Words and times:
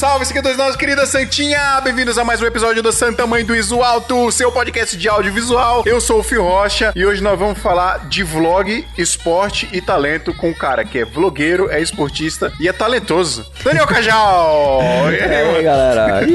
salve, 0.00 0.24
seguidores 0.24 0.56
da 0.56 0.64
nossa 0.64 0.78
querida 0.78 1.04
Santinha! 1.04 1.78
Bem-vindos 1.84 2.16
a 2.16 2.24
mais 2.24 2.40
um 2.40 2.46
episódio 2.46 2.82
do 2.82 2.90
Santa 2.90 3.26
Mãe 3.26 3.44
do 3.44 3.54
Iso 3.54 3.82
Alto, 3.82 4.32
seu 4.32 4.50
podcast 4.50 4.96
de 4.96 5.06
audiovisual. 5.06 5.82
Eu 5.84 6.00
sou 6.00 6.20
o 6.20 6.22
Fio 6.22 6.42
Rocha 6.42 6.90
e 6.96 7.04
hoje 7.04 7.22
nós 7.22 7.38
vamos 7.38 7.58
falar 7.58 8.08
de 8.08 8.22
vlog, 8.22 8.82
esporte 8.96 9.68
e 9.74 9.82
talento 9.82 10.32
com 10.32 10.48
um 10.48 10.54
cara 10.54 10.86
que 10.86 11.00
é 11.00 11.04
vlogueiro, 11.04 11.70
é 11.70 11.82
esportista 11.82 12.50
e 12.58 12.66
é 12.66 12.72
talentoso. 12.72 13.44
Daniel 13.62 13.86
Cajal! 13.86 14.80
e 15.12 15.22
aí, 15.22 15.62
galera? 15.62 16.26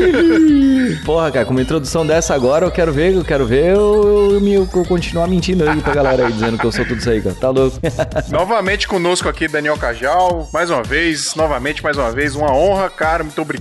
Porra, 1.03 1.31
cara, 1.31 1.45
com 1.45 1.51
uma 1.51 1.61
introdução 1.63 2.05
dessa 2.05 2.35
agora, 2.35 2.67
eu 2.67 2.71
quero 2.71 2.93
ver, 2.93 3.15
eu 3.15 3.25
quero 3.25 3.47
ver 3.47 3.73
eu, 3.73 4.37
eu, 4.37 4.47
eu, 4.47 4.69
eu 4.71 4.85
continuar 4.85 5.27
mentindo 5.27 5.67
aí 5.67 5.81
pra 5.81 5.91
galera 5.91 6.27
aí, 6.27 6.31
dizendo 6.31 6.59
que 6.59 6.65
eu 6.65 6.71
sou 6.71 6.85
tudo 6.85 6.99
isso 6.99 7.09
aí, 7.09 7.19
cara. 7.19 7.35
Tá 7.35 7.49
louco. 7.49 7.79
Novamente 8.29 8.87
conosco 8.87 9.27
aqui, 9.27 9.47
Daniel 9.47 9.75
Cajal. 9.75 10.47
Mais 10.53 10.69
uma 10.69 10.83
vez, 10.83 11.33
novamente, 11.33 11.81
mais 11.81 11.97
uma 11.97 12.11
vez, 12.11 12.35
uma 12.35 12.53
honra, 12.53 12.91
cara. 12.91 13.23
Muito 13.23 13.41
obrigado. 13.41 13.54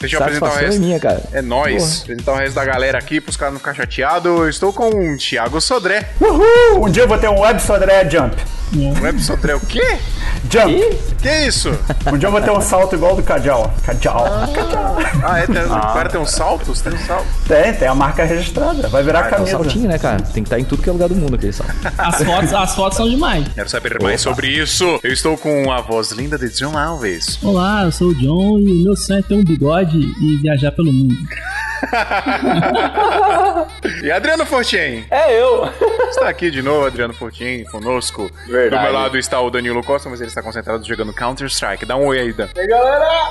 Deixa 0.00 0.16
eu 0.16 0.22
apresentar 0.22 0.46
o 0.46 0.56
resto. 0.56 0.76
É, 0.76 0.78
minha, 0.78 1.00
cara. 1.00 1.22
é 1.32 1.42
nóis. 1.42 1.82
Porra. 1.82 2.02
Apresentar 2.02 2.32
o 2.32 2.36
resto 2.36 2.54
da 2.54 2.64
galera 2.64 2.98
aqui 2.98 3.20
pros 3.20 3.36
caras 3.36 3.54
não 3.54 3.58
ficarem 3.60 3.80
chateados. 3.80 4.26
Eu 4.26 4.48
estou 4.48 4.72
com 4.72 4.88
o 4.88 5.16
Thiago 5.16 5.60
Sodré. 5.60 6.10
Uhul! 6.20 6.86
Um 6.86 6.90
dia 6.90 7.02
eu 7.04 7.08
vou 7.08 7.18
ter 7.18 7.28
um 7.28 7.40
Web 7.40 7.60
Sodré 7.60 8.08
Jump. 8.08 8.36
Web 9.00 9.22
Sodré 9.22 9.54
o 9.54 9.60
quê? 9.60 9.98
Jump. 10.50 11.14
Que 11.22 11.46
isso? 11.46 11.70
Um 12.12 12.18
dia 12.18 12.28
eu 12.28 12.32
vou 12.32 12.40
ter 12.40 12.50
um 12.50 12.60
salto 12.60 12.96
igual 12.96 13.14
do 13.14 13.22
Cajal. 13.22 13.72
Cajal. 13.84 14.26
Ah, 14.26 14.46
ah 15.24 15.38
é? 15.38 15.46
Tem, 15.46 15.62
ah. 15.62 15.90
O 15.90 15.94
cara 15.94 16.08
tem 16.08 16.20
um 16.20 16.26
salto? 16.26 16.72
Tem 16.82 16.92
um 16.92 16.98
salto? 16.98 17.26
Tem, 17.46 17.72
tem 17.72 17.88
a 17.88 17.94
marca 17.94 18.24
registrada. 18.24 18.88
Vai 18.88 19.02
virar 19.02 19.20
ah, 19.20 19.28
camisa. 19.30 19.52
É 19.52 19.56
um 19.56 19.62
saltinho, 19.62 19.88
né, 19.88 19.98
cara? 19.98 20.20
Tem 20.20 20.42
que 20.42 20.48
estar 20.48 20.58
em 20.58 20.64
tudo 20.64 20.82
que 20.82 20.88
é 20.88 20.92
lugar 20.92 21.08
do 21.08 21.14
mundo 21.14 21.36
aquele 21.36 21.52
salto. 21.52 21.72
As 21.96 22.22
fotos, 22.22 22.52
as 22.52 22.74
fotos 22.74 22.96
são 22.96 23.08
demais. 23.08 23.46
Quero 23.54 23.68
saber 23.68 24.02
mais 24.02 24.20
sobre 24.20 24.48
isso. 24.48 24.98
Eu 25.02 25.12
estou 25.12 25.38
com 25.38 25.70
a 25.70 25.80
voz 25.80 26.10
linda 26.10 26.36
de 26.36 26.48
John 26.50 26.76
Alves. 26.76 27.38
Olá, 27.42 27.84
eu 27.84 27.92
sou 27.92 28.08
o 28.08 28.14
John 28.14 28.58
e 28.58 28.80
o 28.80 28.84
meu 28.84 28.96
sonho 28.96 29.20
é 29.20 29.22
ter 29.34 29.36
um 29.36 29.44
bigode 29.44 29.98
e 29.98 30.36
viajar 30.38 30.70
pelo 30.72 30.92
mundo. 30.92 31.16
e 34.02 34.10
Adriano 34.10 34.46
Fortin? 34.46 35.04
É 35.10 35.40
eu. 35.40 35.68
Está 36.08 36.28
aqui 36.28 36.50
de 36.50 36.62
novo, 36.62 36.86
Adriano 36.86 37.14
Fortin, 37.14 37.64
conosco. 37.64 38.30
Verdade. 38.46 38.70
Do 38.70 38.82
meu 38.82 38.92
lado 38.92 39.18
está 39.18 39.40
o 39.40 39.50
Danilo 39.50 39.82
Costa, 39.82 40.08
mas 40.08 40.20
ele 40.20 40.28
está 40.28 40.42
concentrado 40.42 40.84
jogando 40.84 41.12
Counter-Strike. 41.12 41.84
Dá 41.84 41.96
um 41.96 42.06
oi 42.06 42.20
aí, 42.20 42.32
Dan. 42.32 42.48
E 42.54 42.60
aí, 42.60 42.66
galera? 42.66 43.28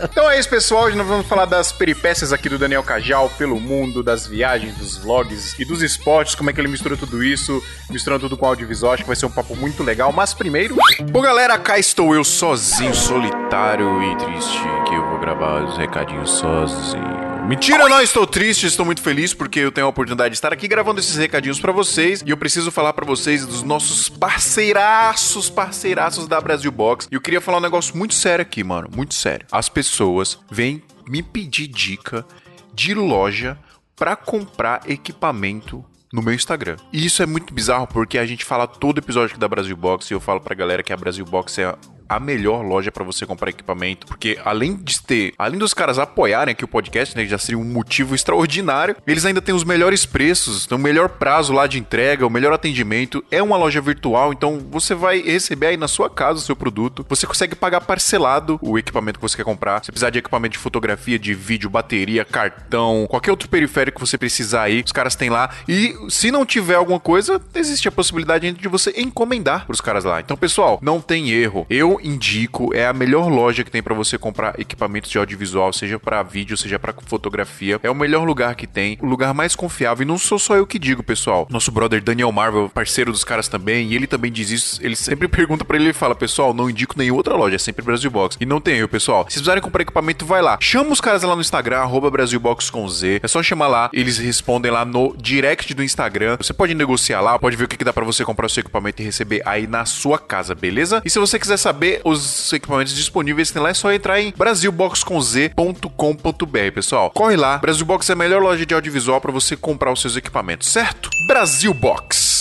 então 0.04 0.30
é 0.30 0.38
isso, 0.38 0.48
pessoal. 0.48 0.84
Hoje 0.84 0.96
nós 0.96 1.06
vamos 1.06 1.26
falar 1.26 1.44
das 1.44 1.72
peripécias 1.72 2.32
aqui 2.32 2.48
do 2.48 2.58
Daniel 2.58 2.82
Cajal 2.82 3.28
pelo 3.30 3.60
mundo, 3.60 4.02
das 4.02 4.26
viagens, 4.26 4.76
dos 4.76 4.96
vlogs 4.96 5.58
e 5.58 5.64
dos 5.64 5.82
esportes, 5.82 6.34
como 6.34 6.50
é 6.50 6.52
que 6.52 6.60
ele 6.60 6.68
mistura 6.68 6.96
tudo 6.96 7.22
isso, 7.22 7.62
misturando 7.90 8.28
tudo 8.28 8.36
com 8.36 8.46
audiovisual. 8.46 8.92
Acho 8.92 9.02
que 9.02 9.08
vai 9.08 9.16
ser 9.16 9.26
um 9.26 9.30
papo 9.30 9.56
muito 9.56 9.82
legal. 9.82 10.12
Mas 10.12 10.34
primeiro, 10.34 10.76
bom, 11.10 11.20
galera, 11.20 11.58
cá 11.58 11.78
estou 11.78 12.14
eu 12.14 12.24
sozinho, 12.24 12.94
solitário 12.94 14.02
e 14.02 14.16
triste, 14.16 14.62
que 14.86 14.94
eu 14.94 15.08
vou 15.08 15.18
gravar 15.18 15.64
os 15.64 15.76
recadinhos 15.76 16.30
sozinho. 16.30 17.25
Mentira, 17.48 17.88
não 17.88 18.02
estou 18.02 18.26
triste, 18.26 18.66
estou 18.66 18.84
muito 18.84 19.00
feliz 19.00 19.32
porque 19.32 19.60
eu 19.60 19.70
tenho 19.70 19.86
a 19.86 19.90
oportunidade 19.90 20.30
de 20.30 20.36
estar 20.36 20.52
aqui 20.52 20.66
gravando 20.66 20.98
esses 20.98 21.14
recadinhos 21.14 21.60
para 21.60 21.70
vocês 21.70 22.20
e 22.26 22.30
eu 22.30 22.36
preciso 22.36 22.72
falar 22.72 22.92
para 22.92 23.06
vocês 23.06 23.46
dos 23.46 23.62
nossos 23.62 24.08
parceiraços, 24.08 25.48
parceiraços 25.48 26.26
da 26.26 26.40
Brasil 26.40 26.72
Box. 26.72 27.06
E 27.08 27.14
eu 27.14 27.20
queria 27.20 27.40
falar 27.40 27.58
um 27.58 27.60
negócio 27.60 27.96
muito 27.96 28.14
sério 28.14 28.42
aqui, 28.42 28.64
mano, 28.64 28.88
muito 28.92 29.14
sério. 29.14 29.46
As 29.52 29.68
pessoas 29.68 30.40
vêm 30.50 30.82
me 31.08 31.22
pedir 31.22 31.68
dica 31.68 32.26
de 32.74 32.94
loja 32.94 33.56
para 33.94 34.16
comprar 34.16 34.82
equipamento 34.90 35.84
no 36.12 36.22
meu 36.22 36.34
Instagram. 36.34 36.76
E 36.92 37.06
isso 37.06 37.22
é 37.22 37.26
muito 37.26 37.54
bizarro 37.54 37.86
porque 37.86 38.18
a 38.18 38.26
gente 38.26 38.44
fala 38.44 38.66
todo 38.66 38.98
episódio 38.98 39.30
aqui 39.30 39.38
da 39.38 39.48
Brasil 39.48 39.76
Box 39.76 40.10
e 40.10 40.14
eu 40.14 40.20
falo 40.20 40.40
pra 40.40 40.54
galera 40.54 40.82
que 40.82 40.92
a 40.92 40.96
Brasil 40.96 41.24
Box 41.24 41.58
é 41.60 41.74
a 42.08 42.20
melhor 42.20 42.62
loja 42.62 42.90
para 42.92 43.04
você 43.04 43.26
comprar 43.26 43.50
equipamento, 43.50 44.06
porque 44.06 44.38
além 44.44 44.76
de 44.76 45.00
ter, 45.02 45.34
além 45.38 45.58
dos 45.58 45.74
caras 45.74 45.98
apoiarem 45.98 46.52
aqui 46.52 46.64
o 46.64 46.68
podcast, 46.68 47.16
né, 47.16 47.26
já 47.26 47.38
seria 47.38 47.58
um 47.58 47.64
motivo 47.64 48.14
extraordinário, 48.14 48.96
eles 49.06 49.24
ainda 49.24 49.42
têm 49.42 49.54
os 49.54 49.64
melhores 49.64 50.06
preços, 50.06 50.66
o 50.70 50.78
melhor 50.78 51.08
prazo 51.08 51.52
lá 51.52 51.66
de 51.66 51.78
entrega, 51.78 52.26
o 52.26 52.30
melhor 52.30 52.52
atendimento. 52.52 53.24
É 53.30 53.42
uma 53.42 53.56
loja 53.56 53.80
virtual, 53.80 54.32
então 54.32 54.60
você 54.70 54.94
vai 54.94 55.20
receber 55.20 55.68
aí 55.68 55.76
na 55.76 55.88
sua 55.88 56.08
casa 56.08 56.38
o 56.38 56.42
seu 56.42 56.56
produto. 56.56 57.04
Você 57.08 57.26
consegue 57.26 57.54
pagar 57.54 57.80
parcelado 57.80 58.58
o 58.62 58.78
equipamento 58.78 59.18
que 59.18 59.22
você 59.22 59.36
quer 59.36 59.44
comprar. 59.44 59.84
Se 59.84 59.90
precisar 59.90 60.10
de 60.10 60.18
equipamento 60.18 60.52
de 60.52 60.58
fotografia, 60.58 61.18
de 61.18 61.34
vídeo, 61.34 61.68
bateria, 61.70 62.24
cartão, 62.24 63.06
qualquer 63.08 63.30
outro 63.30 63.48
periférico 63.48 64.00
que 64.00 64.06
você 64.06 64.18
precisar 64.18 64.62
aí, 64.62 64.82
os 64.84 64.92
caras 64.92 65.14
têm 65.14 65.30
lá. 65.30 65.50
E 65.68 65.94
se 66.08 66.30
não 66.30 66.44
tiver 66.44 66.74
alguma 66.74 67.00
coisa, 67.00 67.40
existe 67.54 67.88
a 67.88 67.92
possibilidade 67.92 68.50
de 68.52 68.68
você 68.68 68.92
encomendar 68.96 69.66
pros 69.66 69.80
caras 69.80 70.04
lá. 70.04 70.20
Então, 70.20 70.36
pessoal, 70.36 70.78
não 70.82 71.00
tem 71.00 71.30
erro. 71.30 71.66
Eu 71.68 71.95
indico, 72.02 72.74
é 72.74 72.86
a 72.86 72.92
melhor 72.92 73.28
loja 73.28 73.64
que 73.64 73.70
tem 73.70 73.82
para 73.82 73.94
você 73.94 74.18
comprar 74.18 74.58
equipamentos 74.58 75.10
de 75.10 75.18
audiovisual, 75.18 75.72
seja 75.72 75.98
para 75.98 76.22
vídeo, 76.22 76.56
seja 76.56 76.78
para 76.78 76.94
fotografia. 77.06 77.80
É 77.82 77.90
o 77.90 77.94
melhor 77.94 78.24
lugar 78.24 78.54
que 78.54 78.66
tem, 78.66 78.98
o 79.00 79.06
lugar 79.06 79.34
mais 79.34 79.54
confiável. 79.54 80.02
E 80.02 80.06
não 80.06 80.18
sou 80.18 80.38
só 80.38 80.56
eu 80.56 80.66
que 80.66 80.78
digo, 80.78 81.02
pessoal. 81.02 81.46
Nosso 81.50 81.70
brother 81.70 82.02
Daniel 82.02 82.32
Marvel, 82.32 82.68
parceiro 82.68 83.12
dos 83.12 83.24
caras 83.24 83.48
também, 83.48 83.88
e 83.88 83.94
ele 83.94 84.06
também 84.06 84.30
diz 84.30 84.50
isso. 84.50 84.80
Ele 84.82 84.96
sempre 84.96 85.26
pergunta 85.28 85.64
para 85.64 85.76
ele 85.76 85.90
e 85.90 85.92
fala: 85.92 86.14
Pessoal, 86.14 86.52
não 86.52 86.70
indico 86.70 86.94
nenhuma 86.96 87.18
outra 87.18 87.34
loja, 87.34 87.56
é 87.56 87.58
sempre 87.58 87.84
Brasil 87.84 88.10
Box. 88.10 88.36
E 88.40 88.46
não 88.46 88.60
tem 88.60 88.78
eu, 88.78 88.88
pessoal. 88.88 89.24
Se 89.24 89.34
precisarem 89.34 89.62
comprar 89.62 89.82
equipamento, 89.82 90.24
vai 90.24 90.42
lá. 90.42 90.58
Chama 90.60 90.92
os 90.92 91.00
caras 91.00 91.22
lá 91.22 91.34
no 91.34 91.40
Instagram, 91.40 91.78
arroba 91.78 92.10
Brasilbox 92.10 92.70
com 92.70 92.88
Z. 92.88 93.20
É 93.22 93.28
só 93.28 93.42
chamar 93.42 93.68
lá, 93.68 93.90
eles 93.92 94.18
respondem 94.18 94.70
lá 94.70 94.84
no 94.84 95.14
direct 95.16 95.72
do 95.74 95.82
Instagram. 95.82 96.36
Você 96.38 96.52
pode 96.52 96.74
negociar 96.74 97.20
lá, 97.20 97.38
pode 97.38 97.56
ver 97.56 97.64
o 97.64 97.68
que, 97.68 97.76
que 97.76 97.84
dá 97.84 97.92
para 97.92 98.04
você 98.04 98.24
comprar 98.24 98.46
o 98.46 98.50
seu 98.50 98.60
equipamento 98.60 99.02
e 99.02 99.04
receber 99.04 99.42
aí 99.44 99.66
na 99.66 99.84
sua 99.84 100.18
casa, 100.18 100.54
beleza? 100.54 101.02
E 101.04 101.10
se 101.10 101.18
você 101.18 101.38
quiser 101.38 101.56
saber 101.56 101.85
saber 101.86 102.00
os 102.04 102.52
equipamentos 102.52 102.94
disponíveis 102.94 103.50
tem 103.50 103.62
lá, 103.62 103.70
é 103.70 103.74
só 103.74 103.92
entrar 103.92 104.20
em 104.20 104.32
brasilboxconz.com.br, 104.36 106.72
pessoal. 106.74 107.10
Corre 107.10 107.36
lá, 107.36 107.58
Brasil 107.58 107.86
Box 107.86 108.10
é 108.10 108.12
a 108.12 108.16
melhor 108.16 108.42
loja 108.42 108.66
de 108.66 108.74
audiovisual 108.74 109.20
para 109.20 109.32
você 109.32 109.56
comprar 109.56 109.92
os 109.92 110.00
seus 110.00 110.16
equipamentos, 110.16 110.68
certo? 110.68 111.08
Brasil 111.28 111.72
Box 111.72 112.38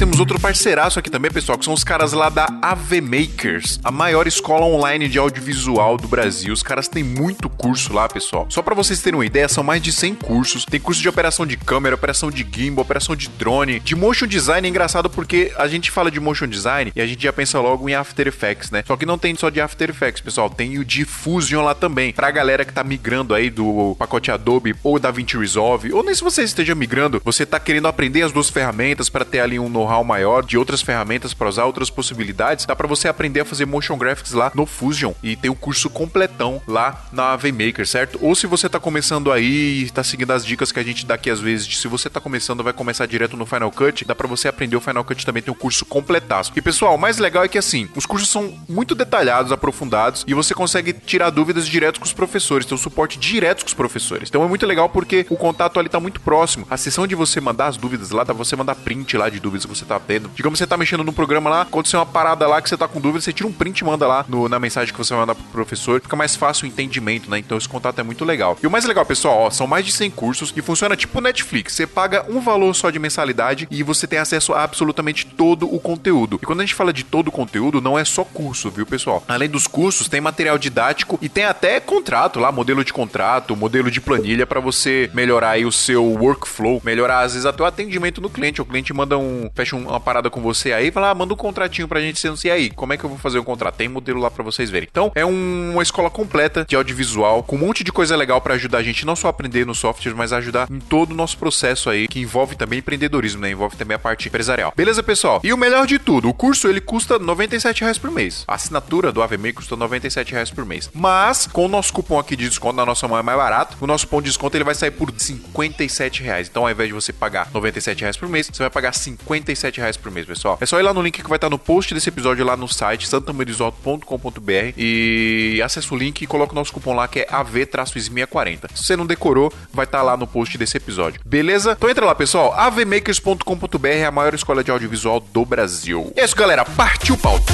temos 0.00 0.18
outro 0.18 0.40
parceiraço 0.40 0.98
aqui 0.98 1.10
também, 1.10 1.30
pessoal, 1.30 1.58
que 1.58 1.64
são 1.66 1.74
os 1.74 1.84
caras 1.84 2.14
lá 2.14 2.30
da 2.30 2.46
AV 2.62 3.02
Makers, 3.02 3.78
a 3.84 3.90
maior 3.90 4.26
escola 4.26 4.64
online 4.64 5.06
de 5.08 5.18
audiovisual 5.18 5.98
do 5.98 6.08
Brasil. 6.08 6.54
Os 6.54 6.62
caras 6.62 6.88
têm 6.88 7.04
muito 7.04 7.50
curso 7.50 7.92
lá, 7.92 8.08
pessoal. 8.08 8.46
Só 8.48 8.62
para 8.62 8.74
vocês 8.74 9.02
terem 9.02 9.18
uma 9.18 9.26
ideia, 9.26 9.46
são 9.46 9.62
mais 9.62 9.82
de 9.82 9.92
100 9.92 10.14
cursos. 10.14 10.64
Tem 10.64 10.80
curso 10.80 11.02
de 11.02 11.08
operação 11.10 11.44
de 11.44 11.54
câmera, 11.54 11.94
operação 11.94 12.30
de 12.30 12.48
gimbal, 12.50 12.82
operação 12.82 13.14
de 13.14 13.28
drone, 13.28 13.78
de 13.78 13.94
motion 13.94 14.26
design. 14.26 14.66
É 14.66 14.70
engraçado 14.70 15.10
porque 15.10 15.52
a 15.54 15.68
gente 15.68 15.90
fala 15.90 16.10
de 16.10 16.18
motion 16.18 16.46
design 16.46 16.90
e 16.96 17.00
a 17.02 17.06
gente 17.06 17.22
já 17.22 17.30
pensa 17.30 17.60
logo 17.60 17.86
em 17.86 17.94
After 17.94 18.26
Effects, 18.26 18.70
né? 18.70 18.82
Só 18.86 18.96
que 18.96 19.04
não 19.04 19.18
tem 19.18 19.36
só 19.36 19.50
de 19.50 19.60
After 19.60 19.90
Effects, 19.90 20.22
pessoal. 20.22 20.48
Tem 20.48 20.78
o 20.78 20.84
Diffusion 20.84 21.62
lá 21.62 21.74
também. 21.74 22.14
Pra 22.14 22.30
galera 22.30 22.64
que 22.64 22.72
tá 22.72 22.82
migrando 22.82 23.34
aí 23.34 23.50
do 23.50 23.94
pacote 23.98 24.30
Adobe 24.30 24.74
ou 24.82 24.98
DaVinci 24.98 25.36
Resolve, 25.36 25.92
ou 25.92 26.02
nem 26.02 26.14
se 26.14 26.24
você 26.24 26.42
esteja 26.42 26.74
migrando, 26.74 27.20
você 27.22 27.44
tá 27.44 27.60
querendo 27.60 27.86
aprender 27.86 28.22
as 28.22 28.32
duas 28.32 28.48
ferramentas 28.48 29.10
para 29.10 29.26
ter 29.26 29.40
ali 29.40 29.58
um 29.58 29.68
know 29.68 29.89
know-how 29.90 30.04
maior 30.04 30.44
de 30.44 30.56
outras 30.56 30.80
ferramentas 30.80 31.34
para 31.34 31.48
usar 31.48 31.64
outras 31.64 31.90
possibilidades, 31.90 32.64
dá 32.64 32.76
para 32.76 32.86
você 32.86 33.08
aprender 33.08 33.40
a 33.40 33.44
fazer 33.44 33.66
motion 33.66 33.98
graphics 33.98 34.32
lá 34.32 34.52
no 34.54 34.64
Fusion 34.64 35.12
e 35.22 35.34
tem 35.36 35.50
o 35.50 35.54
um 35.54 35.56
curso 35.56 35.90
completão 35.90 36.62
lá 36.66 37.04
na 37.12 37.36
VMaker, 37.36 37.86
certo? 37.86 38.18
Ou 38.22 38.34
se 38.34 38.46
você 38.46 38.68
tá 38.68 38.78
começando 38.78 39.32
aí 39.32 39.84
e 39.84 39.90
tá 39.90 40.04
seguindo 40.04 40.30
as 40.30 40.46
dicas 40.46 40.70
que 40.70 40.78
a 40.78 40.82
gente 40.82 41.04
dá 41.04 41.14
aqui 41.14 41.28
às 41.28 41.40
vezes, 41.40 41.66
de 41.66 41.76
se 41.76 41.88
você 41.88 42.08
tá 42.08 42.20
começando 42.20 42.62
vai 42.62 42.72
começar 42.72 43.06
direto 43.06 43.36
no 43.36 43.44
Final 43.44 43.70
Cut, 43.72 44.04
dá 44.04 44.14
para 44.14 44.28
você 44.28 44.46
aprender 44.46 44.76
o 44.76 44.80
Final 44.80 45.04
Cut 45.04 45.26
também 45.26 45.42
tem 45.42 45.52
um 45.52 45.56
curso 45.56 45.84
completaço. 45.84 46.52
E 46.54 46.62
pessoal, 46.62 46.94
o 46.94 46.98
mais 46.98 47.18
legal 47.18 47.44
é 47.44 47.48
que 47.48 47.58
assim, 47.58 47.88
os 47.96 48.06
cursos 48.06 48.28
são 48.28 48.54
muito 48.68 48.94
detalhados, 48.94 49.50
aprofundados 49.50 50.24
e 50.26 50.34
você 50.34 50.54
consegue 50.54 50.92
tirar 50.92 51.30
dúvidas 51.30 51.66
direto 51.66 51.98
com 51.98 52.06
os 52.06 52.12
professores, 52.12 52.66
tem 52.66 52.74
um 52.74 52.78
suporte 52.78 53.18
direto 53.18 53.62
com 53.62 53.68
os 53.68 53.74
professores. 53.74 54.28
Então 54.28 54.44
é 54.44 54.48
muito 54.48 54.66
legal 54.66 54.88
porque 54.88 55.26
o 55.28 55.36
contato 55.36 55.80
ali 55.80 55.88
tá 55.88 55.98
muito 55.98 56.20
próximo. 56.20 56.66
A 56.70 56.76
sessão 56.76 57.06
de 57.06 57.14
você 57.14 57.40
mandar 57.40 57.66
as 57.66 57.76
dúvidas 57.76 58.10
lá, 58.10 58.22
dá 58.24 58.32
você 58.32 58.54
mandar 58.54 58.74
print 58.74 59.16
lá 59.16 59.28
de 59.28 59.40
dúvidas 59.40 59.66
você 59.70 59.79
você 59.80 59.84
tá 59.84 59.98
tendo. 59.98 60.30
Digamos 60.34 60.58
que 60.58 60.64
você 60.64 60.66
tá 60.66 60.76
mexendo 60.76 61.04
num 61.04 61.12
programa 61.12 61.50
lá, 61.50 61.62
aconteceu 61.62 61.98
uma 62.00 62.06
parada 62.06 62.46
lá 62.46 62.60
que 62.62 62.68
você 62.68 62.76
tá 62.76 62.86
com 62.86 63.00
dúvida, 63.00 63.20
você 63.20 63.32
tira 63.32 63.48
um 63.48 63.52
print 63.52 63.80
e 63.80 63.84
manda 63.84 64.06
lá 64.06 64.24
no, 64.28 64.48
na 64.48 64.58
mensagem 64.58 64.92
que 64.92 64.98
você 64.98 65.12
vai 65.12 65.20
mandar 65.20 65.34
pro 65.34 65.44
professor. 65.44 66.00
Fica 66.00 66.16
mais 66.16 66.36
fácil 66.36 66.64
o 66.64 66.68
entendimento, 66.68 67.30
né? 67.30 67.38
Então 67.38 67.58
esse 67.58 67.68
contato 67.68 67.98
é 67.98 68.02
muito 68.02 68.24
legal. 68.24 68.56
E 68.62 68.66
o 68.66 68.70
mais 68.70 68.84
legal, 68.84 69.04
pessoal, 69.04 69.38
ó, 69.38 69.50
são 69.50 69.66
mais 69.66 69.84
de 69.84 69.92
100 69.92 70.10
cursos 70.10 70.52
e 70.56 70.62
funciona 70.62 70.96
tipo 70.96 71.20
Netflix. 71.20 71.74
Você 71.74 71.86
paga 71.86 72.24
um 72.28 72.40
valor 72.40 72.74
só 72.74 72.90
de 72.90 72.98
mensalidade 72.98 73.66
e 73.70 73.82
você 73.82 74.06
tem 74.06 74.18
acesso 74.18 74.52
a 74.52 74.62
absolutamente 74.62 75.26
todo 75.26 75.72
o 75.72 75.80
conteúdo. 75.80 76.38
E 76.42 76.46
quando 76.46 76.60
a 76.60 76.64
gente 76.64 76.74
fala 76.74 76.92
de 76.92 77.04
todo 77.04 77.28
o 77.28 77.32
conteúdo, 77.32 77.80
não 77.80 77.98
é 77.98 78.04
só 78.04 78.24
curso, 78.24 78.70
viu, 78.70 78.86
pessoal? 78.86 79.22
Além 79.26 79.48
dos 79.48 79.66
cursos, 79.66 80.08
tem 80.08 80.20
material 80.20 80.58
didático 80.58 81.18
e 81.20 81.28
tem 81.28 81.44
até 81.44 81.80
contrato 81.80 82.38
lá, 82.38 82.52
modelo 82.52 82.84
de 82.84 82.92
contrato, 82.92 83.56
modelo 83.56 83.90
de 83.90 84.00
planilha 84.00 84.46
para 84.46 84.60
você 84.60 85.10
melhorar 85.14 85.50
aí 85.50 85.64
o 85.64 85.72
seu 85.72 86.04
workflow, 86.04 86.80
melhorar 86.84 87.20
às 87.20 87.32
vezes 87.32 87.46
até 87.46 87.62
o 87.62 87.66
atendimento 87.66 88.20
no 88.20 88.30
cliente. 88.30 88.60
O 88.60 88.64
cliente 88.64 88.92
manda 88.92 89.16
um 89.18 89.50
fecha 89.54 89.69
fecha 89.70 89.76
um- 89.76 89.88
uma 89.88 90.00
parada 90.00 90.28
com 90.30 90.40
você 90.40 90.72
aí, 90.72 90.90
fala, 90.90 91.10
ah, 91.10 91.14
manda 91.14 91.32
um 91.32 91.36
contratinho 91.36 91.86
pra 91.86 92.00
gente 92.00 92.20
e 92.44 92.50
aí, 92.50 92.70
como 92.70 92.92
é 92.92 92.96
que 92.96 93.04
eu 93.04 93.08
vou 93.10 93.18
fazer 93.18 93.38
o 93.38 93.44
contrato? 93.44 93.76
Tem 93.76 93.88
modelo 93.88 94.20
lá 94.20 94.30
pra 94.30 94.42
vocês 94.44 94.68
verem. 94.70 94.88
Então, 94.90 95.10
é 95.14 95.24
um- 95.24 95.72
uma 95.72 95.82
escola 95.82 96.10
completa 96.10 96.64
de 96.68 96.76
audiovisual, 96.76 97.42
com 97.42 97.56
um 97.56 97.58
monte 97.58 97.82
de 97.82 97.92
coisa 97.92 98.16
legal 98.16 98.40
pra 98.40 98.54
ajudar 98.54 98.78
a 98.78 98.82
gente 98.82 99.06
não 99.06 99.16
só 99.16 99.28
a 99.28 99.30
aprender 99.30 99.66
no 99.66 99.74
software, 99.74 100.14
mas 100.14 100.32
ajudar 100.32 100.68
em 100.70 100.78
todo 100.78 101.12
o 101.12 101.14
nosso 101.14 101.38
processo 101.38 101.88
aí, 101.88 102.06
que 102.08 102.20
envolve 102.20 102.56
também 102.56 102.78
empreendedorismo, 102.80 103.40
né? 103.40 103.50
Envolve 103.50 103.76
também 103.76 103.94
a 103.94 103.98
parte 103.98 104.28
empresarial. 104.28 104.72
Beleza, 104.76 105.02
pessoal? 105.02 105.40
E 105.42 105.52
o 105.52 105.56
melhor 105.56 105.86
de 105.86 105.98
tudo, 105.98 106.28
o 106.28 106.34
curso 106.34 106.68
ele 106.68 106.80
custa 106.80 107.18
97 107.18 107.82
reais 107.82 107.98
por 107.98 108.10
mês. 108.10 108.44
A 108.46 108.54
assinatura 108.54 109.12
do 109.12 109.22
AVME 109.22 109.52
custa 109.52 109.76
97 109.76 110.32
reais 110.32 110.50
por 110.50 110.64
mês. 110.64 110.90
Mas, 110.94 111.46
com 111.46 111.64
o 111.64 111.68
nosso 111.68 111.92
cupom 111.92 112.18
aqui 112.18 112.36
de 112.36 112.48
desconto 112.48 112.76
na 112.76 112.86
nossa 112.86 113.06
mão 113.08 113.18
é 113.18 113.22
mais 113.22 113.38
barato, 113.38 113.76
o 113.80 113.86
nosso 113.86 114.06
cupom 114.06 114.20
de 114.22 114.28
desconto 114.28 114.56
ele 114.56 114.64
vai 114.64 114.74
sair 114.74 114.90
por 114.90 115.10
57 115.16 116.22
reais. 116.22 116.48
Então, 116.48 116.64
ao 116.64 116.70
invés 116.70 116.88
de 116.88 116.94
você 116.94 117.12
pagar 117.12 117.48
97 117.52 118.00
reais 118.02 118.16
por 118.16 118.28
mês, 118.28 118.48
você 118.52 118.62
vai 118.62 118.70
pagar 118.70 118.90
R$ 118.92 118.98
57 118.98 119.59
reais 119.78 119.96
por 119.96 120.10
mês, 120.10 120.26
pessoal. 120.26 120.58
É 120.60 120.66
só 120.66 120.78
ir 120.78 120.82
lá 120.82 120.92
no 120.92 121.02
link 121.02 121.22
que 121.22 121.28
vai 121.28 121.36
estar 121.36 121.50
no 121.50 121.58
post 121.58 121.92
desse 121.94 122.08
episódio 122.08 122.44
lá 122.44 122.56
no 122.56 122.68
site 122.68 123.08
santamarisoto.com.br 123.08 124.74
e 124.76 125.60
acessa 125.64 125.94
o 125.94 125.98
link 125.98 126.22
e 126.22 126.26
coloca 126.26 126.52
o 126.52 126.54
nosso 126.54 126.72
cupom 126.72 126.94
lá 126.94 127.06
que 127.08 127.20
é 127.20 127.26
AV-SMIA40. 127.30 128.70
Se 128.74 128.84
você 128.84 128.96
não 128.96 129.06
decorou, 129.06 129.52
vai 129.72 129.84
estar 129.84 130.02
lá 130.02 130.16
no 130.16 130.26
post 130.26 130.56
desse 130.56 130.76
episódio. 130.76 131.20
Beleza? 131.24 131.72
Então 131.76 131.90
entra 131.90 132.04
lá, 132.04 132.14
pessoal. 132.14 132.52
avmakers.com.br 132.54 133.88
é 133.88 134.06
a 134.06 134.10
maior 134.10 134.34
escola 134.34 134.64
de 134.64 134.70
audiovisual 134.70 135.20
do 135.20 135.44
Brasil. 135.44 136.12
É 136.16 136.24
isso, 136.24 136.36
galera. 136.36 136.64
Partiu 136.64 137.16
pauta. 137.16 137.52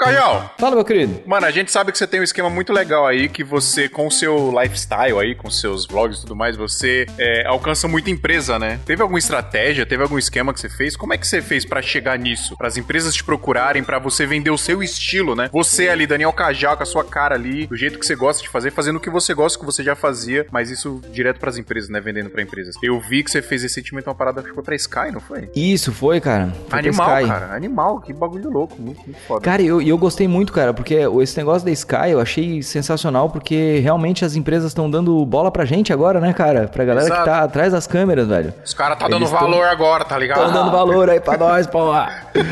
Cajal, 0.00 0.54
Fala, 0.58 0.76
meu 0.76 0.84
querido. 0.84 1.22
Mano, 1.26 1.46
a 1.46 1.50
gente 1.50 1.70
sabe 1.70 1.92
que 1.92 1.98
você 1.98 2.06
tem 2.06 2.20
um 2.20 2.22
esquema 2.22 2.48
muito 2.48 2.72
legal 2.72 3.06
aí, 3.06 3.28
que 3.28 3.44
você, 3.44 3.88
com 3.88 4.06
o 4.06 4.10
seu 4.10 4.50
lifestyle 4.58 5.18
aí, 5.18 5.34
com 5.34 5.50
seus 5.50 5.86
vlogs 5.86 6.18
e 6.18 6.20
tudo 6.22 6.34
mais, 6.34 6.56
você 6.56 7.06
é, 7.18 7.46
alcança 7.46 7.86
muita 7.86 8.10
empresa, 8.10 8.58
né? 8.58 8.80
Teve 8.86 9.02
alguma 9.02 9.18
estratégia, 9.18 9.84
teve 9.84 10.02
algum 10.02 10.18
esquema 10.18 10.54
que 10.54 10.60
você 10.60 10.68
fez? 10.68 10.96
Como 10.96 11.12
é 11.12 11.18
que 11.18 11.26
você 11.26 11.42
fez 11.42 11.64
pra 11.64 11.82
chegar 11.82 12.18
nisso? 12.18 12.56
Para 12.56 12.68
as 12.68 12.76
empresas 12.78 13.14
te 13.14 13.22
procurarem, 13.22 13.84
pra 13.84 13.98
você 13.98 14.24
vender 14.24 14.50
o 14.50 14.56
seu 14.56 14.82
estilo, 14.82 15.36
né? 15.36 15.50
Você 15.52 15.88
ali, 15.88 16.06
Daniel 16.06 16.32
Cajal, 16.32 16.76
com 16.76 16.82
a 16.82 16.86
sua 16.86 17.04
cara 17.04 17.34
ali, 17.34 17.66
do 17.66 17.76
jeito 17.76 17.98
que 17.98 18.06
você 18.06 18.16
gosta 18.16 18.42
de 18.42 18.48
fazer, 18.48 18.70
fazendo 18.70 18.96
o 18.96 19.00
que 19.00 19.10
você 19.10 19.34
gosta, 19.34 19.58
que 19.58 19.64
você 19.66 19.82
já 19.82 19.94
fazia, 19.94 20.46
mas 20.50 20.70
isso 20.70 21.00
direto 21.12 21.38
pras 21.38 21.58
empresas, 21.58 21.90
né? 21.90 22.00
Vendendo 22.00 22.30
pra 22.30 22.40
empresas. 22.42 22.74
Eu 22.82 22.98
vi 23.00 23.22
que 23.22 23.30
você 23.30 23.42
fez 23.42 23.62
recentemente 23.62 24.08
uma 24.08 24.14
parada 24.14 24.42
que 24.42 24.50
foi 24.50 24.62
pra 24.62 24.74
Sky, 24.74 25.12
não 25.12 25.20
foi? 25.20 25.50
Isso, 25.54 25.92
foi, 25.92 26.20
cara. 26.20 26.52
Foi 26.68 26.78
Animal, 26.78 27.26
cara. 27.26 27.54
Animal. 27.54 28.00
Que 28.00 28.12
bagulho 28.12 28.50
louco. 28.50 28.80
Muito, 28.80 29.02
muito 29.02 29.20
foda. 29.26 29.42
Cara, 29.42 29.60
e 29.60 29.66
eu, 29.66 29.89
eu 29.90 29.98
gostei 29.98 30.26
muito, 30.26 30.52
cara, 30.52 30.72
porque 30.72 30.96
esse 31.22 31.36
negócio 31.36 31.64
da 31.64 31.70
Sky 31.72 32.10
eu 32.10 32.20
achei 32.20 32.62
sensacional, 32.62 33.28
porque 33.30 33.78
realmente 33.82 34.24
as 34.24 34.34
empresas 34.36 34.68
estão 34.70 34.90
dando 34.90 35.24
bola 35.26 35.50
pra 35.50 35.64
gente 35.64 35.92
agora, 35.92 36.20
né, 36.20 36.32
cara? 36.32 36.68
Pra 36.68 36.84
galera 36.84 37.06
Exato. 37.06 37.20
que 37.22 37.26
tá 37.28 37.38
atrás 37.40 37.72
das 37.72 37.86
câmeras, 37.86 38.26
velho. 38.26 38.52
Os 38.64 38.72
caras 38.74 38.98
tá 38.98 39.06
dando 39.08 39.22
Eles 39.22 39.30
tão- 39.30 39.40
valor 39.40 39.64
agora, 39.66 40.04
tá 40.04 40.18
ligado? 40.18 40.38
Estão 40.38 40.52
dando 40.52 40.70
valor 40.72 41.10
aí 41.10 41.20
pra 41.20 41.36
nós, 41.36 41.66
porra. 41.66 42.08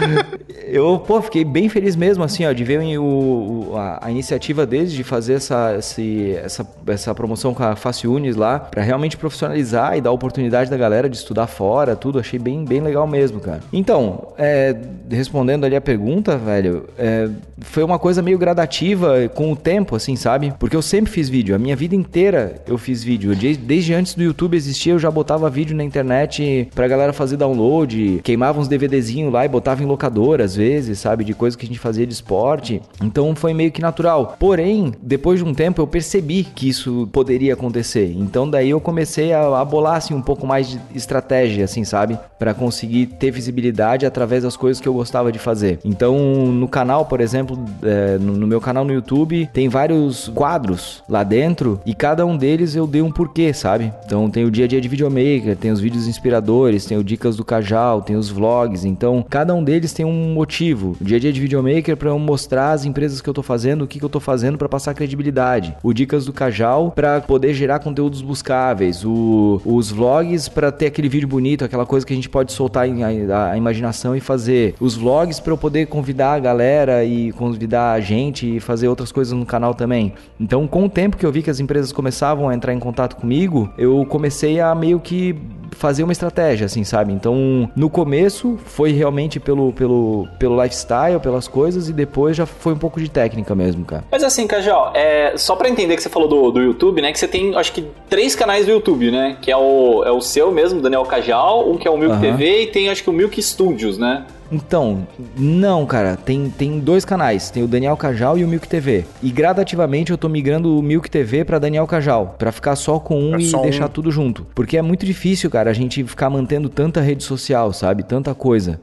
Eu, 0.70 0.99
pô, 0.99 1.23
fiquei 1.23 1.44
bem 1.44 1.69
feliz 1.69 1.96
mesmo, 1.96 2.23
assim, 2.23 2.44
ó, 2.44 2.52
de 2.52 2.62
ver 2.62 2.99
o, 2.99 3.02
o- 3.02 3.76
a, 3.76 4.00
a 4.06 4.11
iniciativa 4.11 4.67
deles 4.67 4.93
de 4.93 5.02
fazer 5.02 5.35
essa, 5.35 5.75
esse- 5.79 6.35
essa, 6.44 6.67
essa 6.87 7.14
promoção 7.14 7.55
com 7.55 7.62
a 7.62 7.75
Faciunes 7.75 8.37
lá, 8.37 8.58
pra 8.58 8.82
realmente 8.82 9.17
profissionalizar 9.17 9.96
e 9.96 10.00
dar 10.00 10.11
oportunidade 10.12 10.70
da 10.70 10.76
galera 10.76 11.08
de 11.08 11.17
estudar 11.17 11.46
fora, 11.46 11.96
tudo. 11.96 12.19
Achei 12.19 12.38
bem, 12.38 12.64
bem 12.64 12.81
legal 12.81 13.06
mesmo, 13.06 13.40
cara. 13.40 13.61
Então, 13.73 14.29
é, 14.37 14.76
respondendo 15.11 15.64
ali 15.64 15.75
a 15.75 15.81
pergunta, 15.81 16.37
velho, 16.37 16.87
é, 16.99 17.28
foi 17.61 17.83
uma 17.83 17.99
coisa 17.99 18.23
meio 18.23 18.39
gradativa 18.39 19.29
com 19.35 19.53
o 19.53 19.57
tempo, 19.57 19.97
assim, 19.97 20.17
sabe? 20.17 20.53
Porque 20.59 20.77
eu 20.77 20.83
sempre 20.83 21.11
fiz 21.11 21.29
vídeo, 21.29 21.55
a 21.55 21.59
minha 21.59 21.77
vida 21.77 21.95
inteira 21.95 22.63
eu 22.67 22.79
fiz 22.79 23.03
vídeo. 23.03 23.35
De- 23.35 23.57
Desde 23.57 23.95
antes 23.95 24.15
do 24.15 24.23
YouTube 24.23 24.57
existir, 24.57 24.91
eu 24.91 24.99
já 24.99 25.11
botava 25.11 25.49
vídeo 25.51 25.77
na 25.77 25.85
internet 25.85 26.69
pra 26.75 26.87
galera 26.89 27.13
fazer 27.13 27.37
download, 27.37 28.21
queimava 28.23 28.61
uns 28.61 28.69
DVDzinhos 28.69 29.33
lá 29.33 29.45
e 29.45 29.49
botava 29.49 29.83
em 29.83 29.87
locadora 29.87 30.45
às 30.45 30.55
vezes, 30.57 30.99
sabe? 30.99 31.25
De 31.25 31.35
coisa 31.35 31.57
que 31.57 31.65
a 31.65 31.69
gente 31.69 31.79
fazia 31.79 32.07
de 32.07 32.13
esporte. 32.13 32.81
Então 33.03 33.35
foi 33.35 33.53
meio 33.55 33.71
que 33.73 33.81
natural. 33.83 34.37
Porém, 34.39 34.93
depois 35.03 35.41
de 35.41 35.45
um 35.45 35.55
tempo 35.55 35.81
eu 35.83 35.87
percebi 35.87 36.45
que 36.45 36.69
isso 36.69 37.09
poderia 37.13 37.55
acontecer. 37.55 38.15
Então 38.17 38.49
daí 38.49 38.71
eu 38.71 38.81
comecei 38.81 39.33
a, 39.33 39.61
a 39.61 39.65
bolar 39.65 39.97
assim 39.97 40.15
um 40.15 40.23
pouco 40.23 40.47
mais 40.47 40.69
de 40.69 40.81
estratégia, 40.95 41.65
assim, 41.65 41.85
sabe? 41.85 42.19
Pra 42.39 42.55
conseguir 42.55 43.07
ter 43.07 43.31
visibilidade 43.31 44.07
através 44.07 44.43
das 44.43 44.57
coisas 44.57 44.81
que 44.81 44.89
eu 44.89 44.95
gostava 44.95 45.33
de 45.33 45.39
fazer. 45.39 45.79
Então, 45.85 46.17
no 46.53 46.69
canal, 46.69 47.07
por 47.07 47.18
exemplo, 47.20 47.59
é, 47.82 48.19
no, 48.19 48.35
no 48.37 48.47
meu 48.47 48.61
canal 48.61 48.85
no 48.85 48.93
YouTube, 48.93 49.49
tem 49.53 49.69
vários 49.69 50.29
quadros 50.35 51.03
lá 51.09 51.23
dentro 51.23 51.81
e 51.85 51.94
cada 51.94 52.25
um 52.25 52.37
deles 52.37 52.75
eu 52.75 52.87
dei 52.87 53.03
um 53.03 53.11
porquê, 53.11 53.53
sabe? 53.53 53.93
Então, 54.05 54.31
tem 54.31 54.44
o 54.44 54.50
dia 54.50 54.65
a 54.65 54.69
dia 54.69 54.81
de 54.81 54.88
videomaker, 54.88 55.56
tem 55.56 55.70
os 55.70 55.81
vídeos 55.81 56.06
inspiradores, 56.06 56.85
tem 56.87 56.97
o 56.99 57.05
dicas 57.05 57.37
do 57.37 57.44
Cajal, 57.44 58.03
tem 58.03 58.17
os 58.17 58.29
vlogs. 58.29 58.85
Então, 58.85 59.25
cada 59.29 59.55
um 59.55 59.62
deles 59.62 59.93
tem 59.93 60.05
um 60.05 60.32
motivo. 60.35 60.97
O 61.00 61.05
dia 61.05 61.17
a 61.17 61.20
dia 61.20 61.32
de 61.32 61.41
videomaker 61.41 61.97
para 61.97 62.09
eu 62.11 62.19
mostrar 62.19 62.73
as 62.73 62.85
empresas 62.85 63.21
que 63.21 63.29
eu 63.29 63.35
tô 63.35 63.43
fazendo, 63.43 63.82
o 63.82 63.87
que, 63.87 63.99
que 63.99 64.05
eu 64.05 64.09
tô 64.09 64.21
fazendo 64.21 64.59
para 64.59 64.69
passar 64.69 64.94
credibilidade. 64.94 65.75
O 65.82 65.93
dicas 65.93 66.25
do 66.25 66.32
Cajal 66.32 66.91
para 66.91 67.21
poder 67.21 67.55
gerar 67.55 67.79
conteúdos 67.81 68.23
buscáveis. 68.23 69.05
O, 69.05 69.61
os 69.64 69.91
vlogs 69.91 70.49
para 70.49 70.71
ter 70.73 70.87
aquele 70.87 71.09
vídeo 71.09 71.29
bonito, 71.29 71.64
aquela 71.64 71.87
coisa 71.87 72.06
que 72.06 72.12
a 72.12 72.17
gente 72.17 72.29
pode 72.29 72.53
soltar 72.53 72.88
em- 72.88 73.03
a, 73.03 73.53
a 73.53 73.56
imaginação 73.56 74.14
e 74.17 74.21
fazer. 74.21 74.75
Os 74.81 74.94
vlogs 74.97 75.41
para 75.41 75.53
eu 75.53 75.59
poder 75.59 75.87
convidar 75.87 76.35
a 76.35 76.38
galera 76.38 77.05
e 77.09 77.33
convidar 77.33 77.93
a 77.93 78.01
gente 78.01 78.57
e 78.57 78.61
fazer 78.61 78.89
outras 78.89 79.11
coisas 79.11 79.33
no 79.33 79.47
canal 79.47 79.75
também. 79.75 80.13
Então, 80.39 80.67
com 80.67 80.85
o 80.85 80.89
tempo 80.89 81.17
que 81.17 81.25
eu 81.25 81.33
vi 81.33 81.43
que 81.43 81.51
as 81.51 81.61
empresas 81.61 81.93
começavam 81.93 82.49
a 82.49 82.55
entrar 82.55 82.73
em 82.73 82.79
contato 82.79 83.17
comigo, 83.17 83.73
eu 83.79 84.05
comecei 84.07 84.61
a 84.61 84.75
meio 84.75 85.01
que 85.01 85.35
fazer 85.73 86.03
uma 86.03 86.13
estratégia, 86.13 86.67
assim, 86.67 86.85
sabe? 86.85 87.13
Então, 87.13 87.71
no 87.77 87.91
começo 87.91 88.59
foi 88.65 88.93
realmente 88.93 89.39
pelo, 89.39 89.73
pelo, 89.73 90.27
pelo 90.39 90.61
lifestyle, 90.63 91.21
pelas 91.21 91.47
coisas, 91.47 91.89
e 91.89 91.93
depois 91.93 92.37
já 92.37 92.47
foi 92.47 92.73
um 92.73 92.79
pouco 92.79 93.01
de 93.01 93.11
técnica 93.11 93.55
mesmo, 93.55 93.85
cara. 93.85 94.05
Mas 94.11 94.23
assim, 94.23 94.47
Cajal, 94.47 94.93
é, 94.95 95.35
só 95.37 95.57
pra 95.57 95.69
entender 95.69 95.97
que 95.97 96.03
você 96.03 96.09
falou 96.09 96.29
do, 96.29 96.51
do 96.51 96.61
YouTube, 96.61 97.03
né? 97.03 97.13
Que 97.13 97.19
você 97.19 97.29
tem, 97.29 97.55
acho 97.57 97.73
que, 97.73 97.85
três 98.09 98.35
canais 98.35 98.67
do 98.67 98.73
YouTube, 98.73 99.11
né? 99.11 99.37
Que 99.41 99.51
é 99.51 99.57
o, 99.57 100.03
é 100.05 100.11
o 100.11 100.21
seu 100.21 100.51
mesmo, 100.51 100.81
Daniel 100.81 101.05
Cajal, 101.05 101.71
um 101.71 101.77
que 101.77 101.87
é 101.87 101.91
o 101.91 101.97
Milk 101.97 102.15
Aham. 102.15 102.21
TV 102.21 102.63
e 102.63 102.67
tem, 102.69 102.89
acho 102.89 103.03
que, 103.03 103.11
o 103.11 103.13
Milk 103.13 103.41
Studios, 103.43 103.99
né? 103.99 104.25
Então, 104.50 105.06
não, 105.37 105.85
cara, 105.85 106.17
tem, 106.17 106.49
tem 106.49 106.81
dois 106.81 107.05
canais, 107.05 107.50
tem 107.50 107.62
o 107.62 107.69
Daniel 107.69 107.97
Cajal 107.97 108.39
e 108.39 108.45
o 108.45 108.49
Milk 108.49 108.67
TV. 108.67 109.05
E 109.23 109.31
gradativamente 109.31 110.11
eu 110.11 110.19
tô 110.19 110.29
migrando 110.29 110.79
o 110.79 110.83
Milk 110.83 111.11
TV 111.11 111.45
pra 111.45 111.59
Daniel 111.59 111.87
Cajal, 111.87 112.35
pra 112.39 112.50
ficar 112.50 112.75
só 112.77 112.99
com 112.99 113.21
um 113.21 113.31
Pra 113.33 113.41
e 113.41 113.55
um. 113.55 113.62
deixar 113.62 113.89
tudo 113.89 114.11
junto. 114.11 114.47
Porque 114.55 114.79
é 114.79 114.83
muito 114.83 115.05
difícil, 115.05 115.50
cara, 115.50 115.71
a 115.71 115.75
gente 115.75 116.03
ficar 116.05 116.31
mantendo 116.31 116.69
tanta 116.69 117.00
rede 117.00 117.23
social, 117.25 117.73
sabe? 117.73 118.03
Tanta 118.03 118.35
coisa. 118.35 118.81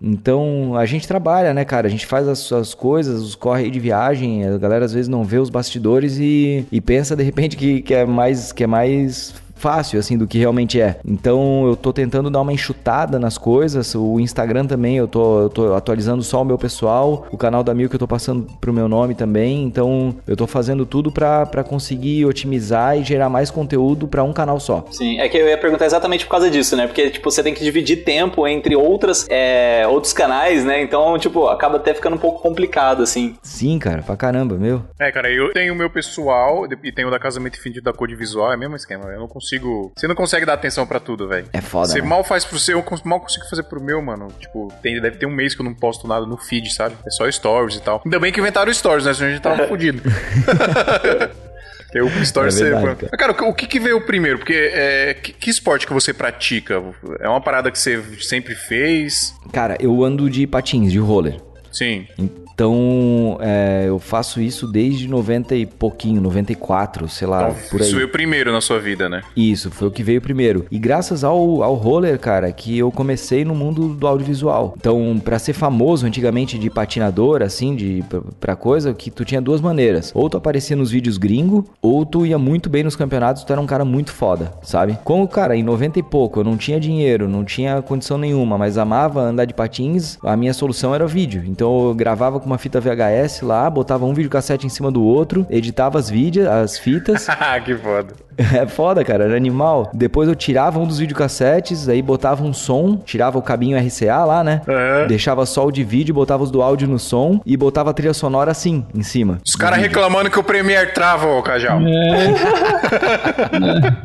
Então, 0.00 0.76
a 0.76 0.84
gente 0.84 1.08
trabalha, 1.08 1.54
né, 1.54 1.64
cara? 1.64 1.86
A 1.86 1.90
gente 1.90 2.04
faz 2.04 2.28
as 2.28 2.40
suas 2.40 2.74
coisas, 2.74 3.22
os 3.22 3.34
corre 3.34 3.64
aí 3.64 3.70
de 3.70 3.80
viagem, 3.80 4.44
a 4.46 4.58
galera 4.58 4.84
às 4.84 4.92
vezes 4.92 5.08
não 5.08 5.24
vê 5.24 5.38
os 5.38 5.48
bastidores 5.48 6.18
e, 6.18 6.66
e 6.70 6.80
pensa 6.82 7.16
de 7.16 7.22
repente 7.22 7.56
que, 7.56 7.80
que 7.80 7.94
é 7.94 8.04
mais 8.04 8.52
que 8.52 8.62
é 8.64 8.66
mais 8.66 9.34
fácil 9.56 9.98
assim 9.98 10.16
do 10.16 10.26
que 10.26 10.38
realmente 10.38 10.80
é. 10.80 11.00
Então 11.04 11.66
eu 11.66 11.76
tô 11.76 11.92
tentando 11.92 12.30
dar 12.30 12.40
uma 12.40 12.52
enxutada 12.52 13.18
nas 13.18 13.38
coisas. 13.38 13.94
O 13.94 14.20
Instagram 14.20 14.66
também 14.66 14.96
eu 14.96 15.08
tô, 15.08 15.42
eu 15.42 15.48
tô 15.48 15.74
atualizando 15.74 16.22
só 16.22 16.42
o 16.42 16.44
meu 16.44 16.58
pessoal. 16.58 17.26
O 17.30 17.36
canal 17.36 17.64
da 17.64 17.74
Mil 17.74 17.88
que 17.88 17.94
eu 17.94 18.00
tô 18.00 18.08
passando 18.08 18.46
pro 18.60 18.72
meu 18.72 18.88
nome 18.88 19.14
também. 19.14 19.64
Então 19.64 20.14
eu 20.26 20.36
tô 20.36 20.46
fazendo 20.46 20.86
tudo 20.86 21.10
pra 21.10 21.46
pra 21.46 21.64
conseguir 21.64 22.24
otimizar 22.24 22.98
e 22.98 23.04
gerar 23.04 23.28
mais 23.28 23.50
conteúdo 23.50 24.06
pra 24.06 24.22
um 24.22 24.32
canal 24.32 24.60
só. 24.60 24.84
Sim, 24.90 25.18
é 25.18 25.28
que 25.28 25.36
eu 25.36 25.48
ia 25.48 25.56
perguntar 25.56 25.86
exatamente 25.86 26.24
por 26.24 26.30
causa 26.32 26.50
disso, 26.50 26.76
né? 26.76 26.86
Porque, 26.86 27.10
tipo, 27.10 27.30
você 27.30 27.42
tem 27.42 27.54
que 27.54 27.64
dividir 27.64 28.04
tempo 28.04 28.46
entre 28.46 28.76
outras, 28.76 29.26
é, 29.30 29.86
outros 29.88 30.12
canais, 30.12 30.64
né? 30.64 30.82
Então, 30.82 31.18
tipo, 31.18 31.46
acaba 31.48 31.76
até 31.76 31.94
ficando 31.94 32.16
um 32.16 32.18
pouco 32.18 32.42
complicado, 32.42 33.02
assim. 33.02 33.36
Sim, 33.42 33.78
cara, 33.78 34.02
pra 34.02 34.16
caramba, 34.16 34.56
meu. 34.56 34.82
É, 34.98 35.10
cara, 35.10 35.30
eu 35.30 35.52
tenho 35.52 35.72
o 35.72 35.76
meu 35.76 35.88
pessoal 35.88 36.66
e 36.66 36.92
tenho 36.92 37.08
o 37.08 37.10
da 37.10 37.18
Casamento 37.18 37.58
Infinito 37.58 37.82
da 37.82 37.92
Code 37.92 38.14
Visual, 38.14 38.52
é 38.52 38.56
o 38.56 38.58
mesmo 38.58 38.76
esquema. 38.76 39.10
Eu 39.10 39.20
não 39.20 39.28
consigo. 39.28 39.45
Você 39.96 40.08
não 40.08 40.14
consegue 40.14 40.44
dar 40.44 40.54
atenção 40.54 40.86
pra 40.86 40.98
tudo, 40.98 41.28
velho. 41.28 41.48
É 41.52 41.60
foda. 41.60 41.88
Você 41.88 42.00
né? 42.00 42.06
mal 42.06 42.24
faz 42.24 42.44
pro 42.44 42.58
seu, 42.58 42.78
eu 42.78 43.00
mal 43.04 43.20
consigo 43.20 43.46
fazer 43.48 43.62
pro 43.64 43.80
meu, 43.80 44.02
mano. 44.02 44.28
Tipo, 44.38 44.72
tem, 44.82 45.00
deve 45.00 45.16
ter 45.16 45.26
um 45.26 45.30
mês 45.30 45.54
que 45.54 45.60
eu 45.60 45.64
não 45.64 45.74
posto 45.74 46.08
nada 46.08 46.26
no 46.26 46.36
feed, 46.36 46.72
sabe? 46.72 46.96
É 47.06 47.10
só 47.10 47.30
stories 47.30 47.76
e 47.76 47.82
tal. 47.82 48.02
Ainda 48.04 48.18
bem 48.18 48.32
que 48.32 48.40
inventaram 48.40 48.72
stories, 48.72 49.06
né? 49.06 49.14
Senão 49.14 49.28
a 49.28 49.32
gente 49.32 49.42
tava 49.42 49.66
fudido. 49.68 50.02
O 52.02 52.24
stories 52.24 52.60
É 52.60 52.64
verdade, 52.64 52.96
cara. 52.96 53.16
Cara, 53.16 53.48
o 53.48 53.54
que, 53.54 53.66
que 53.66 53.80
veio 53.80 54.00
primeiro? 54.02 54.38
Porque 54.38 54.52
é, 54.52 55.14
que, 55.14 55.32
que 55.32 55.50
esporte 55.50 55.86
que 55.86 55.92
você 55.92 56.12
pratica? 56.12 56.82
É 57.20 57.28
uma 57.28 57.40
parada 57.40 57.70
que 57.70 57.78
você 57.78 58.02
sempre 58.20 58.54
fez? 58.54 59.34
Cara, 59.52 59.76
eu 59.80 60.04
ando 60.04 60.28
de 60.28 60.46
patins, 60.46 60.92
de 60.92 60.98
roller. 60.98 61.40
Sim. 61.72 62.06
En- 62.58 62.66
Então, 62.66 63.36
é, 63.40 63.84
eu 63.86 63.98
faço 63.98 64.40
isso 64.40 64.66
desde 64.66 65.06
90 65.08 65.54
e 65.54 65.64
pouquinho, 65.66 66.20
94, 66.22 67.08
sei 67.08 67.28
lá, 67.28 67.42
Então, 67.50 67.56
por 67.70 67.80
aí. 67.80 67.86
Isso 67.86 67.96
veio 67.96 68.08
primeiro 68.08 68.50
na 68.52 68.60
sua 68.60 68.78
vida, 68.80 69.08
né? 69.08 69.22
Isso, 69.36 69.70
foi 69.70 69.86
o 69.88 69.90
que 69.90 70.02
veio 70.02 70.20
primeiro. 70.20 70.64
E 70.70 70.78
graças 70.78 71.22
ao, 71.22 71.62
ao 71.62 71.74
roller, 71.74 72.18
cara, 72.18 72.50
que 72.50 72.76
eu 72.76 72.90
comecei 72.90 73.44
no 73.44 73.54
mundo 73.54 73.88
do 73.94 74.06
audiovisual. 74.06 74.74
Então, 74.76 75.20
pra 75.22 75.38
ser 75.38 75.52
famoso 75.52 76.06
antigamente 76.06 76.58
de 76.58 76.68
patinador, 76.70 77.42
assim, 77.42 77.76
de 77.76 78.02
pra- 78.08 78.22
pra 78.40 78.56
coisa, 78.56 78.92
que 78.94 79.10
tu 79.10 79.24
tinha 79.24 79.40
duas 79.40 79.60
maneiras. 79.60 80.10
Ou 80.14 80.28
tu 80.28 80.36
aparecia 80.36 80.74
nos 80.76 80.90
vídeos 80.90 81.18
gringo, 81.18 81.64
ou 81.82 82.04
tu 82.06 82.24
ia 82.26 82.38
muito 82.38 82.68
bem 82.70 82.82
nos 82.82 82.96
campeonatos, 82.96 83.44
tu 83.44 83.52
era 83.52 83.60
um 83.60 83.66
cara 83.66 83.84
muito 83.84 84.10
foda, 84.12 84.52
sabe? 84.62 84.98
Como, 85.04 85.28
cara, 85.28 85.54
em 85.56 85.62
90 85.62 85.98
e 85.98 86.02
pouco, 86.02 86.40
eu 86.40 86.44
não 86.44 86.56
tinha 86.56 86.80
dinheiro, 86.80 87.28
não 87.28 87.44
tinha 87.44 87.80
condição 87.82 88.18
nenhuma, 88.18 88.56
mas 88.58 88.76
amava 88.78 89.20
andar 89.20 89.44
de 89.44 89.54
patins, 89.54 90.18
a 90.24 90.36
minha 90.36 90.52
solução 90.54 90.94
era 90.94 91.04
o 91.04 91.08
vídeo. 91.08 91.42
Então 91.46 91.88
eu 91.88 91.94
gravava 91.94 92.40
com 92.46 92.52
uma 92.52 92.58
fita 92.58 92.80
VHS 92.80 93.42
lá, 93.42 93.68
botava 93.68 94.06
um 94.06 94.14
videocassete 94.14 94.64
em 94.64 94.70
cima 94.70 94.90
do 94.90 95.02
outro, 95.02 95.44
editava 95.50 95.98
as 95.98 96.08
vídeos, 96.08 96.46
as 96.46 96.78
fitas. 96.78 97.26
que 97.64 97.76
foda. 97.76 98.14
É 98.56 98.66
foda, 98.66 99.02
cara, 99.04 99.24
era 99.24 99.36
animal. 99.36 99.90
Depois 99.94 100.28
eu 100.28 100.34
tirava 100.34 100.78
um 100.78 100.86
dos 100.86 100.98
videocassetes, 100.98 101.88
aí 101.88 102.00
botava 102.02 102.44
um 102.44 102.52
som, 102.52 102.96
tirava 103.04 103.38
o 103.38 103.42
cabinho 103.42 103.78
RCA 103.78 104.24
lá, 104.24 104.44
né? 104.44 104.60
Aham. 104.68 105.06
Deixava 105.08 105.44
só 105.46 105.66
o 105.66 105.72
de 105.72 105.82
vídeo, 105.82 106.14
botava 106.14 106.42
os 106.42 106.50
do 106.50 106.62
áudio 106.62 106.86
no 106.86 106.98
som 106.98 107.40
e 107.46 107.56
botava 107.56 107.90
a 107.90 107.92
trilha 107.94 108.12
sonora 108.14 108.50
assim, 108.50 108.84
em 108.94 109.02
cima. 109.02 109.38
Os 109.44 109.56
caras 109.56 109.78
reclamando 109.78 110.30
que 110.30 110.38
o 110.38 110.42
Premiere 110.44 110.92
trava, 110.92 111.26
ô 111.26 111.42
Cajal. 111.42 111.80
É. 111.80 112.26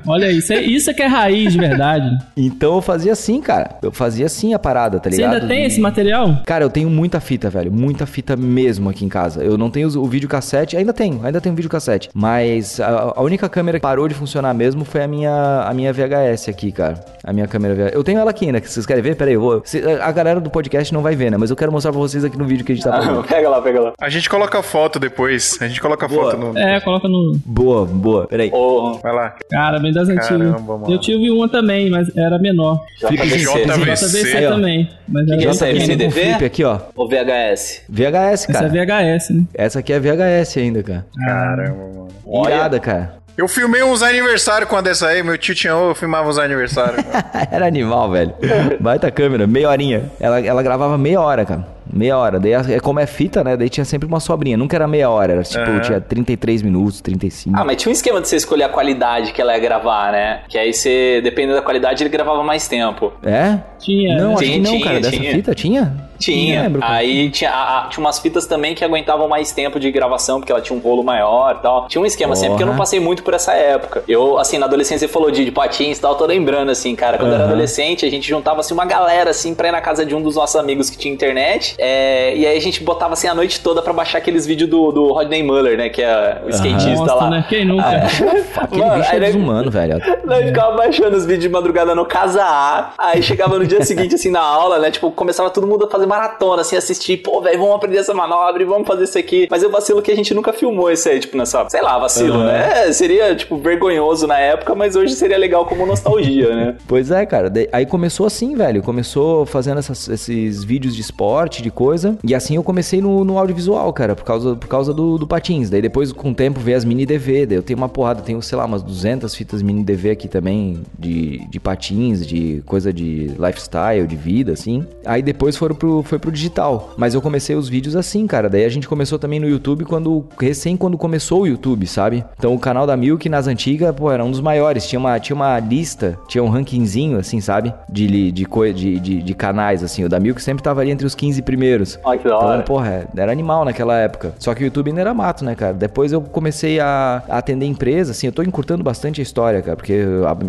Olha 0.08 0.28
aí, 0.28 0.38
isso, 0.38 0.54
é, 0.54 0.62
isso 0.62 0.90
é 0.90 0.94
que 0.94 1.02
é 1.02 1.08
raiz 1.08 1.54
de 1.54 1.60
verdade. 1.60 2.10
Então 2.36 2.76
eu 2.76 2.82
fazia 2.82 3.12
assim, 3.14 3.42
cara. 3.42 3.72
Eu 3.82 3.92
fazia 3.92 4.26
assim 4.26 4.54
a 4.54 4.60
parada, 4.60 5.00
tá 5.00 5.10
Você 5.10 5.18
ligado? 5.18 5.34
ainda 5.36 5.48
tem 5.48 5.64
E- 5.64 5.68
esse 5.68 5.80
material? 5.80 6.38
Cara, 6.46 6.64
eu 6.64 6.70
tenho 6.70 6.90
muita 6.90 7.20
fita, 7.20 7.50
velho. 7.50 7.72
Muita 7.72 8.06
fita 8.06 8.36
mesmo 8.36 8.90
aqui 8.90 9.06
em 9.06 9.10
casa. 9.10 9.44
Eu 9.44 9.58
não 9.58 9.70
tenho 9.70 9.88
o 10.00 10.06
videocassete, 10.08 10.76
ainda 10.78 10.94
tenho, 10.94 11.20
ainda 11.24 11.40
tenho 11.42 11.56
videocassete. 11.56 12.10
Mas 12.14 12.80
a, 12.80 13.14
a 13.16 13.22
única 13.22 13.48
câmera 13.50 13.78
que 13.80 13.82
parou 13.84 14.08
de 14.08 14.14
funcionar 14.22 14.54
mesmo 14.54 14.86
foi 14.86 15.04
a 15.04 15.08
minha, 15.08 15.64
a 15.68 15.74
minha 15.74 15.92
VHS 15.92 16.48
aqui, 16.50 16.72
cara. 16.72 16.96
A 17.24 17.34
minha 17.34 17.48
câmera 17.48 17.76
VHS. 17.76 17.94
Eu 17.94 18.04
tenho 18.04 18.20
ela 18.20 18.30
aqui 18.32 18.46
ainda, 18.46 18.62
que 18.62 18.70
vocês 18.70 18.86
querem 18.86 19.02
ver? 19.04 19.16
Pera 19.16 19.30
aí, 19.30 19.36
eu 19.36 19.42
vou. 19.42 19.62
cê- 19.66 19.84
a 20.02 20.12
galera 20.12 20.40
do 20.40 20.50
podcast 20.50 20.94
não 20.94 21.02
vai 21.02 21.16
ver, 21.16 21.30
né? 21.32 21.38
Mas 21.38 21.50
eu 21.50 21.56
quero 21.56 21.72
mostrar 21.72 21.92
pra 21.92 22.00
vocês 22.00 22.24
aqui 22.24 22.38
no 22.38 22.46
vídeo 22.46 22.66
que 22.66 22.72
a 22.72 22.76
gente 22.76 22.84
tá 22.84 22.92
fazendo. 22.94 23.24
pega 23.28 23.50
lá, 23.50 23.62
pega 23.62 23.82
lá. 23.82 23.94
A 24.00 24.10
gente 24.10 24.30
coloca 24.30 24.62
foto 24.64 25.00
depois. 25.00 25.58
A 25.62 25.68
gente 25.68 25.82
coloca 25.82 26.08
Boa. 26.08 26.32
foto 26.32 26.38
no. 26.38 26.58
É, 26.58 26.80
coloca 26.80 27.08
no. 27.08 27.34
boa, 27.46 27.86
boa. 27.86 28.28
Pera 28.28 28.44
aí. 28.44 28.52
Ô, 28.54 28.94
Vai 29.02 29.14
lá. 29.14 29.36
Cara, 29.50 29.80
bem 29.80 29.92
das 29.92 30.08
antigas. 30.10 30.54
Eu 30.88 30.98
tive 31.00 31.30
uma 31.32 31.50
também, 31.50 31.90
mas 31.90 32.16
era 32.16 32.38
menor. 32.40 32.80
JVC. 33.00 33.66
JVC 33.66 34.38
Aí, 34.38 34.46
ó. 34.46 34.50
também. 34.52 34.90
Mas 35.08 35.28
era 35.30 35.44
essa 35.50 35.68
com 35.74 35.80
CDV? 35.80 36.12
flip 36.22 36.46
aqui, 36.46 36.64
ó. 36.64 36.80
ô 36.96 37.08
VHS. 37.08 37.84
VHS, 37.90 38.50
Essa 38.50 38.54
cara. 38.54 38.66
é 38.68 38.70
VHS, 39.18 39.30
né? 39.32 39.44
Essa 39.54 39.80
aqui 39.80 39.94
é 39.94 40.00
VHS 40.00 40.58
ainda, 40.58 40.84
cara. 40.84 41.06
Caramba, 41.26 41.78
mano. 41.78 42.08
Irada, 42.48 42.80
cara. 42.80 43.21
Eu 43.38 43.48
filmei 43.48 43.82
uns 43.82 44.04
aniversários 44.04 44.70
com 44.70 44.76
a 44.76 44.82
dessa 44.82 45.08
aí. 45.08 45.24
Meu 45.24 45.38
tio 45.38 45.56
tinha, 45.56 45.72
eu 45.72 45.96
filmava 45.96 46.30
uns 46.30 46.38
aniversários. 46.38 47.04
Era 47.50 47.66
animal, 47.66 48.12
velho. 48.12 48.34
Baita 48.80 49.10
câmera, 49.10 49.48
meia 49.48 49.70
horinha. 49.70 50.12
Ela, 50.20 50.40
ela 50.42 50.62
gravava 50.62 50.98
meia 50.98 51.20
hora, 51.22 51.46
cara. 51.46 51.66
Meia 51.94 52.18
hora. 52.18 52.40
Daí, 52.40 52.54
é 52.54 52.80
como 52.80 53.00
é 53.00 53.06
fita, 53.06 53.44
né? 53.44 53.56
Daí 53.58 53.70
tinha 53.70 53.86
sempre 53.86 54.08
uma 54.08 54.20
sobrinha. 54.20 54.58
Nunca 54.58 54.76
era 54.76 54.88
meia 54.88 55.10
hora. 55.10 55.34
Era 55.34 55.44
tipo, 55.44 55.60
Aham. 55.60 55.80
tinha 55.82 56.02
33 56.02 56.62
minutos, 56.62 57.02
35. 57.02 57.58
Ah, 57.60 57.64
mas 57.66 57.78
tinha 57.78 57.90
um 57.90 57.94
esquema 57.94 58.22
de 58.22 58.28
você 58.28 58.36
escolher 58.36 58.64
a 58.64 58.70
qualidade 58.70 59.32
que 59.34 59.42
ela 59.42 59.54
ia 59.54 59.60
gravar, 59.60 60.12
né? 60.12 60.42
Que 60.48 60.58
aí 60.58 60.74
você, 60.74 61.20
dependendo 61.24 61.56
da 61.56 61.62
qualidade, 61.62 62.04
ele 62.04 62.10
gravava 62.10 62.44
mais 62.44 62.68
tempo. 62.68 63.12
É? 63.24 63.58
Tinha. 63.80 64.16
Não, 64.18 64.30
né? 64.30 64.34
acho 64.36 64.44
Tinha, 64.44 64.54
que 64.54 64.60
não, 64.60 64.72
tinha, 64.72 64.84
cara. 64.86 65.00
Dessa 65.00 65.18
tinha. 65.18 65.32
fita 65.32 65.56
tinha? 65.56 66.12
Tinha. 66.20 66.62
Lembro, 66.62 66.82
aí 66.84 67.32
tinha, 67.32 67.50
a- 67.50 67.86
a- 67.86 67.88
tinha 67.90 68.06
umas 68.06 68.20
fitas 68.20 68.46
também 68.46 68.76
que 68.76 68.86
aguentavam 68.86 69.28
mais 69.28 69.52
tempo 69.52 69.80
de 69.80 69.92
gravação, 69.92 70.40
porque 70.40 70.52
ela 70.52 70.62
tinha 70.62 70.78
um 70.78 70.80
rolo 70.80 71.04
maior 71.04 71.56
e 71.58 71.64
tal. 71.64 71.88
Tinha 71.88 72.00
um 72.00 72.06
esquema 72.06 72.34
assim, 72.34 72.46
é 72.46 72.50
porque 72.50 72.62
eu 72.62 72.68
não 72.68 72.76
passei 72.76 73.00
muito 73.00 73.24
por 73.24 73.34
essa 73.34 73.54
época. 73.54 74.04
Eu, 74.08 74.38
assim, 74.38 74.60
na 74.60 74.68
adolescência 74.68 75.08
você 75.08 75.12
falou 75.12 75.32
de, 75.32 75.44
de 75.44 75.52
patins 75.52 75.98
e 75.98 76.02
tal, 76.02 76.14
tô 76.14 76.28
lembrando, 76.28 76.70
assim, 76.70 76.96
cara, 76.96 77.18
quando 77.18 77.30
eu 77.30 77.36
era 77.36 77.46
adolescente, 77.46 78.06
a 78.06 78.10
gente 78.12 78.30
juntava 78.30 78.60
assim 78.60 78.72
uma 78.72 78.86
galera 78.86 79.32
assim 79.32 79.56
pra 79.56 79.70
ir 79.70 79.72
na 79.72 79.82
casa 79.82 80.06
de 80.06 80.14
um 80.14 80.22
dos 80.22 80.36
nossos 80.36 80.56
amigos 80.58 80.92
que 80.92 80.98
tinha 80.98 81.12
internet. 81.12 81.74
É, 81.84 82.36
e 82.38 82.46
aí 82.46 82.56
a 82.58 82.62
gente 82.62 82.84
botava 82.84 83.14
assim 83.14 83.28
a 83.28 83.34
noite 83.34 83.60
toda 83.62 83.82
pra 83.82 83.92
baixar 83.92 84.20
aqueles 84.20 84.46
vídeos 84.46 84.70
do, 84.70 84.92
do 84.92 85.12
Rodney 85.14 85.42
Muller, 85.42 85.76
né? 85.78 85.90
Que 85.90 86.04
é 86.04 86.42
o 86.46 86.50
skatista 86.50 86.96
Nossa, 86.96 87.16
lá. 87.16 87.30
né? 87.32 87.46
Quem 87.50 87.66
nunca? 87.66 87.88
Aquele 88.56 88.82
Mano, 88.86 88.96
bicho 89.02 89.16
é 89.16 89.20
desumano, 89.20 89.72
velho. 89.72 90.00
Nós 90.26 90.46
ficava 90.46 90.76
baixando 90.78 91.18
os 91.18 91.26
vídeos 91.26 91.44
de 91.44 91.50
madrugada 91.50 91.96
no 91.96 92.06
Casa 92.06 92.44
A. 92.44 92.94
Aí 92.98 93.24
chegava 93.24 93.58
no 93.58 93.66
dia 93.66 93.82
seguinte, 93.86 94.14
assim, 94.16 94.30
na 94.30 94.42
aula, 94.42 94.78
né? 94.78 94.92
Tipo, 94.92 95.10
começava 95.12 95.50
todo 95.50 95.66
mundo 95.66 95.86
a 95.86 95.90
fazer 95.90 96.06
maratona, 96.06 96.62
assim, 96.62 96.76
assistir. 96.76 97.18
Pô, 97.18 97.42
velho, 97.42 97.58
vamos 97.60 97.76
aprender 97.76 97.98
essa 97.98 98.14
manobra 98.14 98.62
e 98.62 98.66
vamos 98.66 98.88
fazer 98.88 99.06
isso 99.06 99.18
aqui. 99.18 99.48
Mas 99.50 99.64
eu 99.64 99.72
vacilo 99.72 100.02
que 100.02 100.12
a 100.12 100.16
gente 100.16 100.34
nunca 100.34 100.54
filmou 100.54 100.92
isso 100.92 101.10
aí, 101.10 101.20
tipo, 101.20 101.36
nessa. 101.36 101.68
Sei 101.70 101.82
lá, 101.82 101.98
vacilo, 101.98 102.38
Uhum. 102.40 102.44
né? 102.46 102.88
É, 102.88 102.92
seria, 102.94 103.36
tipo, 103.36 103.58
vergonhoso 103.58 104.28
na 104.28 104.38
época, 104.38 104.76
mas 104.76 104.96
hoje 104.96 105.14
seria 105.16 105.38
legal 105.38 105.66
como 105.66 105.86
nostalgia, 105.86 106.56
né? 106.56 106.76
Pois 106.88 107.10
é, 107.10 107.26
cara. 107.26 107.52
Aí 107.72 107.86
começou 107.86 108.26
assim, 108.28 108.56
velho. 108.56 108.84
Começou 108.84 109.46
fazendo 109.46 109.80
essas- 109.80 110.08
esses 110.08 110.64
vídeos 110.64 110.96
de 110.96 111.02
esporte, 111.02 111.64
de 111.64 111.71
coisa. 111.72 112.18
E 112.24 112.36
assim 112.36 112.56
eu 112.56 112.64
comecei 112.64 113.02
no, 113.02 113.24
no 113.24 113.38
audiovisual, 113.38 113.92
cara, 113.94 114.16
por 114.16 114.24
causa, 114.24 114.56
por 114.56 114.68
causa 114.68 114.94
do, 114.94 115.18
do 115.18 115.28
patins. 115.28 115.70
Daí 115.70 115.82
depois, 115.82 116.12
com 116.12 116.32
o 116.32 116.36
tempo, 116.36 116.60
veio 116.60 116.78
as 116.78 116.86
mini 116.86 117.06
DV. 117.06 117.46
Daí 117.46 117.58
eu 117.58 117.64
tenho 117.64 117.78
uma 117.78 117.90
porrada, 117.90 118.22
tenho, 118.22 118.42
sei 118.42 118.58
lá, 118.58 118.66
umas 118.66 118.84
200 118.84 119.34
fitas 119.34 119.62
mini 119.62 119.84
DV 119.84 120.12
aqui 120.12 120.28
também, 120.28 120.82
de, 120.98 121.48
de 121.50 121.60
patins, 121.60 122.26
de 122.26 122.62
coisa 122.66 122.92
de 122.92 123.32
lifestyle, 123.40 124.08
de 124.08 124.16
vida, 124.16 124.54
assim. 124.54 124.86
Aí 125.06 125.22
depois 125.22 125.56
foram 125.58 125.76
pro, 125.76 126.04
foi 126.04 126.20
pro 126.20 126.32
digital. 126.32 126.94
Mas 126.98 127.14
eu 127.14 127.22
comecei 127.22 127.56
os 127.56 127.70
vídeos 127.70 127.96
assim, 127.96 128.28
cara. 128.28 128.50
Daí 128.50 128.66
a 128.66 128.70
gente 128.70 128.88
começou 128.88 129.18
também 129.18 129.40
no 129.40 129.48
YouTube 129.48 129.86
quando, 129.86 130.26
recém 130.40 130.76
quando 130.76 130.98
começou 130.98 131.42
o 131.42 131.48
YouTube, 131.48 131.88
sabe? 131.88 132.24
Então 132.38 132.54
o 132.54 132.60
canal 132.60 132.86
da 132.86 132.98
Milk 132.98 133.28
nas 133.30 133.48
antigas, 133.48 133.96
pô, 133.96 134.12
era 134.12 134.24
um 134.24 134.32
dos 134.32 134.42
maiores. 134.42 134.88
Tinha 134.88 135.00
uma, 135.00 135.20
tinha 135.20 135.36
uma 135.36 135.60
lista, 135.60 136.18
tinha 136.28 136.44
um 136.44 136.50
rankingzinho, 136.50 137.18
assim, 137.18 137.40
sabe? 137.40 137.74
De, 137.90 138.32
de, 138.32 138.46
de, 138.74 139.00
de, 139.00 139.22
de 139.22 139.34
canais, 139.34 139.84
assim. 139.84 140.04
O 140.04 140.10
da 140.10 140.20
Milk 140.20 140.42
sempre 140.42 140.64
tava 140.64 140.82
ali 140.82 140.92
entre 140.92 141.06
os 141.06 141.16
15 141.16 141.42
primeiros. 141.42 141.61
Olha 142.04 142.18
que 142.20 142.28
da 142.28 142.38
hora. 142.38 142.54
Então, 142.56 142.66
porra, 142.66 143.08
era 143.16 143.32
animal 143.32 143.66
naquela 143.66 143.98
época. 143.98 144.34
Só 144.40 144.54
que 144.54 144.64
o 144.64 144.66
YouTube 144.66 144.90
ainda 144.90 145.02
era 145.02 145.14
mato, 145.14 145.44
né, 145.46 145.56
cara? 145.56 145.74
Depois 145.74 146.12
eu 146.12 146.22
comecei 146.22 146.80
a, 146.80 147.24
a 147.30 147.38
atender 147.38 147.66
empresa, 147.66 148.12
assim, 148.12 148.28
eu 148.28 148.34
tô 148.34 148.42
encurtando 148.44 148.84
bastante 148.84 149.22
a 149.22 149.24
história, 149.24 149.62
cara, 149.62 149.76
porque 149.76 150.00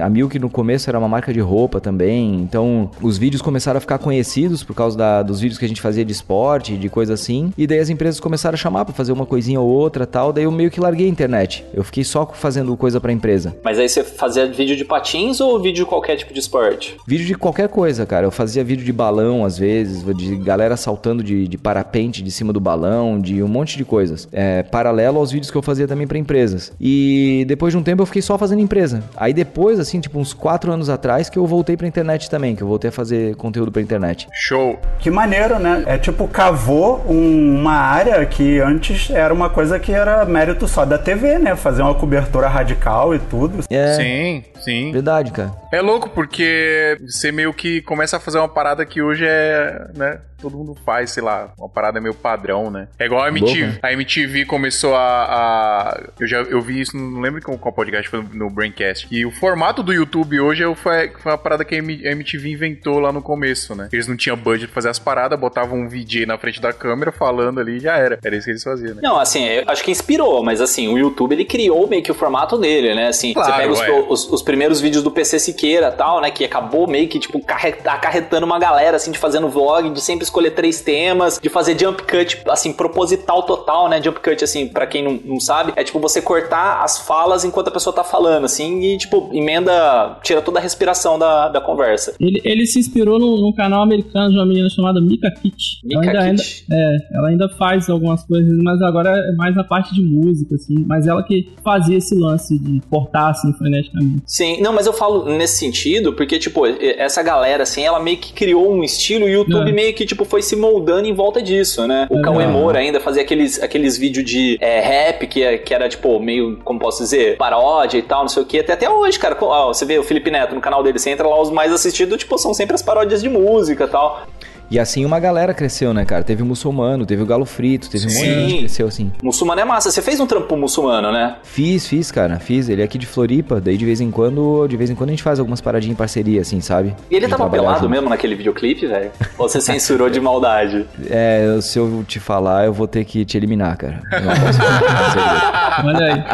a, 0.01 0.07
a 0.07 0.11
Milk 0.11 0.39
no 0.39 0.49
começo 0.51 0.89
era 0.89 0.99
uma 0.99 1.09
marca 1.09 1.33
de 1.33 1.41
roupa 1.41 1.81
também, 1.81 2.37
então 2.37 2.91
os 3.01 3.19
vídeos 3.19 3.43
começaram 3.43 3.79
a 3.79 3.81
ficar 3.81 3.99
conhecidos 3.99 4.63
por 4.63 4.75
causa 4.75 4.97
da- 4.97 5.23
dos 5.23 5.41
vídeos 5.41 5.59
que 5.59 5.65
a 5.65 5.69
gente 5.69 5.81
fazia 5.81 6.05
de 6.05 6.13
esporte, 6.13 6.77
de 6.77 6.89
coisa 6.89 7.15
assim, 7.15 7.53
e 7.57 7.67
daí 7.67 7.79
as 7.79 7.89
empresas 7.91 8.21
começaram 8.21 8.55
a 8.55 8.59
chamar 8.59 8.85
pra 8.85 8.95
fazer 8.95 9.13
uma 9.13 9.27
coisinha 9.27 9.61
ou 9.61 9.69
outra 9.69 10.07
tal, 10.07 10.33
daí 10.33 10.45
eu 10.45 10.51
meio 10.53 10.71
que 10.71 10.81
larguei 10.81 11.07
a 11.07 11.11
internet. 11.11 11.65
Eu 11.75 11.85
fiquei 11.85 12.05
só 12.05 12.27
fazendo 12.33 12.77
coisa 12.77 13.01
pra 13.01 13.13
empresa. 13.13 13.55
Mas 13.63 13.79
aí 13.79 13.89
você 13.89 14.03
fazia 14.05 14.47
vídeo 14.47 14.77
de 14.77 14.85
patins 14.85 15.41
ou 15.41 15.59
vídeo 15.61 15.85
de 15.85 15.87
qualquer 15.89 16.17
tipo 16.17 16.33
de 16.33 16.41
esporte? 16.41 16.97
Vídeo 17.07 17.27
de 17.27 17.35
qualquer 17.35 17.69
coisa, 17.69 18.07
cara. 18.07 18.27
Eu 18.27 18.31
fazia 18.31 18.63
vídeo 18.65 18.85
de 18.85 18.93
balão, 18.93 19.45
às 19.45 19.59
vezes, 19.59 20.05
de 20.17 20.37
galera 20.37 20.77
saltando 20.77 21.02
de, 21.23 21.49
de 21.49 21.59
parapente 21.59 22.23
de 22.23 22.31
cima 22.31 22.53
do 22.53 22.61
balão, 22.61 23.21
de 23.21 23.43
um 23.43 23.49
monte 23.49 23.77
de 23.77 23.85
coisas. 23.85 24.29
É, 24.33 24.63
paralelo 24.63 25.19
aos 25.19 25.31
vídeos 25.33 25.51
que 25.51 25.57
eu 25.57 25.63
fazia 25.63 25.89
também 25.89 26.07
pra 26.07 26.17
empresas. 26.19 26.73
E 26.81 27.45
depois 27.49 27.73
de 27.73 27.79
um 27.79 27.83
tempo 27.83 28.03
eu 28.03 28.07
fiquei 28.07 28.23
só 28.23 28.39
fazendo 28.39 28.61
empresa. 28.61 29.03
Aí 29.17 29.33
depois, 29.33 29.79
assim, 29.81 30.01
tipo 30.01 30.19
uns 30.19 30.33
quatro 30.33 30.71
anos 30.73 30.89
atrás, 30.89 31.29
que 31.29 31.39
eu 31.39 31.47
voltei 31.47 31.77
pra 31.77 31.87
internet 31.87 32.31
também, 32.31 32.55
que 32.55 32.63
eu 32.63 32.69
voltei 32.69 32.89
a 32.89 32.93
fazer 32.93 33.35
conteúdo 33.37 33.73
pra 33.73 33.83
internet. 33.83 34.29
Show. 34.33 34.79
Que 34.99 35.11
maneiro, 35.11 35.59
né? 35.59 35.83
É 35.87 35.99
tipo, 35.99 36.27
cavou 36.29 37.05
um- 37.09 37.61
uma 37.61 37.75
área 37.75 38.25
que 38.27 38.61
antes 38.61 39.11
era 39.11 39.33
uma 39.35 39.51
coisa 39.51 39.79
que 39.79 39.93
era 39.93 40.25
mérito 40.25 40.69
só 40.69 40.85
da 40.85 40.99
TV, 40.99 41.39
né? 41.39 41.57
Fazer 41.57 41.83
uma 41.83 41.95
cobertura 41.95 42.49
radical 42.49 43.15
e 43.15 43.19
tudo. 43.19 43.65
É, 43.71 43.95
Sim, 43.95 44.45
sim. 44.61 44.93
verdade, 44.93 45.31
cara. 45.33 45.53
É 45.73 45.81
louco 45.81 46.11
porque 46.11 46.99
você 47.09 47.33
meio 47.33 47.53
que 47.55 47.81
começa 47.83 48.17
a 48.17 48.21
fazer 48.21 48.39
uma 48.39 48.49
parada 48.49 48.85
que 48.85 49.01
hoje 49.03 49.25
é, 49.27 49.87
né? 49.97 50.19
Todo 50.43 50.57
mundo 50.57 50.77
faz, 50.85 51.11
sei 51.13 51.23
lá, 51.23 51.53
uma 51.59 51.69
parada 51.69 52.01
meio 52.01 52.15
padrão, 52.15 52.71
né? 52.71 52.89
É 52.99 53.07
igual 53.07 53.23
a 53.23 53.29
MTV. 53.29 53.67
Né? 53.67 53.79
A 53.83 53.93
MTV 53.93 54.45
começou 54.45 54.95
a. 54.95 55.01
a- 55.25 56.01
eu 56.21 56.27
já 56.27 56.39
eu 56.39 56.61
vi 56.61 56.81
isso, 56.81 56.97
não 56.97 57.21
lembro 57.21 57.41
qual, 57.43 57.57
qual 57.59 57.73
podcast 57.73 58.09
foi 58.11 58.25
no 58.33 58.51
Braincast. 58.51 59.07
E 59.11 59.25
o 59.25 59.31
formato 59.31 59.83
do 59.83 59.93
YouTube 59.93 60.39
hoje 60.41 60.63
é- 60.65 60.75
foi, 60.75 61.11
foi 61.19 61.33
uma 61.33 61.39
parada 61.39 61.65
que 61.65 61.75
a 61.75 61.79
MTV 61.79 62.51
inventou 62.51 62.99
lá 62.99 63.13
no 63.13 63.23
começo, 63.23 63.75
né? 63.75 63.89
Eles 63.93 64.07
não 64.09 64.17
tinham 64.17 64.37
budget 64.37 64.67
pra 64.67 64.75
fazer 64.75 64.89
as 64.89 64.99
paradas, 64.99 65.39
botavam 65.39 65.79
um 65.81 65.89
VJ 65.89 66.27
na 66.27 66.37
frente 66.39 66.61
da 66.61 66.73
câmera 66.73 67.13
falando 67.13 67.61
ali 67.61 67.77
e 67.77 67.81
já 67.81 67.97
era. 67.97 68.19
Era 68.25 68.37
isso 68.37 68.45
que 68.47 68.51
eles 68.51 68.63
faziam, 68.63 68.95
né? 68.95 69.01
Não, 69.03 69.19
assim, 69.19 69.45
eu 69.47 69.65
acho 69.69 69.83
que 69.85 69.91
inspirou, 69.91 70.43
mas 70.43 70.61
assim, 70.61 70.89
o 70.89 70.99
YouTube 70.99 71.33
ele 71.33 71.45
criou 71.45 71.87
meio 71.87 72.03
que 72.03 72.11
o 72.11 72.15
formato 72.15 72.59
dele, 72.59 72.95
né? 72.95 73.09
Assim, 73.09 73.33
Claro, 73.33 73.53
você 73.53 73.59
pega 73.61 73.73
os, 73.73 73.81
é. 73.81 73.91
os- 74.09 74.31
os 74.33 74.43
primeiros 74.43 74.81
vídeos 74.81 75.03
do 75.03 75.11
PC 75.11 75.39
Siqueira 75.39 75.89
e 75.89 75.93
tal, 75.97 76.21
né? 76.21 76.31
Que 76.31 76.45
acabou 76.45 76.87
meio 76.89 77.09
que, 77.09 77.19
tipo, 77.19 77.41
carre- 77.45 77.75
acarretando 77.85 78.47
uma 78.47 78.59
galera, 78.59 78.97
assim, 78.97 79.11
de 79.13 79.19
fazendo 79.19 79.49
vlog, 79.49 79.91
de 79.91 80.01
sempre 80.01 80.25
escolher 80.33 80.53
três 80.53 80.81
temas, 80.81 81.39
de 81.43 81.49
fazer 81.51 81.79
jump 81.79 82.03
cut, 82.05 82.41
assim, 82.49 82.73
proposital 82.73 83.43
total, 83.43 83.89
né? 83.89 84.03
Jump 84.03 84.19
cut, 84.21 84.43
assim, 84.43 84.67
pra 84.67 84.87
quem 84.87 85.05
não, 85.05 85.21
não 85.25 85.39
sabe, 85.41 85.73
é 85.77 85.85
tipo 85.85 86.01
você 86.01 86.23
cortar 86.23 86.83
as 86.83 86.99
falas 87.01 87.45
enquanto 87.45 87.69
a 87.69 87.71
pessoa 87.71 87.95
tá 87.95 88.03
falando, 88.03 88.45
assim, 88.47 88.81
e, 88.81 88.97
tipo, 88.99 89.29
emenda, 89.33 90.19
tira 90.23 90.41
toda 90.41 90.59
a 90.59 90.63
respiração 90.63 91.19
da, 91.19 91.49
da 91.49 91.61
conversa. 91.61 92.15
Ele, 92.19 92.41
ele 92.45 92.63
ele 92.63 92.67
se 92.67 92.79
inspirou 92.79 93.19
num, 93.19 93.39
num 93.41 93.53
canal 93.53 93.83
americano 93.83 94.31
de 94.31 94.37
uma 94.37 94.47
menina 94.47 94.69
chamada 94.71 95.01
Mika 95.01 95.29
Kit. 95.43 95.81
Mika 95.83 96.07
ela 96.11 96.23
ainda, 96.23 96.41
Kit. 96.43 96.65
ainda- 96.71 96.85
é, 96.85 97.17
ela 97.19 97.29
ainda 97.29 97.49
faz 97.59 97.91
algumas 97.91 98.23
coisas, 98.25 98.57
mas 98.63 98.81
agora 98.83 99.11
é 99.11 99.33
mais 99.37 99.57
na 99.57 99.65
parte 99.65 99.93
de 99.95 100.01
música, 100.03 100.55
assim. 100.55 100.75
Mas 100.87 101.07
ela 101.09 101.23
que 101.25 101.51
fazia 101.65 101.97
esse 101.99 102.15
lance 102.15 102.57
de 102.59 102.81
cortar, 102.89 103.31
assim, 103.31 103.53
freneticamente. 103.55 104.23
Sim, 104.27 104.61
não, 104.61 104.73
mas 104.73 104.87
eu 104.87 104.93
falo 104.93 105.25
nesse 105.25 105.57
sentido, 105.59 106.13
porque, 106.13 106.39
tipo, 106.39 106.65
essa 106.67 107.21
galera, 107.23 107.65
assim, 107.65 107.83
ela 107.83 107.99
meio 107.99 108.19
que 108.19 108.33
criou 108.33 108.71
um 108.73 108.85
estilo 108.85 109.27
e 109.29 109.35
o 109.35 109.39
YouTube 109.41 109.71
É. 109.71 109.73
meio 109.73 109.93
que, 109.95 110.07
tipo, 110.07 110.22
foi 110.25 110.43
se 110.43 110.57
moldando 110.57 111.07
em 111.07 111.15
volta 111.15 111.43
disso, 111.43 111.87
né? 111.87 112.07
O. 112.11 112.23
Cauê 112.23 112.47
Moura 112.47 112.79
ainda 112.79 113.01
fazia 113.01 113.23
aqueles, 113.23 113.63
aqueles 113.63 113.97
vídeos 113.97 114.25
de 114.25 114.57
é, 114.61 114.81
rap, 114.81 115.27
que, 115.27 115.59
que 115.59 115.75
era, 115.75 115.89
tipo, 115.89 116.19
meio, 116.21 116.59
como 116.65 116.79
posso 116.79 117.03
dizer, 117.03 117.37
paródia 117.37 117.99
e 117.99 118.03
tal, 118.03 118.23
não 118.23 118.29
sei 118.29 118.43
o 118.43 118.47
que. 118.47 118.61
Até, 118.61 118.73
até 118.73 118.91
hoje, 118.91 119.19
cara, 119.19 119.37
ó, 119.41 119.69
você 119.73 119.85
vê 119.85 119.99
o 119.99 120.03
Felipe 120.03 120.31
Neto 120.31 120.55
no 120.55 120.61
canal 120.61 120.83
dele, 120.83 120.99
você 120.99 121.11
entra 121.11 121.27
lá, 121.27 121.41
os 121.41 121.51
mais 121.51 121.73
assistidos, 121.73 122.19
tipo, 122.19 122.39
são 122.39 122.55
sempre 122.55 122.75
as 122.75 122.83
paródias 122.83 123.23
de 123.23 123.29
música 123.29 123.85
e 123.85 123.89
tal. 123.89 124.27
E 124.73 124.79
assim 124.79 125.05
uma 125.05 125.21
galera 125.21 125.53
cresceu, 125.53 125.93
né, 125.93 126.03
cara? 126.07 126.25
Teve 126.25 126.43
o 126.43 126.47
muçulmano, 126.47 127.05
teve 127.05 127.23
o 127.23 127.27
galo 127.27 127.45
frito, 127.45 127.91
teve 127.91 128.07
um 128.07 128.09
monte 128.09 128.23
de 128.25 128.25
Sim. 128.35 128.49
gente 128.49 128.59
cresceu 128.61 128.89
assim. 128.89 129.13
Muçulmano 129.23 129.61
é 129.61 129.65
massa. 129.67 129.91
Você 129.91 130.01
fez 130.01 130.19
um 130.19 130.27
trampo 130.27 130.57
muçulmano, 130.57 131.13
né? 131.13 131.37
Fiz, 131.43 131.87
fiz, 131.87 132.11
cara, 132.11 132.39
fiz. 132.39 132.71
Ele 132.71 132.81
é 132.81 132.85
aqui 132.87 132.97
de 132.97 133.05
Floripa, 133.05 133.61
daí 133.61 133.77
de 133.77 133.85
vez 133.85 134.01
em 134.01 134.11
quando, 134.11 134.67
de 134.67 134.75
vez 134.79 134.89
em 134.89 134.95
quando 134.95 135.11
a 135.11 135.13
gente 135.13 135.23
faz 135.23 135.39
algumas 135.39 135.61
paradinhas 135.61 135.93
em 135.93 135.97
parceria, 135.99 136.41
assim, 136.41 136.63
sabe? 136.63 136.97
E 137.11 137.17
ele 137.17 137.29
tava 137.29 137.51
pelado 137.51 137.81
junto. 137.81 137.91
mesmo 137.91 138.09
naquele 138.09 138.35
videoclipe, 138.35 138.87
velho? 138.87 139.11
Ou 139.37 139.47
você 139.47 139.61
censurou 139.61 140.09
de 140.09 140.19
maldade? 140.21 140.87
É, 141.11 141.59
se 141.61 141.79
eu 141.79 142.03
te 142.09 142.19
falar, 142.19 142.65
eu 142.65 142.73
vou 142.73 142.89
ter 142.89 143.05
que 143.05 143.27
te 143.27 143.37
eliminar, 143.37 143.77
cara. 143.77 144.01
Eu 144.11 144.21
não 144.23 144.35
posso 144.35 144.59
Olha 145.87 146.15
aí. 146.15 146.25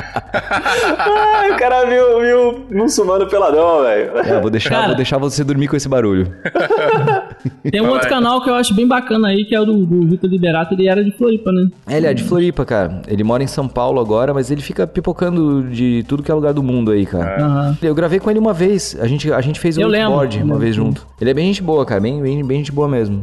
Ai, 1.01 1.51
o 1.53 1.57
cara 1.57 1.85
viu, 1.87 2.21
viu 2.21 2.67
muçulmano 2.71 3.27
peladão, 3.27 3.83
velho. 3.83 4.17
é, 4.19 4.41
vou 4.41 4.51
deixar, 4.51 4.71
Cara. 4.71 4.87
vou 4.89 4.97
deixar 4.97 5.19
você 5.19 5.43
dormir 5.43 5.67
com 5.67 5.75
esse 5.77 5.89
barulho. 5.89 6.33
Tem 7.71 7.81
um 7.81 7.89
outro 7.89 8.09
canal 8.09 8.28
que 8.43 8.51
eu 8.51 8.55
acho 8.55 8.75
bem 8.75 8.87
bacana 8.87 9.29
aí, 9.29 9.45
que 9.45 9.55
é 9.55 9.61
o 9.61 9.65
do, 9.65 9.85
do 9.87 10.07
Vitor 10.07 10.29
Liberato, 10.31 10.75
ele 10.75 10.89
era 10.89 11.03
de 11.05 11.11
Floripa, 11.13 11.51
né? 11.51 11.69
É, 11.87 11.97
Ele 11.97 12.07
é 12.07 12.15
de 12.15 12.23
Floripa, 12.23 12.65
cara. 12.65 13.03
Ele 13.09 13.25
mora 13.25 13.43
em 13.43 13.47
São 13.47 13.67
Paulo 13.67 14.01
agora, 14.01 14.33
mas 14.35 14.51
ele 14.51 14.61
fica 14.61 14.87
pipocando 14.87 15.65
de 15.71 16.05
tudo 16.07 16.23
que 16.23 16.31
é 16.31 16.35
lugar 16.35 16.53
do 16.53 16.63
mundo 16.63 16.91
aí, 16.91 17.05
cara. 17.07 17.43
Aham. 17.45 17.79
Eu 17.83 17.95
gravei 17.95 18.21
com 18.21 18.31
ele 18.31 18.39
uma 18.39 18.53
vez. 18.53 18.97
A 19.01 19.07
gente, 19.07 19.33
a 19.33 19.41
gente 19.41 19.59
fez 19.59 19.77
um 19.79 19.81
Eu 19.81 19.89
lembro, 19.89 20.13
board 20.13 20.37
uma 20.37 20.45
lembro. 20.45 20.59
vez 20.61 20.75
junto. 20.77 21.07
Ele 21.21 21.31
é 21.31 21.35
bem 21.35 21.47
gente 21.47 21.63
boa, 21.63 21.85
cara. 21.87 22.01
Bem, 22.01 22.21
bem, 22.23 22.45
bem 22.45 22.59
gente 22.59 22.73
boa 22.73 22.87
mesmo. 22.89 23.23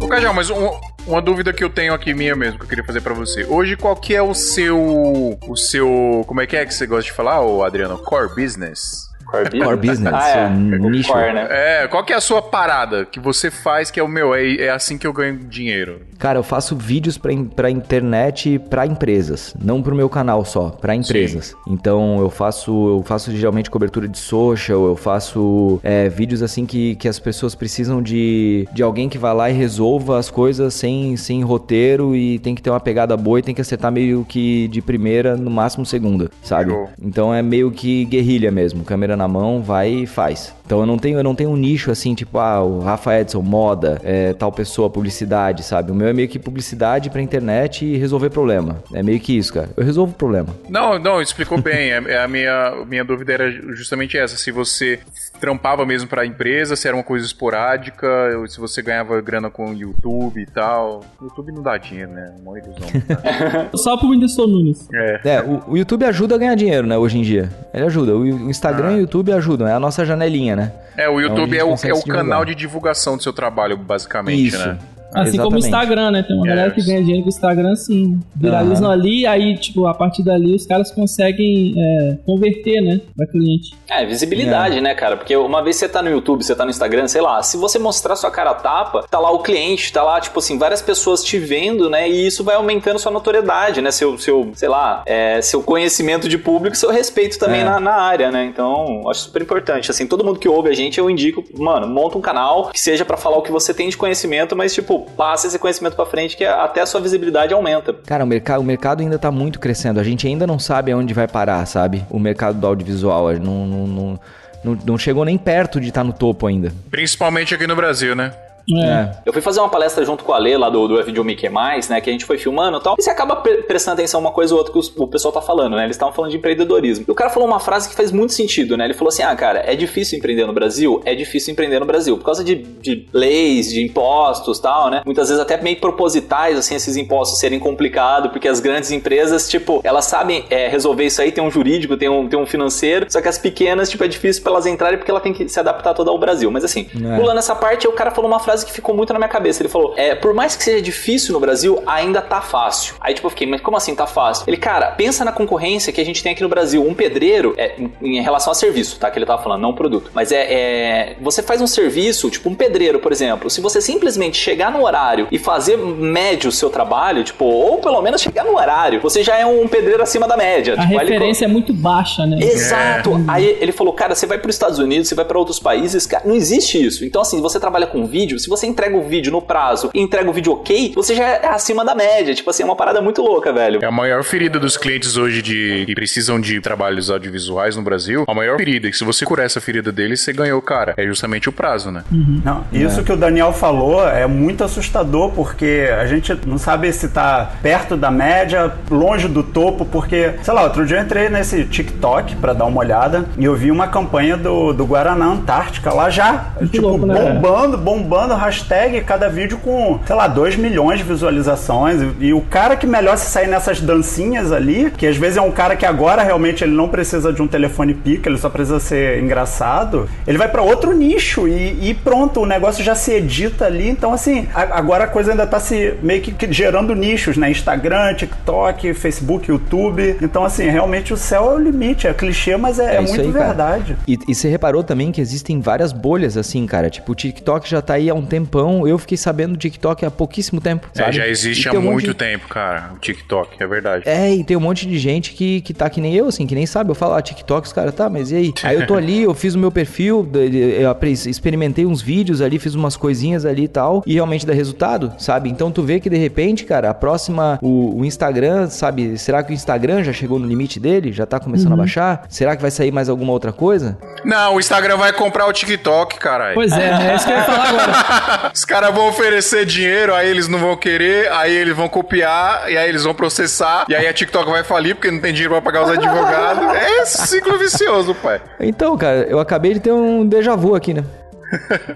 Ô, 0.00 0.08
Cajal, 0.08 0.34
mas 0.34 0.50
um- 0.50 0.91
uma 1.06 1.20
dúvida 1.20 1.52
que 1.52 1.62
eu 1.62 1.70
tenho 1.70 1.94
aqui 1.94 2.14
minha 2.14 2.34
mesmo, 2.36 2.58
que 2.58 2.64
eu 2.64 2.68
queria 2.68 2.84
fazer 2.84 3.00
pra 3.00 3.14
você. 3.14 3.44
Hoje, 3.44 3.76
qual 3.76 3.96
que 3.96 4.14
é 4.14 4.22
o 4.22 4.34
seu... 4.34 5.38
O 5.46 5.56
seu... 5.56 6.24
Como 6.26 6.40
é 6.40 6.46
que 6.46 6.56
é 6.56 6.64
que 6.64 6.74
você 6.74 6.86
gosta 6.86 7.04
de 7.04 7.12
falar, 7.12 7.40
Adriano? 7.64 7.98
Core 7.98 8.34
business? 8.34 9.11
Core 9.32 9.44
business. 9.50 9.64
Core 9.66 9.76
business, 9.88 10.14
Ah, 10.14 10.28
é. 10.30 10.46
O 10.78 10.90
nicho. 10.90 11.12
core, 11.12 11.32
né? 11.32 11.46
É, 11.50 11.88
qual 11.88 12.04
que 12.04 12.12
é 12.12 12.16
a 12.16 12.20
sua 12.20 12.42
parada 12.42 13.04
que 13.04 13.18
você 13.18 13.50
faz 13.50 13.90
que 13.90 13.98
é 13.98 14.02
o 14.02 14.08
meu, 14.08 14.34
é, 14.34 14.54
é 14.56 14.70
assim 14.70 14.98
que 14.98 15.06
eu 15.06 15.12
ganho 15.12 15.38
dinheiro? 15.38 16.02
Cara, 16.18 16.38
eu 16.38 16.42
faço 16.42 16.76
vídeos 16.76 17.18
pra, 17.18 17.32
pra 17.56 17.70
internet 17.70 18.58
pra 18.70 18.86
empresas, 18.86 19.54
não 19.60 19.82
pro 19.82 19.94
meu 19.94 20.08
canal 20.08 20.44
só, 20.44 20.70
pra 20.70 20.94
empresas. 20.94 21.54
Então 21.66 22.20
eu 22.20 22.30
faço, 22.30 22.70
eu 22.98 23.02
faço 23.04 23.32
geralmente 23.34 23.70
cobertura 23.70 24.06
de 24.06 24.18
social, 24.18 24.84
eu 24.86 24.94
faço 24.96 25.80
é, 25.82 26.08
vídeos 26.08 26.42
assim 26.42 26.64
que, 26.64 26.94
que 26.96 27.08
as 27.08 27.18
pessoas 27.18 27.54
precisam 27.54 28.00
de, 28.02 28.68
de 28.72 28.82
alguém 28.82 29.08
que 29.08 29.18
vá 29.18 29.32
lá 29.32 29.50
e 29.50 29.52
resolva 29.52 30.18
as 30.18 30.30
coisas 30.30 30.74
sem, 30.74 31.16
sem 31.16 31.42
roteiro 31.42 32.14
e 32.14 32.38
tem 32.38 32.54
que 32.54 32.62
ter 32.62 32.70
uma 32.70 32.80
pegada 32.80 33.16
boa 33.16 33.38
e 33.38 33.42
tem 33.42 33.54
que 33.54 33.60
acertar 33.60 33.90
meio 33.90 34.24
que 34.28 34.68
de 34.68 34.80
primeira, 34.80 35.36
no 35.36 35.50
máximo 35.50 35.84
segunda, 35.84 36.30
sabe? 36.42 36.70
Show. 36.70 36.88
Então 37.02 37.34
é 37.34 37.42
meio 37.42 37.70
que 37.72 38.04
guerrilha 38.04 38.50
mesmo, 38.50 38.84
câmera 38.84 39.16
na 39.16 39.21
mão, 39.28 39.62
vai 39.62 39.88
e 39.90 40.06
faz. 40.06 40.54
Então 40.72 40.80
eu 40.80 40.86
não 40.86 40.96
tenho, 40.96 41.18
eu 41.18 41.22
não 41.22 41.34
tenho 41.34 41.50
um 41.50 41.56
nicho 41.56 41.90
assim, 41.90 42.14
tipo, 42.14 42.38
ah, 42.38 42.62
o 42.62 42.80
Rafa 42.80 43.20
Edson, 43.20 43.42
moda, 43.42 44.00
é, 44.02 44.32
tal 44.32 44.50
pessoa, 44.50 44.88
publicidade, 44.88 45.62
sabe? 45.62 45.92
O 45.92 45.94
meu 45.94 46.08
é 46.08 46.14
meio 46.14 46.26
que 46.26 46.38
publicidade 46.38 47.10
pra 47.10 47.20
internet 47.20 47.84
e 47.84 47.98
resolver 47.98 48.30
problema. 48.30 48.82
É 48.90 49.02
meio 49.02 49.20
que 49.20 49.36
isso, 49.36 49.52
cara. 49.52 49.68
Eu 49.76 49.84
resolvo 49.84 50.14
problema. 50.14 50.48
Não, 50.70 50.98
não, 50.98 51.20
explicou 51.20 51.60
bem. 51.60 51.92
É, 51.92 52.02
é 52.06 52.24
a 52.24 52.26
minha, 52.26 52.86
minha 52.88 53.04
dúvida 53.04 53.34
era 53.34 53.50
justamente 53.50 54.16
essa. 54.16 54.38
Se 54.38 54.50
você 54.50 54.98
trampava 55.38 55.84
mesmo 55.84 56.08
pra 56.08 56.24
empresa, 56.24 56.74
se 56.74 56.88
era 56.88 56.96
uma 56.96 57.02
coisa 57.02 57.26
esporádica, 57.26 58.06
ou 58.38 58.48
se 58.48 58.58
você 58.58 58.80
ganhava 58.80 59.20
grana 59.20 59.50
com 59.50 59.72
o 59.72 59.74
YouTube 59.74 60.40
e 60.40 60.46
tal. 60.46 61.04
YouTube 61.20 61.52
não 61.52 61.62
dá 61.62 61.76
dinheiro, 61.76 62.12
né? 62.12 62.32
Uma 62.40 62.58
ilusão. 62.58 62.88
Só 63.76 63.98
pro 63.98 64.08
Whindersson 64.08 64.46
Nunes. 64.46 64.88
é. 64.94 65.20
É, 65.24 65.42
o, 65.42 65.72
o 65.72 65.76
YouTube 65.76 66.04
ajuda 66.06 66.36
a 66.36 66.38
ganhar 66.38 66.54
dinheiro, 66.54 66.86
né, 66.86 66.96
hoje 66.96 67.18
em 67.18 67.22
dia. 67.22 67.50
Ele 67.74 67.84
ajuda. 67.84 68.14
O, 68.14 68.20
o 68.20 68.50
Instagram 68.50 68.92
e 68.92 68.96
o 68.96 69.00
YouTube 69.00 69.32
ajudam. 69.32 69.66
É 69.66 69.72
a 69.72 69.80
nossa 69.80 70.04
janelinha, 70.04 70.54
né? 70.54 70.61
É, 70.96 71.08
o 71.08 71.18
a 71.18 71.22
YouTube 71.22 71.50
gente 71.50 71.60
é 71.60 71.64
o, 71.64 71.96
é 71.96 71.98
o 71.98 72.02
canal 72.02 72.44
de 72.44 72.54
divulgação 72.54 73.16
do 73.16 73.22
seu 73.22 73.32
trabalho, 73.32 73.76
basicamente, 73.76 74.48
Isso. 74.48 74.58
né? 74.58 74.78
Assim 75.14 75.36
como 75.38 75.54
o 75.54 75.58
Exatamente. 75.58 75.66
Instagram, 75.66 76.10
né? 76.10 76.22
Tem 76.22 76.36
uma 76.36 76.46
galera 76.46 76.70
que 76.70 76.80
Yes. 76.80 76.86
ganha 76.86 77.00
dinheiro 77.00 77.22
com 77.22 77.26
o 77.28 77.32
Instagram, 77.32 77.72
assim. 77.72 78.20
Viralizam 78.34 78.90
ali, 78.90 79.26
aí, 79.26 79.56
tipo, 79.58 79.86
a 79.86 79.94
partir 79.94 80.22
dali 80.22 80.54
os 80.54 80.66
caras 80.66 80.90
conseguem 80.90 81.74
é, 81.76 82.16
converter, 82.24 82.80
né? 82.82 83.00
Pra 83.16 83.26
cliente. 83.26 83.74
É, 83.88 84.04
visibilidade, 84.06 84.80
né, 84.80 84.94
cara? 84.94 85.16
Porque 85.16 85.36
uma 85.36 85.62
vez 85.62 85.76
você 85.76 85.88
tá 85.88 86.00
no 86.02 86.10
YouTube, 86.10 86.42
você 86.42 86.54
tá 86.54 86.64
no 86.64 86.70
Instagram, 86.70 87.06
sei 87.08 87.20
lá, 87.20 87.42
se 87.42 87.56
você 87.56 87.78
mostrar 87.78 88.16
sua 88.16 88.30
cara 88.30 88.50
a 88.50 88.54
tapa, 88.54 89.04
tá 89.10 89.18
lá 89.18 89.30
o 89.30 89.40
cliente, 89.40 89.92
tá 89.92 90.02
lá, 90.02 90.20
tipo 90.20 90.38
assim, 90.38 90.58
várias 90.58 90.80
pessoas 90.82 91.22
te 91.22 91.38
vendo, 91.38 91.90
né? 91.90 92.08
E 92.08 92.26
isso 92.26 92.42
vai 92.42 92.54
aumentando 92.56 92.98
sua 92.98 93.12
notoriedade, 93.12 93.80
né? 93.82 93.90
Seu, 93.90 94.16
seu 94.18 94.50
sei 94.54 94.68
lá, 94.68 95.02
é, 95.06 95.40
seu 95.42 95.62
conhecimento 95.62 96.28
de 96.28 96.38
público, 96.38 96.76
seu 96.76 96.90
respeito 96.90 97.38
também 97.38 97.60
É. 97.60 97.64
na, 97.64 97.78
na 97.80 97.94
área, 97.94 98.30
né? 98.30 98.44
Então, 98.46 99.08
acho 99.08 99.20
super 99.22 99.42
importante. 99.42 99.90
Assim, 99.90 100.06
todo 100.06 100.24
mundo 100.24 100.38
que 100.38 100.48
ouve 100.48 100.68
a 100.70 100.74
gente, 100.74 100.98
eu 100.98 101.10
indico, 101.10 101.44
mano, 101.58 101.86
monta 101.86 102.16
um 102.16 102.20
canal 102.20 102.70
que 102.70 102.80
seja 102.80 103.04
pra 103.04 103.16
falar 103.16 103.36
o 103.36 103.42
que 103.42 103.52
você 103.52 103.74
tem 103.74 103.88
de 103.88 103.96
conhecimento, 103.96 104.56
mas, 104.56 104.74
tipo, 104.74 105.01
passa 105.16 105.46
esse 105.46 105.58
conhecimento 105.58 105.94
pra 105.94 106.06
frente 106.06 106.36
que 106.36 106.44
até 106.44 106.80
a 106.80 106.86
sua 106.86 107.00
visibilidade 107.00 107.52
aumenta. 107.52 107.92
Cara, 108.06 108.24
o 108.24 108.26
mercado, 108.26 108.60
o 108.60 108.64
mercado 108.64 109.00
ainda 109.00 109.18
tá 109.18 109.30
muito 109.30 109.58
crescendo. 109.58 110.00
A 110.00 110.04
gente 110.04 110.26
ainda 110.26 110.46
não 110.46 110.58
sabe 110.58 110.92
aonde 110.92 111.14
vai 111.14 111.28
parar, 111.28 111.64
sabe? 111.66 112.04
O 112.10 112.18
mercado 112.18 112.58
do 112.58 112.66
audiovisual. 112.66 113.32
Não, 113.34 113.66
não, 113.66 113.86
não, 113.86 114.20
não, 114.64 114.78
não 114.86 114.98
chegou 114.98 115.24
nem 115.24 115.38
perto 115.38 115.80
de 115.80 115.88
estar 115.88 116.04
no 116.04 116.12
topo 116.12 116.46
ainda. 116.46 116.72
Principalmente 116.90 117.54
aqui 117.54 117.66
no 117.66 117.76
Brasil, 117.76 118.14
né? 118.14 118.32
É. 118.70 119.10
Eu 119.26 119.32
fui 119.32 119.42
fazer 119.42 119.60
uma 119.60 119.68
palestra 119.68 120.04
junto 120.04 120.24
com 120.24 120.32
a 120.32 120.38
Lê 120.38 120.56
lá 120.56 120.68
do, 120.70 120.86
do 120.88 121.00
F 121.00 121.12
Mickey 121.22 121.48
Mais, 121.48 121.88
né? 121.88 122.00
Que 122.00 122.10
a 122.10 122.12
gente 122.12 122.24
foi 122.24 122.38
filmando 122.38 122.78
e 122.78 122.80
tal. 122.80 122.96
E 122.98 123.02
você 123.02 123.10
acaba 123.10 123.36
pre- 123.36 123.62
prestando 123.62 123.94
atenção 123.94 124.20
uma 124.20 124.30
coisa 124.30 124.54
ou 124.54 124.58
outra 124.58 124.72
que 124.72 124.78
os- 124.78 124.92
o 124.96 125.06
pessoal 125.06 125.32
tá 125.32 125.40
falando, 125.40 125.76
né? 125.76 125.84
Eles 125.84 125.96
estavam 125.96 126.12
falando 126.14 126.30
de 126.30 126.36
empreendedorismo. 126.36 127.04
E 127.08 127.10
o 127.10 127.14
cara 127.14 127.30
falou 127.30 127.48
uma 127.48 127.60
frase 127.60 127.88
que 127.88 127.94
faz 127.94 128.10
muito 128.12 128.32
sentido, 128.32 128.76
né? 128.76 128.84
Ele 128.84 128.94
falou 128.94 129.08
assim: 129.08 129.22
ah, 129.22 129.34
cara, 129.34 129.62
é 129.66 129.74
difícil 129.74 130.18
empreender 130.18 130.46
no 130.46 130.52
Brasil? 130.52 131.00
É 131.04 131.14
difícil 131.14 131.52
empreender 131.52 131.78
no 131.80 131.86
Brasil. 131.86 132.16
Por 132.16 132.24
causa 132.24 132.42
de, 132.44 132.56
de 132.56 133.06
leis, 133.12 133.70
de 133.70 133.82
impostos 133.82 134.58
tal, 134.60 134.90
né? 134.90 135.02
Muitas 135.04 135.28
vezes 135.28 135.42
até 135.42 135.60
meio 135.60 135.76
propositais, 135.80 136.56
assim, 136.58 136.74
esses 136.74 136.96
impostos 136.96 137.38
serem 137.38 137.58
complicados, 137.58 138.30
porque 138.30 138.48
as 138.48 138.60
grandes 138.60 138.90
empresas, 138.90 139.48
tipo, 139.48 139.80
elas 139.84 140.04
sabem 140.06 140.44
é, 140.50 140.68
resolver 140.68 141.04
isso 141.04 141.20
aí, 141.22 141.30
tem 141.32 141.42
um 141.42 141.50
jurídico, 141.50 141.96
tem 141.96 142.08
um, 142.08 142.28
tem 142.28 142.38
um 142.38 142.46
financeiro, 142.46 143.06
só 143.08 143.20
que 143.20 143.28
as 143.28 143.38
pequenas, 143.38 143.88
tipo, 143.90 144.04
é 144.04 144.08
difícil 144.08 144.42
pra 144.42 144.52
elas 144.52 144.66
entrarem 144.66 144.98
porque 144.98 145.10
ela 145.10 145.20
tem 145.20 145.32
que 145.32 145.48
se 145.48 145.58
adaptar 145.58 145.94
toda 145.94 146.10
ao 146.10 146.18
Brasil. 146.18 146.50
Mas 146.50 146.64
assim, 146.64 146.88
É. 146.94 147.16
pulando 147.18 147.38
essa 147.38 147.54
parte, 147.54 147.86
o 147.86 147.92
cara 147.92 148.10
falou 148.10 148.30
uma 148.30 148.40
frase 148.52 148.66
que 148.66 148.72
ficou 148.72 148.94
muito 148.94 149.12
na 149.12 149.18
minha 149.18 149.28
cabeça. 149.28 149.62
Ele 149.62 149.68
falou: 149.68 149.94
é, 149.96 150.14
por 150.14 150.34
mais 150.34 150.54
que 150.54 150.62
seja 150.62 150.80
difícil 150.80 151.32
no 151.32 151.40
Brasil, 151.40 151.82
ainda 151.86 152.20
tá 152.20 152.40
fácil. 152.40 152.94
Aí, 153.00 153.14
tipo, 153.14 153.26
eu 153.26 153.30
fiquei, 153.30 153.46
mas 153.46 153.60
como 153.60 153.76
assim 153.76 153.94
tá 153.94 154.06
fácil? 154.06 154.44
Ele, 154.46 154.56
cara, 154.56 154.90
pensa 154.92 155.24
na 155.24 155.32
concorrência 155.32 155.92
que 155.92 156.00
a 156.00 156.04
gente 156.04 156.22
tem 156.22 156.32
aqui 156.32 156.42
no 156.42 156.48
Brasil. 156.48 156.86
Um 156.86 156.94
pedreiro, 156.94 157.54
é, 157.56 157.74
em, 157.78 158.18
em 158.18 158.20
relação 158.20 158.52
a 158.52 158.54
serviço, 158.54 158.98
tá? 158.98 159.10
Que 159.10 159.18
ele 159.18 159.26
tava 159.26 159.42
falando, 159.42 159.60
não 159.62 159.74
produto. 159.74 160.10
Mas 160.14 160.30
é, 160.30 160.46
é. 160.52 161.16
Você 161.20 161.42
faz 161.42 161.60
um 161.60 161.66
serviço, 161.66 162.30
tipo 162.30 162.48
um 162.48 162.54
pedreiro, 162.54 162.98
por 162.98 163.12
exemplo. 163.12 163.48
Se 163.50 163.60
você 163.60 163.80
simplesmente 163.80 164.36
chegar 164.36 164.70
no 164.70 164.84
horário 164.84 165.28
e 165.30 165.38
fazer 165.38 165.76
médio 165.78 166.48
o 166.48 166.52
seu 166.52 166.70
trabalho, 166.70 167.24
tipo, 167.24 167.44
ou 167.44 167.78
pelo 167.78 168.00
menos 168.02 168.20
chegar 168.20 168.44
no 168.44 168.56
horário, 168.56 169.00
você 169.00 169.22
já 169.22 169.36
é 169.38 169.46
um 169.46 169.66
pedreiro 169.66 170.02
acima 170.02 170.28
da 170.28 170.36
média. 170.36 170.74
A 170.74 170.82
Tipo, 170.82 170.98
aí 170.98 171.06
ele 171.06 171.12
referência 171.14 171.44
é 171.44 171.48
muito 171.48 171.72
baixa, 171.72 172.26
né? 172.26 172.38
Exato. 172.40 173.12
Aí 173.28 173.56
ele 173.60 173.72
falou, 173.72 173.92
cara, 173.92 174.14
você 174.14 174.26
vai 174.26 174.38
para 174.38 174.48
os 174.48 174.54
Estados 174.54 174.78
Unidos, 174.78 175.08
você 175.08 175.14
vai 175.14 175.24
para 175.24 175.38
outros 175.38 175.58
países, 175.58 176.06
cara, 176.06 176.24
não 176.26 176.34
existe 176.34 176.84
isso. 176.84 177.04
Então, 177.04 177.22
assim, 177.22 177.40
você 177.40 177.58
trabalha 177.58 177.86
com 177.86 178.04
vídeo, 178.06 178.38
se 178.42 178.48
você 178.48 178.66
entrega 178.66 178.96
o 178.96 179.02
vídeo 179.02 179.30
no 179.30 179.40
prazo 179.40 179.90
e 179.94 180.00
entrega 180.00 180.28
o 180.28 180.32
vídeo 180.32 180.52
ok, 180.52 180.92
você 180.94 181.14
já 181.14 181.24
é 181.24 181.46
acima 181.46 181.84
da 181.84 181.94
média. 181.94 182.34
Tipo 182.34 182.50
assim, 182.50 182.62
é 182.62 182.66
uma 182.66 182.76
parada 182.76 183.00
muito 183.00 183.22
louca, 183.22 183.52
velho. 183.52 183.80
É 183.82 183.86
a 183.86 183.90
maior 183.90 184.24
ferida 184.24 184.58
dos 184.58 184.76
clientes 184.76 185.16
hoje 185.16 185.40
de 185.42 185.84
que 185.86 185.94
precisam 185.94 186.40
de 186.40 186.60
trabalhos 186.60 187.10
audiovisuais 187.10 187.76
no 187.76 187.82
Brasil. 187.82 188.24
A 188.26 188.34
maior 188.34 188.56
ferida. 188.56 188.88
E 188.88 188.92
se 188.92 189.04
você 189.04 189.24
curar 189.24 189.44
essa 189.44 189.60
ferida 189.60 189.92
deles, 189.92 190.20
você 190.20 190.32
ganhou, 190.32 190.60
cara. 190.60 190.94
É 190.96 191.06
justamente 191.06 191.48
o 191.48 191.52
prazo, 191.52 191.90
né? 191.90 192.02
Não, 192.10 192.64
isso 192.72 193.02
que 193.02 193.12
o 193.12 193.16
Daniel 193.16 193.52
falou 193.52 194.06
é 194.06 194.26
muito 194.26 194.64
assustador, 194.64 195.30
porque 195.30 195.88
a 195.96 196.06
gente 196.06 196.36
não 196.46 196.58
sabe 196.58 196.92
se 196.92 197.08
tá 197.08 197.52
perto 197.62 197.96
da 197.96 198.10
média, 198.10 198.72
longe 198.90 199.28
do 199.28 199.42
topo, 199.42 199.84
porque, 199.84 200.32
sei 200.42 200.54
lá, 200.54 200.64
outro 200.64 200.84
dia 200.84 200.98
eu 200.98 201.02
entrei 201.02 201.28
nesse 201.28 201.64
TikTok 201.64 202.36
pra 202.36 202.52
dar 202.52 202.64
uma 202.64 202.80
olhada 202.80 203.24
e 203.38 203.44
eu 203.44 203.54
vi 203.54 203.70
uma 203.70 203.86
campanha 203.86 204.36
do, 204.36 204.72
do 204.72 204.84
Guaraná 204.84 205.26
Antártica 205.26 205.92
lá 205.92 206.10
já, 206.10 206.52
tipo, 206.70 206.88
louco, 206.88 207.06
né? 207.06 207.32
bombando, 207.32 207.78
bombando 207.78 208.31
hashtag, 208.36 209.00
cada 209.02 209.28
vídeo 209.28 209.58
com, 209.58 209.98
sei 210.06 210.16
lá, 210.16 210.26
2 210.26 210.56
milhões 210.56 210.98
de 210.98 211.04
visualizações. 211.04 212.00
E, 212.20 212.26
e 212.26 212.34
o 212.34 212.40
cara 212.40 212.76
que 212.76 212.86
melhor 212.86 213.16
se 213.16 213.30
sair 213.30 213.48
nessas 213.48 213.80
dancinhas 213.80 214.52
ali, 214.52 214.90
que 214.90 215.06
às 215.06 215.16
vezes 215.16 215.36
é 215.36 215.42
um 215.42 215.50
cara 215.50 215.76
que 215.76 215.86
agora 215.86 216.22
realmente 216.22 216.64
ele 216.64 216.74
não 216.74 216.88
precisa 216.88 217.32
de 217.32 217.42
um 217.42 217.48
telefone 217.48 217.94
pica, 217.94 218.28
ele 218.28 218.38
só 218.38 218.48
precisa 218.48 218.80
ser 218.80 219.22
engraçado, 219.22 220.08
ele 220.26 220.38
vai 220.38 220.48
para 220.48 220.62
outro 220.62 220.92
nicho 220.92 221.46
e, 221.48 221.90
e, 221.90 221.94
pronto, 221.94 222.40
o 222.40 222.46
negócio 222.46 222.84
já 222.84 222.94
se 222.94 223.12
edita 223.12 223.66
ali. 223.66 223.88
Então, 223.88 224.12
assim, 224.12 224.48
a, 224.54 224.78
agora 224.78 225.04
a 225.04 225.06
coisa 225.06 225.32
ainda 225.32 225.46
tá 225.46 225.60
se 225.60 225.94
meio 226.02 226.20
que 226.20 226.52
gerando 226.52 226.94
nichos, 226.94 227.36
né? 227.36 227.50
Instagram, 227.50 228.14
TikTok, 228.14 228.94
Facebook, 228.94 229.48
YouTube. 229.48 230.16
Então, 230.20 230.44
assim, 230.44 230.68
realmente 230.68 231.12
o 231.12 231.16
céu 231.16 231.52
é 231.52 231.54
o 231.54 231.58
limite. 231.58 232.06
É 232.06 232.14
clichê, 232.14 232.56
mas 232.56 232.78
é, 232.78 232.94
é, 232.94 232.96
é 232.96 233.00
muito 233.00 233.20
aí, 233.20 233.30
verdade. 233.30 233.96
E, 234.06 234.18
e 234.28 234.34
você 234.34 234.48
reparou 234.48 234.82
também 234.82 235.10
que 235.10 235.20
existem 235.20 235.60
várias 235.60 235.92
bolhas, 235.92 236.36
assim, 236.36 236.64
cara. 236.66 236.88
Tipo, 236.88 237.12
o 237.12 237.14
TikTok 237.14 237.68
já 237.68 237.82
tá 237.82 237.94
aí 237.94 238.08
há 238.08 238.14
um 238.14 238.21
tempão. 238.26 238.86
Eu 238.86 238.98
fiquei 238.98 239.16
sabendo 239.16 239.52
do 239.52 239.58
TikTok 239.58 240.04
há 240.04 240.10
pouquíssimo 240.10 240.60
tempo. 240.60 240.88
É, 240.94 240.98
sabe? 240.98 241.12
já 241.16 241.26
existe 241.26 241.68
há 241.68 241.72
um 241.72 241.82
muito 241.82 242.08
de... 242.08 242.14
tempo, 242.14 242.48
cara, 242.48 242.90
o 242.94 242.98
TikTok, 242.98 243.62
é 243.62 243.66
verdade. 243.66 244.04
É, 244.06 244.34
e 244.34 244.44
tem 244.44 244.56
um 244.56 244.60
monte 244.60 244.86
de 244.86 244.98
gente 244.98 245.32
que, 245.32 245.60
que 245.60 245.74
tá 245.74 245.88
que 245.88 246.00
nem 246.00 246.14
eu, 246.14 246.28
assim, 246.28 246.46
que 246.46 246.54
nem 246.54 246.66
sabe. 246.66 246.90
Eu 246.90 246.94
falo, 246.94 247.14
ah, 247.14 247.22
TikTok, 247.22 247.66
os 247.66 247.72
caras, 247.72 247.94
tá, 247.94 248.08
mas 248.08 248.30
e 248.30 248.36
aí? 248.36 248.54
aí 248.62 248.76
eu 248.76 248.86
tô 248.86 248.94
ali, 248.94 249.22
eu 249.22 249.34
fiz 249.34 249.54
o 249.54 249.58
meu 249.58 249.70
perfil, 249.70 250.28
eu 250.34 250.96
experimentei 251.28 251.86
uns 251.86 252.00
vídeos 252.00 252.40
ali, 252.40 252.58
fiz 252.58 252.74
umas 252.74 252.96
coisinhas 252.96 253.44
ali 253.44 253.64
e 253.64 253.68
tal, 253.68 254.02
e 254.06 254.14
realmente 254.14 254.46
dá 254.46 254.52
resultado, 254.52 255.12
sabe? 255.18 255.48
Então 255.48 255.70
tu 255.70 255.82
vê 255.82 256.00
que 256.00 256.10
de 256.10 256.16
repente, 256.16 256.64
cara, 256.64 256.90
a 256.90 256.94
próxima, 256.94 257.58
o, 257.62 258.00
o 258.00 258.04
Instagram, 258.04 258.68
sabe? 258.68 259.18
Será 259.18 259.42
que 259.42 259.52
o 259.52 259.54
Instagram 259.54 260.02
já 260.04 260.12
chegou 260.12 260.38
no 260.38 260.46
limite 260.46 260.78
dele? 260.78 261.12
Já 261.12 261.26
tá 261.26 261.38
começando 261.38 261.68
uhum. 261.68 261.74
a 261.74 261.78
baixar? 261.78 262.26
Será 262.28 262.56
que 262.56 262.62
vai 262.62 262.70
sair 262.70 262.92
mais 262.92 263.08
alguma 263.08 263.32
outra 263.32 263.52
coisa? 263.52 263.98
Não, 264.24 264.56
o 264.56 264.60
Instagram 264.60 264.96
vai 264.96 265.12
comprar 265.12 265.46
o 265.46 265.52
TikTok, 265.52 266.18
caralho. 266.18 266.54
Pois 266.54 266.72
é, 266.72 267.10
é 267.10 267.16
isso 267.16 267.26
que 267.26 267.32
eu 267.32 267.36
ia 267.36 267.44
falar 267.44 267.68
agora. 267.68 267.92
Os 268.54 268.64
caras 268.64 268.94
vão 268.94 269.08
oferecer 269.08 269.64
dinheiro, 269.64 270.14
aí 270.14 270.28
eles 270.28 270.48
não 270.48 270.58
vão 270.58 270.76
querer, 270.76 271.30
aí 271.32 271.54
eles 271.54 271.76
vão 271.76 271.88
copiar, 271.88 272.70
e 272.70 272.76
aí 272.76 272.88
eles 272.88 273.04
vão 273.04 273.14
processar, 273.14 273.86
e 273.88 273.94
aí 273.94 274.06
a 274.06 274.12
TikTok 274.12 274.50
vai 274.50 274.64
falir 274.64 274.94
porque 274.94 275.10
não 275.10 275.20
tem 275.20 275.32
dinheiro 275.32 275.54
pra 275.54 275.62
pagar 275.62 275.84
os 275.84 275.90
advogados. 275.90 276.64
É 276.74 277.04
ciclo 277.04 277.58
vicioso, 277.58 278.14
pai. 278.14 278.40
Então, 278.60 278.96
cara, 278.96 279.26
eu 279.28 279.38
acabei 279.38 279.74
de 279.74 279.80
ter 279.80 279.92
um 279.92 280.26
déjà 280.26 280.54
vu 280.54 280.74
aqui, 280.74 280.94
né? 280.94 281.04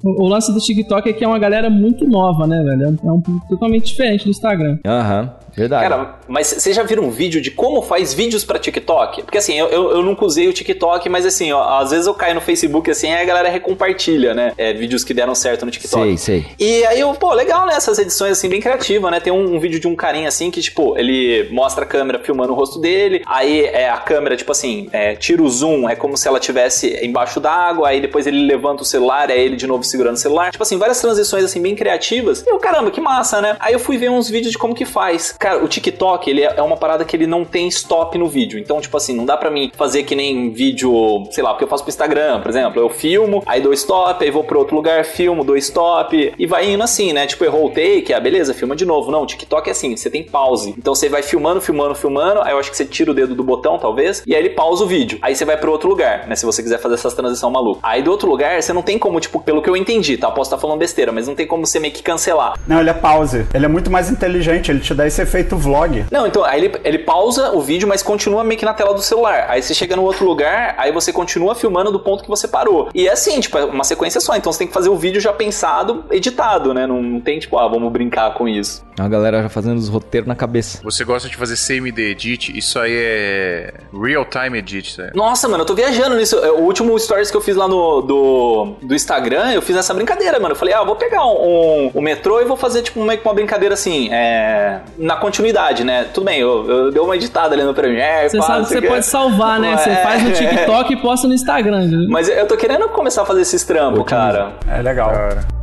o, 0.05 0.27
lance 0.27 0.53
do 0.53 0.59
TikTok 0.59 1.09
é 1.09 1.13
que 1.13 1.25
é 1.25 1.29
uma 1.29 1.39
galera 1.39 1.71
muito 1.71 2.07
nova, 2.07 2.47
né, 2.47 2.63
velho? 2.63 2.99
É 3.03 3.11
um, 3.11 3.17
é 3.19 3.49
totalmente 3.49 3.87
diferente 3.87 4.25
do 4.25 4.31
Instagram. 4.31 4.79
Aham. 4.85 5.23
Uhum. 5.23 5.46
Verdade. 5.57 5.89
Cara, 5.89 6.19
mas 6.29 6.49
vocês 6.49 6.77
já 6.77 6.83
viram 6.83 7.05
um 7.05 7.11
vídeo 7.11 7.41
de 7.41 7.51
como 7.51 7.81
faz 7.81 8.13
vídeos 8.13 8.45
para 8.45 8.59
TikTok? 8.59 9.23
Porque 9.23 9.39
assim, 9.39 9.59
eu, 9.59 9.69
eu, 9.69 9.91
eu, 9.93 10.03
nunca 10.03 10.25
usei 10.25 10.47
o 10.49 10.53
TikTok, 10.53 11.09
mas 11.09 11.25
assim, 11.25 11.51
ó, 11.51 11.79
às 11.79 11.91
vezes 11.91 12.07
eu 12.07 12.13
caio 12.13 12.35
no 12.35 12.43
Facebook 12.43 12.91
assim, 12.91 13.11
aí 13.11 13.23
a 13.23 13.25
galera 13.25 13.49
recompartilha, 13.49 14.35
né? 14.35 14.53
É, 14.59 14.75
vídeos 14.75 15.03
que 15.03 15.15
deram 15.15 15.35
certo 15.35 15.65
no 15.65 15.71
TikTok. 15.71 16.19
Sei, 16.19 16.43
sei. 16.43 16.47
E 16.59 16.85
aí 16.85 17.01
eu, 17.01 17.13
pô, 17.15 17.33
legal, 17.33 17.67
né? 17.67 17.75
Essas 17.75 17.99
edições 17.99 18.33
assim, 18.33 18.51
bem 18.51 18.61
criativas, 18.61 19.11
né? 19.11 19.19
Tem 19.19 19.33
um, 19.33 19.55
um, 19.55 19.59
vídeo 19.59 19.81
de 19.81 19.89
um 19.89 19.97
carinha 19.97 20.29
assim 20.29 20.51
que, 20.51 20.61
tipo, 20.61 20.97
ele 20.99 21.49
mostra 21.51 21.85
a 21.85 21.89
câmera 21.89 22.19
filmando 22.19 22.53
o 22.53 22.57
rosto 22.57 22.79
dele, 22.79 23.23
aí 23.27 23.65
é 23.65 23.89
a 23.89 23.97
câmera, 23.97 24.37
tipo 24.37 24.53
assim, 24.53 24.91
é, 24.93 25.17
tira 25.17 25.43
o 25.43 25.49
zoom, 25.49 25.89
é 25.89 25.97
como 25.97 26.19
se 26.19 26.29
ela 26.29 26.39
tivesse 26.39 26.99
embaixo 27.03 27.41
d'água, 27.41 27.89
aí 27.89 28.01
depois 28.01 28.27
ele 28.27 28.45
levanta 28.45 28.83
o 28.83 28.87
celular, 28.87 29.31
é 29.31 29.39
ele 29.39 29.57
de 29.57 29.67
novo 29.67 29.85
segurando 29.85 30.17
o 30.17 30.19
celular. 30.19 30.51
Tipo 30.51 30.63
assim, 30.63 30.77
várias 30.77 31.01
transições 31.01 31.45
assim, 31.45 31.63
bem 31.63 31.75
criativas. 31.75 32.45
E 32.47 32.51
eu, 32.51 32.59
caramba, 32.59 32.91
que 32.91 33.01
massa, 33.01 33.41
né? 33.41 33.57
Aí 33.59 33.73
eu 33.73 33.79
fui 33.79 33.97
ver 33.97 34.11
uns 34.11 34.29
vídeos 34.29 34.53
de 34.53 34.59
como 34.59 34.75
que 34.75 34.85
faz. 34.85 35.35
Cara, 35.47 35.63
o 35.63 35.69
TikTok 35.69 36.29
ele 36.29 36.43
é 36.43 36.61
uma 36.61 36.77
parada 36.77 37.05
que 37.05 37.15
ele 37.15 37.25
não 37.25 37.45
tem 37.45 37.69
stop 37.69 38.19
no 38.19 38.27
vídeo. 38.27 38.59
Então, 38.59 38.81
tipo 38.81 38.97
assim, 38.97 39.15
não 39.15 39.25
dá 39.25 39.37
para 39.37 39.49
mim 39.49 39.71
fazer 39.77 40.03
que 40.03 40.17
nem 40.17 40.51
vídeo, 40.51 41.23
sei 41.31 41.45
lá, 41.45 41.51
porque 41.51 41.63
eu 41.63 41.69
faço 41.69 41.85
pro 41.85 41.91
Instagram, 41.91 42.41
por 42.41 42.49
exemplo. 42.49 42.83
Eu 42.83 42.89
filmo, 42.89 43.45
aí 43.47 43.61
dou 43.61 43.73
stop, 43.73 44.25
aí 44.25 44.29
vou 44.29 44.43
pro 44.43 44.59
outro 44.59 44.75
lugar, 44.75 45.05
filmo, 45.05 45.45
dou 45.45 45.57
stop, 45.57 46.35
e 46.37 46.47
vai 46.49 46.73
indo 46.73 46.83
assim, 46.83 47.13
né? 47.13 47.29
Tipo, 47.29 47.45
errou 47.45 47.67
o 47.67 47.71
take, 47.71 48.13
ah, 48.13 48.19
beleza, 48.19 48.53
filma 48.55 48.75
de 48.75 48.85
novo. 48.85 49.13
Não, 49.13 49.25
TikTok 49.25 49.69
é 49.69 49.71
assim, 49.71 49.97
você 49.97 50.11
tem 50.11 50.25
pause. 50.25 50.75
Então 50.77 50.97
você 50.97 51.09
vai 51.09 51.23
filmando, 51.23 51.61
filmando, 51.61 51.95
filmando, 51.95 52.43
aí 52.43 52.51
eu 52.51 52.59
acho 52.59 52.73
que 52.73 52.77
você 52.77 52.85
tira 52.85 53.13
o 53.13 53.15
dedo 53.15 53.37
do 53.37 53.45
botão, 53.45 53.79
talvez, 53.79 54.25
e 54.27 54.35
aí 54.35 54.41
ele 54.43 54.51
pausa 54.51 54.83
o 54.83 54.89
vídeo. 54.89 55.17
Aí 55.23 55.37
você 55.37 55.45
vai 55.45 55.57
pro 55.57 55.71
outro 55.71 55.89
lugar, 55.89 56.27
né? 56.27 56.35
Se 56.35 56.45
você 56.45 56.61
quiser 56.61 56.81
fazer 56.81 56.97
essas 56.97 57.15
transição 57.15 57.53
maluca. 57.53 57.79
Aí 57.85 58.03
do 58.03 58.11
outro 58.11 58.29
lugar, 58.29 58.61
você 58.61 58.73
não 58.73 58.83
tem 58.83 58.99
como, 58.99 59.21
tipo, 59.21 59.41
pelo 59.41 59.63
que 59.63 59.71
eu 59.71 59.77
entendi, 59.77 60.17
tá? 60.17 60.29
Posso 60.29 60.49
estar 60.49 60.59
falando 60.59 60.81
besteira, 60.81 61.13
mas 61.13 61.29
não 61.29 61.37
tem 61.37 61.47
como 61.47 61.65
você 61.65 61.79
meio 61.79 61.95
que 61.95 62.03
cancelar. 62.03 62.59
Não, 62.67 62.81
ele 62.81 62.91
é 62.91 62.95
pause. 62.95 63.47
Ele 63.55 63.65
é 63.65 63.69
muito 63.69 63.93
mais 63.93 64.11
inteligente, 64.11 64.73
ele 64.73 64.81
te 64.81 64.93
dá 64.93 65.07
esse 65.07 65.23
efeito 65.23 65.36
vlog. 65.45 66.07
Não, 66.11 66.27
então, 66.27 66.45
aí 66.45 66.65
ele, 66.65 66.75
ele 66.85 66.99
pausa 66.99 67.53
o 67.53 67.61
vídeo, 67.61 67.89
mas 67.89 68.03
continua 68.03 68.45
meio 68.45 68.59
que 68.59 68.65
na 68.65 68.75
tela 68.75 68.95
do 68.95 69.03
celular. 69.03 69.47
Aí 69.49 69.63
você 69.63 69.75
chega 69.75 69.97
no 69.97 70.03
outro 70.03 70.25
lugar, 70.27 70.75
aí 70.79 70.93
você 70.93 71.13
continua 71.13 71.55
filmando 71.55 71.91
do 71.91 72.01
ponto 72.01 72.23
que 72.23 72.29
você 72.29 72.49
parou. 72.49 72.89
E 72.95 73.09
é 73.09 73.13
assim, 73.13 73.41
tipo, 73.41 73.59
é 73.59 73.65
uma 73.65 73.85
sequência 73.85 74.21
só. 74.21 74.37
Então 74.37 74.53
você 74.53 74.61
tem 74.61 74.69
que 74.69 74.75
fazer 74.75 74.89
o 74.89 74.97
vídeo 74.97 75.21
já 75.21 75.33
pensado, 75.33 76.05
editado, 76.11 76.73
né? 76.73 76.87
Não, 76.87 77.03
não 77.03 77.21
tem, 77.21 77.39
tipo, 77.39 77.59
ah, 77.59 77.69
vamos 77.69 77.93
brincar 77.93 78.35
com 78.35 78.49
isso. 78.49 78.85
A 78.99 79.09
galera 79.09 79.43
já 79.43 79.49
fazendo 79.49 79.79
os 79.79 79.89
roteiros 79.89 80.27
na 80.27 80.35
cabeça. 80.35 80.81
Você 80.83 81.05
gosta 81.05 81.29
de 81.29 81.37
fazer 81.37 81.57
CMD 81.57 82.11
Edit? 82.11 82.57
Isso 82.57 82.79
aí 82.79 82.93
é 82.95 83.75
Real 83.93 84.25
Time 84.25 84.59
Edit, 84.59 84.99
né? 84.99 85.11
Nossa, 85.15 85.49
mano, 85.49 85.63
eu 85.63 85.67
tô 85.67 85.75
viajando 85.75 86.17
nisso. 86.17 86.37
O 86.39 86.63
último 86.63 86.99
stories 86.99 87.31
que 87.31 87.37
eu 87.37 87.41
fiz 87.41 87.57
lá 87.57 87.69
no 87.69 88.01
do, 88.01 88.75
do 88.83 88.95
Instagram, 88.95 89.53
eu 89.53 89.61
fiz 89.61 89.77
essa 89.77 89.93
brincadeira, 89.93 90.41
mano. 90.41 90.53
Eu 90.53 90.57
falei, 90.57 90.75
ah, 90.75 90.79
eu 90.79 90.87
vou 90.87 90.97
pegar 90.97 91.27
um, 91.27 91.35
um, 91.35 91.91
um 91.97 92.01
metrô 92.01 92.41
e 92.41 92.45
vou 92.45 92.57
fazer, 92.57 92.83
tipo, 92.83 93.03
meio 93.03 93.21
que 93.21 93.27
uma 93.27 93.35
brincadeira 93.35 93.75
assim, 93.75 94.09
é, 94.13 94.81
na 94.97 95.17
continuidade, 95.27 95.83
né? 95.83 96.07
Tudo 96.15 96.25
bem, 96.25 96.39
eu, 96.39 96.69
eu 96.69 96.91
dei 96.93 97.03
uma 97.03 97.17
editada 97.17 97.55
ali 97.55 97.65
no 97.65 97.75
Premiere. 97.75 98.31
Você 98.31 98.41
sabe 98.41 98.67
que 98.67 98.75
você 98.75 98.83
pode 98.83 99.07
salvar, 99.07 99.59
né? 99.59 99.77
Você 99.77 99.91
é, 99.91 99.97
faz 99.97 100.23
no 100.23 100.31
TikTok 100.33 100.93
e 100.93 100.97
posta 100.97 101.27
no 101.27 101.35
Instagram. 101.35 101.89
Viu? 101.89 102.09
Mas 102.09 102.29
eu 102.29 102.47
tô 102.47 102.57
querendo 102.57 102.89
começar 102.89 103.23
a 103.23 103.27
fazer 103.27 103.41
esses 103.41 103.65
trampos, 103.65 104.05
cara. 104.05 104.53
É 104.69 104.81
legal. 104.81 105.11
Cara. 105.11 105.56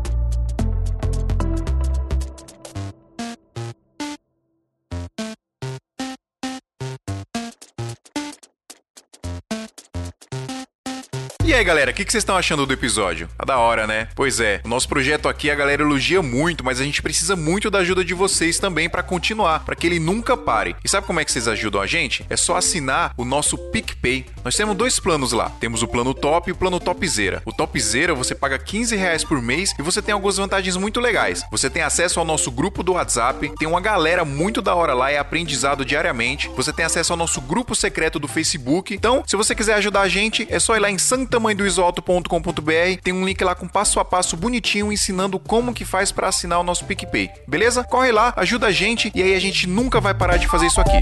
Aí, 11.64 11.66
galera, 11.66 11.92
o 11.92 11.94
que, 11.94 12.04
vocês 12.04 12.22
estão 12.22 12.36
achando 12.36 12.66
do 12.66 12.74
episódio? 12.74 13.30
Tá 13.38 13.46
da 13.46 13.58
hora, 13.58 13.88
né? 13.88 14.10
Pois 14.16 14.42
é, 14.42 14.60
o 14.66 14.68
nosso 14.68 14.88
projeto 14.88 15.30
aqui 15.30 15.50
a 15.50 15.56
galera 15.56 15.82
elogia 15.82 16.22
muito, 16.22 16.64
mas 16.64 16.80
a 16.82 16.84
gente 16.84 17.02
precisa 17.02 17.38
muito 17.38 17.72
da 17.72 17.80
ajuda 17.80 18.04
de 18.04 18.14
vocês 18.14 18.60
também 18.60 18.90
para 18.90 19.02
continuar, 19.02 19.64
para 19.64 19.76
que 19.76 19.88
ele 19.88 20.00
nunca 20.00 20.36
pare. 20.36 20.76
E 20.84 20.90
sabe 20.90 21.08
como 21.08 21.22
é 21.22 21.26
que 21.26 21.32
vocês 21.32 21.48
ajudam 21.48 21.82
a 21.82 21.88
gente? 21.88 22.26
É 22.30 22.36
só 22.36 22.58
assinar 22.58 23.14
o 23.18 23.24
nosso 23.24 23.58
PicPay. 23.58 24.26
Nós 24.44 24.56
temos 24.56 24.76
dois 24.76 25.00
planos 25.00 25.32
lá. 25.32 25.50
Temos 25.60 25.82
o 25.82 25.88
plano 25.88 26.14
top 26.14 26.50
e 26.50 26.52
o 26.52 26.56
plano 26.56 26.80
topzera. 26.82 27.42
O 27.46 27.54
topzera 27.54 28.14
você 28.14 28.36
paga 28.36 28.60
15 28.60 28.96
reais 28.98 29.24
por 29.24 29.42
mês 29.42 29.74
e 29.80 29.82
você 29.82 30.02
tem 30.02 30.14
algumas 30.14 30.36
vantagens 30.36 30.76
muito 30.76 31.00
legais. 31.00 31.46
Você 31.50 31.70
tem 31.70 31.82
acesso 31.82 32.20
ao 32.20 32.26
nosso 32.26 32.52
grupo 32.52 32.84
do 32.84 32.94
WhatsApp, 32.94 33.54
tem 33.58 33.68
uma 33.68 33.80
galera 33.80 34.26
muito 34.26 34.62
da 34.62 34.76
hora 34.76 34.94
lá, 34.94 35.12
é 35.12 35.18
aprendizado 35.18 35.86
diariamente. 35.86 36.50
Você 36.58 36.74
tem 36.74 36.84
acesso 36.84 37.14
ao 37.14 37.18
nosso 37.18 37.40
grupo 37.40 37.74
secreto 37.74 38.20
do 38.20 38.28
Facebook. 38.28 38.94
Então, 38.94 39.24
se 39.26 39.38
você 39.38 39.56
quiser 39.56 39.76
ajudar 39.76 40.02
a 40.02 40.10
gente, 40.10 40.46
é 40.50 40.60
só 40.60 40.76
ir 40.76 40.80
lá 40.80 40.92
em 40.92 40.98
Santa 40.98 41.40
tamanhodoisoalto.com.br. 41.54 43.02
Tem 43.02 43.14
um 43.14 43.26
link 43.26 43.44
lá 43.44 43.56
com 43.56 43.68
passo 43.68 44.00
a 44.00 44.06
passo 44.06 44.36
bonitinho 44.36 44.92
ensinando 44.92 45.40
como 45.40 45.74
que 45.74 45.86
faz 45.86 46.12
para 46.12 46.28
assinar 46.28 46.60
o 46.60 46.64
nosso 46.64 46.86
PicPay. 46.86 47.30
Beleza? 47.48 47.84
Corre 47.84 48.12
lá, 48.12 48.34
ajuda 48.36 48.68
a 48.68 48.72
gente 48.72 49.12
e 49.16 49.22
aí 49.22 49.36
a 49.36 49.40
gente 49.40 49.68
nunca 49.68 50.02
vai 50.02 50.14
parar 50.14 50.38
de 50.38 50.48
fazer 50.48 50.68
isso 50.68 50.82
aqui. 50.82 51.02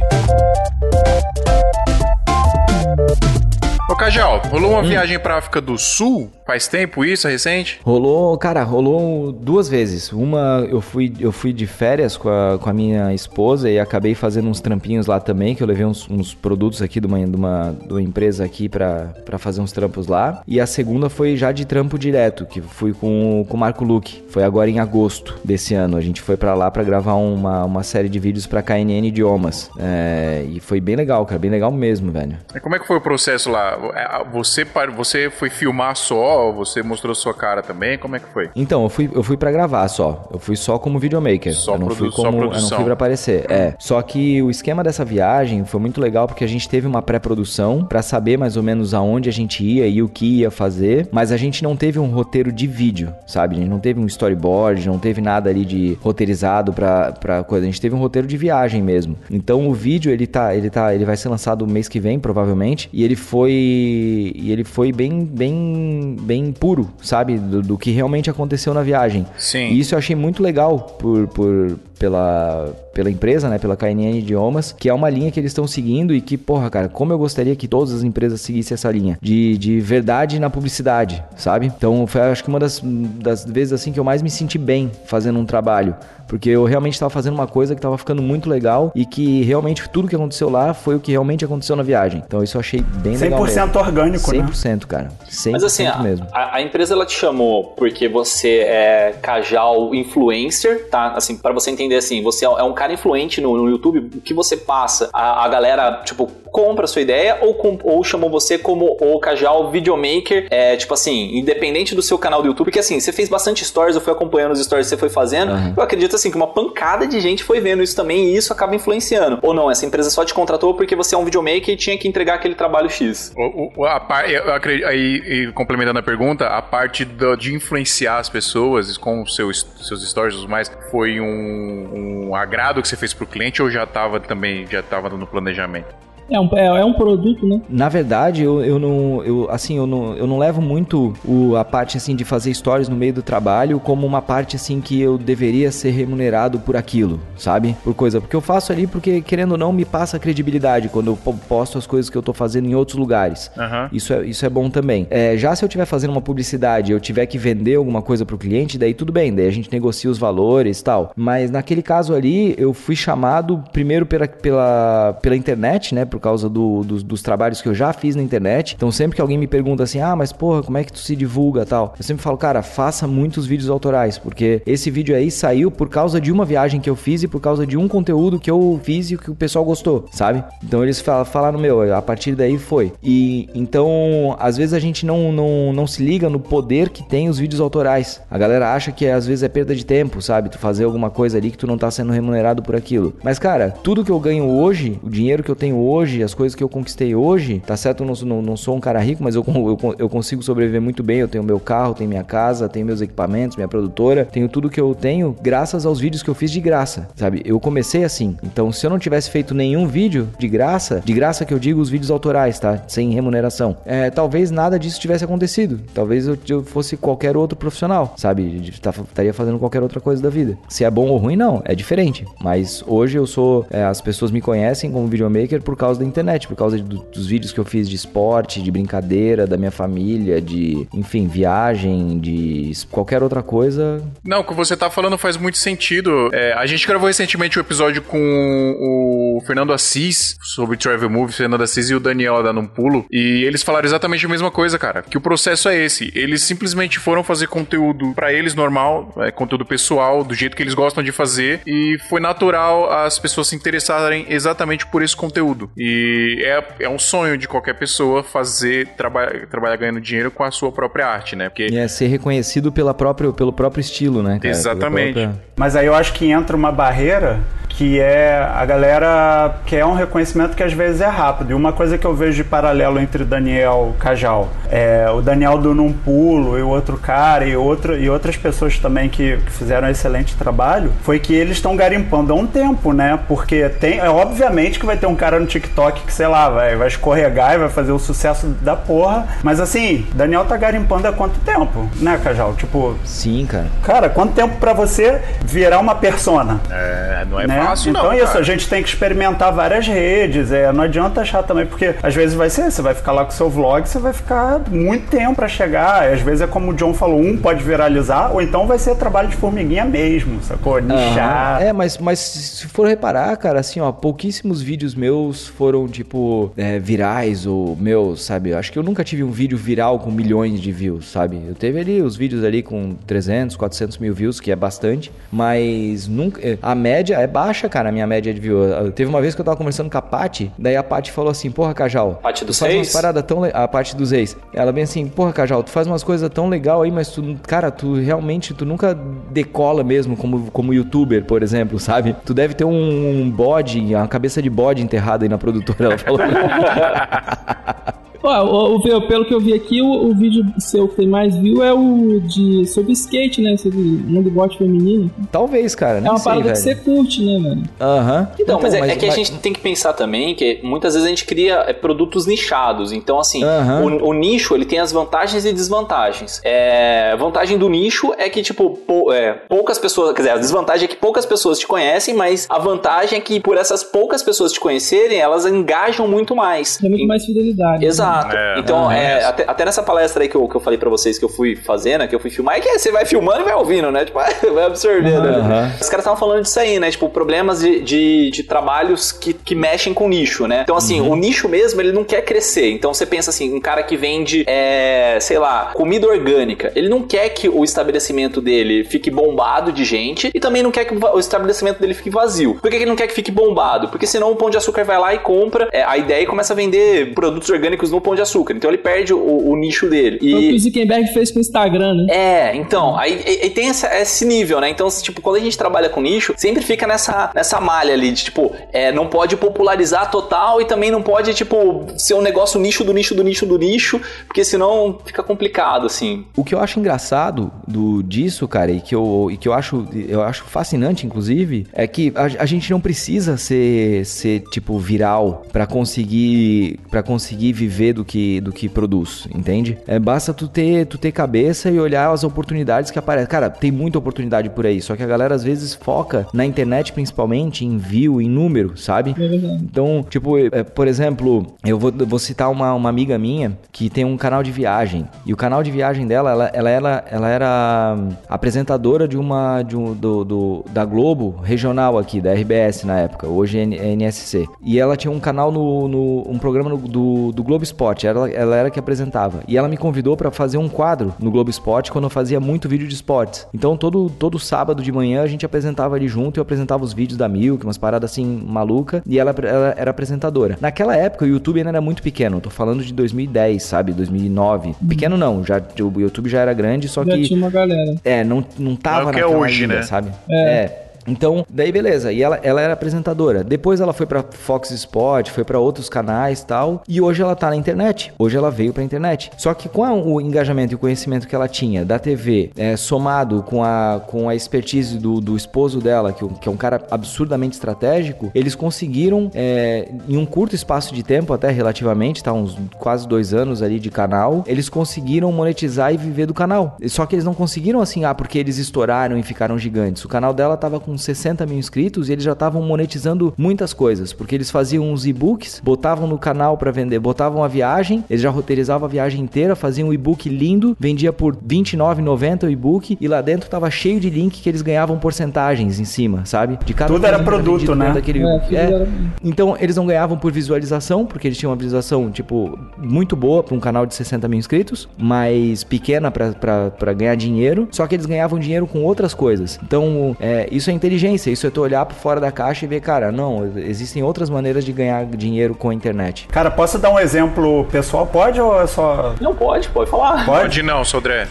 Ô 3.89 3.95
Cajal, 3.95 4.41
rolou 4.45 4.71
uma 4.71 4.79
hum. 4.79 4.87
viagem 4.87 5.19
pra 5.19 5.37
África 5.37 5.59
do 5.59 5.77
Sul? 5.77 6.31
Faz 6.45 6.67
tempo 6.67 7.03
isso, 7.03 7.27
é 7.27 7.31
recente? 7.31 7.79
Rolou, 7.83 8.37
cara, 8.37 8.63
rolou 8.63 9.31
duas 9.31 9.69
vezes. 9.69 10.11
Uma, 10.11 10.65
eu 10.69 10.81
fui, 10.81 11.13
eu 11.19 11.31
fui 11.31 11.51
de 11.53 11.67
férias 11.67 12.17
com 12.17 12.29
a, 12.29 12.57
com 12.59 12.69
a 12.69 12.73
minha 12.73 13.13
esposa 13.13 13.69
e 13.69 13.79
acabei 13.79 14.15
fazendo 14.15 14.49
uns 14.49 14.59
trampinhos 14.59 15.07
lá 15.07 15.19
também, 15.19 15.55
que 15.55 15.63
eu 15.63 15.67
levei 15.67 15.85
uns, 15.85 16.09
uns 16.09 16.33
produtos 16.33 16.81
aqui 16.81 16.99
de 16.99 17.07
uma, 17.07 17.25
de 17.25 17.35
uma, 17.35 17.75
de 17.85 17.93
uma 17.93 18.01
empresa 18.01 18.43
aqui 18.43 18.67
pra, 18.67 19.13
pra 19.25 19.37
fazer 19.37 19.61
uns 19.61 19.71
trampos 19.71 20.07
lá. 20.07 20.41
E 20.47 20.59
a 20.59 20.65
segunda 20.65 21.09
foi 21.09 21.35
já 21.35 21.51
de 21.51 21.65
trampo 21.65 21.97
direto, 21.97 22.45
que 22.45 22.61
fui 22.61 22.93
com, 22.93 23.45
com 23.47 23.57
o 23.57 23.59
Marco 23.59 23.83
Luque. 23.83 24.23
Foi 24.29 24.43
agora 24.43 24.69
em 24.69 24.79
agosto 24.79 25.37
desse 25.43 25.73
ano. 25.73 25.97
A 25.97 26.01
gente 26.01 26.21
foi 26.21 26.37
para 26.37 26.53
lá 26.53 26.69
para 26.71 26.83
gravar 26.83 27.15
uma, 27.15 27.65
uma 27.65 27.83
série 27.83 28.09
de 28.09 28.19
vídeos 28.19 28.47
pra 28.47 28.61
KNN 28.61 29.07
Idiomas. 29.07 29.69
É, 29.77 30.45
e 30.49 30.59
foi 30.59 30.79
bem 30.79 30.95
legal, 30.95 31.25
cara, 31.25 31.39
bem 31.39 31.51
legal 31.51 31.71
mesmo, 31.71 32.11
velho. 32.11 32.37
E 32.53 32.59
como 32.59 32.75
é 32.75 32.79
que 32.79 32.87
foi 32.87 32.97
o 32.97 33.01
processo 33.01 33.49
lá? 33.49 33.77
É, 33.93 34.23
você, 34.31 34.65
você 34.95 35.29
foi 35.29 35.49
filmar 35.49 35.95
só? 35.95 36.51
Você 36.51 36.83
mostrou 36.83 37.15
sua 37.15 37.33
cara 37.33 37.61
também? 37.61 37.97
Como 37.97 38.15
é 38.15 38.19
que 38.19 38.27
foi? 38.27 38.49
Então, 38.55 38.83
eu 38.83 38.89
fui, 38.89 39.09
eu 39.13 39.23
fui 39.23 39.37
para 39.37 39.51
gravar 39.51 39.87
só. 39.87 40.27
Eu 40.31 40.39
fui 40.39 40.55
só 40.55 40.77
como 40.77 40.99
videomaker. 40.99 41.53
Só 41.53 41.75
eu 41.75 41.79
não 41.79 41.89
fui 41.89 42.11
como, 42.11 42.43
Eu 42.43 42.51
não 42.51 42.69
fui 42.69 42.83
pra 42.83 42.93
aparecer. 42.93 43.45
É. 43.49 43.73
Só 43.79 44.01
que 44.01 44.41
o 44.41 44.49
esquema 44.49 44.83
dessa 44.83 45.03
viagem 45.03 45.65
foi 45.65 45.79
muito 45.79 45.99
legal 45.99 46.27
porque 46.27 46.43
a 46.43 46.47
gente 46.47 46.67
teve 46.67 46.87
uma 46.87 47.01
pré-produção 47.01 47.85
para 47.85 48.01
saber 48.01 48.37
mais 48.37 48.57
ou 48.57 48.63
menos 48.63 48.93
aonde 48.93 49.29
a 49.29 49.31
gente 49.31 49.63
ia 49.63 49.87
e 49.87 50.01
o 50.01 50.09
que 50.09 50.39
ia 50.39 50.51
fazer, 50.51 51.07
mas 51.11 51.31
a 51.31 51.37
gente 51.37 51.63
não 51.63 51.75
teve 51.75 51.99
um 51.99 52.07
roteiro 52.07 52.51
de 52.51 52.67
vídeo, 52.67 53.13
sabe? 53.25 53.55
A 53.55 53.59
gente 53.59 53.69
não 53.69 53.79
teve 53.79 53.99
um 53.99 54.05
storyboard, 54.05 54.87
não 54.87 54.99
teve 54.99 55.21
nada 55.21 55.49
ali 55.49 55.65
de 55.65 55.97
roteirizado 56.01 56.73
pra, 56.73 57.11
pra 57.11 57.43
coisa. 57.43 57.65
A 57.65 57.69
gente 57.69 57.81
teve 57.81 57.95
um 57.95 57.99
roteiro 57.99 58.27
de 58.27 58.37
viagem 58.37 58.81
mesmo. 58.81 59.17
Então 59.29 59.67
o 59.67 59.73
vídeo, 59.73 60.11
ele 60.11 60.27
tá, 60.27 60.55
ele 60.55 60.69
tá, 60.69 60.93
ele 60.93 61.05
vai 61.05 61.17
ser 61.17 61.29
lançado 61.29 61.67
mês 61.67 61.87
que 61.87 61.99
vem, 61.99 62.19
provavelmente, 62.19 62.89
e 62.93 63.03
ele 63.03 63.15
foi 63.15 63.51
e 63.61 64.51
ele 64.51 64.63
foi 64.63 64.91
bem, 64.91 65.23
bem, 65.25 66.17
bem 66.21 66.51
puro, 66.51 66.89
sabe? 67.01 67.37
Do, 67.37 67.61
do 67.61 67.77
que 67.77 67.91
realmente 67.91 68.29
aconteceu 68.29 68.73
na 68.73 68.83
viagem. 68.83 69.25
Sim. 69.37 69.69
E 69.69 69.79
isso 69.79 69.93
eu 69.93 69.99
achei 69.99 70.15
muito 70.15 70.41
legal 70.41 70.79
por, 70.79 71.27
por, 71.27 71.77
pela, 72.01 72.73
pela 72.95 73.11
empresa, 73.11 73.47
né, 73.47 73.59
pela 73.59 73.77
KNN 73.77 74.17
Idiomas, 74.17 74.71
que 74.71 74.89
é 74.89 74.93
uma 74.93 75.07
linha 75.07 75.29
que 75.29 75.39
eles 75.39 75.51
estão 75.51 75.67
seguindo 75.67 76.15
e 76.15 76.19
que, 76.19 76.35
porra, 76.35 76.67
cara, 76.67 76.89
como 76.89 77.13
eu 77.13 77.17
gostaria 77.19 77.55
que 77.55 77.67
todas 77.67 77.93
as 77.93 78.01
empresas 78.01 78.41
seguissem 78.41 78.73
essa 78.73 78.89
linha 78.89 79.19
de, 79.21 79.55
de 79.55 79.79
verdade 79.79 80.39
na 80.39 80.49
publicidade, 80.49 81.23
sabe? 81.37 81.67
Então, 81.67 82.07
foi 82.07 82.21
acho 82.21 82.43
que 82.43 82.49
uma 82.49 82.59
das, 82.59 82.81
das 82.83 83.45
vezes 83.45 83.71
assim 83.71 83.91
que 83.91 83.99
eu 83.99 84.03
mais 84.03 84.23
me 84.23 84.31
senti 84.31 84.57
bem 84.57 84.89
fazendo 85.05 85.37
um 85.37 85.45
trabalho, 85.45 85.95
porque 86.31 86.49
eu 86.49 86.63
realmente 86.63 86.93
estava 86.93 87.09
fazendo 87.09 87.33
uma 87.33 87.45
coisa 87.45 87.75
que 87.75 87.79
estava 87.79 87.97
ficando 87.97 88.21
muito 88.21 88.49
legal 88.49 88.89
e 88.95 89.05
que 89.05 89.43
realmente 89.43 89.87
tudo 89.89 90.07
que 90.07 90.15
aconteceu 90.15 90.49
lá 90.49 90.73
foi 90.73 90.95
o 90.95 90.99
que 90.99 91.11
realmente 91.11 91.43
aconteceu 91.43 91.75
na 91.75 91.83
viagem. 91.83 92.23
Então, 92.25 92.41
isso 92.41 92.55
eu 92.55 92.61
achei 92.61 92.81
bem 92.81 93.15
100% 93.15 93.19
legal. 93.19 93.43
100% 93.43 93.75
orgânico, 93.75 94.31
100%, 94.31 94.65
né? 94.65 94.79
cara. 94.87 95.09
100% 95.29 95.51
Mas 95.51 95.63
assim, 95.63 95.85
a, 95.85 95.97
mesmo. 95.99 96.25
A, 96.31 96.55
a, 96.55 96.61
empresa 96.61 96.93
ela 96.93 97.05
te 97.05 97.19
chamou 97.19 97.73
porque 97.75 98.07
você 98.07 98.59
é 98.59 99.13
cajal 99.21 99.93
influencer, 99.93 100.87
tá? 100.89 101.11
Assim, 101.17 101.35
para 101.35 101.53
você 101.53 101.69
entender 101.69 101.90
assim, 101.97 102.21
você 102.21 102.45
é 102.45 102.63
um 102.63 102.73
cara 102.73 102.93
influente 102.93 103.41
no, 103.41 103.55
no 103.55 103.69
YouTube, 103.69 104.09
o 104.17 104.21
que 104.21 104.33
você 104.33 104.57
passa, 104.57 105.09
a, 105.13 105.45
a 105.45 105.47
galera, 105.47 106.01
tipo, 106.05 106.29
compra 106.51 106.85
a 106.85 106.87
sua 106.87 107.01
ideia 107.01 107.37
ou, 107.41 107.55
com, 107.55 107.79
ou 107.83 108.03
chamou 108.03 108.29
você 108.29 108.57
como 108.57 108.97
o 108.99 109.19
cajal 109.19 109.71
videomaker, 109.71 110.47
é, 110.51 110.75
tipo 110.75 110.93
assim, 110.93 111.37
independente 111.37 111.95
do 111.95 112.01
seu 112.01 112.17
canal 112.17 112.41
do 112.41 112.47
YouTube, 112.47 112.65
porque 112.65 112.79
assim, 112.79 112.99
você 112.99 113.11
fez 113.11 113.29
bastante 113.29 113.63
stories, 113.63 113.95
eu 113.95 114.01
fui 114.01 114.11
acompanhando 114.11 114.51
os 114.51 114.63
stories 114.63 114.87
que 114.87 114.89
você 114.89 114.97
foi 114.97 115.09
fazendo, 115.09 115.53
uhum. 115.53 115.73
eu 115.77 115.83
acredito 115.83 116.15
assim 116.15 116.29
que 116.29 116.35
uma 116.35 116.47
pancada 116.47 117.07
de 117.07 117.19
gente 117.19 117.43
foi 117.43 117.59
vendo 117.59 117.81
isso 117.81 117.95
também 117.95 118.27
e 118.27 118.37
isso 118.37 118.51
acaba 118.51 118.75
influenciando. 118.75 119.39
Ou 119.41 119.53
não, 119.53 119.71
essa 119.71 119.85
empresa 119.85 120.09
só 120.09 120.25
te 120.25 120.33
contratou 120.33 120.73
porque 120.73 120.95
você 120.95 121.15
é 121.15 121.17
um 121.17 121.25
videomaker 121.25 121.69
e 121.69 121.77
tinha 121.77 121.97
que 121.97 122.07
entregar 122.07 122.35
aquele 122.35 122.55
trabalho 122.55 122.89
X. 122.89 123.31
O, 123.35 123.71
o, 123.81 123.85
a 123.85 123.99
par, 123.99 124.29
eu 124.29 124.53
acredito, 124.53 124.85
aí, 124.85 125.51
complementando 125.53 125.99
a 125.99 126.03
pergunta, 126.03 126.47
a 126.47 126.61
parte 126.61 127.05
do, 127.05 127.35
de 127.35 127.53
influenciar 127.53 128.17
as 128.17 128.29
pessoas 128.29 128.97
com 128.97 129.25
seus, 129.25 129.65
seus 129.81 130.07
stories 130.07 130.35
e 130.35 130.47
mais, 130.47 130.71
foi 130.89 131.21
um, 131.21 131.80
um 131.87 132.35
agrado 132.35 132.81
que 132.81 132.87
você 132.87 132.97
fez 132.97 133.13
pro 133.13 133.25
cliente 133.25 133.61
ou 133.61 133.69
já 133.69 133.83
estava 133.83 134.19
também, 134.19 134.67
já 134.67 134.79
estava 134.79 135.09
no 135.09 135.27
planejamento? 135.27 135.93
É 136.31 136.39
um, 136.39 136.49
é, 136.53 136.65
é, 136.65 136.85
um 136.85 136.93
produto, 136.93 137.45
né? 137.45 137.61
Na 137.69 137.89
verdade, 137.89 138.41
eu, 138.41 138.63
eu 138.63 138.79
não. 138.79 139.21
Eu, 139.23 139.51
assim, 139.51 139.77
eu 139.77 139.85
não, 139.85 140.15
eu 140.15 140.25
não 140.25 140.37
levo 140.37 140.61
muito 140.61 141.13
o, 141.25 141.57
a 141.57 141.65
parte 141.65 141.97
assim 141.97 142.15
de 142.15 142.23
fazer 142.23 142.53
stories 142.53 142.87
no 142.87 142.95
meio 142.95 143.13
do 143.13 143.21
trabalho 143.21 143.79
como 143.81 144.07
uma 144.07 144.21
parte 144.21 144.55
assim 144.55 144.79
que 144.79 144.99
eu 144.99 145.17
deveria 145.17 145.71
ser 145.73 145.91
remunerado 145.91 146.59
por 146.59 146.77
aquilo, 146.77 147.19
sabe? 147.35 147.75
Por 147.83 147.93
coisa. 147.93 148.21
Porque 148.21 148.35
eu 148.35 148.39
faço 148.39 148.71
ali 148.71 148.87
porque, 148.87 149.21
querendo 149.21 149.51
ou 149.51 149.57
não, 149.57 149.73
me 149.73 149.83
passa 149.83 150.17
credibilidade 150.17 150.87
quando 150.87 151.07
eu 151.07 151.33
posto 151.49 151.77
as 151.77 151.85
coisas 151.85 152.09
que 152.09 152.17
eu 152.17 152.21
tô 152.21 152.31
fazendo 152.31 152.65
em 152.65 152.75
outros 152.75 152.97
lugares. 152.97 153.51
Uhum. 153.57 153.89
Isso, 153.91 154.13
é, 154.13 154.25
isso 154.25 154.45
é 154.45 154.49
bom 154.49 154.69
também. 154.69 155.07
É, 155.09 155.35
já 155.35 155.53
se 155.53 155.65
eu 155.65 155.67
estiver 155.67 155.85
fazendo 155.85 156.11
uma 156.11 156.21
publicidade 156.21 156.93
eu 156.93 156.99
tiver 156.99 157.25
que 157.25 157.37
vender 157.37 157.75
alguma 157.75 158.01
coisa 158.01 158.25
pro 158.25 158.37
cliente, 158.37 158.77
daí 158.77 158.93
tudo 158.93 159.11
bem, 159.11 159.35
daí 159.35 159.47
a 159.47 159.51
gente 159.51 159.69
negocia 159.69 160.09
os 160.09 160.17
valores 160.17 160.79
e 160.79 160.83
tal. 160.83 161.11
Mas 161.13 161.51
naquele 161.51 161.81
caso 161.81 162.13
ali, 162.13 162.55
eu 162.57 162.73
fui 162.73 162.95
chamado 162.95 163.61
primeiro 163.73 164.05
pela, 164.05 164.27
pela, 164.27 165.17
pela 165.21 165.35
internet, 165.35 165.93
né? 165.93 166.05
Por 166.05 166.20
causa 166.21 166.49
do, 166.49 166.83
do, 166.83 167.03
dos 167.03 167.21
trabalhos 167.21 167.61
que 167.61 167.67
eu 167.67 167.73
já 167.73 167.91
fiz 167.93 168.15
na 168.15 168.23
internet. 168.23 168.75
Então 168.75 168.91
sempre 168.91 169.15
que 169.15 169.21
alguém 169.21 169.37
me 169.37 169.47
pergunta 169.47 169.83
assim, 169.83 169.99
ah, 169.99 170.15
mas 170.15 170.31
porra, 170.31 170.63
como 170.63 170.77
é 170.77 170.83
que 170.83 170.93
tu 170.93 170.99
se 170.99 171.15
divulga 171.15 171.65
tal? 171.65 171.95
Eu 171.97 172.03
sempre 172.03 172.23
falo, 172.23 172.37
cara, 172.37 172.61
faça 172.61 173.07
muitos 173.07 173.45
vídeos 173.45 173.69
autorais, 173.69 174.17
porque 174.17 174.61
esse 174.65 174.89
vídeo 174.89 175.15
aí 175.15 175.29
saiu 175.31 175.71
por 175.71 175.89
causa 175.89 176.21
de 176.21 176.31
uma 176.31 176.45
viagem 176.45 176.79
que 176.79 176.89
eu 176.89 176.95
fiz 176.95 177.23
e 177.23 177.27
por 177.27 177.39
causa 177.39 177.65
de 177.65 177.77
um 177.77 177.87
conteúdo 177.87 178.39
que 178.39 178.49
eu 178.49 178.79
fiz 178.83 179.11
e 179.11 179.17
que 179.17 179.31
o 179.31 179.35
pessoal 179.35 179.65
gostou, 179.65 180.05
sabe? 180.11 180.43
Então 180.63 180.83
eles 180.83 181.01
falaram, 181.01 181.59
meu, 181.59 181.95
a 181.95 182.01
partir 182.01 182.35
daí 182.35 182.57
foi. 182.57 182.93
E 183.03 183.49
então, 183.55 184.35
às 184.39 184.57
vezes 184.57 184.73
a 184.73 184.79
gente 184.79 185.05
não, 185.05 185.31
não, 185.31 185.73
não 185.73 185.87
se 185.87 186.03
liga 186.03 186.29
no 186.29 186.39
poder 186.39 186.89
que 186.89 187.03
tem 187.03 187.29
os 187.29 187.39
vídeos 187.39 187.61
autorais. 187.61 188.21
A 188.29 188.37
galera 188.37 188.73
acha 188.73 188.91
que 188.91 189.07
às 189.07 189.25
vezes 189.25 189.43
é 189.43 189.49
perda 189.49 189.75
de 189.75 189.85
tempo, 189.85 190.21
sabe? 190.21 190.49
Tu 190.49 190.57
fazer 190.57 190.83
alguma 190.83 191.09
coisa 191.09 191.37
ali 191.37 191.51
que 191.51 191.57
tu 191.57 191.67
não 191.67 191.77
tá 191.77 191.89
sendo 191.89 192.11
remunerado 192.11 192.61
por 192.61 192.75
aquilo. 192.75 193.13
Mas, 193.23 193.39
cara, 193.39 193.71
tudo 193.83 194.03
que 194.03 194.11
eu 194.11 194.19
ganho 194.19 194.47
hoje, 194.47 194.99
o 195.03 195.09
dinheiro 195.09 195.43
que 195.43 195.49
eu 195.49 195.55
tenho 195.55 195.77
hoje, 195.77 196.10
hoje, 196.11 196.23
as 196.23 196.33
coisas 196.33 196.55
que 196.55 196.63
eu 196.63 196.69
conquistei 196.69 197.15
hoje, 197.15 197.61
tá 197.65 197.77
certo? 197.77 198.03
Eu 198.03 198.07
não, 198.07 198.15
não, 198.25 198.41
não 198.41 198.57
sou 198.57 198.75
um 198.75 198.79
cara 198.79 198.99
rico, 198.99 199.23
mas 199.23 199.35
eu, 199.35 199.45
eu, 199.47 199.95
eu, 199.97 200.09
consigo 200.09 200.43
sobreviver 200.43 200.81
muito 200.81 201.01
bem. 201.01 201.19
Eu 201.19 201.27
tenho 201.27 201.43
meu 201.43 201.59
carro, 201.59 201.93
tenho 201.93 202.09
minha 202.09 202.23
casa, 202.23 202.67
tenho 202.67 202.85
meus 202.85 203.01
equipamentos, 203.01 203.55
minha 203.55 203.67
produtora, 203.67 204.25
tenho 204.25 204.49
tudo 204.49 204.69
que 204.69 204.79
eu 204.79 204.93
tenho 204.93 205.35
graças 205.41 205.85
aos 205.85 205.99
vídeos 205.99 206.21
que 206.21 206.29
eu 206.29 206.35
fiz 206.35 206.51
de 206.51 206.59
graça, 206.59 207.07
sabe? 207.15 207.41
Eu 207.45 207.59
comecei 207.59 208.03
assim. 208.03 208.35
Então, 208.43 208.71
se 208.71 208.85
eu 208.85 208.89
não 208.89 208.99
tivesse 208.99 209.29
feito 209.29 209.53
nenhum 209.53 209.87
vídeo 209.87 210.29
de 210.37 210.47
graça, 210.47 211.01
de 211.03 211.13
graça 211.13 211.45
que 211.45 211.53
eu 211.53 211.59
digo 211.59 211.79
os 211.79 211.89
vídeos 211.89 212.11
autorais, 212.11 212.59
tá? 212.59 212.83
Sem 212.87 213.11
remuneração, 213.11 213.77
é, 213.85 214.09
talvez 214.09 214.51
nada 214.51 214.77
disso 214.77 214.99
tivesse 214.99 215.23
acontecido. 215.23 215.79
Talvez 215.93 216.27
eu, 216.27 216.37
eu 216.49 216.63
fosse 216.63 216.97
qualquer 216.97 217.37
outro 217.37 217.57
profissional, 217.57 218.13
sabe? 218.17 218.71
Tá, 218.81 218.89
estaria 218.89 219.33
fazendo 219.33 219.59
qualquer 219.59 219.81
outra 219.81 219.99
coisa 219.99 220.21
da 220.21 220.29
vida. 220.29 220.57
Se 220.67 220.83
é 220.83 220.91
bom 220.91 221.07
ou 221.07 221.17
ruim, 221.17 221.35
não. 221.35 221.61
É 221.65 221.75
diferente. 221.75 222.25
Mas 222.41 222.83
hoje 222.85 223.17
eu 223.17 223.25
sou. 223.25 223.65
É, 223.69 223.83
as 223.83 224.01
pessoas 224.01 224.31
me 224.31 224.41
conhecem 224.41 224.91
como 224.91 225.07
videomaker 225.07 225.61
por 225.61 225.75
causa 225.75 225.90
da 225.99 226.05
internet, 226.05 226.47
por 226.47 226.55
causa 226.55 226.77
do, 226.77 226.97
dos 226.97 227.27
vídeos 227.27 227.51
que 227.51 227.59
eu 227.59 227.65
fiz 227.65 227.89
de 227.89 227.95
esporte, 227.95 228.61
de 228.61 228.71
brincadeira, 228.71 229.45
da 229.45 229.57
minha 229.57 229.71
família, 229.71 230.41
de, 230.41 230.87
enfim, 230.93 231.27
viagem, 231.27 232.19
de 232.19 232.71
qualquer 232.89 233.23
outra 233.23 233.43
coisa. 233.43 234.01
Não, 234.23 234.41
o 234.41 234.43
que 234.43 234.53
você 234.53 234.75
tá 234.75 234.89
falando 234.89 235.17
faz 235.17 235.37
muito 235.37 235.57
sentido. 235.57 236.29
É, 236.33 236.53
a 236.53 236.65
gente 236.65 236.87
gravou 236.87 237.07
recentemente 237.07 237.57
um 237.57 237.61
episódio 237.61 238.01
com 238.01 238.75
o 238.79 239.41
Fernando 239.45 239.73
Assis 239.73 240.37
sobre 240.41 240.77
Travel 240.77 241.09
Movie, 241.09 241.33
Fernando 241.33 241.63
Assis 241.63 241.89
e 241.89 241.95
o 241.95 241.99
Daniel 241.99 242.41
dando 242.43 242.59
um 242.59 242.67
pulo, 242.67 243.05
e 243.11 243.43
eles 243.45 243.63
falaram 243.63 243.85
exatamente 243.85 244.25
a 244.25 244.29
mesma 244.29 244.51
coisa, 244.51 244.77
cara. 244.77 245.01
Que 245.01 245.17
o 245.17 245.21
processo 245.21 245.69
é 245.69 245.77
esse. 245.77 246.11
Eles 246.15 246.43
simplesmente 246.43 246.99
foram 246.99 247.23
fazer 247.23 247.47
conteúdo 247.47 248.13
para 248.13 248.33
eles 248.33 248.55
normal, 248.55 249.13
é, 249.17 249.31
conteúdo 249.31 249.65
pessoal, 249.65 250.23
do 250.23 250.33
jeito 250.33 250.55
que 250.55 250.63
eles 250.63 250.73
gostam 250.73 251.03
de 251.03 251.11
fazer, 251.11 251.61
e 251.65 251.97
foi 252.09 252.21
natural 252.21 252.91
as 252.91 253.19
pessoas 253.19 253.47
se 253.47 253.55
interessarem 253.55 254.25
exatamente 254.29 254.85
por 254.87 255.01
esse 255.01 255.15
conteúdo. 255.15 255.69
E 255.83 256.43
é, 256.43 256.63
é 256.81 256.87
um 256.89 256.99
sonho 256.99 257.35
de 257.35 257.47
qualquer 257.47 257.73
pessoa 257.73 258.21
fazer, 258.21 258.89
traba 258.89 259.25
trabalhar 259.49 259.77
ganhando 259.77 259.99
dinheiro 259.99 260.29
com 260.29 260.43
a 260.43 260.51
sua 260.51 260.71
própria 260.71 261.07
arte, 261.07 261.35
né? 261.35 261.49
Porque... 261.49 261.69
E 261.71 261.75
é 261.75 261.87
ser 261.87 262.05
reconhecido 262.05 262.71
pela 262.71 262.93
própria, 262.93 263.33
pelo 263.33 263.51
próprio 263.51 263.81
estilo, 263.81 264.21
né? 264.21 264.37
Cara? 264.39 264.53
Exatamente. 264.53 265.13
Própria... 265.13 265.41
Mas 265.55 265.75
aí 265.75 265.87
eu 265.87 265.95
acho 265.95 266.13
que 266.13 266.29
entra 266.29 266.55
uma 266.55 266.71
barreira 266.71 267.39
que 267.69 267.99
é 267.99 268.37
a 268.53 268.63
galera 268.65 269.55
quer 269.65 269.83
um 269.85 269.93
reconhecimento 269.93 270.55
que 270.55 270.61
às 270.61 270.73
vezes 270.73 271.01
é 271.01 271.07
rápido. 271.07 271.51
E 271.51 271.53
uma 271.55 271.73
coisa 271.73 271.97
que 271.97 272.05
eu 272.05 272.13
vejo 272.13 272.43
de 272.43 272.43
paralelo 272.43 272.99
entre 272.99 273.23
o 273.23 273.25
Daniel 273.25 273.95
Cajal, 273.97 274.49
é, 274.69 275.09
o 275.09 275.21
Daniel 275.21 275.57
do 275.57 275.73
Num 275.73 275.91
Pulo 275.91 276.59
e 276.59 276.61
o 276.61 276.67
outro 276.67 276.97
cara 276.97 277.45
e, 277.45 277.55
outro, 277.55 277.97
e 277.97 278.09
outras 278.09 278.37
pessoas 278.37 278.77
também 278.77 279.09
que, 279.09 279.37
que 279.37 279.51
fizeram 279.51 279.87
um 279.87 279.91
excelente 279.91 280.35
trabalho, 280.35 280.91
foi 281.01 281.17
que 281.19 281.33
eles 281.33 281.57
estão 281.57 281.75
garimpando 281.75 282.33
há 282.33 282.35
um 282.35 282.45
tempo, 282.45 282.93
né? 282.93 283.17
Porque 283.27 283.67
tem, 283.69 283.99
é, 283.99 284.09
obviamente 284.09 284.79
que 284.79 284.85
vai 284.85 284.97
ter 284.97 285.07
um 285.07 285.15
cara 285.15 285.39
no 285.39 285.47
TikTok 285.47 285.70
que, 285.91 286.13
sei 286.13 286.27
lá, 286.27 286.49
vai, 286.49 286.75
vai 286.75 286.87
escorregar 286.87 287.53
e 287.53 287.57
vai 287.57 287.69
fazer 287.69 287.91
o 287.91 287.99
sucesso 287.99 288.47
da 288.61 288.75
porra. 288.75 289.27
Mas 289.43 289.59
assim, 289.59 290.05
Daniel 290.13 290.45
tá 290.45 290.57
garimpando 290.57 291.07
há 291.07 291.13
quanto 291.13 291.39
tempo, 291.39 291.89
né, 291.97 292.19
Cajal? 292.23 292.53
Tipo. 292.53 292.95
Sim, 293.03 293.45
cara. 293.45 293.67
Cara, 293.83 294.09
quanto 294.09 294.33
tempo 294.33 294.57
para 294.57 294.73
você 294.73 295.21
virar 295.45 295.79
uma 295.79 295.95
persona? 295.95 296.59
É, 296.69 297.25
não 297.29 297.39
é 297.39 297.47
né? 297.47 297.61
fácil, 297.61 297.89
então 297.89 298.03
não. 298.03 298.13
Então, 298.13 298.25
isso, 298.25 298.37
a 298.37 298.43
gente 298.43 298.67
tem 298.67 298.83
que 298.83 298.89
experimentar 298.89 299.51
várias 299.51 299.87
redes. 299.87 300.51
É, 300.51 300.71
não 300.71 300.83
adianta 300.83 301.21
achar 301.21 301.43
também, 301.43 301.65
porque 301.65 301.95
às 302.01 302.13
vezes 302.13 302.35
vai 302.35 302.49
ser, 302.49 302.71
você 302.71 302.81
vai 302.81 302.93
ficar 302.93 303.11
lá 303.11 303.23
com 303.23 303.31
o 303.31 303.33
seu 303.33 303.49
vlog, 303.49 303.87
você 303.87 303.99
vai 303.99 304.13
ficar 304.13 304.59
muito 304.69 305.07
tempo 305.09 305.35
para 305.35 305.47
chegar. 305.47 306.11
às 306.11 306.21
vezes 306.21 306.41
é 306.41 306.47
como 306.47 306.71
o 306.71 306.73
John 306.73 306.93
falou, 306.93 307.19
um 307.19 307.37
pode 307.37 307.63
viralizar, 307.63 308.31
ou 308.31 308.41
então 308.41 308.67
vai 308.67 308.77
ser 308.77 308.95
trabalho 308.95 309.29
de 309.29 309.35
formiguinha 309.35 309.85
mesmo, 309.85 310.41
sacou? 310.43 310.79
Nichar. 310.81 311.61
É, 311.61 311.73
mas, 311.73 311.97
mas 311.97 312.19
se 312.19 312.67
for 312.67 312.87
reparar, 312.87 313.35
cara, 313.37 313.59
assim, 313.59 313.79
ó, 313.79 313.91
pouquíssimos 313.91 314.61
vídeos 314.61 314.95
meus 314.95 315.47
foram, 315.61 315.87
tipo, 315.87 316.51
é, 316.57 316.79
virais 316.79 317.45
ou 317.45 317.75
meus, 317.75 318.23
sabe? 318.23 318.51
Acho 318.51 318.71
que 318.71 318.79
eu 318.79 318.81
nunca 318.81 319.03
tive 319.03 319.23
um 319.23 319.29
vídeo 319.29 319.55
viral 319.55 319.99
com 319.99 320.09
milhões 320.09 320.59
de 320.59 320.71
views, 320.71 321.05
sabe? 321.07 321.39
Eu 321.47 321.53
teve 321.53 321.79
ali 321.79 322.01
os 322.01 322.15
vídeos 322.15 322.43
ali 322.43 322.63
com 322.63 322.95
300, 323.05 323.55
400 323.55 323.99
mil 323.99 324.11
views, 324.11 324.39
que 324.39 324.51
é 324.51 324.55
bastante, 324.55 325.11
mas 325.31 326.07
nunca. 326.07 326.41
A 326.63 326.73
média 326.73 327.15
é 327.17 327.27
baixa 327.27 327.69
cara, 327.69 327.89
a 327.89 327.91
minha 327.91 328.07
média 328.07 328.33
de 328.33 328.39
view. 328.39 328.57
Teve 328.95 329.07
uma 329.07 329.21
vez 329.21 329.35
que 329.35 329.41
eu 329.41 329.45
tava 329.45 329.55
conversando 329.55 329.87
com 329.87 329.97
a 329.99 330.01
Paty, 330.01 330.51
daí 330.57 330.75
a 330.75 330.81
Paty 330.81 331.11
falou 331.11 331.29
assim, 331.29 331.51
porra, 331.51 331.75
Cajal. 331.75 332.19
Paty 332.23 332.43
dos 332.43 332.57
faz 332.57 332.73
umas 332.73 332.91
paradas 332.91 333.23
tão 333.23 333.43
A 333.43 333.67
parte 333.67 333.95
dos 333.95 334.11
ex. 334.11 334.35
Ela 334.55 334.71
bem 334.71 334.85
assim, 334.85 335.07
porra, 335.07 335.31
Cajal, 335.31 335.61
tu 335.61 335.69
faz 335.69 335.85
umas 335.85 336.01
coisas 336.01 336.27
tão 336.29 336.49
legal 336.49 336.81
aí, 336.81 336.89
mas 336.89 337.09
tu, 337.09 337.37
cara, 337.43 337.69
tu 337.69 337.93
realmente, 337.93 338.55
tu 338.55 338.65
nunca 338.65 338.97
decola 339.29 339.83
mesmo 339.83 340.17
como, 340.17 340.49
como 340.49 340.73
youtuber, 340.73 341.23
por 341.23 341.43
exemplo, 341.43 341.79
sabe? 341.79 342.15
Tu 342.25 342.33
deve 342.33 342.55
ter 342.55 342.65
um, 342.65 343.21
um 343.21 343.29
bode, 343.29 343.79
uma 343.79 344.07
cabeça 344.07 344.41
de 344.41 344.49
bode 344.49 344.81
enterrada 344.81 345.23
aí 345.23 345.29
na 345.29 345.37
produtora, 345.51 345.85
ela 345.85 345.97
falou. 345.97 346.19
Ó, 348.23 348.43
o, 348.43 348.75
o- 348.77 349.07
pelo 349.07 349.25
que 349.25 349.33
eu 349.33 349.39
vi 349.39 349.53
aqui, 349.53 349.81
o, 349.81 350.09
o 350.09 350.13
vídeo 350.15 350.45
seu 350.59 350.87
que 350.87 350.95
tem 350.95 351.07
mais 351.07 351.35
view 351.35 351.63
é 351.63 351.73
o 351.73 352.19
de 352.21 352.65
sobre 352.67 352.91
skate, 352.93 353.41
né? 353.41 353.57
Sobre 353.57 353.77
longboard 354.09 354.57
feminino. 354.57 355.09
Talvez, 355.31 355.73
cara. 355.75 355.97
É 355.99 356.01
uma 356.09 356.17
sei, 356.17 356.23
parada 356.25 356.43
velho. 356.43 356.53
que 356.55 356.61
você 356.61 356.75
curte, 356.75 357.23
né, 357.25 357.39
velho? 357.49 357.63
Aham. 357.79 358.27
Então, 358.39 358.59
mas, 358.61 358.73
é, 358.73 358.79
é 358.79 358.95
que 358.95 359.05
a 359.05 359.11
gente 359.11 359.31
tem 359.39 359.51
que 359.53 359.59
pensar 359.59 359.93
também 359.93 360.35
que 360.35 360.59
muitas 360.63 360.93
vezes 360.93 361.05
a 361.05 361.09
gente 361.09 361.25
cria 361.25 361.63
é, 361.67 361.73
produtos 361.73 362.25
nichados. 362.25 362.91
Então, 362.91 363.19
assim, 363.19 363.43
Aham. 363.43 363.83
o, 364.01 364.09
o 364.09 364.13
nicho 364.13 364.53
ele 364.55 364.65
tem 364.65 364.79
as 364.79 364.91
vantagens 364.91 365.45
e 365.45 365.51
desvantagens. 365.53 366.39
É, 366.43 367.11
a 367.13 367.15
vantagem 367.15 367.57
do 367.57 367.69
nicho 367.69 368.13
é 368.17 368.29
que, 368.29 368.41
tipo, 368.41 368.71
pou- 368.85 369.11
é, 369.11 369.33
poucas 369.49 369.77
pessoas. 369.79 370.11
Quer 370.13 370.21
dizer, 370.21 370.29
a 370.31 370.37
desvantagem 370.37 370.85
é 370.85 370.87
que 370.87 370.95
poucas 370.97 371.25
pessoas 371.25 371.59
te 371.59 371.67
conhecem, 371.67 372.13
mas 372.13 372.45
a 372.49 372.59
vantagem 372.59 373.17
é 373.17 373.21
que 373.21 373.39
por 373.39 373.57
essas 373.57 373.83
poucas 373.83 374.21
pessoas 374.23 374.51
te 374.51 374.59
conhecerem, 374.59 375.17
elas 375.19 375.45
engajam 375.45 376.07
muito 376.07 376.35
mais. 376.35 376.77
Tem 376.77 376.89
muito 376.89 377.07
mais 377.07 377.25
fidelidade. 377.25 377.81
né? 377.81 377.87
Exato. 378.19 378.35
É, 378.35 378.59
então, 378.59 378.89
ah, 378.89 378.97
é, 378.97 379.03
é. 379.03 379.23
até, 379.25 379.43
até 379.47 379.65
nessa 379.65 379.83
palestra 379.83 380.23
aí 380.23 380.29
que 380.29 380.35
eu, 380.35 380.47
que 380.47 380.55
eu 380.55 380.61
falei 380.61 380.77
pra 380.77 380.89
vocês 380.89 381.17
que 381.17 381.25
eu 381.25 381.29
fui 381.29 381.55
fazendo, 381.55 382.07
que 382.07 382.15
eu 382.15 382.19
fui 382.19 382.29
filmar, 382.29 382.55
é 382.57 382.59
que 382.59 382.77
você 382.77 382.91
vai 382.91 383.05
filmando 383.05 383.41
e 383.41 383.43
vai 383.43 383.53
ouvindo, 383.53 383.91
né? 383.91 384.05
Tipo, 384.05 384.19
vai 384.53 384.65
absorvendo. 384.65 385.23
né? 385.23 385.37
Aham. 385.37 385.71
Os 385.79 385.89
caras 385.89 386.03
estavam 386.03 386.17
falando 386.19 386.43
disso 386.43 386.59
aí, 386.59 386.79
né? 386.79 386.91
Tipo, 386.91 387.09
problemas 387.09 387.61
de, 387.61 387.81
de, 387.81 388.31
de 388.31 388.43
trabalhos 388.43 389.11
que, 389.11 389.33
que 389.33 389.55
mexem 389.55 389.93
com 389.93 390.07
nicho, 390.07 390.47
né? 390.47 390.61
Então, 390.63 390.75
assim, 390.75 390.99
Uhum. 391.01 391.11
o 391.11 391.15
nicho 391.15 391.47
mesmo, 391.49 391.81
ele 391.81 391.91
não 391.91 392.03
quer 392.03 392.21
crescer. 392.23 392.69
Então, 392.71 392.93
você 392.93 393.05
pensa 393.05 393.29
assim, 393.29 393.53
um 393.53 393.59
cara 393.59 393.81
que 393.83 393.95
vende, 393.97 394.43
é, 394.47 395.17
sei 395.21 395.37
lá, 395.39 395.71
comida 395.73 396.07
orgânica. 396.07 396.71
Ele 396.75 396.89
não 396.89 397.01
quer 397.03 397.29
que 397.29 397.47
o 397.49 397.63
estabelecimento 397.63 398.41
dele 398.41 398.83
fique 398.83 399.09
bombado 399.09 399.71
de 399.71 399.83
gente 399.85 400.31
e 400.33 400.39
também 400.39 400.61
não 400.61 400.71
quer 400.71 400.85
que 400.85 400.93
o 400.93 401.19
estabelecimento 401.19 401.79
dele 401.79 401.93
fique 401.93 402.09
vazio. 402.09 402.55
Por 402.55 402.69
que 402.69 402.77
que 402.77 402.83
ele 402.83 402.89
não 402.89 402.95
quer 402.95 403.07
que 403.07 403.13
fique 403.13 403.31
bombado? 403.31 403.87
Porque 403.89 404.05
senão 404.05 404.31
o 404.31 404.35
Pão 404.35 404.49
de 404.49 404.57
Açúcar 404.57 404.83
vai 404.83 404.97
lá 404.99 405.13
e 405.13 405.19
compra 405.19 405.69
é, 405.71 405.83
a 405.83 405.97
ideia 405.97 406.23
e 406.23 406.25
começa 406.25 406.53
a 406.53 406.55
vender 406.55 407.13
produtos 407.13 407.49
orgânicos 407.49 407.91
no 407.91 408.00
Pão 408.01 408.15
de 408.15 408.21
Açúcar. 408.21 408.53
Então, 408.53 408.69
ele 408.69 408.77
perde 408.77 409.13
o, 409.13 409.49
o 409.49 409.55
nicho 409.55 409.89
dele. 409.89 410.19
Foi 410.19 410.33
o 410.33 410.39
que 410.39 410.49
E... 410.51 410.55
o 410.55 410.59
Zuckerberg 410.59 411.13
fez 411.13 411.31
com 411.31 411.37
o 411.37 411.41
Instagram, 411.41 411.93
né? 411.95 412.07
É, 412.13 412.55
então, 412.55 412.97
aí, 412.97 413.49
tem 413.51 413.69
essa- 413.69 413.93
esse 413.99 414.25
nível, 414.25 414.59
né? 414.59 414.69
Então, 414.69 414.87
tipo, 415.01 415.21
quando 415.21 415.35
a 415.37 415.39
gente 415.39 415.57
trabalha 415.57 415.89
com 415.89 416.01
nicho, 416.01 416.33
sempre 416.37 416.63
fica 416.63 416.85
nessa, 416.87 417.31
nessa 417.35 417.59
malha 417.59 417.93
ali 417.93 418.11
de, 418.11 418.23
tipo, 418.25 418.51
é, 418.73 418.91
não 418.91 419.07
pode 419.07 419.35
popularizar 419.37 420.09
total 420.11 420.61
e 420.61 420.65
também 420.65 420.91
não 420.91 421.01
pode, 421.01 421.33
tipo, 421.33 421.85
ser 421.97 422.13
um 422.13 422.21
negócio 422.21 422.59
nicho 422.59 422.83
do 422.83 422.93
nicho 422.93 423.15
do 423.15 423.23
nicho 423.23 423.45
do 423.45 423.57
nicho, 423.57 423.99
porque 424.27 424.43
senão 424.43 424.97
fica 425.05 425.21
complicado, 425.23 425.85
assim. 425.85 426.25
O 426.35 426.43
que 426.43 426.55
eu 426.55 426.59
acho 426.59 426.79
engraçado 426.79 427.51
do, 427.67 428.01
disso, 428.03 428.47
cara, 428.47 428.71
e 428.71 428.79
que, 428.81 428.95
eu, 428.95 429.29
e 429.31 429.37
que 429.37 429.47
eu, 429.47 429.53
acho, 429.53 429.87
eu 430.07 430.21
acho 430.21 430.43
fascinante, 430.45 431.05
inclusive, 431.05 431.67
é 431.73 431.85
que 431.87 432.11
a, 432.15 432.43
a 432.43 432.45
gente 432.45 432.69
não 432.71 432.79
precisa 432.81 433.37
ser, 433.37 434.05
ser 434.05 434.43
tipo, 434.51 434.77
viral 434.77 435.43
pra 435.51 435.65
conseguir 435.67 436.79
para 436.89 437.03
conseguir 437.03 437.53
viver 437.53 437.90
do 437.93 438.03
que, 438.05 438.39
do 438.41 438.51
que 438.51 438.67
produz, 438.69 439.27
entende? 439.33 439.77
É, 439.87 439.99
basta 439.99 440.33
tu 440.33 440.47
ter, 440.47 440.85
tu 440.85 440.97
ter 440.97 441.11
cabeça 441.11 441.69
e 441.69 441.79
olhar 441.79 442.11
as 442.11 442.23
oportunidades 442.23 442.91
que 442.91 442.99
aparecem. 442.99 443.29
Cara, 443.29 443.49
tem 443.49 443.71
muita 443.71 443.97
oportunidade 443.99 444.49
por 444.49 444.65
aí, 444.65 444.81
só 444.81 444.95
que 444.95 445.03
a 445.03 445.07
galera 445.07 445.35
às 445.35 445.43
vezes 445.43 445.73
foca 445.73 446.27
na 446.33 446.45
internet 446.45 446.93
principalmente 446.93 447.65
em 447.65 447.77
view, 447.77 448.21
em 448.21 448.29
número, 448.29 448.77
sabe? 448.77 449.15
É. 449.19 449.35
Então, 449.55 450.05
tipo, 450.09 450.37
é, 450.37 450.63
por 450.63 450.87
exemplo, 450.87 451.45
eu 451.65 451.77
vou, 451.77 451.91
vou 451.91 452.19
citar 452.19 452.49
uma, 452.51 452.73
uma 452.73 452.89
amiga 452.89 453.17
minha 453.17 453.57
que 453.71 453.89
tem 453.89 454.05
um 454.05 454.17
canal 454.17 454.43
de 454.43 454.51
viagem. 454.51 455.07
E 455.25 455.33
o 455.33 455.37
canal 455.37 455.63
de 455.63 455.71
viagem 455.71 456.07
dela, 456.07 456.31
ela, 456.31 456.51
ela, 456.53 456.69
era, 456.69 457.05
ela 457.09 457.29
era 457.29 457.95
hum, 457.97 458.09
apresentadora 458.29 459.07
de 459.07 459.17
uma. 459.17 459.61
De 459.61 459.75
um, 459.77 459.93
do, 459.93 460.23
do- 460.25 460.65
da 460.71 460.83
Globo 460.85 461.35
regional 461.43 461.97
aqui, 461.97 462.19
da 462.21 462.33
RBS 462.33 462.83
na 462.83 462.99
época. 462.99 463.27
Hoje 463.27 463.57
é 463.59 463.61
é 463.61 463.93
NSC. 463.93 464.45
E 464.61 464.79
ela 464.79 464.95
tinha 464.97 465.11
um 465.11 465.19
canal 465.19 465.51
no. 465.51 465.87
no- 465.87 466.23
um 466.27 466.37
programa 466.39 466.69
no- 466.69 466.77
do, 466.77 467.31
do 467.31 467.43
Globo 467.43 467.63
Esporte. 467.63 467.80
Ela, 468.07 468.29
ela 468.29 468.55
era 468.55 468.69
que 468.69 468.79
apresentava. 468.79 469.43
E 469.47 469.57
ela 469.57 469.67
me 469.67 469.77
convidou 469.77 470.15
pra 470.15 470.31
fazer 470.31 470.57
um 470.57 470.69
quadro 470.69 471.13
no 471.19 471.31
Globo 471.31 471.49
Esporte 471.49 471.91
quando 471.91 472.05
eu 472.05 472.09
fazia 472.09 472.39
muito 472.39 472.69
vídeo 472.69 472.87
de 472.87 472.93
esportes. 472.93 473.47
Então, 473.53 473.75
todo, 473.75 474.09
todo 474.09 474.37
sábado 474.39 474.83
de 474.83 474.91
manhã 474.91 475.21
a 475.23 475.27
gente 475.27 475.45
apresentava 475.45 475.95
ali 475.95 476.07
junto. 476.07 476.39
Eu 476.39 476.43
apresentava 476.43 476.83
os 476.83 476.93
vídeos 476.93 477.17
da 477.17 477.27
Milk, 477.27 477.63
umas 477.65 477.77
paradas 477.77 478.11
assim 478.11 478.43
maluca. 478.47 479.01
E 479.05 479.19
ela, 479.19 479.31
ela 479.43 479.73
era 479.77 479.91
apresentadora. 479.91 480.57
Naquela 480.61 480.95
época 480.95 481.25
o 481.25 481.27
YouTube 481.27 481.57
ainda 481.57 481.69
era 481.69 481.81
muito 481.81 482.01
pequeno. 482.03 482.37
Eu 482.37 482.41
tô 482.41 482.49
falando 482.49 482.83
de 482.83 482.93
2010, 482.93 483.63
sabe? 483.63 483.93
2009. 483.93 484.75
Pequeno 484.87 485.17
não, 485.17 485.43
já, 485.43 485.61
o 485.79 485.99
YouTube 485.99 486.29
já 486.29 486.41
era 486.41 486.53
grande, 486.53 486.87
só 486.87 487.03
Já 487.03 487.13
que. 487.13 487.23
tinha 487.23 487.37
uma 487.39 487.49
galera. 487.49 487.95
É, 488.03 488.23
não, 488.23 488.43
não 488.57 488.75
tava 488.75 489.03
Não 489.03 489.09
é 489.09 489.11
o 489.11 489.13
que 489.13 489.19
é 489.19 489.27
hoje, 489.27 489.65
linha, 489.65 489.79
né? 489.79 489.81
sabe? 489.83 490.11
É. 490.29 490.41
É. 490.41 490.90
Então, 491.07 491.45
daí 491.49 491.71
beleza. 491.71 492.11
E 492.11 492.21
ela, 492.21 492.39
ela 492.43 492.61
era 492.61 492.73
apresentadora. 492.73 493.43
Depois 493.43 493.79
ela 493.79 493.93
foi 493.93 494.05
pra 494.05 494.23
Fox 494.23 494.71
Sport, 494.71 495.29
foi 495.29 495.43
pra 495.43 495.59
outros 495.59 495.89
canais 495.89 496.43
tal. 496.43 496.83
E 496.87 497.01
hoje 497.01 497.21
ela 497.21 497.35
tá 497.35 497.49
na 497.49 497.55
internet. 497.55 498.13
Hoje 498.17 498.37
ela 498.37 498.51
veio 498.51 498.73
pra 498.73 498.83
internet. 498.83 499.31
Só 499.37 499.53
que 499.53 499.69
com 499.69 499.81
o 500.03 500.21
engajamento 500.21 500.73
e 500.73 500.75
o 500.75 500.79
conhecimento 500.79 501.27
que 501.27 501.35
ela 501.35 501.47
tinha 501.47 501.83
da 501.83 501.99
TV, 501.99 502.51
é, 502.55 502.75
somado 502.75 503.43
com 503.43 503.63
a, 503.63 504.01
com 504.05 504.29
a 504.29 504.35
expertise 504.35 504.97
do, 504.97 505.19
do 505.19 505.35
esposo 505.35 505.79
dela, 505.79 506.13
que, 506.13 506.27
que 506.27 506.47
é 506.47 506.51
um 506.51 506.57
cara 506.57 506.81
absurdamente 506.89 507.55
estratégico, 507.55 508.31
eles 508.33 508.55
conseguiram, 508.55 509.29
é, 509.33 509.89
em 510.07 510.17
um 510.17 510.25
curto 510.25 510.55
espaço 510.55 510.93
de 510.93 511.03
tempo, 511.03 511.33
até 511.33 511.49
relativamente, 511.49 512.23
tá? 512.23 512.33
Uns 512.33 512.57
quase 512.77 513.07
dois 513.07 513.33
anos 513.33 513.61
ali 513.61 513.79
de 513.79 513.89
canal, 513.89 514.43
eles 514.47 514.69
conseguiram 514.69 515.31
monetizar 515.31 515.93
e 515.93 515.97
viver 515.97 516.25
do 516.25 516.33
canal. 516.33 516.77
Só 516.87 517.05
que 517.05 517.15
eles 517.15 517.25
não 517.25 517.33
conseguiram 517.33 517.81
assim, 517.81 518.05
ah, 518.05 518.13
porque 518.13 518.37
eles 518.37 518.57
estouraram 518.57 519.17
e 519.17 519.23
ficaram 519.23 519.57
gigantes. 519.57 520.03
O 520.05 520.09
canal 520.09 520.33
dela 520.33 520.57
tava 520.57 520.79
com 520.79 520.97
60 521.03 521.45
mil 521.45 521.57
inscritos 521.57 522.09
e 522.09 522.11
eles 522.13 522.23
já 522.23 522.31
estavam 522.33 522.61
monetizando 522.61 523.33
muitas 523.37 523.73
coisas, 523.73 524.13
porque 524.13 524.35
eles 524.35 524.49
faziam 524.51 524.89
uns 524.91 525.05
e-books, 525.05 525.61
botavam 525.63 526.07
no 526.07 526.17
canal 526.17 526.57
pra 526.57 526.71
vender, 526.71 526.99
botavam 526.99 527.43
a 527.43 527.47
viagem, 527.47 528.03
eles 528.09 528.21
já 528.21 528.29
roteirizavam 528.29 528.85
a 528.87 528.89
viagem 528.91 529.21
inteira, 529.21 529.55
faziam 529.55 529.89
um 529.89 529.93
e-book 529.93 530.29
lindo, 530.29 530.75
vendia 530.79 531.11
por 531.13 531.33
R$29,90 531.35 532.43
o 532.43 532.49
e-book 532.49 532.97
e 532.99 533.07
lá 533.07 533.21
dentro 533.21 533.49
tava 533.49 533.69
cheio 533.69 533.99
de 533.99 534.09
link 534.09 534.41
que 534.41 534.49
eles 534.49 534.61
ganhavam 534.61 534.97
porcentagens 534.97 535.79
em 535.79 535.85
cima, 535.85 536.25
sabe? 536.25 536.57
De 536.65 536.73
cada 536.73 536.93
Tudo 536.93 537.05
era 537.05 537.19
produto, 537.23 537.75
né? 537.75 537.91
Daquele 537.93 538.21
É, 538.21 538.41
É. 538.51 538.55
era- 538.55 538.87
Então 539.23 539.55
eles 539.59 539.75
não 539.75 539.85
ganhavam 539.85 540.17
por 540.17 540.31
visualização, 540.31 541.05
porque 541.05 541.27
eles 541.27 541.37
tinham 541.37 541.51
uma 541.51 541.57
visualização, 541.57 542.09
tipo, 542.11 542.57
muito 542.77 543.15
boa 543.15 543.43
pra 543.43 543.55
um 543.55 543.59
canal 543.59 543.85
de 543.85 543.93
60 543.95 544.27
mil 544.27 544.37
inscritos, 544.39 544.87
mas 544.97 545.63
pequena 545.63 546.11
pra 546.11 546.93
ganhar 546.93 547.15
dinheiro, 547.15 547.67
só 547.71 547.85
que 547.87 547.95
eles 547.95 548.05
ganhavam 548.05 548.39
dinheiro 548.39 548.67
com 548.67 548.83
outras 548.83 549.13
coisas. 549.13 549.59
Então, 549.63 550.15
é, 550.19 550.47
isso 550.51 550.69
é 550.69 550.73
inteligência, 550.81 551.29
isso 551.29 551.45
é 551.45 551.49
tu 551.51 551.61
olhar 551.61 551.85
por 551.85 551.95
fora 551.95 552.19
da 552.19 552.31
caixa 552.31 552.65
e 552.65 552.67
ver, 552.67 552.79
cara, 552.81 553.11
não, 553.11 553.51
existem 553.55 554.01
outras 554.01 554.29
maneiras 554.31 554.65
de 554.65 554.71
ganhar 554.73 555.05
dinheiro 555.05 555.53
com 555.53 555.69
a 555.69 555.73
internet. 555.73 556.27
Cara, 556.31 556.49
posso 556.49 556.79
dar 556.79 556.89
um 556.89 556.97
exemplo 556.97 557.65
pessoal? 557.71 558.07
Pode 558.07 558.41
ou 558.41 558.59
é 558.59 558.65
só. 558.65 559.13
Não 559.21 559.35
pode, 559.35 559.69
pode 559.69 559.89
falar. 559.89 560.25
Pode? 560.25 560.41
Pode 560.41 560.63
não, 560.63 560.83
Sodré. 560.83 561.27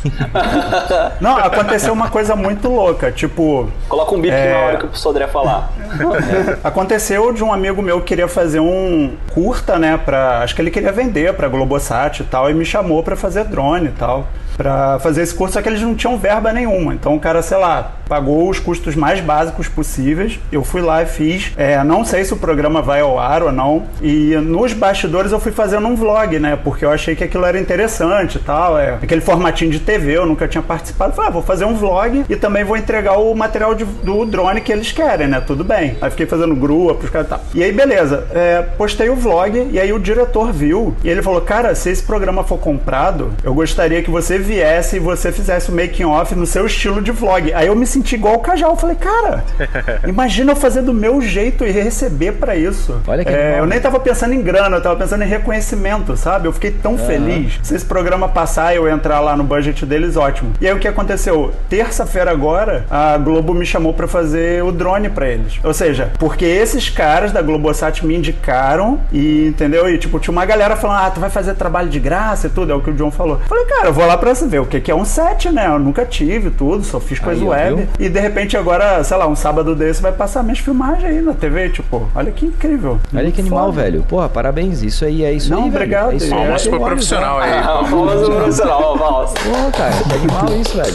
Não, 1.21 1.37
aconteceu 1.37 1.93
uma 1.93 2.09
coisa 2.09 2.35
muito 2.37 2.69
louca. 2.69 3.11
Tipo, 3.11 3.69
Coloca 3.89 4.15
um 4.15 4.21
bip 4.21 4.33
É. 4.33 4.53
na 4.53 4.59
hora 4.67 4.77
que 4.79 4.87
o 4.87 4.95
Sodré 4.97 5.27
falar. 5.27 5.73
Aconteceu 6.63 7.33
de 7.33 7.43
um 7.43 7.53
amigo 7.53 7.83
meu 7.83 8.01
que 8.01 8.07
queria 8.07 8.29
fazer 8.29 8.61
um 8.61 9.17
curta, 9.33 9.79
né, 9.79 9.97
pra... 9.99 10.41
Acho 10.41 10.55
que 10.55 10.63
ele 10.63 10.71
queria 10.71 10.93
vender 10.93 11.33
pra 11.35 11.49
Globosat 11.49 12.21
e 12.21 12.25
tal, 12.25 12.51
e 12.51 12.55
me 12.55 12.65
chamou 12.65 13.03
pra 13.03 13.17
fazer 13.17 13.45
drone 13.45 13.87
e 13.89 13.93
tal. 13.93 14.27
Pra 14.57 14.99
fazer 15.01 15.23
esse 15.23 15.35
curso, 15.35 15.55
só 15.55 15.63
que 15.63 15.69
eles 15.69 15.81
não 15.83 15.95
tinham 15.95 16.19
verba 16.19 16.53
nenhuma. 16.53 16.95
Então 16.95 17.15
o 17.15 17.21
cara, 17.21 17.43
sei 17.43 17.57
lá, 17.59 17.93
pagou 18.09 18.49
os 18.49 18.59
custos 18.59 18.95
mais 18.95 19.21
básicos 19.21 19.69
possíveis. 19.69 20.39
Eu 20.53 20.63
fui 20.65 20.81
lá 20.81 21.03
e 21.03 21.07
fiz. 21.07 21.53
É, 21.57 21.83
não 21.85 22.05
sei 22.05 22.25
se 22.25 22.33
o 22.33 22.37
programa 22.37 22.83
vai 22.83 23.01
ao 23.01 23.19
ar 23.19 23.43
ou 23.43 23.53
não. 23.53 23.85
E 24.03 24.35
nos 24.37 24.73
bastidores 24.73 25.33
eu 25.33 25.41
fui 25.41 25.53
fazendo 25.53 25.87
um 25.87 25.95
vlog, 25.97 26.39
né? 26.39 26.59
Porque 26.63 26.85
eu 26.85 26.91
achei 26.91 27.15
que 27.17 27.25
aquilo 27.25 27.45
era 27.45 27.59
interessante 27.59 28.37
e 28.37 28.41
tal. 28.41 28.79
É, 28.79 28.95
aquele 28.95 29.21
formatinho 29.21 29.71
de 29.71 29.81
TV, 29.81 30.17
eu 30.17 30.27
nunca 30.27 30.47
tinha 30.49 30.63
participado. 30.63 31.15
Falei, 31.15 31.31
ah, 31.31 31.33
vou 31.33 31.43
fazer 31.43 31.65
um 31.65 31.75
vlog 31.75 32.25
e 32.29 32.37
também 32.37 32.65
vou 32.65 32.77
entregar 32.77 33.19
o 33.19 33.35
material 33.35 33.75
de- 33.75 33.85
do 33.85 34.25
drone 34.27 34.61
que 34.61 34.73
eles 34.73 34.93
querem, 34.93 35.29
né? 35.29 35.41
Tudo 35.41 35.65
bem. 35.65 35.97
Aí 36.01 36.11
fiquei 36.11 36.27
fazendo 36.27 36.55
grua 36.55 36.95
pros 36.95 37.11
caras 37.11 37.27
e 37.27 37.31
tal. 37.31 37.41
E 37.55 37.63
aí, 37.65 37.73
beleza. 37.73 38.27
É, 38.33 38.63
postei 38.77 39.09
o 39.09 39.17
vlog 39.17 39.69
e 39.73 39.79
aí 39.81 39.93
o 39.93 39.99
diretor 39.99 40.53
viu 40.53 40.95
e 41.05 41.09
ele 41.09 41.23
falou: 41.23 41.41
Cara, 41.41 41.75
se 41.75 41.91
esse 41.91 42.03
programa 42.03 42.45
for 42.45 42.59
comprado, 42.59 43.33
eu 43.43 43.55
gostaria 43.55 44.03
que 44.03 44.11
você 44.11 44.39
viesse 44.51 44.97
e 44.97 44.99
você 44.99 45.31
fizesse 45.31 45.71
o 45.71 45.75
making 45.75 46.05
off 46.05 46.35
no 46.35 46.45
seu 46.45 46.67
estilo 46.67 47.01
de 47.01 47.13
vlog. 47.13 47.53
Aí 47.55 47.69
eu 47.69 47.77
me 47.77 47.87
senti 47.87 48.17
igual 48.17 48.35
o 48.35 48.41
Cajal. 48.41 48.71
Eu 48.71 48.77
falei, 48.77 48.97
cara, 48.97 49.45
imagina 50.07 50.53
eu 50.53 50.57
fazer 50.57 50.83
do 50.83 50.93
meu 50.93 51.21
jeito 51.21 51.65
e 51.65 51.71
receber 51.71 52.33
pra 52.33 52.57
isso. 52.57 53.01
Olha 53.07 53.25
que 53.25 53.31
É, 53.31 53.61
eu 53.61 53.67
nem 53.67 53.79
tava 53.81 54.01
pensando 54.01 54.35
em 54.35 54.43
grana, 54.43 54.77
eu 54.77 54.83
tava 54.83 54.97
pensando 54.97 55.23
em 55.23 55.29
reconhecimento, 55.29 56.17
sabe? 56.17 56.49
Eu 56.49 56.53
fiquei 56.53 56.73
tão 56.73 56.99
feliz. 56.99 57.61
Se 57.63 57.75
esse 57.77 57.85
programa 57.85 58.29
passar 58.29 58.73
e 58.73 58.77
eu 58.77 58.89
entrar 58.89 59.21
lá 59.21 59.37
no 59.37 59.45
budget 59.45 59.87
deles, 59.87 60.17
ótimo. 60.17 60.53
E 60.61 60.67
aí 60.67 60.75
o 60.75 60.79
que 60.81 60.89
aconteceu? 60.89 61.53
Terça-feira 61.69 62.31
agora, 62.31 62.85
a 62.91 63.17
Globo 63.19 63.55
me 63.55 63.65
chamou 63.65 63.95
pra 63.95 64.09
fazer 64.09 64.65
o 64.65 64.73
drone 64.73 65.09
pra 65.09 65.29
eles. 65.29 65.61
Ou 65.63 65.73
seja, 65.73 66.11
porque 66.19 66.45
esses 66.45 66.89
caras 66.89 67.31
da 67.31 67.41
Globosat 67.41 68.05
me 68.05 68.17
indicaram 68.17 69.01
e, 69.13 69.47
entendeu? 69.47 69.89
E 69.89 69.97
tipo, 69.99 70.19
tinha 70.19 70.33
uma 70.33 70.45
galera 70.45 70.75
falando, 70.77 71.07
ah, 71.07 71.11
tu 71.11 71.21
vai 71.21 71.31
fazer 71.31 71.55
trabalho 71.55 71.89
de 71.89 72.01
graça 72.01 72.49
e 72.49 72.51
tudo, 72.51 72.73
é 72.73 72.75
o 72.75 72.81
que 72.81 72.91
o 72.91 72.95
John 72.95 73.11
falou. 73.11 73.37
Eu 73.43 73.47
falei, 73.49 73.65
cara, 73.67 73.87
eu 73.89 73.93
vou 73.93 74.07
lá 74.07 74.17
pra 74.19 74.30
pra 74.31 74.35
você 74.35 74.47
ver 74.47 74.59
o 74.61 74.67
que 74.67 74.81
que 74.81 74.91
é 74.91 74.95
um 74.95 75.05
set, 75.05 75.51
né? 75.51 75.67
Eu 75.67 75.79
nunca 75.79 76.05
tive 76.07 76.51
tudo, 76.51 76.83
só 76.85 77.01
fiz 77.01 77.19
coisa 77.19 77.41
Aí, 77.43 77.49
web. 77.49 77.77
viu? 77.77 77.89
E 77.99 78.09
de 78.09 78.21
repente 78.21 78.57
agora, 78.57 79.03
sei 79.05 79.17
lá, 79.17 79.27
um 79.27 79.37
sábado 79.37 79.75
desse 79.75 80.01
vai 80.01 80.13
passar 80.13 80.43
minhas 80.43 80.59
filmagens 80.59 81.05
aí 81.05 81.21
na 81.21 81.33
TV, 81.35 81.71
tipo, 81.71 82.09
olha 82.15 82.31
que 82.31 82.47
incrível. 82.47 82.99
Olha 83.15 83.31
que 83.31 83.41
animal, 83.41 83.67
Foda. 83.73 83.83
velho. 83.83 84.03
Porra, 84.09 84.29
parabéns. 84.29 84.83
Isso 84.83 85.05
aí 85.05 85.25
é 85.25 85.33
isso 85.33 85.51
Não, 85.51 85.65
aí, 85.65 85.71
velho. 85.71 85.77
obrigado. 85.77 86.13
É 86.13 86.17
isso 86.17 86.27
aí. 86.27 86.41
É, 86.41 86.45
Palmas 86.45 86.67
pro 86.69 86.81
profissional 86.81 87.39
aí. 87.39 87.51
Ah, 87.53 87.85
famoso 87.89 88.31
profissional, 88.31 88.97
vamos. 88.97 89.31
Pô, 89.33 89.79
cara, 89.79 89.95
é 89.95 90.15
animal 90.15 90.61
isso, 90.61 90.77
velho. 90.77 90.95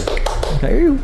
Aí, 0.64 0.98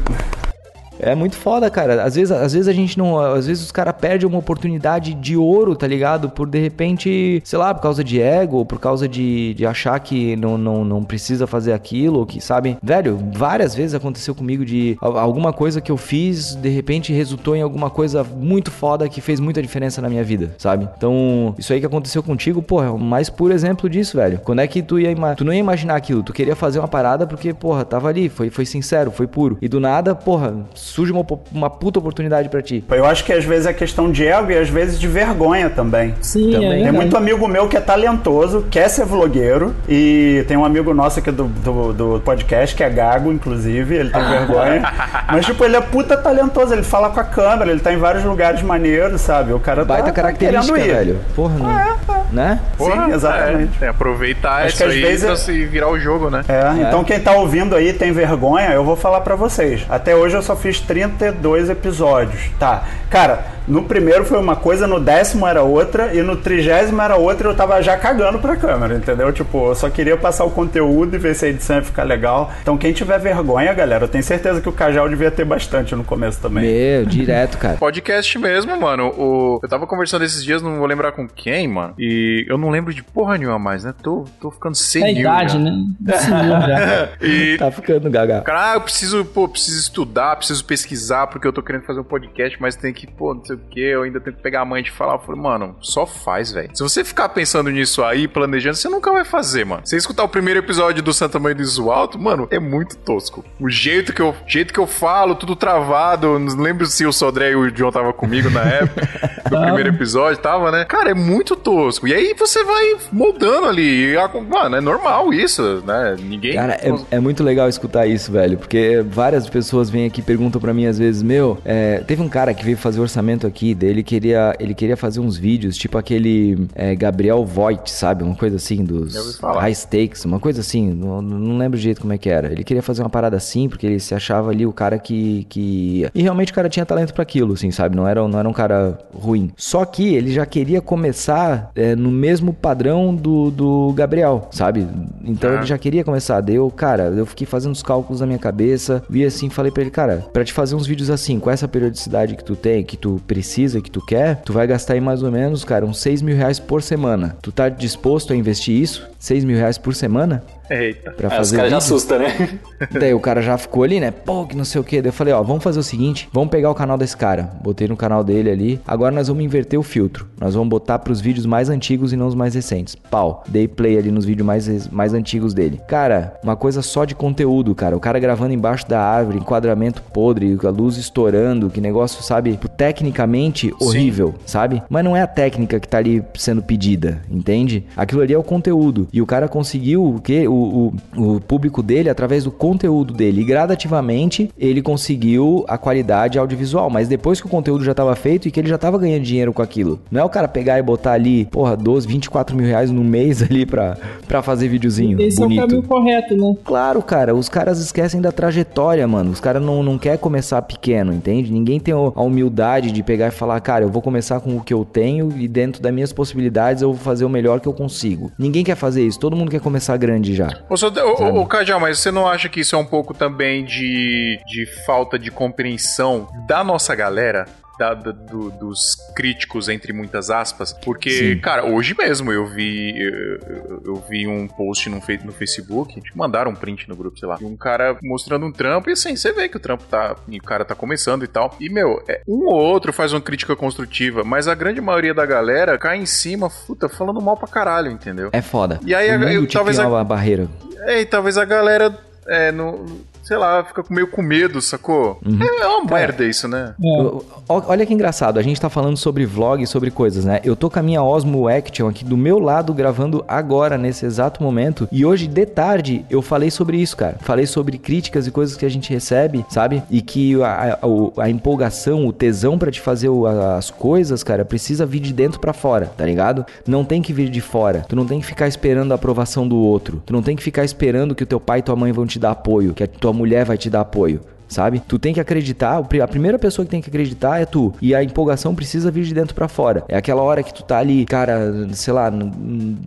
É 1.02 1.16
muito 1.16 1.36
foda, 1.36 1.70
cara. 1.70 2.04
Às 2.04 2.16
vezes, 2.16 2.32
às 2.32 2.54
vezes 2.54 2.68
a 2.68 2.74
gente 2.74 2.98
não. 2.98 3.20
Às 3.20 3.48
vezes 3.48 3.64
os 3.64 3.72
caras 3.72 3.94
perdem 4.00 4.28
uma 4.28 4.38
oportunidade 4.38 5.14
de 5.14 5.36
ouro, 5.36 5.76
tá 5.76 5.88
ligado? 5.88 6.30
Por 6.30 6.48
de 6.48 6.60
repente, 6.60 7.42
sei 7.44 7.58
lá, 7.58 7.74
por 7.74 7.82
causa 7.82 8.04
de 8.04 8.22
ego, 8.22 8.66
por 8.66 8.80
causa 8.80 9.08
de, 9.08 9.54
de 9.56 9.66
achar 9.66 10.00
que 10.00 10.36
não, 10.36 10.58
não, 10.58 10.86
não 10.86 11.04
precisa 11.04 11.48
fazer 11.48 11.74
aquilo, 11.74 12.26
que, 12.26 12.40
sabe? 12.40 12.78
Velho, 12.84 13.20
várias 13.34 13.74
vezes 13.74 13.94
aconteceu 13.96 14.36
comigo 14.36 14.64
de 14.64 14.98
al- 15.02 15.18
alguma 15.18 15.52
coisa 15.52 15.82
que 15.82 15.92
eu 15.92 15.98
fiz, 15.98 16.56
de 16.56 16.70
repente 16.70 17.12
resultou 17.14 17.56
em 17.56 17.62
alguma 17.62 17.90
coisa 17.90 18.24
muito 18.24 18.70
foda 18.72 19.10
que 19.10 19.22
fez 19.22 19.40
muita 19.40 19.62
diferença 19.62 20.02
na 20.02 20.10
minha 20.10 20.24
vida, 20.24 20.54
sabe? 20.58 20.88
Então, 20.98 21.56
isso 21.58 21.74
aí 21.74 21.80
que 21.80 21.86
aconteceu 21.86 22.22
contigo, 22.22 22.62
porra, 22.62 22.88
é 22.88 22.90
o 22.90 22.98
mais 23.00 23.30
puro 23.30 23.54
exemplo 23.54 23.90
disso, 23.90 24.18
velho. 24.18 24.40
Quando 24.44 24.60
é 24.60 24.68
que 24.68 24.82
tu 24.82 25.00
ia 25.00 25.12
tu 25.36 25.44
não 25.44 25.54
ia 25.54 25.60
imaginar 25.60 25.96
aquilo? 25.96 26.22
Tu 26.24 26.34
queria 26.34 26.56
fazer 26.56 26.80
uma 26.80 26.88
parada 26.88 27.26
porque, 27.26 27.54
porra, 27.54 27.84
tava 27.84 28.08
ali, 28.10 28.30
foi, 28.30 28.50
foi 28.50 28.66
sincero, 28.66 29.12
foi 29.12 29.28
puro. 29.28 29.58
E 29.62 29.68
do 29.68 29.80
nada, 29.80 30.14
porra, 30.16 30.54
surge 30.92 31.12
uma, 31.12 31.26
uma 31.52 31.70
puta 31.70 32.00
oportunidade 32.00 32.50
pra 32.50 32.62
ti. 32.62 32.84
Eu 32.92 33.06
acho 33.06 33.24
que 33.24 33.32
às 33.34 33.44
vezes 33.46 33.66
é 33.66 33.74
questão 33.74 34.12
de 34.12 34.28
ego 34.28 34.52
e 34.52 34.58
às 34.58 34.70
vezes 34.70 35.00
de 35.00 35.08
vergonha 35.08 35.70
também. 35.70 36.14
Sim, 36.22 36.52
Também. 36.52 36.82
é 36.82 36.84
Tem 36.84 36.92
muito 36.92 37.16
amigo 37.18 37.48
meu 37.48 37.68
que 37.68 37.78
é 37.78 37.80
talentoso, 37.82 38.66
quer 38.70 38.90
ser 38.90 39.06
vlogueiro, 39.06 39.74
e 39.88 40.44
tem 40.48 40.58
um 40.58 40.66
amigo 40.66 40.94
nosso 40.94 41.20
aqui 41.20 41.32
do, 41.32 41.46
do, 41.46 41.94
do 41.94 42.22
podcast, 42.24 42.76
que 42.76 42.84
é 42.84 42.90
Gago, 42.90 43.32
inclusive, 43.32 43.96
ele 43.96 44.10
tem 44.10 44.22
vergonha. 44.22 44.82
Mas, 45.28 45.46
tipo, 45.46 45.64
ele 45.64 45.76
é 45.78 45.82
puta 45.82 46.18
talentoso, 46.18 46.74
ele 46.74 46.84
fala 46.84 47.10
com 47.10 47.20
a 47.20 47.24
câmera, 47.24 47.72
ele 47.72 47.80
tá 47.80 47.94
em 47.94 47.98
vários 47.98 48.24
lugares 48.24 48.62
maneiros, 48.62 49.22
sabe? 49.22 49.54
O 49.54 49.60
cara 49.60 49.82
tá, 49.86 49.94
Baita 49.94 50.08
tá 50.08 50.12
característica, 50.12 50.78
querendo 50.78 50.92
ir. 50.92 50.94
velho. 50.96 51.20
Porra, 51.36 51.56
não, 51.58 52.26
né? 52.32 52.60
Porra, 52.78 53.06
Sim, 53.06 53.14
exatamente. 53.14 53.72
É, 53.82 53.86
é 53.86 53.90
aproveitar 53.90 54.58
Acho 54.64 54.68
isso 54.68 54.78
que 54.78 54.84
às 54.84 54.92
aí 54.92 55.02
vezes 55.02 55.24
pra 55.24 55.34
é- 55.34 55.36
se 55.38 55.66
virar 55.66 55.90
o 55.90 56.00
jogo, 56.00 56.30
né? 56.30 56.44
É, 56.48 56.82
então 56.88 57.04
quem 57.04 57.20
tá 57.20 57.34
ouvindo 57.34 57.76
aí 57.76 57.94
tem 57.94 58.12
vergonha, 58.12 58.70
eu 58.72 58.84
vou 58.84 58.96
falar 58.96 59.22
pra 59.22 59.36
vocês. 59.36 59.86
Até 59.90 60.16
hoje 60.16 60.36
eu 60.36 60.42
só 60.42 60.56
fiz 60.56 60.81
32 60.82 61.70
episódios. 61.70 62.50
Tá. 62.60 62.84
Cara, 63.10 63.46
no 63.68 63.84
primeiro 63.84 64.26
foi 64.26 64.40
uma 64.40 64.56
coisa, 64.56 64.88
no 64.88 65.00
décimo 65.00 65.46
era 65.46 65.62
outra, 65.62 66.14
e 66.14 66.22
no 66.22 66.36
trigésimo 66.36 67.02
era 67.02 67.16
outra 67.16 67.48
e 67.48 67.52
eu 67.52 67.56
tava 67.56 67.82
já 67.82 67.96
cagando 67.98 68.40
pra 68.40 68.56
câmera, 68.56 68.96
entendeu? 68.96 69.32
Tipo, 69.32 69.70
eu 69.70 69.76
só 69.76 69.90
queria 69.90 70.18
passar 70.18 70.46
o 70.46 70.50
conteúdo 70.52 71.16
e 71.16 71.20
ver 71.20 71.36
se 71.36 71.46
a 71.46 71.50
edição 71.50 71.76
ia 71.78 71.84
ficar 71.84 72.04
legal. 72.04 72.52
Então 72.62 72.78
quem 72.78 72.92
tiver 72.94 73.20
vergonha, 73.20 73.74
galera, 73.74 74.06
eu 74.06 74.08
tenho 74.08 74.24
certeza 74.24 74.62
que 74.62 74.70
o 74.70 74.72
Cajal 74.72 75.08
devia 75.10 75.30
ter 75.30 75.46
bastante 75.46 75.96
no 75.96 76.04
começo 76.04 76.40
também. 76.42 76.64
Meu, 76.64 77.06
direto, 77.06 77.58
cara. 77.58 77.78
Podcast 77.80 78.38
mesmo, 78.40 78.80
mano. 78.80 79.10
O... 79.18 79.60
Eu 79.62 79.70
tava 79.70 79.86
conversando 79.86 80.24
esses 80.26 80.44
dias, 80.44 80.62
não 80.62 80.78
vou 80.78 80.88
lembrar 80.88 81.12
com 81.12 81.28
quem, 81.28 81.68
mano. 81.68 81.94
E 82.00 82.46
eu 82.50 82.58
não 82.58 82.70
lembro 82.70 82.94
de 82.94 83.04
porra 83.04 83.38
nenhuma 83.38 83.60
mais, 83.60 83.84
né? 83.84 83.94
Tô, 84.02 84.26
tô 84.40 84.50
ficando 84.52 84.74
É 84.74 84.78
senil. 84.78 85.08
a 85.08 85.12
idade, 85.12 85.54
já. 85.54 85.60
né? 85.60 85.72
Senhor 86.18 86.62
já. 86.62 87.10
E 87.22 87.58
Tá 87.58 87.72
ficando 87.72 88.10
gaga. 88.10 88.42
Cara, 88.42 88.72
ah, 88.72 88.74
eu 88.76 88.82
preciso, 88.82 89.24
pô, 89.26 89.48
preciso 89.48 89.80
estudar, 89.80 90.36
preciso 90.36 90.64
pesquisar, 90.72 91.28
porque 91.28 91.46
eu 91.46 91.52
tô 91.52 91.62
querendo 91.62 91.84
fazer 91.84 92.00
um 92.00 92.04
podcast, 92.06 92.58
mas 92.62 92.78
tem 92.78 92.94
que, 92.94 93.06
pô, 93.06 93.34
não 93.34 93.44
sei 93.44 93.58
o 93.58 93.60
que, 93.70 93.82
eu 93.82 94.04
ainda 94.04 94.22
tenho 94.22 94.38
que 94.38 94.42
pegar 94.42 94.62
a 94.62 94.66
mãe 94.66 94.82
de 94.82 94.90
falar. 94.90 95.16
Eu 95.16 95.20
falei, 95.20 95.42
mano, 95.42 95.76
só 95.82 96.06
faz, 96.06 96.54
velho. 96.54 96.70
Se 96.74 96.82
você 96.82 97.04
ficar 97.04 97.28
pensando 97.28 97.70
nisso 97.70 98.02
aí, 98.02 98.26
planejando, 98.26 98.78
você 98.78 98.88
nunca 98.88 99.12
vai 99.12 99.26
fazer, 99.26 99.66
mano. 99.66 99.82
Você 99.84 99.98
escutar 99.98 100.24
o 100.24 100.30
primeiro 100.30 100.62
episódio 100.62 101.04
do 101.04 101.14
Santa 101.14 101.38
Mãe 101.40 101.54
do 101.54 101.62
Iso 101.62 101.92
Alto, 101.92 102.18
mano, 102.18 102.48
é 102.50 102.58
muito 102.58 102.96
tosco. 102.96 103.44
O 103.60 103.70
jeito 103.70 104.14
que 104.14 104.22
eu, 104.22 104.34
jeito 104.48 104.74
que 104.74 104.80
eu 104.80 104.88
falo, 104.88 105.36
tudo 105.36 105.58
travado, 105.58 106.40
não 106.40 106.56
lembro 106.64 106.86
se 106.86 107.06
o 107.06 107.12
Sodré 107.12 107.52
e 107.52 107.56
o 107.56 107.70
John 107.70 107.92
tava 107.92 108.14
comigo 108.14 108.50
na 108.50 108.64
época 108.64 109.02
do 109.52 109.60
primeiro 109.60 109.90
episódio, 109.90 110.42
tava, 110.42 110.72
né? 110.72 110.86
Cara, 110.86 111.12
é 111.12 111.14
muito 111.14 111.58
tosco. 111.58 112.08
E 112.08 112.14
aí 112.14 112.34
você 112.34 112.64
vai 112.64 112.96
moldando 113.12 113.68
ali. 113.68 114.16
Mano, 114.50 114.78
é 114.78 114.82
normal 114.82 115.34
isso, 115.34 115.84
né? 115.86 116.16
Ninguém. 116.18 116.54
Cara, 116.54 116.76
é, 116.76 117.18
é 117.18 117.20
muito 117.20 117.44
legal 117.44 117.68
escutar 117.68 118.08
isso, 118.08 118.32
velho, 118.32 118.58
porque 118.58 119.04
várias 119.06 119.50
pessoas 119.50 119.90
vêm 119.90 120.06
aqui 120.06 120.22
e 120.22 120.24
perguntam 120.52 120.62
pra 120.62 120.74
mim 120.74 120.86
às 120.86 120.98
vezes, 120.98 121.24
meu, 121.24 121.58
é, 121.64 122.00
teve 122.00 122.22
um 122.22 122.28
cara 122.28 122.54
que 122.54 122.64
veio 122.64 122.78
fazer 122.78 123.00
orçamento 123.00 123.48
aqui, 123.48 123.74
daí 123.74 123.90
ele 123.90 124.04
queria, 124.04 124.54
ele 124.60 124.74
queria 124.74 124.98
fazer 124.98 125.20
uns 125.20 125.38
vídeos, 125.38 125.78
tipo 125.78 125.98
aquele 125.98 126.68
é, 126.76 126.94
Gabriel 126.96 127.46
Voigt, 127.46 127.90
sabe? 127.90 128.24
Uma 128.24 128.36
coisa 128.36 128.58
assim, 128.58 128.84
dos 128.84 129.40
high 129.42 129.74
stakes, 129.74 130.26
uma 130.26 130.40
coisa 130.40 130.60
assim, 130.62 130.92
não, 130.94 131.22
não 131.22 131.58
lembro 131.58 131.78
jeito 131.80 132.02
como 132.02 132.12
é 132.14 132.18
que 132.18 132.30
era. 132.30 132.52
Ele 132.52 132.64
queria 132.64 132.84
fazer 132.84 133.02
uma 133.02 133.10
parada 133.10 133.38
assim, 133.38 133.70
porque 133.70 133.86
ele 133.86 134.00
se 134.00 134.14
achava 134.14 134.52
ali 134.52 134.66
o 134.66 134.74
cara 134.74 135.00
que... 135.00 135.46
que... 135.50 136.08
E 136.14 136.22
realmente 136.22 136.52
o 136.52 136.56
cara 136.56 136.68
tinha 136.68 136.86
talento 136.86 137.14
pra 137.14 137.24
aquilo, 137.24 137.54
assim, 137.54 137.72
sabe? 137.72 137.96
Não 137.96 138.08
era, 138.08 138.28
não 138.28 138.40
era 138.40 138.50
um 138.50 138.54
cara 138.54 139.00
ruim. 139.14 139.52
Só 139.56 139.86
que 139.86 140.14
ele 140.14 140.32
já 140.32 140.46
queria 140.46 140.82
começar 140.82 141.72
é, 141.76 141.96
no 141.96 142.12
mesmo 142.12 142.54
padrão 142.54 143.16
do, 143.16 143.52
do 143.52 143.94
Gabriel, 143.94 144.50
sabe? 144.52 144.86
Então 145.24 145.52
Ah. 145.52 145.56
ele 145.56 145.66
já 145.66 145.78
queria 145.78 146.04
começar. 146.04 146.42
Daí 146.42 146.56
eu, 146.56 146.70
cara, 146.70 147.04
eu 147.16 147.26
fiquei 147.26 147.48
fazendo 147.48 147.72
os 147.74 147.84
cálculos 147.84 148.20
na 148.22 148.28
minha 148.28 148.40
cabeça, 148.40 149.04
vi 149.10 149.24
assim, 149.26 149.50
falei 149.50 149.72
pra 149.72 149.82
ele, 149.82 149.92
cara, 149.92 150.26
pra 150.34 150.41
te 150.46 150.54
fazer 150.54 150.76
uns 150.76 150.88
vídeos 150.88 151.10
assim, 151.10 151.40
com 151.40 151.50
essa 151.50 151.68
periodicidade 151.68 152.36
que 152.36 152.44
tu 152.44 152.56
tem, 152.56 152.84
que 152.84 152.98
tu 152.98 153.22
precisa, 153.28 153.82
que 153.82 153.92
tu 153.92 154.04
quer, 154.06 154.42
tu 154.42 154.54
vai 154.54 154.68
gastar 154.68 154.94
aí 154.94 155.02
mais 155.02 155.24
ou 155.24 155.32
menos, 155.32 155.64
cara, 155.64 155.86
uns 155.86 156.00
6 156.00 156.22
mil 156.22 156.36
reais 156.36 156.60
por 156.60 156.82
semana. 156.82 157.36
Tu 157.42 157.52
tá 157.52 157.70
disposto 157.70 158.34
a 158.34 158.36
investir 158.36 158.80
isso? 158.82 159.08
6 159.20 159.44
mil 159.44 159.58
reais 159.58 159.78
por 159.78 159.96
semana? 159.96 160.44
Eita. 160.72 161.12
Pra 161.12 161.28
É, 161.28 161.32
os 161.32 161.36
fazer 161.38 161.56
caras 161.58 161.72
já 161.72 161.78
vídeo? 161.80 161.96
assustam, 161.96 162.20
né? 162.20 162.60
Daí 163.00 163.14
o 163.14 163.20
cara 163.20 163.42
já 163.42 163.58
ficou 163.58 163.84
ali, 163.84 164.00
né? 164.00 164.10
Pô, 164.12 164.46
que 164.46 164.56
não 164.56 164.64
sei 164.66 164.80
o 164.80 164.84
que. 164.84 165.02
Daí 165.02 165.10
eu 165.10 165.14
falei, 165.14 165.34
ó, 165.34 165.44
vamos 165.44 165.64
fazer 165.64 165.80
o 165.80 165.84
seguinte: 165.84 166.30
vamos 166.32 166.50
pegar 166.50 166.70
o 166.72 166.76
canal 166.76 166.98
desse 166.98 167.16
cara. 167.18 167.50
Botei 167.62 167.88
no 167.88 167.98
canal 167.98 168.24
dele 168.24 168.50
ali. 168.50 168.82
Agora 168.88 169.14
nós 169.14 169.28
vamos 169.28 169.44
inverter 169.44 169.80
o 169.80 169.84
filtro. 169.84 170.28
Nós 170.40 170.54
vamos 170.56 170.70
botar 170.70 171.00
pros 171.00 171.20
vídeos 171.20 171.46
mais 171.46 171.70
antigos 171.70 172.14
e 172.14 172.16
não 172.16 172.28
os 172.28 172.36
mais 172.36 172.56
recentes. 172.56 172.96
Pau. 172.96 173.44
Dei 173.48 173.68
play 173.68 173.98
ali 173.98 174.12
nos 174.12 174.26
vídeos 174.26 174.46
mais, 174.46 174.88
mais 174.88 175.14
antigos 175.14 175.54
dele. 175.54 175.80
Cara, 175.88 176.40
uma 176.44 176.56
coisa 176.56 176.82
só 176.82 177.04
de 177.06 177.14
conteúdo, 177.16 177.76
cara. 177.76 177.96
O 177.96 178.00
cara 178.00 178.18
gravando 178.20 178.54
embaixo 178.54 178.88
da 178.88 179.02
árvore, 179.02 179.38
enquadramento 179.40 180.02
podre, 180.02 180.58
a 180.64 180.70
luz 180.70 180.98
estourando, 180.98 181.70
que 181.70 181.82
negócio, 181.82 182.24
sabe? 182.24 182.58
Tecnicamente 182.78 183.74
horrível, 183.80 184.36
sabe? 184.46 184.84
Mas 184.90 185.04
não 185.04 185.16
é 185.16 185.22
a 185.22 185.28
técnica 185.28 185.80
que 185.80 185.88
tá 185.88 185.98
ali 185.98 186.24
sendo 186.36 186.62
pedida, 186.62 187.22
entende? 187.30 187.86
Aquilo 187.98 188.22
ali 188.22 188.34
é 188.34 188.38
o 188.38 188.44
conteúdo. 188.44 189.08
E 189.12 189.22
o 189.22 189.26
cara 189.26 189.48
conseguiu 189.48 190.04
o 190.16 190.22
quê? 190.22 190.48
O, 190.48 190.54
o, 190.62 191.36
o 191.36 191.42
público 191.42 191.82
dele 191.82 192.10
através 192.10 192.44
do 192.44 192.52
conteúdo 192.52 193.14
dele. 193.14 193.42
E 193.42 193.44
gradativamente 193.44 194.50
ele 194.58 194.82
conseguiu 194.82 195.66
a 195.68 195.78
qualidade 195.78 196.38
audiovisual. 196.38 196.90
Mas 196.90 197.08
depois 197.08 197.40
que 197.40 197.48
o 197.48 197.50
conteúdo 197.50 197.84
já 197.84 197.94
tava 197.94 198.16
feito 198.16 198.48
e 198.48 198.52
que 198.52 198.60
ele 198.60 198.70
já 198.70 198.78
tava 198.78 198.98
ganhando 198.98 199.24
dinheiro 199.24 199.54
com 199.54 199.62
aquilo. 199.62 200.00
Não 200.10 200.22
é 200.22 200.24
o 200.24 200.30
cara 200.30 200.48
pegar 200.48 200.80
e 200.80 200.82
botar 200.82 201.14
ali, 201.14 201.46
porra, 201.46 201.76
12, 201.76 202.08
24 202.08 202.56
mil 202.56 202.66
reais 202.66 202.92
no 202.92 203.04
mês 203.04 203.42
ali 203.44 203.66
pra, 203.66 203.98
pra 204.28 204.42
fazer 204.42 204.68
videozinho 204.68 205.22
Esse 205.22 205.40
bonito. 205.40 205.62
é 205.62 205.64
o 205.64 205.68
caminho 205.68 205.84
correto, 205.88 206.36
né? 206.36 206.56
Claro, 206.64 207.02
cara, 207.02 207.36
os 207.36 207.50
caras 207.50 207.80
esquecem 207.80 208.22
da 208.22 208.32
trajetória, 208.32 209.08
mano. 209.08 209.32
Os 209.32 209.40
caras 209.40 209.62
não, 209.62 209.84
não 209.84 209.98
querem 209.98 210.18
começar 210.18 210.62
pequeno, 210.62 211.14
entende? 211.14 211.52
Ninguém 211.52 211.80
tem 211.80 211.94
a 211.94 212.22
humildade 212.22 212.92
de 212.92 213.04
pegar 213.04 213.28
e 213.28 213.32
falar, 213.32 213.60
cara, 213.62 213.86
eu 213.86 213.90
vou 213.90 214.02
começar 214.02 214.40
com 214.40 214.58
o 214.58 214.62
que 214.62 214.74
eu 214.74 214.86
tenho 214.86 215.32
e 215.38 215.48
dentro 215.48 215.82
das 215.82 215.94
minhas 215.94 216.14
possibilidades 216.14 216.82
eu 216.82 216.94
vou 216.94 217.02
fazer 217.02 217.26
o 217.26 217.30
melhor 217.30 217.60
que 217.60 217.68
eu 217.68 217.74
consigo. 217.74 218.32
Ninguém 218.38 218.64
quer 218.64 218.76
fazer 218.76 219.06
isso, 219.06 219.20
todo 219.20 219.36
mundo 219.36 219.52
quer 219.52 219.62
começar 219.62 219.98
grande 219.98 220.34
já. 220.34 220.51
Ô, 220.70 220.78
Sod- 220.78 220.98
ô, 221.00 221.16
ô, 221.24 221.42
ô, 221.42 221.46
Cajal, 221.46 221.80
mas 221.80 222.00
você 222.00 222.12
não 222.12 222.28
acha 222.28 222.48
que 222.50 222.60
isso 222.62 222.76
é 222.76 222.78
um 222.80 222.86
pouco 222.86 223.14
também 223.14 223.64
de, 223.66 224.40
de 224.46 224.66
falta 224.86 225.18
de 225.20 225.30
compreensão 225.32 226.28
da 226.48 226.64
nossa 226.64 226.96
galera? 226.96 227.46
Da- 227.82 227.96
da- 227.96 228.12
do- 228.12 228.52
dos 228.52 228.96
críticos, 229.16 229.68
entre 229.68 229.92
muitas 229.92 230.30
aspas, 230.30 230.72
porque, 230.72 231.10
Sim. 231.10 231.40
cara, 231.40 231.66
hoje 231.66 231.96
mesmo 231.98 232.32
eu 232.32 232.46
vi 232.46 232.94
eu, 233.02 233.82
eu- 233.86 234.04
vi 234.08 234.28
um 234.28 234.48
post 234.48 234.88
no, 234.88 234.98
no 235.26 235.32
Facebook, 235.32 236.00
mandaram 236.16 236.52
um 236.52 236.56
print 236.56 236.88
no 236.88 236.96
grupo, 236.96 237.18
sei 237.18 237.28
lá, 237.28 237.36
de 237.38 237.46
um 237.46 237.58
cara 237.58 237.98
mostrando 238.04 238.46
um 238.46 238.52
trampo, 238.52 238.90
e 238.90 238.94
assim, 238.94 239.16
você 239.16 239.32
vê 239.34 239.50
que 239.50 239.58
o 239.58 239.60
trampo 239.60 239.84
tá, 239.86 240.16
e 240.28 240.38
o 240.38 240.44
cara 240.44 240.64
tá 240.64 240.76
começando 240.76 241.24
e 241.24 241.28
tal, 241.28 241.56
e, 241.60 241.70
meu, 241.70 242.04
é, 242.08 242.22
um 242.28 242.46
ou 242.46 242.60
outro 242.60 242.94
faz 242.94 243.14
uma 243.14 243.22
crítica 243.22 243.56
construtiva, 243.56 244.24
mas 244.24 244.48
a 244.48 244.54
grande 244.54 244.80
maioria 244.80 245.14
da 245.14 245.26
galera 245.26 245.78
cai 245.80 245.98
em 245.98 246.06
cima, 246.06 246.50
puta, 246.68 246.88
falando 246.88 247.20
mal 247.20 247.36
pra 247.36 247.48
caralho, 247.48 247.90
entendeu? 247.92 248.30
É 248.32 248.42
foda. 248.44 248.80
E 248.86 248.94
aí, 248.94 249.10
o 249.18 249.24
eu- 249.24 249.48
talvez 249.48 249.80
a- 249.80 249.88
uma 249.88 250.04
barreira. 250.04 250.48
É, 250.82 251.02
e 251.02 251.06
talvez 251.06 251.38
a 251.38 251.46
galera 251.46 251.98
é, 252.28 252.52
não, 252.52 252.86
sei 253.24 253.38
lá, 253.38 253.64
fica 253.64 253.84
meio 253.90 254.08
com 254.08 254.22
medo, 254.22 254.62
sacou? 254.62 255.20
É, 255.26 255.64
é 255.64 255.68
uma 255.68 255.86
merda 255.86 256.24
isso, 256.26 256.48
né? 256.48 256.74
É. 256.84 257.12
Olha 257.48 257.86
que 257.86 257.94
engraçado, 257.94 258.38
a 258.38 258.42
gente 258.42 258.60
tá 258.62 258.70
falando 258.70 258.98
sobre 258.98 259.26
vlog, 259.26 259.66
sobre 259.68 259.92
coisas, 259.92 260.24
né? 260.26 260.40
Eu 260.44 260.56
tô 260.56 260.70
com 260.70 260.80
a 260.80 260.84
minha 260.84 261.04
Osmo 261.04 261.48
Action 261.48 261.88
aqui 261.88 262.06
do 262.06 262.16
meu 262.18 262.40
lado 262.40 262.74
gravando 262.74 263.24
agora, 263.28 263.78
nesse 263.78 264.06
exato 264.06 264.42
momento. 264.44 264.88
E 264.92 265.06
hoje, 265.06 265.28
de 265.28 265.46
tarde, 265.46 266.06
eu 266.10 266.22
falei 266.22 266.50
sobre 266.52 266.78
isso, 266.78 266.96
cara. 266.96 267.18
Falei 267.22 267.46
sobre 267.46 267.78
críticas 267.78 268.28
e 268.28 268.32
coisas 268.32 268.56
que 268.56 268.66
a 268.66 268.70
gente 268.70 268.92
recebe, 268.92 269.46
sabe? 269.50 269.84
E 269.90 270.02
que 270.02 270.42
a, 270.42 270.78
a- 270.82 271.24
a 271.24 271.30
empolgação, 271.30 272.08
o 272.08 272.14
tesão 272.14 272.58
pra 272.58 272.72
te 272.72 272.80
fazer 272.80 273.10
o- 273.10 273.26
as 273.28 273.70
coisas, 273.70 274.24
cara, 274.24 274.46
precisa 274.46 274.86
vir 274.86 275.00
de 275.00 275.14
dentro 275.14 275.40
pra 275.40 275.54
fora, 275.54 275.92
tá 275.98 276.06
ligado? 276.06 276.46
Não 276.66 276.86
tem 276.86 277.02
que 277.02 277.12
vir 277.14 277.30
de 277.30 277.42
fora. 277.42 277.86
Tu 277.88 277.96
não 277.96 278.06
tem 278.06 278.20
que 278.20 278.26
ficar 278.26 278.48
esperando 278.48 278.92
a 278.92 278.96
aprovação 278.96 279.48
do 279.48 279.58
outro. 279.58 280.02
Tu 280.06 280.14
não 280.14 280.22
tem 280.22 280.36
que 280.36 280.44
ficar 280.44 280.64
esperando 280.64 281.14
que 281.16 281.24
o 281.24 281.28
teu 281.28 281.40
pai 281.40 281.60
e 281.60 281.62
tua 281.62 281.76
mãe 281.76 281.92
vão 281.92 282.06
te 282.06 282.18
dar 282.20 282.32
apoio, 282.32 282.74
que 282.74 282.84
a 282.84 282.88
tua 282.88 283.11
mulher 283.14 283.46
vai 283.46 283.58
te 283.58 283.70
dar 283.70 283.82
apoio 283.82 284.22
sabe? 284.52 284.80
Tu 284.80 285.00
tem 285.00 285.14
que 285.14 285.20
acreditar, 285.20 285.78
a 285.78 286.08
primeira 286.08 286.38
pessoa 286.38 286.66
que 286.66 286.72
tem 286.72 286.82
que 286.82 286.90
acreditar 286.90 287.42
é 287.42 287.46
tu. 287.46 287.74
E 287.82 287.96
a 287.96 288.04
empolgação 288.04 288.54
precisa 288.54 288.92
vir 288.92 289.04
de 289.04 289.14
dentro 289.14 289.34
pra 289.34 289.48
fora. 289.48 289.84
É 289.88 289.98
aquela 289.98 290.22
hora 290.22 290.44
que 290.44 290.54
tu 290.54 290.64
tá 290.64 290.78
ali, 290.78 291.06
cara, 291.06 291.68
sei 291.72 291.94
lá, 291.94 292.12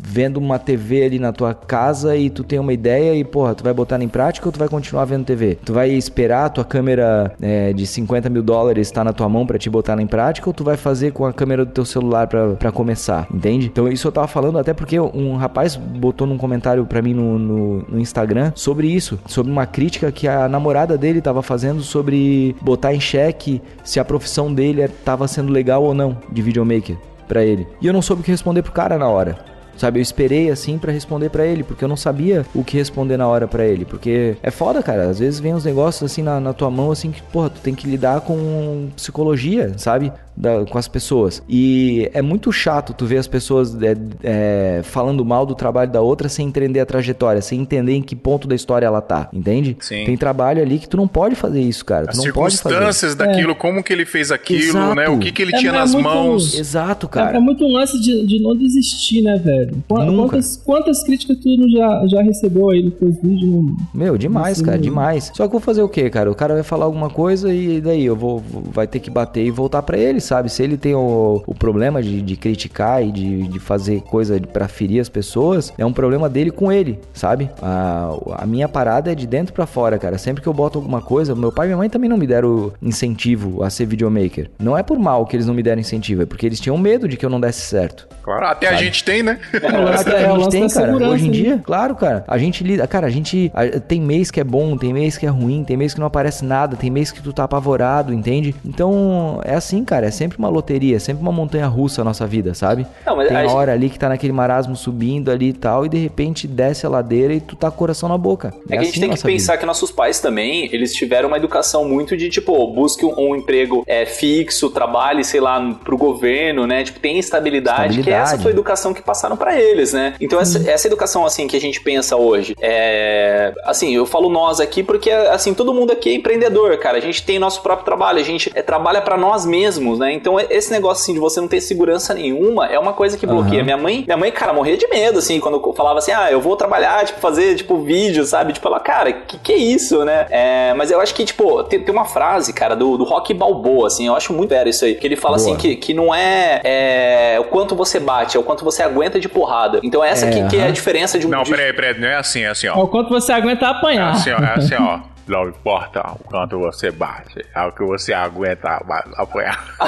vendo 0.02 0.36
uma 0.36 0.58
TV 0.58 1.04
ali 1.04 1.18
na 1.18 1.32
tua 1.32 1.54
casa 1.54 2.16
e 2.16 2.30
tu 2.30 2.44
tem 2.44 2.58
uma 2.58 2.72
ideia 2.72 3.14
e, 3.14 3.24
porra, 3.24 3.54
tu 3.54 3.64
vai 3.64 3.72
botar 3.72 3.96
ela 3.96 4.04
em 4.04 4.08
prática 4.08 4.46
ou 4.46 4.52
tu 4.52 4.58
vai 4.58 4.68
continuar 4.68 5.04
vendo 5.04 5.24
TV? 5.24 5.58
Tu 5.64 5.72
vai 5.72 5.90
esperar 5.90 6.46
a 6.46 6.48
tua 6.48 6.64
câmera 6.64 7.32
é, 7.40 7.72
de 7.72 7.86
50 7.86 8.28
mil 8.28 8.42
dólares 8.42 8.88
estar 8.88 9.04
na 9.04 9.12
tua 9.12 9.28
mão 9.28 9.46
pra 9.46 9.58
te 9.58 9.70
botar 9.70 9.92
ela 9.92 10.02
em 10.02 10.06
prática 10.06 10.48
ou 10.48 10.52
tu 10.52 10.62
vai 10.62 10.76
fazer 10.76 11.12
com 11.12 11.24
a 11.24 11.32
câmera 11.32 11.64
do 11.64 11.72
teu 11.72 11.84
celular 11.84 12.26
pra 12.26 12.70
começar, 12.70 13.26
entende? 13.32 13.66
Então 13.66 13.88
isso 13.88 14.06
eu 14.06 14.12
tava 14.12 14.28
falando 14.28 14.58
até 14.58 14.74
porque 14.74 14.98
um 15.00 15.36
rapaz 15.36 15.76
botou 15.76 16.26
num 16.26 16.36
comentário 16.36 16.84
pra 16.84 17.00
mim 17.00 17.14
no, 17.14 17.38
no, 17.38 17.84
no 17.88 18.00
Instagram 18.00 18.52
sobre 18.54 18.88
isso, 18.88 19.18
sobre 19.26 19.50
uma 19.50 19.66
crítica 19.66 20.10
que 20.12 20.28
a 20.28 20.48
namorada 20.48 20.98
dele 20.98 21.20
tava 21.20 21.42
fazendo 21.42 21.53
sobre 21.82 22.54
botar 22.60 22.94
em 22.94 23.00
xeque 23.00 23.60
se 23.84 24.00
a 24.00 24.04
profissão 24.04 24.52
dele 24.52 24.82
é- 24.82 24.88
tava 24.88 25.26
sendo 25.28 25.52
legal 25.52 25.82
ou 25.82 25.94
não 25.94 26.16
de 26.30 26.42
videomaker 26.42 26.96
pra 27.28 27.44
ele. 27.44 27.66
E 27.80 27.86
eu 27.86 27.92
não 27.92 28.02
soube 28.02 28.20
o 28.22 28.24
que 28.24 28.30
responder 28.30 28.62
pro 28.62 28.72
cara 28.72 28.98
na 28.98 29.08
hora. 29.08 29.38
Sabe, 29.76 29.98
eu 29.98 30.02
esperei 30.02 30.50
assim 30.50 30.78
pra 30.78 30.92
responder 30.92 31.30
pra 31.30 31.44
ele, 31.44 31.64
porque 31.64 31.82
eu 31.82 31.88
não 31.88 31.96
sabia 31.96 32.46
o 32.54 32.62
que 32.62 32.76
responder 32.76 33.16
na 33.16 33.26
hora 33.26 33.48
pra 33.48 33.64
ele, 33.64 33.84
porque 33.84 34.36
é 34.40 34.48
foda, 34.50 34.80
cara. 34.82 35.08
Às 35.10 35.18
vezes 35.18 35.40
vem 35.40 35.52
uns 35.52 35.64
negócios 35.64 36.08
assim 36.12 36.22
na, 36.22 36.38
na 36.38 36.52
tua 36.52 36.70
mão 36.70 36.92
assim 36.92 37.10
que, 37.10 37.20
porra, 37.20 37.50
tu 37.50 37.60
tem 37.60 37.74
que 37.74 37.88
lidar 37.88 38.20
com 38.20 38.88
psicologia, 38.94 39.72
sabe? 39.76 40.12
Da- 40.36 40.64
com 40.64 40.76
as 40.78 40.88
pessoas. 40.88 41.42
E 41.48 42.10
é 42.12 42.20
muito 42.20 42.50
chato 42.52 42.92
tu 42.92 43.06
ver 43.06 43.18
as 43.18 43.26
pessoas 43.28 43.80
é, 43.82 43.94
é, 44.22 44.80
falando 44.82 45.24
mal 45.24 45.46
do 45.46 45.54
trabalho 45.54 45.90
da 45.92 46.00
outra 46.00 46.28
sem 46.28 46.48
entender 46.48 46.80
a 46.80 46.86
trajetória, 46.86 47.40
sem 47.40 47.60
entender 47.60 47.92
em 47.94 48.02
que 48.02 48.16
ponto 48.16 48.48
da 48.48 48.54
história 48.54 48.84
ela 48.86 49.00
tá, 49.00 49.28
entende? 49.32 49.76
Sim. 49.80 50.04
Tem 50.04 50.16
trabalho 50.16 50.60
ali 50.60 50.78
que 50.80 50.88
tu 50.88 50.96
não 50.96 51.06
pode 51.06 51.34
fazer 51.36 51.60
isso, 51.60 51.84
cara. 51.84 52.06
As 52.10 52.16
tu 52.18 52.26
não 52.26 52.32
pode 52.32 52.56
fazer. 52.56 52.74
circunstâncias 52.74 53.14
daquilo, 53.14 53.54
como 53.54 53.82
que 53.82 53.92
ele 53.92 54.04
fez 54.04 54.32
aquilo, 54.32 54.62
Exato. 54.62 54.94
né? 54.96 55.08
O 55.08 55.18
que, 55.18 55.30
que 55.30 55.40
ele 55.42 55.54
É, 55.54 55.58
tinha 55.58 55.70
é 55.70 55.74
nas 55.74 55.92
muito- 55.94 56.04
mãos. 56.08 56.58
Exato, 56.58 57.06
É, 57.06 57.08
cara. 57.10 57.36
é 57.36 57.40
muito 57.40 57.64
um 57.64 57.72
lance 57.72 58.00
de, 58.00 58.26
de 58.26 58.42
não 58.42 58.56
desistir, 58.56 59.22
né, 59.22 59.36
velho? 59.38 59.84
Quantas, 59.88 60.56
quantas 60.56 61.02
críticas 61.04 61.36
tu 61.38 61.48
não 61.56 61.68
já, 61.70 62.06
já 62.08 62.22
recebeu 62.22 62.70
aí 62.70 62.82
nos 62.82 62.94
teus 62.94 63.14
vídeos? 63.22 63.44
Não... 63.52 63.76
Meu, 63.94 64.18
demais, 64.18 64.56
Isso 64.56 64.64
cara, 64.64 64.78
demais. 64.78 65.26
Só 65.34 65.44
que 65.44 65.54
eu 65.54 65.58
vou 65.58 65.60
fazer 65.60 65.82
o 65.82 65.88
quê, 65.88 66.10
cara? 66.10 66.30
O 66.30 66.34
cara 66.34 66.54
vai 66.54 66.62
falar 66.62 66.86
alguma 66.86 67.08
coisa 67.08 67.52
e 67.54 67.80
daí 67.80 68.04
eu 68.04 68.16
vou, 68.16 68.40
vou- 68.40 68.62
vai 68.72 68.86
ter 68.86 68.98
que 68.98 69.10
bater 69.10 69.44
e 69.46 69.50
voltar 69.50 69.82
pra 69.82 69.96
ele, 69.96 70.20
sabe? 70.24 70.48
Se 70.50 70.62
ele 70.62 70.76
tem 70.76 70.94
o, 70.94 71.42
o 71.46 71.54
problema 71.54 72.02
de, 72.02 72.20
de 72.22 72.36
criticar 72.36 73.02
e 73.04 73.10
de, 73.12 73.48
de 73.48 73.58
fazer 73.58 74.00
coisa 74.02 74.40
pra 74.40 74.68
ferir 74.68 75.00
as 75.00 75.08
pessoas, 75.08 75.72
é 75.78 75.84
um 75.84 75.92
problema 75.92 76.28
dele 76.28 76.50
com 76.50 76.70
ele, 76.72 76.98
sabe? 77.12 77.50
A, 77.62 78.10
a 78.38 78.46
minha 78.46 78.68
parada 78.68 79.12
é 79.12 79.14
de 79.14 79.26
dentro 79.26 79.52
pra 79.54 79.66
fora, 79.66 79.98
cara. 79.98 80.18
Sempre 80.18 80.42
que 80.42 80.48
eu 80.48 80.52
boto 80.52 80.78
alguma 80.78 81.00
coisa, 81.00 81.34
meu 81.34 81.52
pai 81.52 81.66
e 81.66 81.68
minha 81.68 81.76
mãe 81.78 81.88
também 81.90 82.08
não 82.08 82.16
me 82.16 82.26
deram 82.26 82.72
incentivo 82.82 83.62
a 83.62 83.70
ser 83.70 83.86
videomaker. 83.86 84.50
Não 84.58 84.76
é 84.76 84.82
por 84.82 84.98
mal 84.98 85.26
que 85.26 85.36
eles 85.36 85.46
não 85.46 85.54
me 85.54 85.62
deram 85.62 85.80
incentivo, 85.80 86.22
é 86.22 86.26
porque 86.26 86.46
eles 86.46 86.60
tinham 86.60 86.76
medo 86.78 87.08
de 87.08 87.16
que 87.16 87.24
eu 87.24 87.30
não 87.30 87.40
desse 87.40 87.60
certo. 87.62 88.08
Claro, 88.22 88.46
até 88.46 88.68
a 88.68 88.74
gente 88.76 89.04
tem, 89.04 89.22
né? 89.22 89.38
É, 89.52 89.66
Até 89.98 90.22
é 90.22 90.26
a 90.26 90.28
gente 90.30 90.38
lance 90.38 90.50
tem, 90.50 90.68
cara. 90.68 90.96
Hoje 91.08 91.24
em 91.24 91.28
né? 91.28 91.32
dia, 91.34 91.60
claro, 91.62 91.94
cara. 91.94 92.24
A 92.26 92.38
gente 92.38 92.64
lida. 92.64 92.86
Cara, 92.86 93.06
a 93.06 93.10
gente. 93.10 93.50
a- 93.54 93.78
tem 93.80 94.00
mês 94.00 94.30
que 94.30 94.40
é 94.40 94.44
bom, 94.44 94.76
tem 94.76 94.92
mês 94.92 95.18
que 95.18 95.26
é 95.26 95.28
ruim, 95.28 95.62
tem 95.62 95.76
mês 95.76 95.92
que 95.92 96.00
não 96.00 96.06
aparece 96.06 96.44
nada, 96.44 96.76
tem 96.76 96.90
mês 96.90 97.10
que 97.12 97.22
tu 97.22 97.32
tá 97.32 97.44
apavorado, 97.44 98.14
entende? 98.14 98.54
Então, 98.64 99.40
é 99.44 99.54
assim, 99.54 99.84
cara. 99.84 100.06
É 100.06 100.08
sempre 100.14 100.38
uma 100.38 100.48
loteria, 100.48 100.96
é 100.96 100.98
sempre 100.98 101.22
uma 101.22 101.32
montanha 101.32 101.66
russa 101.66 102.00
a 102.00 102.04
nossa 102.04 102.26
vida, 102.26 102.54
sabe? 102.54 102.86
Não, 103.06 103.16
mas 103.16 103.28
tem 103.28 103.36
a 103.36 103.42
gente- 103.42 103.52
hora 103.52 103.72
ali 103.72 103.90
que 103.90 103.98
tá 103.98 104.08
naquele 104.08 104.32
marasmo 104.32 104.74
subindo 104.76 105.30
ali 105.30 105.48
e 105.48 105.52
tal, 105.52 105.84
e 105.84 105.88
de 105.88 105.98
repente 105.98 106.46
desce 106.46 106.86
a 106.86 106.88
ladeira 106.88 107.34
e 107.34 107.40
tu 107.40 107.54
tá 107.56 107.70
com 107.70 107.76
o 107.76 107.78
coração 107.78 108.08
na 108.08 108.16
boca. 108.16 108.54
É 108.68 108.72
que 108.72 108.78
a 108.78 108.82
gente 108.84 108.90
assim 108.92 109.00
tem 109.00 109.10
que 109.10 109.22
pensar 109.22 109.52
vida. 109.52 109.58
que 109.60 109.66
nossos 109.66 109.90
pais 109.90 110.20
também, 110.20 110.68
eles 110.72 110.94
tiveram 110.94 111.28
uma 111.28 111.36
educação 111.36 111.84
muito 111.86 112.16
de, 112.16 112.28
tipo, 112.30 112.66
busque 112.72 113.04
um, 113.04 113.14
um 113.18 113.36
emprego 113.36 113.82
é, 113.86 114.06
fixo, 114.06 114.70
trabalhe, 114.70 115.24
sei 115.24 115.40
lá, 115.40 115.60
pro 115.84 115.96
governo, 115.96 116.66
né? 116.66 116.82
Tipo, 116.84 117.00
tem 117.00 117.18
estabilidade, 117.18 117.94
que 117.94 118.00
Estabilidade. 118.00 118.34
essa 118.34 118.38
foi 118.42 118.50
a 118.52 118.54
educação 118.54 118.94
que 118.94 119.02
passaram 119.02 119.36
pra 119.36 119.58
eles, 119.60 119.92
né? 119.92 120.14
Então, 120.20 120.40
essa, 120.40 120.70
essa 120.70 120.86
educação, 120.86 121.26
assim, 121.26 121.46
que 121.46 121.56
a 121.56 121.60
gente 121.60 121.80
pensa 121.80 122.16
hoje, 122.16 122.54
é... 122.60 123.52
Assim, 123.64 123.94
eu 123.94 124.06
falo 124.06 124.28
nós 124.28 124.60
aqui 124.60 124.82
porque, 124.82 125.10
assim, 125.10 125.54
todo 125.54 125.72
mundo 125.74 125.92
aqui 125.92 126.10
é 126.10 126.14
empreendedor, 126.14 126.76
cara. 126.78 126.96
A 126.98 127.00
gente 127.00 127.22
tem 127.24 127.38
nosso 127.38 127.62
próprio 127.62 127.84
trabalho, 127.84 128.18
a 128.18 128.22
gente 128.22 128.50
é, 128.54 128.62
trabalha 128.62 129.00
pra 129.00 129.16
nós 129.16 129.44
mesmos, 129.44 129.98
né? 129.98 130.03
Então, 130.12 130.38
esse 130.38 130.70
negócio, 130.70 131.02
assim, 131.02 131.14
de 131.14 131.18
você 131.20 131.40
não 131.40 131.48
ter 131.48 131.60
segurança 131.60 132.12
nenhuma 132.14 132.66
é 132.66 132.78
uma 132.78 132.92
coisa 132.92 133.16
que 133.16 133.26
bloqueia. 133.26 133.56
Aham. 133.58 133.64
Minha 133.64 133.76
mãe, 133.76 134.04
minha 134.06 134.16
mãe, 134.16 134.30
cara, 134.32 134.52
morria 134.52 134.76
de 134.76 134.86
medo, 134.88 135.18
assim, 135.18 135.40
quando 135.40 135.60
eu 135.64 135.72
falava 135.72 135.98
assim, 135.98 136.12
ah, 136.12 136.30
eu 136.30 136.40
vou 136.40 136.56
trabalhar, 136.56 137.04
tipo, 137.04 137.20
fazer, 137.20 137.54
tipo, 137.56 137.78
vídeo, 137.82 138.24
sabe? 138.24 138.52
Tipo, 138.52 138.68
ela, 138.68 138.80
cara, 138.80 139.12
que 139.12 139.38
que 139.38 139.52
é 139.52 139.56
isso, 139.56 140.04
né? 140.04 140.26
É, 140.30 140.74
mas 140.74 140.90
eu 140.90 141.00
acho 141.00 141.14
que, 141.14 141.24
tipo, 141.24 141.62
tem, 141.64 141.80
tem 141.80 141.94
uma 141.94 142.04
frase, 142.04 142.52
cara, 142.52 142.74
do, 142.74 142.96
do 142.96 143.04
Rock 143.04 143.32
Balboa, 143.34 143.86
assim, 143.88 144.06
eu 144.06 144.14
acho 144.16 144.32
muito 144.32 144.50
sério 144.50 144.70
isso 144.70 144.84
aí, 144.84 144.94
que 144.94 145.06
ele 145.06 145.16
fala 145.16 145.36
Boa. 145.36 145.48
assim, 145.48 145.56
que, 145.56 145.76
que 145.76 145.92
não 145.94 146.14
é, 146.14 146.60
é 146.64 147.36
o 147.40 147.44
quanto 147.44 147.74
você 147.74 147.98
bate, 148.00 148.36
é 148.36 148.40
o 148.40 148.42
quanto 148.42 148.64
você 148.64 148.82
aguenta 148.82 149.18
de 149.20 149.28
porrada. 149.28 149.80
Então 149.82 150.02
essa 150.02 150.26
É, 150.26 150.30
que, 150.30 150.48
que 150.48 150.56
é 150.58 150.66
a 150.66 150.70
diferença 150.70 151.18
de 151.18 151.26
um... 151.26 151.30
Não, 151.30 151.42
de- 151.42 151.50
peraí, 151.50 151.72
peraí, 151.72 151.98
não 152.00 152.08
é 152.08 152.16
assim, 152.16 152.42
é 152.42 152.48
assim, 152.48 152.66
É 152.66 152.72
ó. 152.72 152.82
o 152.82 152.88
quanto 152.88 153.08
você 153.10 153.32
aguenta 153.32 153.66
É 153.66 153.68
apanhar. 153.68 154.10
assim, 154.12 154.30
ó, 154.30 154.38
é 154.38 154.54
assim, 154.56 154.74
ó. 154.74 154.98
Não 155.26 155.48
importa 155.48 156.00
o 156.12 156.24
quanto 156.24 156.58
você 156.58 156.90
bate, 156.90 157.44
é 157.54 157.62
o 157.62 157.72
que 157.72 157.82
você 157.82 158.12
aguenta 158.12 158.80
apoiar. 159.16 159.64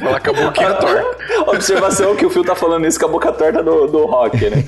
Fala 0.00 0.20
com 0.20 0.30
a 0.30 0.32
boquinha 0.32 0.74
torta. 0.74 1.16
Observação 1.46 2.14
que 2.14 2.26
o 2.26 2.30
Phil 2.30 2.44
tá 2.44 2.54
falando 2.54 2.86
isso 2.86 3.00
com 3.00 3.06
a 3.06 3.08
boca 3.08 3.32
torta 3.32 3.62
do, 3.62 3.86
do 3.86 4.04
Rock, 4.04 4.50
né? 4.50 4.64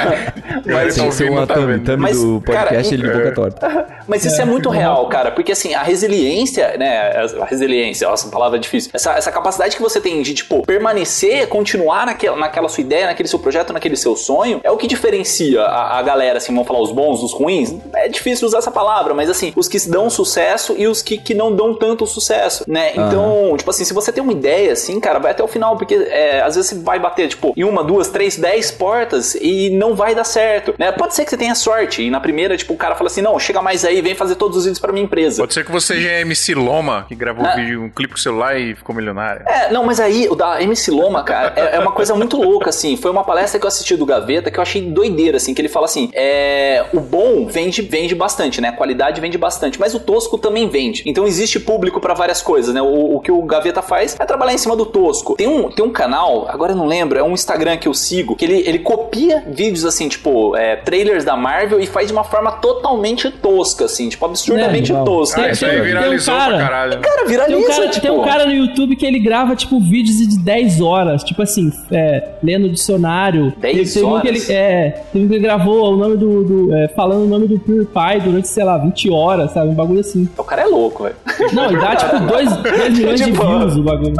Mas 0.64 0.94
Tem 0.94 1.08
que 1.08 1.14
ser 1.14 1.30
uma 1.30 1.46
tá 1.46 1.54
thumb, 1.54 1.78
thumb 1.80 1.96
Mas, 1.98 2.20
do 2.20 2.40
podcast 2.40 2.66
cara, 2.66 2.94
ele 2.94 3.02
de 3.02 3.18
boca 3.18 3.34
torta. 3.34 3.86
Mas 4.08 4.24
isso 4.24 4.40
é, 4.40 4.44
muito 4.44 4.70
real, 4.70 5.06
cara, 5.08 5.30
porque 5.30 5.52
assim, 5.52 5.74
a 5.74 5.82
resiliência, 5.82 6.76
né, 6.78 7.12
a 7.40 7.44
resiliência, 7.44 8.08
nossa, 8.08 8.28
palavra 8.28 8.58
difícil, 8.58 8.90
essa, 8.94 9.12
essa 9.12 9.30
capacidade 9.30 9.76
que 9.76 9.82
você 9.82 10.00
tem 10.00 10.22
de, 10.22 10.34
tipo, 10.34 10.64
permanecer, 10.66 11.46
continuar 11.48 12.06
naquela, 12.06 12.36
naquela 12.36 12.68
sua 12.68 12.80
ideia, 12.80 13.06
naquele 13.06 13.28
seu 13.28 13.38
projeto, 13.38 13.72
naquele 13.72 13.96
seu 13.96 14.16
sonho, 14.16 14.60
é 14.64 14.70
o 14.70 14.76
que 14.76 14.86
diferencia 14.86 15.62
a, 15.62 15.98
a 15.98 16.02
galera, 16.02 16.38
assim, 16.38 16.52
vamos 16.52 16.66
falar 16.66 16.80
os 16.80 16.92
bons, 16.92 17.22
os 17.22 17.32
ruins, 17.32 17.74
é 17.94 18.08
difícil 18.08 18.46
usar 18.46 18.58
essa 18.58 18.70
palavra, 18.70 19.14
mas 19.14 19.30
assim, 19.30 19.41
os 19.56 19.66
que 19.68 19.78
dão 19.88 20.10
sucesso 20.10 20.74
e 20.76 20.86
os 20.86 21.02
que, 21.02 21.18
que 21.18 21.34
não 21.34 21.54
dão 21.54 21.74
tanto 21.74 22.06
sucesso, 22.06 22.64
né, 22.68 22.92
então, 22.92 23.54
tipo 23.56 23.70
assim, 23.70 23.84
se 23.84 23.94
você 23.94 24.12
tem 24.12 24.22
uma 24.22 24.32
ideia, 24.32 24.72
assim, 24.72 25.00
cara, 25.00 25.18
vai 25.18 25.32
até 25.32 25.42
o 25.42 25.48
final, 25.48 25.76
porque 25.76 25.94
é, 25.94 26.40
às 26.42 26.54
vezes 26.54 26.70
você 26.70 26.78
vai 26.78 26.98
bater, 26.98 27.28
tipo, 27.28 27.52
em 27.56 27.64
uma, 27.64 27.82
duas, 27.82 28.08
três, 28.08 28.36
dez 28.36 28.70
portas 28.70 29.34
e 29.34 29.70
não 29.70 29.94
vai 29.94 30.14
dar 30.14 30.24
certo, 30.24 30.74
né, 30.78 30.92
pode 30.92 31.14
ser 31.14 31.24
que 31.24 31.30
você 31.30 31.36
tenha 31.36 31.54
sorte 31.54 32.02
e 32.02 32.10
na 32.10 32.20
primeira, 32.20 32.56
tipo, 32.56 32.74
o 32.74 32.76
cara 32.76 32.94
fala 32.94 33.08
assim, 33.08 33.22
não, 33.22 33.38
chega 33.38 33.60
mais 33.62 33.84
aí, 33.84 34.00
vem 34.00 34.14
fazer 34.14 34.34
todos 34.36 34.56
os 34.58 34.64
vídeos 34.64 34.78
pra 34.78 34.92
minha 34.92 35.04
empresa. 35.04 35.42
Pode 35.42 35.54
ser 35.54 35.64
que 35.64 35.72
você 35.72 36.00
já 36.00 36.10
é 36.10 36.20
MC 36.22 36.54
Loma, 36.54 37.06
que 37.08 37.14
gravou 37.14 37.44
Ah. 37.44 37.52
um 37.52 37.56
vídeo, 37.56 37.82
um 37.82 37.90
clipe 37.90 38.12
com 38.14 38.18
o 38.18 38.22
celular 38.22 38.58
e 38.58 38.74
ficou 38.74 38.94
milionário. 38.94 39.42
É, 39.48 39.70
não, 39.72 39.84
mas 39.84 39.98
aí 40.00 40.28
o 40.28 40.34
da 40.34 40.62
MC 40.62 40.90
Loma, 40.90 41.22
cara, 41.24 41.52
é, 41.56 41.76
é 41.76 41.78
uma 41.80 41.92
coisa 41.92 42.14
muito 42.14 42.36
louca, 42.36 42.70
assim. 42.70 42.96
Foi 42.96 43.10
uma 43.10 43.24
palestra 43.24 43.58
que 43.58 43.64
eu 43.64 43.68
assisti 43.68 43.96
do 43.96 44.06
Gaveta 44.06 44.50
que 44.50 44.58
eu 44.58 44.62
achei 44.62 44.82
doideira, 44.82 45.36
assim, 45.36 45.54
que 45.54 45.60
ele 45.60 45.68
fala 45.68 45.86
assim: 45.86 46.10
é, 46.14 46.84
o 46.92 47.00
bom 47.00 47.46
vende, 47.46 47.82
vende 47.82 48.14
bastante, 48.14 48.60
né? 48.60 48.68
A 48.68 48.72
qualidade 48.72 49.20
vende 49.20 49.31
bastante, 49.38 49.78
mas 49.78 49.94
o 49.94 50.00
tosco 50.00 50.38
também 50.38 50.68
vende. 50.68 51.02
Então 51.06 51.26
existe 51.26 51.58
público 51.60 52.00
pra 52.00 52.14
várias 52.14 52.40
coisas, 52.42 52.74
né? 52.74 52.80
O, 52.82 53.16
o 53.16 53.20
que 53.20 53.30
o 53.32 53.42
Gaveta 53.42 53.82
faz 53.82 54.16
é 54.18 54.24
trabalhar 54.24 54.54
em 54.54 54.58
cima 54.58 54.76
do 54.76 54.86
tosco. 54.86 55.34
Tem 55.36 55.46
um, 55.46 55.70
tem 55.70 55.84
um 55.84 55.90
canal, 55.90 56.46
agora 56.48 56.72
eu 56.72 56.76
não 56.76 56.86
lembro, 56.86 57.18
é 57.18 57.22
um 57.22 57.32
Instagram 57.32 57.76
que 57.76 57.88
eu 57.88 57.94
sigo, 57.94 58.34
que 58.36 58.44
ele, 58.44 58.62
ele 58.66 58.78
copia 58.78 59.44
vídeos 59.48 59.84
assim, 59.84 60.08
tipo, 60.08 60.56
é, 60.56 60.76
trailers 60.76 61.24
da 61.24 61.36
Marvel 61.36 61.80
e 61.80 61.86
faz 61.86 62.06
de 62.08 62.12
uma 62.12 62.24
forma 62.24 62.52
totalmente 62.52 63.30
tosca, 63.30 63.84
assim, 63.86 64.08
tipo, 64.08 64.24
absurdamente 64.24 64.92
É, 64.92 65.04
tosca. 65.04 65.40
Ah, 65.40 65.44
Tem- 65.44 65.52
isso 65.52 65.60
tem- 65.60 65.68
aí 65.70 65.74
tem 65.76 65.82
um 65.82 65.86
viralizou 65.86 66.34
cara- 66.34 66.56
pra 66.56 66.64
caralho. 66.64 67.00
Cara, 67.00 67.16
Tem 67.18 67.26
viraliza, 67.28 67.58
um, 67.58 67.66
cara, 67.66 67.88
tipo... 67.88 68.00
tem 68.06 68.10
um 68.10 68.22
cara 68.24 68.46
no 68.46 68.52
YouTube 68.52 68.96
que 68.96 69.06
ele 69.06 69.18
grava, 69.18 69.54
tipo, 69.56 69.80
vídeos 69.80 70.16
de 70.18 70.38
10 70.38 70.80
horas, 70.80 71.22
tipo 71.24 71.42
assim, 71.42 71.70
é, 71.90 72.28
lendo 72.42 72.68
dicionário. 72.68 73.52
10 73.58 73.92
Tem- 73.92 74.02
tem 74.02 74.02
um 74.02 74.20
que 74.20 74.28
horas? 74.28 74.48
ele, 74.48 74.58
é, 74.58 75.02
tem 75.12 75.24
um 75.24 75.28
que 75.28 75.34
ele 75.34 75.42
gravou 75.42 75.92
o 75.92 75.96
nome 75.96 76.16
do. 76.16 76.44
do, 76.44 76.74
é, 76.74 76.88
falando 76.88 77.24
o 77.24 77.28
nome 77.28 77.46
do 77.46 77.58
PewDiePie 77.58 78.20
durante, 78.24 78.48
sei 78.48 78.64
lá, 78.64 78.76
20 78.78 79.10
horas, 79.10 79.21
sabe? 79.48 79.70
Um 79.70 79.74
bagulho 79.74 80.00
assim. 80.00 80.28
O 80.36 80.44
cara 80.44 80.62
é 80.62 80.66
louco, 80.66 81.04
velho. 81.04 81.16
Não, 81.52 81.72
e 81.72 81.80
dá 81.80 81.94
tipo 81.96 82.18
2 82.20 82.62
milhões 82.62 83.20
de 83.20 83.24
Tipo, 83.26 83.46
views 83.46 83.76
o 83.76 83.82
bagulho. 83.82 84.14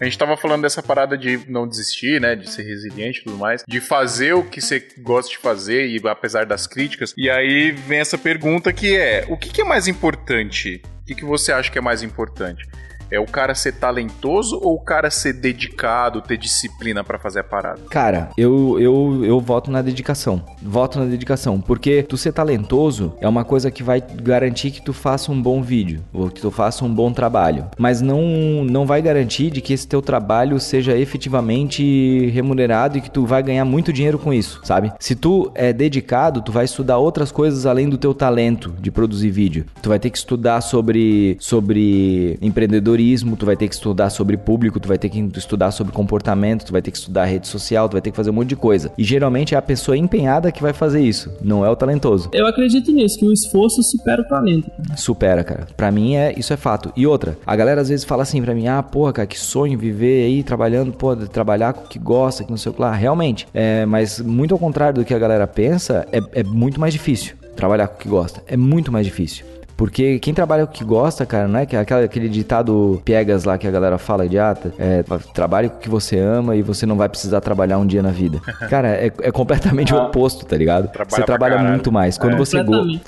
A 0.00 0.04
gente 0.04 0.16
tava 0.16 0.34
falando 0.34 0.62
dessa 0.62 0.82
parada 0.82 1.16
de 1.16 1.44
não 1.46 1.68
desistir, 1.68 2.18
né? 2.20 2.34
De 2.34 2.48
ser 2.50 2.62
resiliente 2.62 3.20
e 3.20 3.24
tudo 3.24 3.36
mais. 3.36 3.62
De 3.68 3.80
fazer 3.80 4.32
o 4.32 4.42
que 4.42 4.60
você 4.60 4.82
gosta 4.98 5.30
de 5.30 5.36
fazer, 5.36 5.86
e 5.88 6.00
apesar 6.08 6.46
das 6.46 6.66
críticas. 6.66 7.12
E 7.18 7.28
aí 7.28 7.70
vem 7.70 8.00
essa 8.00 8.16
pergunta 8.16 8.72
que 8.72 8.96
é: 8.96 9.26
o 9.28 9.36
que, 9.36 9.50
que 9.50 9.60
é 9.60 9.64
mais 9.64 9.86
importante? 9.86 10.80
O 11.02 11.04
que, 11.04 11.14
que 11.16 11.24
você 11.24 11.52
acha 11.52 11.70
que 11.70 11.76
é 11.76 11.82
mais 11.82 12.02
importante? 12.02 12.66
É 13.10 13.18
o 13.18 13.26
cara 13.26 13.54
ser 13.56 13.72
talentoso 13.72 14.60
ou 14.62 14.74
o 14.74 14.80
cara 14.80 15.10
ser 15.10 15.32
dedicado, 15.32 16.22
ter 16.22 16.36
disciplina 16.36 17.02
para 17.02 17.18
fazer 17.18 17.40
a 17.40 17.44
parada? 17.44 17.80
Cara, 17.90 18.30
eu, 18.36 18.78
eu, 18.78 19.24
eu 19.24 19.40
voto 19.40 19.68
na 19.70 19.82
dedicação. 19.82 20.44
Voto 20.62 20.98
na 21.00 21.06
dedicação. 21.06 21.60
Porque 21.60 22.04
tu 22.04 22.16
ser 22.16 22.32
talentoso 22.32 23.12
é 23.20 23.28
uma 23.28 23.44
coisa 23.44 23.70
que 23.70 23.82
vai 23.82 24.00
garantir 24.00 24.70
que 24.70 24.80
tu 24.80 24.92
faça 24.92 25.32
um 25.32 25.42
bom 25.42 25.60
vídeo, 25.60 26.00
ou 26.12 26.30
que 26.30 26.40
tu 26.40 26.50
faça 26.52 26.84
um 26.84 26.94
bom 26.94 27.12
trabalho. 27.12 27.66
Mas 27.76 28.00
não, 28.00 28.64
não 28.64 28.86
vai 28.86 29.02
garantir 29.02 29.50
de 29.50 29.60
que 29.60 29.72
esse 29.72 29.88
teu 29.88 30.00
trabalho 30.00 30.60
seja 30.60 30.96
efetivamente 30.96 32.30
remunerado 32.30 32.98
e 32.98 33.00
que 33.00 33.10
tu 33.10 33.26
vai 33.26 33.42
ganhar 33.42 33.64
muito 33.64 33.92
dinheiro 33.92 34.18
com 34.18 34.32
isso, 34.32 34.60
sabe? 34.62 34.92
Se 35.00 35.16
tu 35.16 35.50
é 35.54 35.72
dedicado, 35.72 36.42
tu 36.42 36.52
vai 36.52 36.64
estudar 36.64 36.98
outras 36.98 37.32
coisas 37.32 37.66
além 37.66 37.88
do 37.88 37.98
teu 37.98 38.14
talento 38.14 38.72
de 38.78 38.90
produzir 38.90 39.30
vídeo. 39.30 39.66
Tu 39.82 39.88
vai 39.88 39.98
ter 39.98 40.10
que 40.10 40.18
estudar 40.18 40.60
sobre, 40.60 41.36
sobre 41.40 42.38
empreendedorismo 42.40 42.99
empreendedorismo, 43.00 43.36
tu 43.36 43.46
vai 43.46 43.56
ter 43.56 43.68
que 43.68 43.74
estudar 43.74 44.10
sobre 44.10 44.36
público, 44.36 44.78
tu 44.78 44.88
vai 44.88 44.98
ter 44.98 45.08
que 45.08 45.18
estudar 45.36 45.70
sobre 45.70 45.92
comportamento, 45.92 46.64
tu 46.64 46.72
vai 46.72 46.82
ter 46.82 46.90
que 46.90 46.98
estudar 46.98 47.24
rede 47.24 47.48
social, 47.48 47.88
tu 47.88 47.92
vai 47.92 48.00
ter 48.00 48.10
que 48.10 48.16
fazer 48.16 48.30
um 48.30 48.34
monte 48.34 48.48
de 48.48 48.56
coisa. 48.56 48.92
E 48.96 49.02
geralmente 49.02 49.54
é 49.54 49.58
a 49.58 49.62
pessoa 49.62 49.96
empenhada 49.96 50.52
que 50.52 50.62
vai 50.62 50.72
fazer 50.72 51.00
isso, 51.00 51.32
não 51.42 51.64
é 51.64 51.70
o 51.70 51.76
talentoso. 51.76 52.30
Eu 52.32 52.46
acredito 52.46 52.92
nisso, 52.92 53.18
que 53.18 53.26
o 53.26 53.32
esforço 53.32 53.82
supera 53.82 54.22
o 54.22 54.24
talento. 54.28 54.70
Supera, 54.96 55.42
cara. 55.42 55.66
Pra 55.76 55.90
mim 55.90 56.14
é 56.14 56.34
isso 56.36 56.52
é 56.52 56.56
fato. 56.56 56.92
E 56.96 57.06
outra, 57.06 57.38
a 57.46 57.56
galera 57.56 57.80
às 57.80 57.88
vezes 57.88 58.04
fala 58.04 58.22
assim 58.22 58.42
pra 58.42 58.54
mim: 58.54 58.68
"Ah, 58.68 58.82
porra, 58.82 59.12
cara, 59.12 59.26
que 59.26 59.38
sonho 59.38 59.78
viver 59.78 60.26
aí 60.26 60.42
trabalhando, 60.42 60.92
pô, 60.92 61.16
trabalhar 61.16 61.72
com 61.72 61.84
o 61.84 61.88
que 61.88 61.98
gosta, 61.98 62.44
que 62.44 62.50
não 62.50 62.58
sei 62.58 62.70
o 62.70 62.74
que 62.74 62.80
lá". 62.80 62.92
Realmente, 62.92 63.46
é, 63.54 63.86
mas 63.86 64.20
muito 64.20 64.54
ao 64.54 64.58
contrário 64.58 65.00
do 65.00 65.04
que 65.04 65.14
a 65.14 65.18
galera 65.18 65.46
pensa, 65.46 66.06
é, 66.12 66.40
é 66.40 66.42
muito 66.42 66.80
mais 66.80 66.92
difícil 66.92 67.34
trabalhar 67.56 67.88
com 67.88 67.96
o 67.96 67.98
que 67.98 68.08
gosta. 68.08 68.42
É 68.46 68.56
muito 68.56 68.90
mais 68.90 69.06
difícil. 69.06 69.44
Porque 69.80 70.18
quem 70.18 70.34
trabalha 70.34 70.66
com 70.66 70.72
o 70.74 70.74
que 70.74 70.84
gosta, 70.84 71.24
cara, 71.24 71.48
não 71.48 71.58
é 71.58 71.62
aquela, 71.62 72.04
aquele 72.04 72.28
ditado 72.28 73.00
piegas 73.02 73.44
lá 73.44 73.56
que 73.56 73.66
a 73.66 73.70
galera 73.70 73.96
fala 73.96 74.28
de 74.28 74.38
ata, 74.38 74.74
é, 74.78 75.02
trabalhe 75.32 75.70
com 75.70 75.76
o 75.76 75.78
que 75.78 75.88
você 75.88 76.18
ama 76.18 76.54
e 76.54 76.60
você 76.60 76.84
não 76.84 76.98
vai 76.98 77.08
precisar 77.08 77.40
trabalhar 77.40 77.78
um 77.78 77.86
dia 77.86 78.02
na 78.02 78.10
vida. 78.10 78.42
Cara, 78.68 78.88
é, 78.88 79.10
é 79.22 79.32
completamente 79.32 79.94
o 79.94 79.96
oposto, 79.96 80.44
tá 80.44 80.54
ligado? 80.54 80.88
Trabalha 80.88 81.16
você 81.16 81.22
trabalha 81.22 81.54
caralho. 81.54 81.70
muito 81.72 81.90
mais. 81.90 82.18
Quando, 82.18 82.34
É. 82.34 82.36
você 82.36 82.58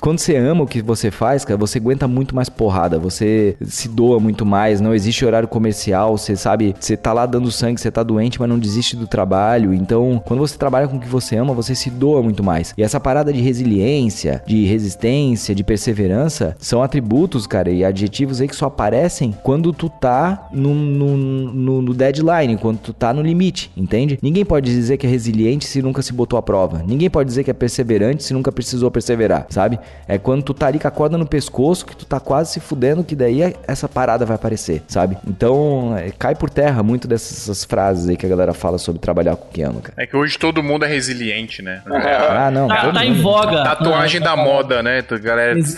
quando 0.01 0.17
você 0.17 0.35
ama 0.35 0.63
o 0.63 0.67
que 0.67 0.81
você 0.81 1.11
faz, 1.11 1.45
cara, 1.45 1.57
você 1.59 1.77
aguenta 1.77 2.07
muito 2.07 2.35
mais 2.35 2.49
porrada, 2.49 2.97
você 2.97 3.55
se 3.61 3.87
doa 3.87 4.19
muito 4.19 4.43
mais, 4.43 4.81
não 4.81 4.95
existe 4.95 5.23
horário 5.23 5.47
comercial, 5.47 6.17
você 6.17 6.35
sabe, 6.35 6.75
você 6.79 6.97
tá 6.97 7.13
lá 7.13 7.27
dando 7.27 7.51
sangue, 7.51 7.79
você 7.79 7.91
tá 7.91 8.01
doente, 8.01 8.39
mas 8.39 8.49
não 8.49 8.57
desiste 8.57 8.95
do 8.95 9.05
trabalho. 9.05 9.75
Então, 9.75 10.19
quando 10.25 10.39
você 10.39 10.57
trabalha 10.57 10.87
com 10.87 10.97
o 10.97 10.99
que 10.99 11.07
você 11.07 11.35
ama, 11.35 11.53
você 11.53 11.75
se 11.75 11.91
doa 11.91 12.23
muito 12.23 12.43
mais. 12.43 12.73
E 12.75 12.81
essa 12.81 12.99
parada 12.99 13.31
de 13.31 13.41
resiliência, 13.41 14.41
de 14.47 14.65
resistência, 14.65 15.53
de 15.53 15.63
perseverança, 15.63 16.55
são 16.63 16.81
atributos, 16.81 17.45
cara, 17.45 17.69
e 17.69 17.83
adjetivos 17.83 18.39
aí 18.39 18.47
que 18.47 18.55
só 18.55 18.67
aparecem 18.67 19.35
quando 19.43 19.73
tu 19.73 19.89
tá 19.89 20.47
no, 20.51 20.73
no, 20.73 21.17
no- 21.17 21.81
no 21.81 21.93
deadline, 21.93 22.57
quando 22.57 22.77
tu 22.79 22.93
tá 22.93 23.13
no 23.13 23.21
limite, 23.21 23.69
entende? 23.75 24.17
Ninguém 24.21 24.45
pode 24.45 24.71
dizer 24.71 24.97
que 24.97 25.05
é 25.05 25.09
resiliente 25.09 25.65
se 25.65 25.81
nunca 25.81 26.01
se 26.01 26.13
botou 26.13 26.39
à 26.39 26.41
prova. 26.41 26.81
Ninguém 26.87 27.09
pode 27.09 27.27
dizer 27.27 27.43
que 27.43 27.51
é 27.51 27.53
perseverante 27.53 28.23
se 28.23 28.33
nunca 28.33 28.51
precisou 28.51 28.89
perseverar, 28.89 29.45
sabe? 29.49 29.77
É 30.07 30.17
quando 30.17 30.43
tu 30.43 30.53
tá 30.53 30.67
ali 30.67 30.79
com 30.79 30.87
a 30.87 30.91
corda 30.91 31.17
no 31.17 31.25
pescoço, 31.25 31.85
que 31.85 31.95
tu 31.95 32.05
tá 32.05 32.19
quase 32.19 32.53
se 32.53 32.59
fudendo, 32.59 33.03
que 33.03 33.15
daí 33.15 33.53
essa 33.67 33.89
parada 33.89 34.25
vai 34.25 34.35
aparecer, 34.35 34.83
sabe? 34.87 35.17
Então, 35.27 35.95
é, 35.97 36.11
cai 36.11 36.33
por 36.35 36.49
terra 36.49 36.81
muito 36.81 37.07
dessas 37.07 37.65
frases 37.65 38.07
aí 38.07 38.15
que 38.15 38.25
a 38.25 38.29
galera 38.29 38.53
fala 38.53 38.77
sobre 38.77 38.99
trabalhar 39.01 39.35
com 39.35 39.47
o 39.47 39.51
que 39.51 39.61
ama, 39.61 39.81
cara. 39.81 39.93
É 40.01 40.07
que 40.07 40.15
hoje 40.15 40.37
todo 40.39 40.63
mundo 40.63 40.85
é 40.85 40.87
resiliente, 40.87 41.61
né? 41.61 41.81
Ah, 42.33 42.49
não. 42.51 42.67
Tá, 42.67 42.91
tá 42.91 43.05
em 43.05 43.21
voga. 43.21 43.63
Tatuagem 43.63 44.21
da 44.21 44.35
moda, 44.35 44.81
né? 44.81 45.03
Galera, 45.21 45.53
Resi- 45.55 45.75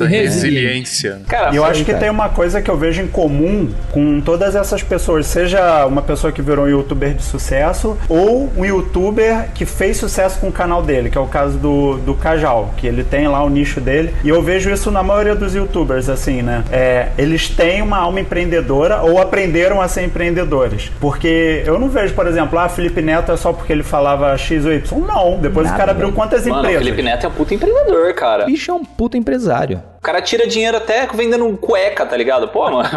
Cara, 1.27 1.51
E 1.53 1.55
eu 1.57 1.63
aí, 1.63 1.71
acho 1.71 1.79
que 1.85 1.91
cara. 1.91 1.99
tem 1.99 2.09
uma 2.09 2.29
coisa 2.29 2.61
que 2.61 2.69
eu 2.69 2.77
vejo 2.77 3.01
em 3.01 3.07
comum 3.07 3.69
com 3.91 4.19
todas 4.21 4.55
essas 4.55 4.83
pessoas, 4.83 5.25
seja 5.27 5.85
uma 5.85 6.01
pessoa 6.01 6.31
que 6.31 6.41
virou 6.41 6.65
um 6.65 6.69
youtuber 6.69 7.13
de 7.13 7.23
sucesso 7.23 7.97
ou 8.09 8.49
um 8.57 8.65
youtuber 8.65 9.49
que 9.53 9.65
fez 9.65 9.97
sucesso 9.97 10.39
com 10.39 10.47
o 10.47 10.51
canal 10.51 10.81
dele, 10.81 11.09
que 11.09 11.17
é 11.17 11.21
o 11.21 11.27
caso 11.27 11.57
do, 11.57 11.97
do 11.97 12.13
Cajal, 12.15 12.73
que 12.77 12.87
ele 12.87 13.03
tem 13.03 13.27
lá 13.27 13.43
o 13.43 13.49
nicho 13.49 13.79
dele. 13.79 14.13
E 14.23 14.29
eu 14.29 14.41
vejo 14.41 14.69
isso 14.71 14.91
na 14.91 15.03
maioria 15.03 15.35
dos 15.35 15.53
youtubers, 15.55 16.09
assim, 16.09 16.41
né? 16.41 16.63
É, 16.71 17.09
eles 17.17 17.49
têm 17.49 17.81
uma 17.81 17.97
alma 17.97 18.19
empreendedora 18.19 19.01
ou 19.01 19.19
aprenderam 19.21 19.81
a 19.81 19.87
ser 19.87 20.03
empreendedores. 20.03 20.91
Porque 20.99 21.63
eu 21.65 21.79
não 21.79 21.89
vejo, 21.89 22.13
por 22.13 22.27
exemplo, 22.27 22.57
ah, 22.59 22.67
Felipe 22.69 23.01
Neto 23.01 23.31
é 23.31 23.37
só 23.37 23.53
porque 23.53 23.71
ele 23.71 23.83
falava 23.83 24.35
X 24.37 24.65
ou 24.65 24.73
Y. 24.73 24.99
Não, 25.05 25.37
depois 25.39 25.65
Nada, 25.65 25.75
o 25.75 25.79
cara 25.79 25.91
abriu 25.91 26.11
quantas 26.11 26.45
Mano, 26.45 26.57
o 26.57 26.59
empresas. 26.61 26.83
Felipe 26.83 27.01
Neto 27.01 27.25
é 27.25 27.29
um 27.29 27.31
puta 27.31 27.53
empreendedor, 27.53 28.13
cara. 28.13 28.43
O 28.43 28.45
bicho 28.47 28.71
é 28.71 28.73
um 28.73 28.83
puta 28.83 29.17
empresário. 29.17 29.81
O 30.05 30.11
cara 30.13 30.21
tira 30.21 30.45
dinheiro 30.45 30.77
até 30.77 31.07
vendendo 31.07 31.45
um 31.47 31.55
cueca, 31.55 32.05
tá 32.05 32.15
ligado? 32.15 32.47
Pô, 32.49 32.69
mano. 32.69 32.87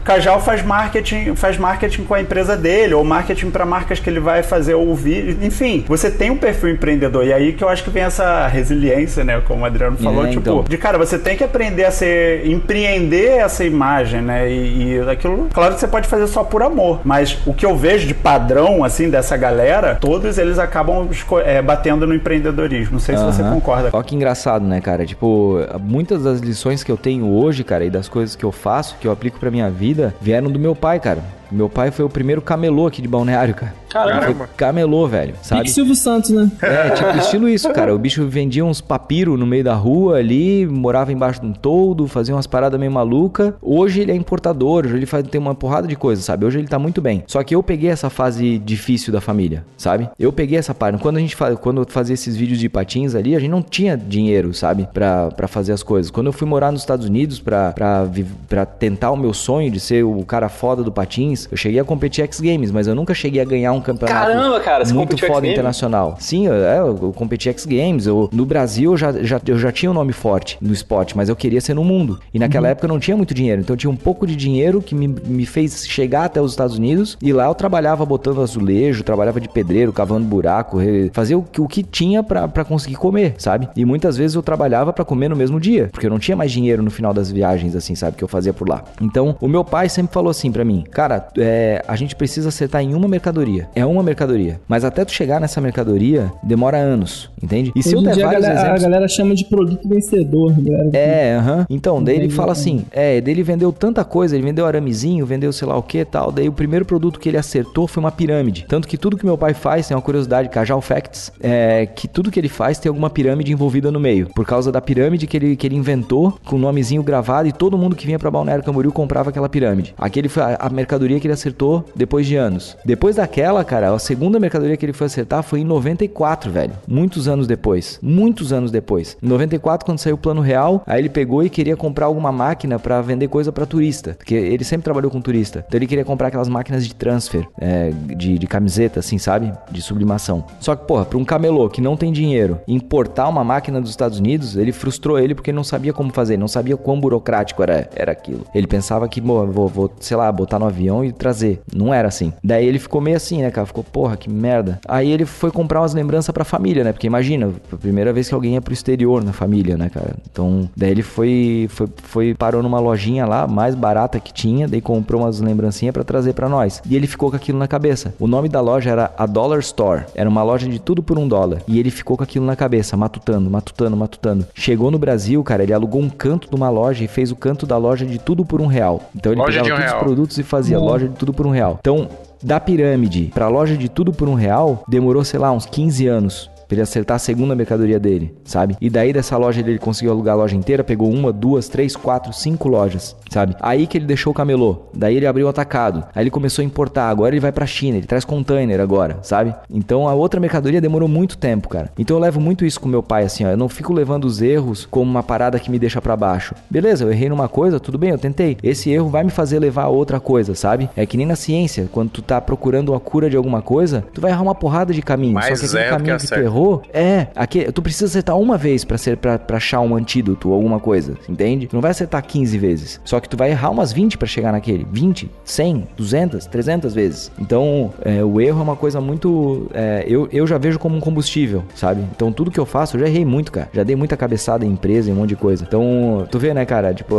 O 0.00 0.02
Cajal 0.02 0.40
faz 0.40 0.64
marketing, 0.64 1.36
faz 1.36 1.56
marketing 1.56 2.02
com 2.02 2.14
a 2.14 2.20
empresa 2.20 2.56
dele, 2.56 2.92
ou 2.92 3.04
marketing 3.04 3.52
para 3.52 3.64
marcas 3.64 4.00
que 4.00 4.10
ele 4.10 4.18
vai 4.18 4.42
fazer 4.42 4.74
ou 4.74 4.92
vídeo. 4.96 5.38
Enfim, 5.40 5.84
você 5.86 6.10
tem 6.10 6.28
um 6.28 6.36
perfil 6.36 6.70
empreendedor. 6.70 7.24
E 7.24 7.32
aí 7.32 7.52
que 7.52 7.62
eu 7.62 7.68
acho 7.68 7.84
que 7.84 7.90
vem 7.90 8.02
essa 8.02 8.48
resiliência, 8.48 9.22
né? 9.22 9.40
Como 9.46 9.62
o 9.62 9.64
Adriano 9.64 9.96
falou, 9.96 10.26
É, 10.26 10.30
tipo, 10.30 10.40
então. 10.40 10.64
de 10.68 10.76
cara, 10.76 10.98
você 10.98 11.20
tem 11.20 11.36
que 11.36 11.44
aprender 11.44 11.84
a 11.84 11.92
ser. 11.92 12.44
empreender 12.48 13.38
essa 13.38 13.64
imagem, 13.64 14.20
né? 14.20 14.50
E, 14.50 14.94
e 14.94 15.00
aquilo, 15.08 15.46
claro 15.54 15.74
que 15.74 15.80
você 15.80 15.86
pode 15.86 16.08
fazer 16.08 16.26
só 16.26 16.42
por 16.42 16.64
amor. 16.64 17.00
Mas 17.04 17.38
o 17.46 17.54
que 17.54 17.64
eu 17.64 17.76
vejo 17.76 18.08
de 18.08 18.14
padrão, 18.14 18.82
assim, 18.82 19.08
dessa 19.08 19.36
galera, 19.36 19.94
todos 20.00 20.36
eles 20.36 20.58
acabam 20.58 21.08
é, 21.44 21.62
batendo 21.62 22.08
no 22.08 22.14
empreendedorismo. 22.14 22.94
Não 22.94 23.00
sei 23.00 23.16
se 23.16 23.22
você 23.22 23.44
concorda. 23.44 23.90
Olha 23.92 24.02
que 24.02 24.16
engraçado, 24.16 24.66
né, 24.66 24.80
cara? 24.80 25.06
Tipo, 25.06 25.60
muitas 26.08 26.24
das 26.24 26.40
lições 26.40 26.82
que 26.82 26.90
eu 26.90 26.96
tenho 26.96 27.26
hoje, 27.26 27.62
cara, 27.62 27.84
e 27.84 27.90
das 27.90 28.08
coisas 28.08 28.34
que 28.34 28.42
eu 28.42 28.50
faço, 28.50 28.96
que 28.98 29.06
eu 29.06 29.12
aplico 29.12 29.38
pra 29.38 29.50
minha 29.50 29.68
vida, 29.68 30.14
vieram 30.22 30.50
do 30.50 30.58
meu 30.58 30.74
pai, 30.74 30.98
cara. 30.98 31.22
Meu 31.50 31.68
pai 31.68 31.90
foi 31.90 32.04
o 32.04 32.08
primeiro 32.08 32.42
camelô 32.42 32.86
aqui 32.86 33.00
de 33.00 33.08
Balneário, 33.08 33.54
cara. 33.54 33.74
Caramba. 33.88 34.48
Camelô, 34.56 35.06
velho, 35.06 35.34
sabe? 35.42 35.62
Pique 35.62 35.72
Silvio 35.72 35.94
Santos, 35.94 36.30
né? 36.30 36.50
É, 36.60 36.90
tipo, 36.90 37.16
estilo 37.18 37.48
isso, 37.48 37.72
cara. 37.72 37.94
O 37.94 37.98
bicho 37.98 38.26
vendia 38.28 38.64
uns 38.64 38.80
papiro 38.80 39.36
no 39.36 39.46
meio 39.46 39.64
da 39.64 39.74
rua 39.74 40.18
ali, 40.18 40.66
morava 40.66 41.12
embaixo 41.12 41.40
de 41.40 41.46
um 41.46 41.52
toldo, 41.52 42.06
fazia 42.06 42.34
umas 42.34 42.46
paradas 42.46 42.78
meio 42.78 42.92
maluca. 42.92 43.56
Hoje 43.62 44.00
ele 44.00 44.12
é 44.12 44.14
importador, 44.14 44.84
hoje 44.84 44.96
ele 44.96 45.06
faz, 45.06 45.26
tem 45.26 45.40
uma 45.40 45.54
porrada 45.54 45.88
de 45.88 45.96
coisa, 45.96 46.20
sabe? 46.20 46.44
Hoje 46.44 46.58
ele 46.58 46.68
tá 46.68 46.78
muito 46.78 47.00
bem. 47.00 47.24
Só 47.26 47.42
que 47.42 47.54
eu 47.54 47.62
peguei 47.62 47.90
essa 47.90 48.10
fase 48.10 48.58
difícil 48.58 49.12
da 49.12 49.20
família, 49.20 49.64
sabe? 49.76 50.08
Eu 50.18 50.32
peguei 50.32 50.58
essa 50.58 50.74
parte. 50.74 51.00
Quando 51.00 51.16
a 51.16 51.20
gente 51.20 51.34
fa... 51.34 51.56
quando 51.56 51.80
eu 51.80 51.86
fazia 51.88 52.14
esses 52.14 52.36
vídeos 52.36 52.58
de 52.58 52.68
patins 52.68 53.14
ali, 53.14 53.34
a 53.34 53.38
gente 53.38 53.50
não 53.50 53.62
tinha 53.62 53.96
dinheiro, 53.96 54.52
sabe? 54.52 54.86
Pra, 54.92 55.30
pra 55.30 55.48
fazer 55.48 55.72
as 55.72 55.82
coisas. 55.82 56.10
Quando 56.10 56.26
eu 56.26 56.32
fui 56.32 56.46
morar 56.46 56.70
nos 56.70 56.82
Estados 56.82 57.06
Unidos 57.06 57.40
pra, 57.40 57.72
pra, 57.72 58.06
pra 58.48 58.66
tentar 58.66 59.10
o 59.10 59.16
meu 59.16 59.32
sonho 59.32 59.70
de 59.70 59.80
ser 59.80 60.04
o 60.04 60.22
cara 60.24 60.48
foda 60.48 60.82
do 60.82 60.92
patins, 60.92 61.37
eu 61.50 61.56
cheguei 61.56 61.78
a 61.80 61.84
competir 61.84 62.24
X 62.24 62.40
Games, 62.40 62.70
mas 62.70 62.86
eu 62.86 62.94
nunca 62.94 63.12
cheguei 63.14 63.40
a 63.40 63.44
ganhar 63.44 63.72
um 63.72 63.80
campeonato 63.80 64.32
Caramba, 64.32 64.60
cara, 64.60 64.84
você 64.84 64.92
muito 64.94 65.16
foda 65.18 65.26
X 65.26 65.34
Games? 65.40 65.52
internacional. 65.52 66.16
Sim, 66.18 66.46
eu, 66.46 66.54
é, 66.54 66.78
eu, 66.78 66.86
eu 67.02 67.12
competi 67.14 67.48
X 67.48 67.64
Games. 67.66 68.06
Eu, 68.06 68.28
no 68.32 68.44
Brasil 68.46 68.92
eu 68.92 68.96
já, 68.96 69.12
já, 69.22 69.40
eu 69.46 69.58
já 69.58 69.70
tinha 69.70 69.90
um 69.90 69.94
nome 69.94 70.12
forte 70.12 70.56
no 70.60 70.72
esporte, 70.72 71.16
mas 71.16 71.28
eu 71.28 71.36
queria 71.36 71.60
ser 71.60 71.74
no 71.74 71.84
mundo. 71.84 72.18
E 72.32 72.38
naquela 72.38 72.68
época 72.68 72.86
eu 72.86 72.88
não 72.88 72.98
tinha 73.00 73.16
muito 73.16 73.34
dinheiro. 73.34 73.60
Então 73.60 73.74
eu 73.74 73.78
tinha 73.78 73.90
um 73.90 73.96
pouco 73.96 74.26
de 74.26 74.34
dinheiro 74.36 74.80
que 74.80 74.94
me, 74.94 75.06
me 75.08 75.44
fez 75.46 75.86
chegar 75.86 76.24
até 76.24 76.40
os 76.40 76.52
Estados 76.52 76.76
Unidos. 76.78 77.16
E 77.22 77.32
lá 77.32 77.46
eu 77.46 77.54
trabalhava 77.54 78.04
botando 78.06 78.40
azulejo, 78.42 79.02
trabalhava 79.04 79.40
de 79.40 79.48
pedreiro, 79.48 79.92
cavando 79.92 80.26
buraco, 80.26 80.78
fazia 81.12 81.36
o, 81.38 81.42
que- 81.42 81.60
o 81.60 81.68
que 81.68 81.82
tinha 81.82 82.22
pra 82.22 82.64
conseguir 82.64 82.96
comer, 82.96 83.34
sabe? 83.38 83.68
E 83.76 83.84
muitas 83.84 84.16
vezes 84.16 84.34
eu 84.34 84.42
trabalhava 84.42 84.92
pra 84.92 85.04
comer 85.04 85.28
no 85.28 85.36
mesmo 85.36 85.60
dia, 85.60 85.88
porque 85.92 86.06
eu 86.06 86.10
não 86.10 86.18
tinha 86.18 86.36
mais 86.36 86.50
dinheiro 86.52 86.82
no 86.82 86.90
final 86.90 87.12
das 87.12 87.30
viagens, 87.30 87.74
assim, 87.76 87.94
sabe? 87.94 88.16
Que 88.16 88.24
eu 88.24 88.28
fazia 88.28 88.52
por 88.52 88.68
lá. 88.68 88.82
Então 89.00 89.36
o 89.40 89.48
meu 89.48 89.64
pai 89.64 89.88
sempre 89.88 90.12
falou 90.12 90.30
assim 90.30 90.50
pra 90.50 90.64
mim: 90.64 90.84
Cara, 90.90 91.27
é, 91.36 91.82
a 91.86 91.96
gente 91.96 92.14
precisa 92.16 92.48
acertar 92.48 92.82
em 92.82 92.94
uma 92.94 93.08
mercadoria. 93.08 93.68
É 93.74 93.84
uma 93.84 94.02
mercadoria. 94.02 94.60
Mas 94.68 94.84
até 94.84 95.04
tu 95.04 95.12
chegar 95.12 95.40
nessa 95.40 95.60
mercadoria, 95.60 96.30
demora 96.42 96.76
anos, 96.78 97.30
entende? 97.42 97.72
E 97.74 97.82
se 97.82 97.92
eu 97.94 97.98
Hoje 97.98 98.06
der 98.08 98.14
dia 98.14 98.24
a 98.24 98.28
vários 98.28 98.42
galera, 98.46 98.60
a 98.60 98.64
exemplos. 98.64 98.82
galera 98.82 99.08
chama 99.08 99.34
de 99.34 99.44
produto 99.44 99.88
vencedor, 99.88 100.52
galera. 100.58 100.90
É, 100.92 101.34
aham. 101.36 101.66
Então, 101.68 102.02
daí 102.02 102.16
ele 102.16 102.30
fala 102.30 102.52
entendi. 102.52 102.60
assim: 102.78 102.86
é, 102.90 103.20
daí 103.20 103.34
ele 103.34 103.42
vendeu 103.42 103.72
tanta 103.72 104.04
coisa, 104.04 104.36
ele 104.36 104.44
vendeu 104.44 104.66
aramezinho, 104.66 105.24
vendeu 105.26 105.52
sei 105.52 105.66
lá 105.68 105.76
o 105.76 105.82
que 105.82 106.04
tal. 106.04 106.30
Daí 106.32 106.48
o 106.48 106.52
primeiro 106.52 106.84
produto 106.84 107.18
que 107.18 107.28
ele 107.28 107.36
acertou 107.36 107.86
foi 107.86 108.02
uma 108.02 108.12
pirâmide. 108.12 108.66
Tanto 108.68 108.86
que 108.88 108.96
tudo 108.96 109.16
que 109.16 109.24
meu 109.24 109.36
pai 109.38 109.54
faz, 109.54 109.88
tem 109.88 109.96
uma 109.96 110.02
curiosidade, 110.02 110.48
Cajal 110.48 110.80
Facts, 110.80 111.32
é 111.40 111.86
que 111.86 112.06
tudo 112.08 112.30
que 112.30 112.38
ele 112.38 112.48
faz 112.48 112.78
tem 112.78 112.88
alguma 112.88 113.10
pirâmide 113.10 113.52
envolvida 113.52 113.90
no 113.90 114.00
meio. 114.00 114.28
Por 114.34 114.46
causa 114.46 114.70
da 114.70 114.80
pirâmide 114.80 115.26
que 115.26 115.36
ele, 115.36 115.56
que 115.56 115.66
ele 115.66 115.76
inventou, 115.76 116.38
com 116.44 116.56
o 116.56 116.58
nomezinho 116.58 117.02
gravado, 117.02 117.48
e 117.48 117.52
todo 117.52 117.76
mundo 117.78 117.96
que 117.96 118.06
vinha 118.06 118.18
pra 118.18 118.30
Balneário 118.30 118.64
Camboriú 118.64 118.92
comprava 118.92 119.30
aquela 119.30 119.48
pirâmide. 119.48 119.94
Aquele 119.98 120.28
foi 120.28 120.42
a, 120.42 120.56
a 120.60 120.70
mercadoria 120.70 121.17
mercadoria 121.18 121.20
que 121.20 121.26
ele 121.26 121.34
acertou 121.34 121.84
depois 121.94 122.26
de 122.26 122.36
anos. 122.36 122.76
Depois 122.84 123.16
daquela, 123.16 123.64
cara, 123.64 123.92
a 123.92 123.98
segunda 123.98 124.38
mercadoria 124.38 124.76
que 124.76 124.84
ele 124.84 124.92
foi 124.92 125.06
acertar 125.06 125.42
foi 125.42 125.60
em 125.60 125.64
94, 125.64 126.50
velho. 126.50 126.72
Muitos 126.86 127.28
anos 127.28 127.46
depois. 127.46 127.98
Muitos 128.02 128.52
anos 128.52 128.70
depois. 128.70 129.16
Em 129.22 129.28
94, 129.28 129.84
quando 129.84 129.98
saiu 129.98 130.14
o 130.14 130.18
plano 130.18 130.40
real, 130.40 130.82
aí 130.86 131.00
ele 131.00 131.08
pegou 131.08 131.42
e 131.42 131.50
queria 131.50 131.76
comprar 131.76 132.06
alguma 132.06 132.32
máquina 132.32 132.78
para 132.78 133.00
vender 133.02 133.28
coisa 133.28 133.52
para 133.52 133.66
turista. 133.66 134.14
Porque 134.16 134.34
ele 134.34 134.64
sempre 134.64 134.84
trabalhou 134.84 135.10
com 135.10 135.20
turista. 135.20 135.64
Então 135.66 135.78
ele 135.78 135.86
queria 135.86 136.04
comprar 136.04 136.28
aquelas 136.28 136.48
máquinas 136.48 136.86
de 136.86 136.94
transfer, 136.94 137.46
é, 137.60 137.90
de, 138.16 138.38
de 138.38 138.46
camiseta, 138.46 139.00
assim, 139.00 139.18
sabe? 139.18 139.52
De 139.70 139.82
sublimação. 139.82 140.44
Só 140.60 140.76
que, 140.76 140.86
porra, 140.86 141.04
pra 141.04 141.18
um 141.18 141.24
camelô 141.24 141.68
que 141.68 141.80
não 141.80 141.96
tem 141.96 142.12
dinheiro 142.12 142.60
importar 142.66 143.28
uma 143.28 143.42
máquina 143.42 143.80
dos 143.80 143.90
Estados 143.90 144.18
Unidos, 144.18 144.56
ele 144.56 144.72
frustrou 144.72 145.18
ele 145.18 145.34
porque 145.34 145.50
ele 145.50 145.56
não 145.56 145.64
sabia 145.64 145.92
como 145.92 146.12
fazer, 146.12 146.36
não 146.36 146.48
sabia 146.48 146.76
quão 146.76 147.00
burocrático 147.00 147.62
era, 147.62 147.88
era 147.94 148.12
aquilo. 148.12 148.44
Ele 148.54 148.66
pensava 148.66 149.08
que, 149.08 149.20
vou, 149.20 149.68
vou, 149.68 149.90
sei 150.00 150.16
lá, 150.16 150.30
botar 150.30 150.58
no 150.58 150.66
avião 150.66 151.04
e 151.04 151.07
trazer. 151.12 151.60
Não 151.74 151.92
era 151.92 152.08
assim. 152.08 152.32
Daí 152.42 152.66
ele 152.66 152.78
ficou 152.78 153.00
meio 153.00 153.16
assim, 153.16 153.42
né, 153.42 153.50
cara? 153.50 153.66
Ficou, 153.66 153.84
porra, 153.84 154.16
que 154.16 154.28
merda. 154.30 154.80
Aí 154.86 155.10
ele 155.10 155.24
foi 155.24 155.50
comprar 155.50 155.80
umas 155.80 155.94
lembranças 155.94 156.32
pra 156.32 156.44
família, 156.44 156.84
né? 156.84 156.92
Porque 156.92 157.06
imagina, 157.06 157.50
a 157.72 157.76
primeira 157.76 158.12
vez 158.12 158.28
que 158.28 158.34
alguém 158.34 158.54
ia 158.54 158.60
pro 158.60 158.72
exterior 158.72 159.22
na 159.24 159.32
família, 159.32 159.76
né, 159.76 159.88
cara? 159.88 160.16
Então, 160.30 160.68
daí 160.76 160.90
ele 160.90 161.02
foi, 161.02 161.66
foi, 161.70 161.88
foi 162.02 162.34
parou 162.34 162.62
numa 162.62 162.78
lojinha 162.80 163.26
lá, 163.26 163.46
mais 163.46 163.74
barata 163.74 164.20
que 164.20 164.32
tinha, 164.32 164.66
daí 164.68 164.80
comprou 164.80 165.22
umas 165.22 165.40
lembrancinhas 165.40 165.92
para 165.92 166.04
trazer 166.04 166.32
para 166.32 166.48
nós. 166.48 166.80
E 166.88 166.96
ele 166.96 167.06
ficou 167.06 167.30
com 167.30 167.36
aquilo 167.36 167.58
na 167.58 167.68
cabeça. 167.68 168.14
O 168.18 168.26
nome 168.26 168.48
da 168.48 168.60
loja 168.60 168.90
era 168.90 169.12
a 169.16 169.26
Dollar 169.26 169.58
Store. 169.60 170.04
Era 170.14 170.28
uma 170.28 170.42
loja 170.42 170.68
de 170.68 170.78
tudo 170.78 171.02
por 171.02 171.18
um 171.18 171.26
dólar. 171.28 171.62
E 171.66 171.78
ele 171.78 171.90
ficou 171.90 172.16
com 172.16 172.24
aquilo 172.24 172.44
na 172.44 172.56
cabeça, 172.56 172.96
matutando, 172.96 173.50
matutando, 173.50 173.96
matutando. 173.96 174.46
Chegou 174.54 174.90
no 174.90 174.98
Brasil, 174.98 175.42
cara, 175.42 175.62
ele 175.62 175.72
alugou 175.72 176.00
um 176.00 176.08
canto 176.10 176.48
de 176.48 176.54
uma 176.56 176.70
loja 176.70 177.04
e 177.04 177.08
fez 177.08 177.30
o 177.30 177.36
canto 177.36 177.66
da 177.66 177.76
loja 177.76 178.04
de 178.04 178.18
tudo 178.18 178.44
por 178.44 178.60
um 178.60 178.66
real. 178.66 179.10
Então 179.14 179.32
ele 179.32 179.40
Loja 179.40 179.62
pegava 179.62 179.68
um 179.68 179.76
todos 179.76 179.84
real. 179.90 179.96
os 179.98 180.04
produtos 180.04 180.38
e 180.38 180.42
fazia 180.42 180.78
loja 180.78 180.97
de 181.06 181.14
tudo 181.14 181.32
por 181.32 181.46
um 181.46 181.50
real. 181.50 181.76
Então, 181.78 182.08
da 182.42 182.58
pirâmide 182.58 183.30
pra 183.34 183.48
loja 183.48 183.76
de 183.76 183.88
tudo 183.88 184.12
por 184.12 184.28
um 184.28 184.34
real, 184.34 184.82
demorou, 184.88 185.24
sei 185.24 185.38
lá, 185.38 185.52
uns 185.52 185.66
15 185.66 186.06
anos. 186.06 186.50
Pra 186.68 186.74
ele 186.74 186.82
acertar 186.82 187.16
a 187.16 187.18
segunda 187.18 187.54
mercadoria 187.54 187.98
dele, 187.98 188.34
sabe? 188.44 188.76
E 188.78 188.90
daí 188.90 189.10
dessa 189.10 189.36
loja 189.38 189.60
ele 189.60 189.78
conseguiu 189.78 190.12
alugar 190.12 190.34
a 190.34 190.38
loja 190.38 190.54
inteira, 190.54 190.84
pegou 190.84 191.10
uma, 191.10 191.32
duas, 191.32 191.66
três, 191.66 191.96
quatro, 191.96 192.30
cinco 192.32 192.68
lojas, 192.68 193.16
sabe? 193.30 193.56
Aí 193.60 193.86
que 193.86 193.96
ele 193.96 194.04
deixou 194.04 194.32
o 194.32 194.34
camelô. 194.34 194.82
Daí 194.94 195.16
ele 195.16 195.26
abriu 195.26 195.46
o 195.46 195.48
atacado. 195.48 196.04
Aí 196.14 196.22
ele 196.22 196.30
começou 196.30 196.62
a 196.62 196.66
importar. 196.66 197.08
Agora 197.08 197.34
ele 197.34 197.40
vai 197.40 197.52
pra 197.52 197.66
China, 197.66 197.96
ele 197.96 198.06
traz 198.06 198.22
container 198.22 198.80
agora, 198.80 199.18
sabe? 199.22 199.54
Então 199.70 200.06
a 200.06 200.14
outra 200.14 200.38
mercadoria 200.38 200.80
demorou 200.80 201.08
muito 201.08 201.38
tempo, 201.38 201.68
cara. 201.68 201.90
Então 201.98 202.16
eu 202.16 202.20
levo 202.20 202.38
muito 202.38 202.66
isso 202.66 202.78
com 202.78 202.88
meu 202.88 203.02
pai, 203.02 203.24
assim, 203.24 203.46
ó. 203.46 203.48
Eu 203.48 203.56
não 203.56 203.68
fico 203.68 203.94
levando 203.94 204.26
os 204.26 204.42
erros 204.42 204.86
como 204.90 205.10
uma 205.10 205.22
parada 205.22 205.58
que 205.58 205.70
me 205.70 205.78
deixa 205.78 206.02
pra 206.02 206.16
baixo. 206.16 206.54
Beleza, 206.68 207.04
eu 207.04 207.10
errei 207.10 207.30
numa 207.30 207.48
coisa, 207.48 207.80
tudo 207.80 207.96
bem, 207.96 208.10
eu 208.10 208.18
tentei. 208.18 208.58
Esse 208.62 208.90
erro 208.90 209.08
vai 209.08 209.24
me 209.24 209.30
fazer 209.30 209.58
levar 209.58 209.84
a 209.84 209.88
outra 209.88 210.20
coisa, 210.20 210.54
sabe? 210.54 210.90
É 210.94 211.06
que 211.06 211.16
nem 211.16 211.26
na 211.26 211.36
ciência, 211.36 211.88
quando 211.90 212.10
tu 212.10 212.20
tá 212.20 212.40
procurando 212.40 212.94
a 212.94 213.00
cura 213.00 213.30
de 213.30 213.36
alguma 213.36 213.62
coisa, 213.62 214.04
tu 214.12 214.20
vai 214.20 214.30
errar 214.30 214.42
uma 214.42 214.54
porrada 214.54 214.92
de 214.92 215.00
caminho. 215.00 215.34
Mais 215.34 215.58
Só 215.58 215.66
que 215.66 215.66
aquele 215.66 215.82
erra 215.82 215.96
do 215.96 216.02
que 216.02 216.10
caminho 216.10 216.18
que, 216.18 216.28
tu 216.28 216.40
errou 216.40 216.57
errou, 216.58 216.82
é, 216.92 217.28
aqui, 217.34 217.70
tu 217.72 217.80
precisa 217.80 218.06
acertar 218.06 218.36
uma 218.36 218.58
vez 218.58 218.84
pra 218.84 218.98
ser 218.98 219.16
para 219.16 219.40
achar 219.50 219.80
um 219.80 219.94
antídoto 219.94 220.48
ou 220.48 220.54
alguma 220.54 220.80
coisa, 220.80 221.16
entende? 221.28 221.68
Tu 221.68 221.74
não 221.74 221.80
vai 221.80 221.92
acertar 221.92 222.22
15 222.22 222.58
vezes. 222.58 223.00
Só 223.04 223.20
que 223.20 223.28
tu 223.28 223.36
vai 223.36 223.50
errar 223.50 223.70
umas 223.70 223.92
20 223.92 224.18
pra 224.18 224.26
chegar 224.26 224.52
naquele. 224.52 224.86
20, 224.90 225.30
100, 225.44 225.88
200, 225.96 226.46
300 226.46 226.94
vezes. 226.94 227.30
Então, 227.38 227.92
é, 228.02 228.22
o 228.24 228.40
erro 228.40 228.60
é 228.60 228.62
uma 228.62 228.76
coisa 228.76 229.00
muito. 229.00 229.68
é, 229.72 230.04
eu, 230.06 230.28
eu 230.32 230.46
já 230.46 230.58
vejo 230.58 230.78
como 230.78 230.96
um 230.96 231.00
combustível, 231.00 231.62
sabe? 231.74 232.02
Então, 232.14 232.32
tudo 232.32 232.50
que 232.50 232.58
eu 232.58 232.66
faço, 232.66 232.96
eu 232.96 233.00
já 233.00 233.06
errei 233.06 233.24
muito, 233.24 233.52
cara. 233.52 233.68
Já 233.72 233.82
dei 233.82 233.94
muita 233.94 234.16
cabeçada 234.16 234.64
em 234.64 234.70
empresa, 234.70 235.10
em 235.10 235.12
um 235.12 235.16
monte 235.16 235.30
de 235.30 235.36
coisa. 235.36 235.64
Então, 235.66 236.26
tu 236.30 236.38
vê, 236.38 236.52
né, 236.52 236.64
cara? 236.64 236.92
Tipo, 236.92 237.16